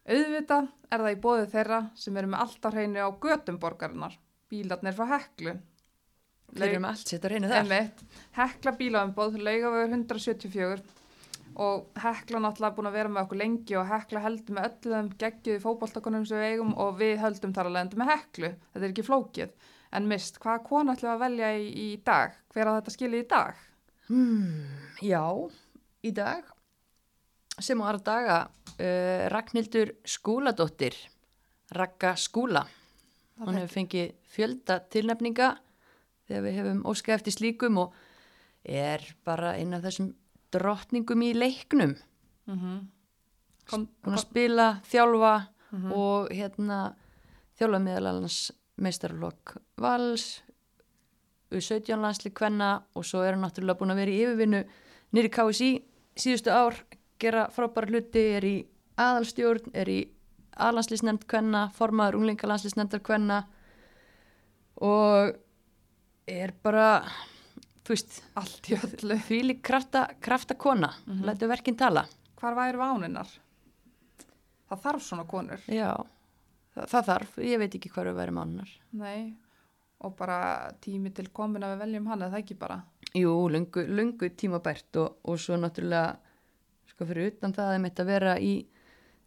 auðvitað 0.07 0.67
er 0.91 1.03
það 1.03 1.15
í 1.15 1.21
bóði 1.23 1.47
þeirra 1.51 1.79
sem 1.99 2.19
eru 2.19 2.31
með 2.31 2.43
alltaf 2.45 2.75
hreinu 2.75 3.03
á 3.03 3.09
götum 3.23 3.57
borgarinnar, 3.61 4.19
bílarnir 4.51 4.95
frá 4.95 5.09
heklu. 5.15 5.57
Þeir 6.53 6.69
eru 6.69 6.83
með 6.83 6.93
allt 6.93 7.11
sitt 7.11 7.25
að 7.25 7.33
reyna 7.33 7.49
þar. 7.51 7.65
Einmitt, 7.65 8.03
Hekla 8.37 8.73
bílaumboð, 8.79 9.35
laugavögur 9.43 9.97
174 9.97 10.77
og 11.57 11.99
Hekla 11.99 12.39
náttúrulega 12.43 12.75
búin 12.77 12.87
að 12.87 12.97
vera 12.99 13.11
með 13.11 13.25
okkur 13.25 13.41
lengi 13.41 13.77
og 13.79 13.87
Hekla 13.89 14.23
heldur 14.23 14.55
með 14.55 14.67
öllum 14.69 15.09
geggiði 15.19 15.63
fótballtakonum 15.63 16.27
sem 16.29 16.39
við 16.39 16.53
eigum 16.53 16.75
og 16.79 16.99
við 17.01 17.15
höldum 17.23 17.55
þar 17.55 17.71
alveg 17.71 17.87
endur 17.87 18.01
með 18.03 18.11
Heklu. 18.13 18.51
Þetta 18.71 18.85
er 18.85 18.93
ekki 18.93 19.07
flókið. 19.09 19.55
En 19.97 20.07
mist, 20.07 20.39
hvaða 20.43 20.63
konu 20.67 20.93
ætlum 20.93 21.13
að 21.15 21.23
velja 21.25 21.53
í, 21.57 21.67
í 21.67 21.87
dag? 22.07 22.35
Hver 22.53 22.69
að 22.69 22.79
þetta 22.79 22.95
skilja 22.95 23.23
í 23.23 23.27
dag? 23.31 23.63
Já, 25.03 25.23
í 26.07 26.13
dag 26.15 26.53
sem 27.63 27.79
á 27.81 27.85
aðra 27.89 28.03
daga 28.05 28.37
uh, 28.47 29.27
Ragnhildur 29.33 29.95
Skúladóttir 30.05 30.95
Ragga 31.75 32.15
Skúla. 32.15 32.63
Hún 33.37 33.57
hefur 33.57 33.73
fengið 33.73 34.13
fjölda 34.31 34.79
tilnefninga 34.91 35.49
þegar 36.27 36.45
við 36.45 36.55
hefum 36.61 36.85
óskað 36.89 37.19
eftir 37.19 37.35
slíkum 37.35 37.81
og 37.83 37.97
er 38.67 39.03
bara 39.27 39.55
einn 39.59 39.75
af 39.77 39.83
þessum 39.85 40.13
drottningum 40.53 41.25
í 41.27 41.33
leiknum. 41.35 41.97
Kom, 43.67 43.83
hún 44.05 44.15
að 44.15 44.23
spila, 44.23 44.67
þjálfa 44.87 45.33
og 45.91 46.31
hérna 46.31 46.79
þjálfa 47.59 47.81
meðal 47.83 48.11
annars 48.13 48.39
meistarlokk 48.79 49.57
vals 49.81 50.37
U17 51.51 51.99
landslið 51.99 52.35
kvenna 52.37 52.71
og 52.95 53.05
svo 53.07 53.23
er 53.23 53.35
hann 53.35 53.43
náttúrulega 53.45 53.79
búin 53.79 53.93
að 53.93 54.01
vera 54.01 54.13
í 54.13 54.21
yfirvinnu 54.23 54.61
nýri 55.15 55.31
KSI 55.31 55.69
síðustu 56.19 56.51
ár 56.51 56.79
gera 57.21 57.47
frábæra 57.53 57.91
hluti, 57.91 58.23
er 58.37 58.45
í 58.47 58.55
aðalstjórn, 58.97 59.73
er 59.77 59.89
í 59.91 59.99
aðlandslisnefnd 60.57 61.25
kvenna, 61.29 61.67
formaður 61.77 62.19
unglingalandslisnefndar 62.21 63.03
kvenna 63.05 63.43
og 64.81 65.35
er 66.27 66.53
bara 66.63 66.87
þú 67.87 67.95
veist, 67.95 68.21
allt 68.37 68.69
í 68.69 68.77
öllu. 68.77 69.17
því 69.23 69.41
lík 69.45 69.63
krafta, 69.65 70.07
krafta 70.21 70.57
kona, 70.59 70.91
mm 71.07 71.25
lætu 71.27 71.47
verkinn 71.49 71.77
tala 71.77 72.07
Hvar 72.37 72.53
væri 72.53 72.77
váninnar? 72.77 73.29
Það 74.69 74.81
þarf 74.83 75.03
svona 75.03 75.23
konur. 75.25 75.61
Já, 75.71 75.93
það, 76.75 76.87
það 76.91 77.07
þarf, 77.09 77.37
ég 77.41 77.61
veit 77.61 77.77
ekki 77.79 77.89
hvað 77.89 78.09
við 78.11 78.19
væri 78.19 78.35
mánunar. 78.35 78.73
Nei, 78.99 79.21
og 80.05 80.13
bara 80.19 80.39
tími 80.83 81.09
til 81.15 81.29
komin 81.33 81.65
að 81.65 81.73
við 81.73 81.83
veljum 81.85 82.09
hann, 82.11 82.21
eða 82.21 82.35
það 82.35 82.43
ekki 82.43 82.57
bara. 82.59 82.77
Jú, 83.17 83.33
lungu, 83.49 83.85
lungu 83.89 84.29
tímabært 84.37 84.99
og, 85.01 85.17
og 85.25 85.39
svo 85.41 85.57
náttúrulega, 85.57 86.19
sko 86.97 87.05
fyrir 87.05 87.29
utan 87.29 87.53
það 87.53 87.75
að 87.75 87.83
mitt 87.83 87.99
að 88.01 88.09
vera 88.09 88.33
í 88.41 88.53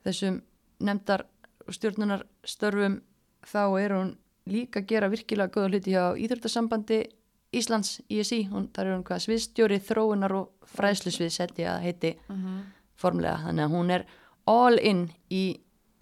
þessum 0.03 0.41
nefndar 0.83 1.23
og 1.69 1.77
stjórnunar 1.77 2.25
störfum, 2.43 2.97
þá 3.47 3.63
er 3.79 3.95
hún 3.95 4.11
líka 4.51 4.81
að 4.83 4.89
gera 4.91 5.11
virkilega 5.13 5.55
góða 5.55 5.71
hluti 5.71 5.95
hjá 5.95 6.19
Íþróttasambandi 6.19 7.01
Íslands, 7.55 8.01
ISI, 8.11 8.45
hún, 8.51 8.69
þar 8.75 8.87
er 8.87 8.95
hún 8.95 9.05
hvað 9.07 9.23
sviðstjóri, 9.25 9.79
þróunar 9.83 10.35
og 10.39 10.69
fræðslusvið 10.71 11.31
seti 11.35 11.67
að 11.67 11.81
heiti 11.83 12.13
formlega, 12.99 13.41
þannig 13.47 13.65
að 13.65 13.75
hún 13.75 13.91
er 13.95 14.05
all 14.51 14.79
in 14.79 15.01
í 15.35 15.45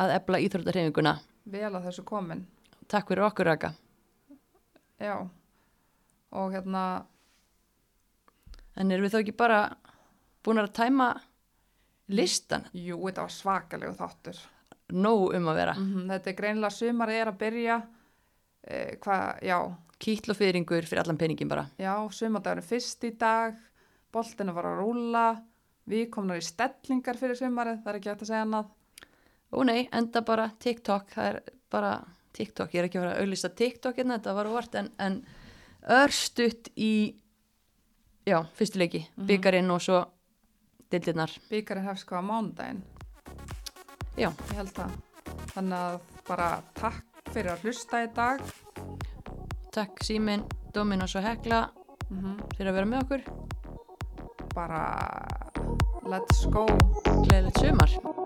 að 0.00 0.12
ebla 0.18 0.40
íþróttarhefinguna. 0.44 1.14
Vel 1.48 1.70
að 1.70 1.88
þessu 1.88 2.04
komin. 2.08 2.44
Takk 2.88 3.08
fyrir 3.08 3.24
okkur, 3.28 3.48
Raka. 3.48 3.72
Já, 5.00 5.14
og 6.36 6.52
hérna, 6.52 6.84
En 8.78 8.92
erum 8.94 9.08
við 9.08 9.14
þá 9.14 9.18
ekki 9.22 9.34
bara 9.34 9.62
búin 10.46 10.60
að 10.62 10.70
tæma 10.76 11.08
listan? 12.08 12.64
jú, 12.72 12.98
þetta 13.06 13.26
var 13.26 13.34
svakalegu 13.34 13.96
þáttur. 13.98 14.38
Nóg 14.96 15.34
um 15.36 15.50
að 15.52 15.58
vera. 15.60 15.74
Mm 15.76 16.08
Þetta 16.08 16.30
er 16.30 16.36
greinilega 16.38 16.70
sumar 16.72 17.10
er 17.12 17.26
að 17.28 17.38
byrja, 17.42 17.82
eh, 18.64 18.96
hvað, 19.02 19.42
já, 19.42 19.58
Kýtl 19.98 20.30
og 20.30 20.36
fyrringur 20.38 20.86
fyrir 20.86 21.02
allan 21.02 21.18
peningin 21.18 21.48
bara. 21.48 21.66
já, 21.78 21.94
sumardagurinn 22.10 22.62
fyrst 22.64 23.02
í 23.04 23.10
dag, 23.18 23.56
boltinu 24.12 24.52
var 24.54 24.64
að 24.64 24.78
rúla, 24.78 25.42
við 25.88 26.10
komum 26.10 26.36
í 26.36 26.40
stellingar 26.40 27.16
fyrir 27.18 27.34
sumarið, 27.34 27.82
það 27.82 27.88
er 27.88 27.98
ekki 27.98 28.10
hægt 28.10 28.22
að 28.22 28.30
segja 28.30 28.44
annað. 28.46 28.68
Ó 29.52 29.64
nei, 29.64 29.88
enda 29.92 30.22
bara 30.22 30.50
TikTok, 30.60 31.10
það 31.14 31.26
er 31.26 31.40
bara 31.70 31.92
TikTok, 32.32 32.74
ég 32.74 32.78
er 32.78 32.84
ekki 32.88 32.98
að 32.98 33.02
vera 33.02 33.14
að 33.16 33.22
auðlýsta 33.24 33.50
TikTok 33.58 33.96
hérna, 33.96 34.18
þetta 34.18 34.34
var 34.34 34.46
óvart, 34.46 34.74
en, 34.74 34.90
en 34.98 35.26
örstutt 35.88 36.70
í, 36.76 37.16
já, 38.28 38.38
fyrstu 38.54 38.78
leiki, 38.78 39.02
byggarinn 39.16 39.70
og 39.74 39.82
svo 39.82 40.04
dildirnar. 40.92 41.34
Bíkarinn 41.50 41.88
hefst 41.88 42.08
hvað 42.08 42.24
á 42.24 42.28
mánudaginn, 42.30 42.82
Já, 44.18 44.32
ég 44.50 44.56
held 44.58 44.72
það. 44.74 44.94
Þannig 45.52 45.78
að 45.78 45.98
bara 46.26 46.46
takk 46.74 47.28
fyrir 47.30 47.52
að 47.52 47.66
hlusta 47.66 48.02
í 48.02 48.08
dag. 48.16 48.42
takk 49.70 50.02
Símin, 50.02 50.42
Dominos 50.74 51.14
og 51.14 51.22
Hekla 51.22 51.68
fyrir 52.56 52.72
að 52.72 52.78
vera 52.80 52.90
með 52.90 53.04
okkur. 53.04 53.22
Bara 54.56 54.82
let's 56.08 56.46
go. 56.50 56.66
Gleðilegt 57.28 57.62
sumar. 57.62 58.17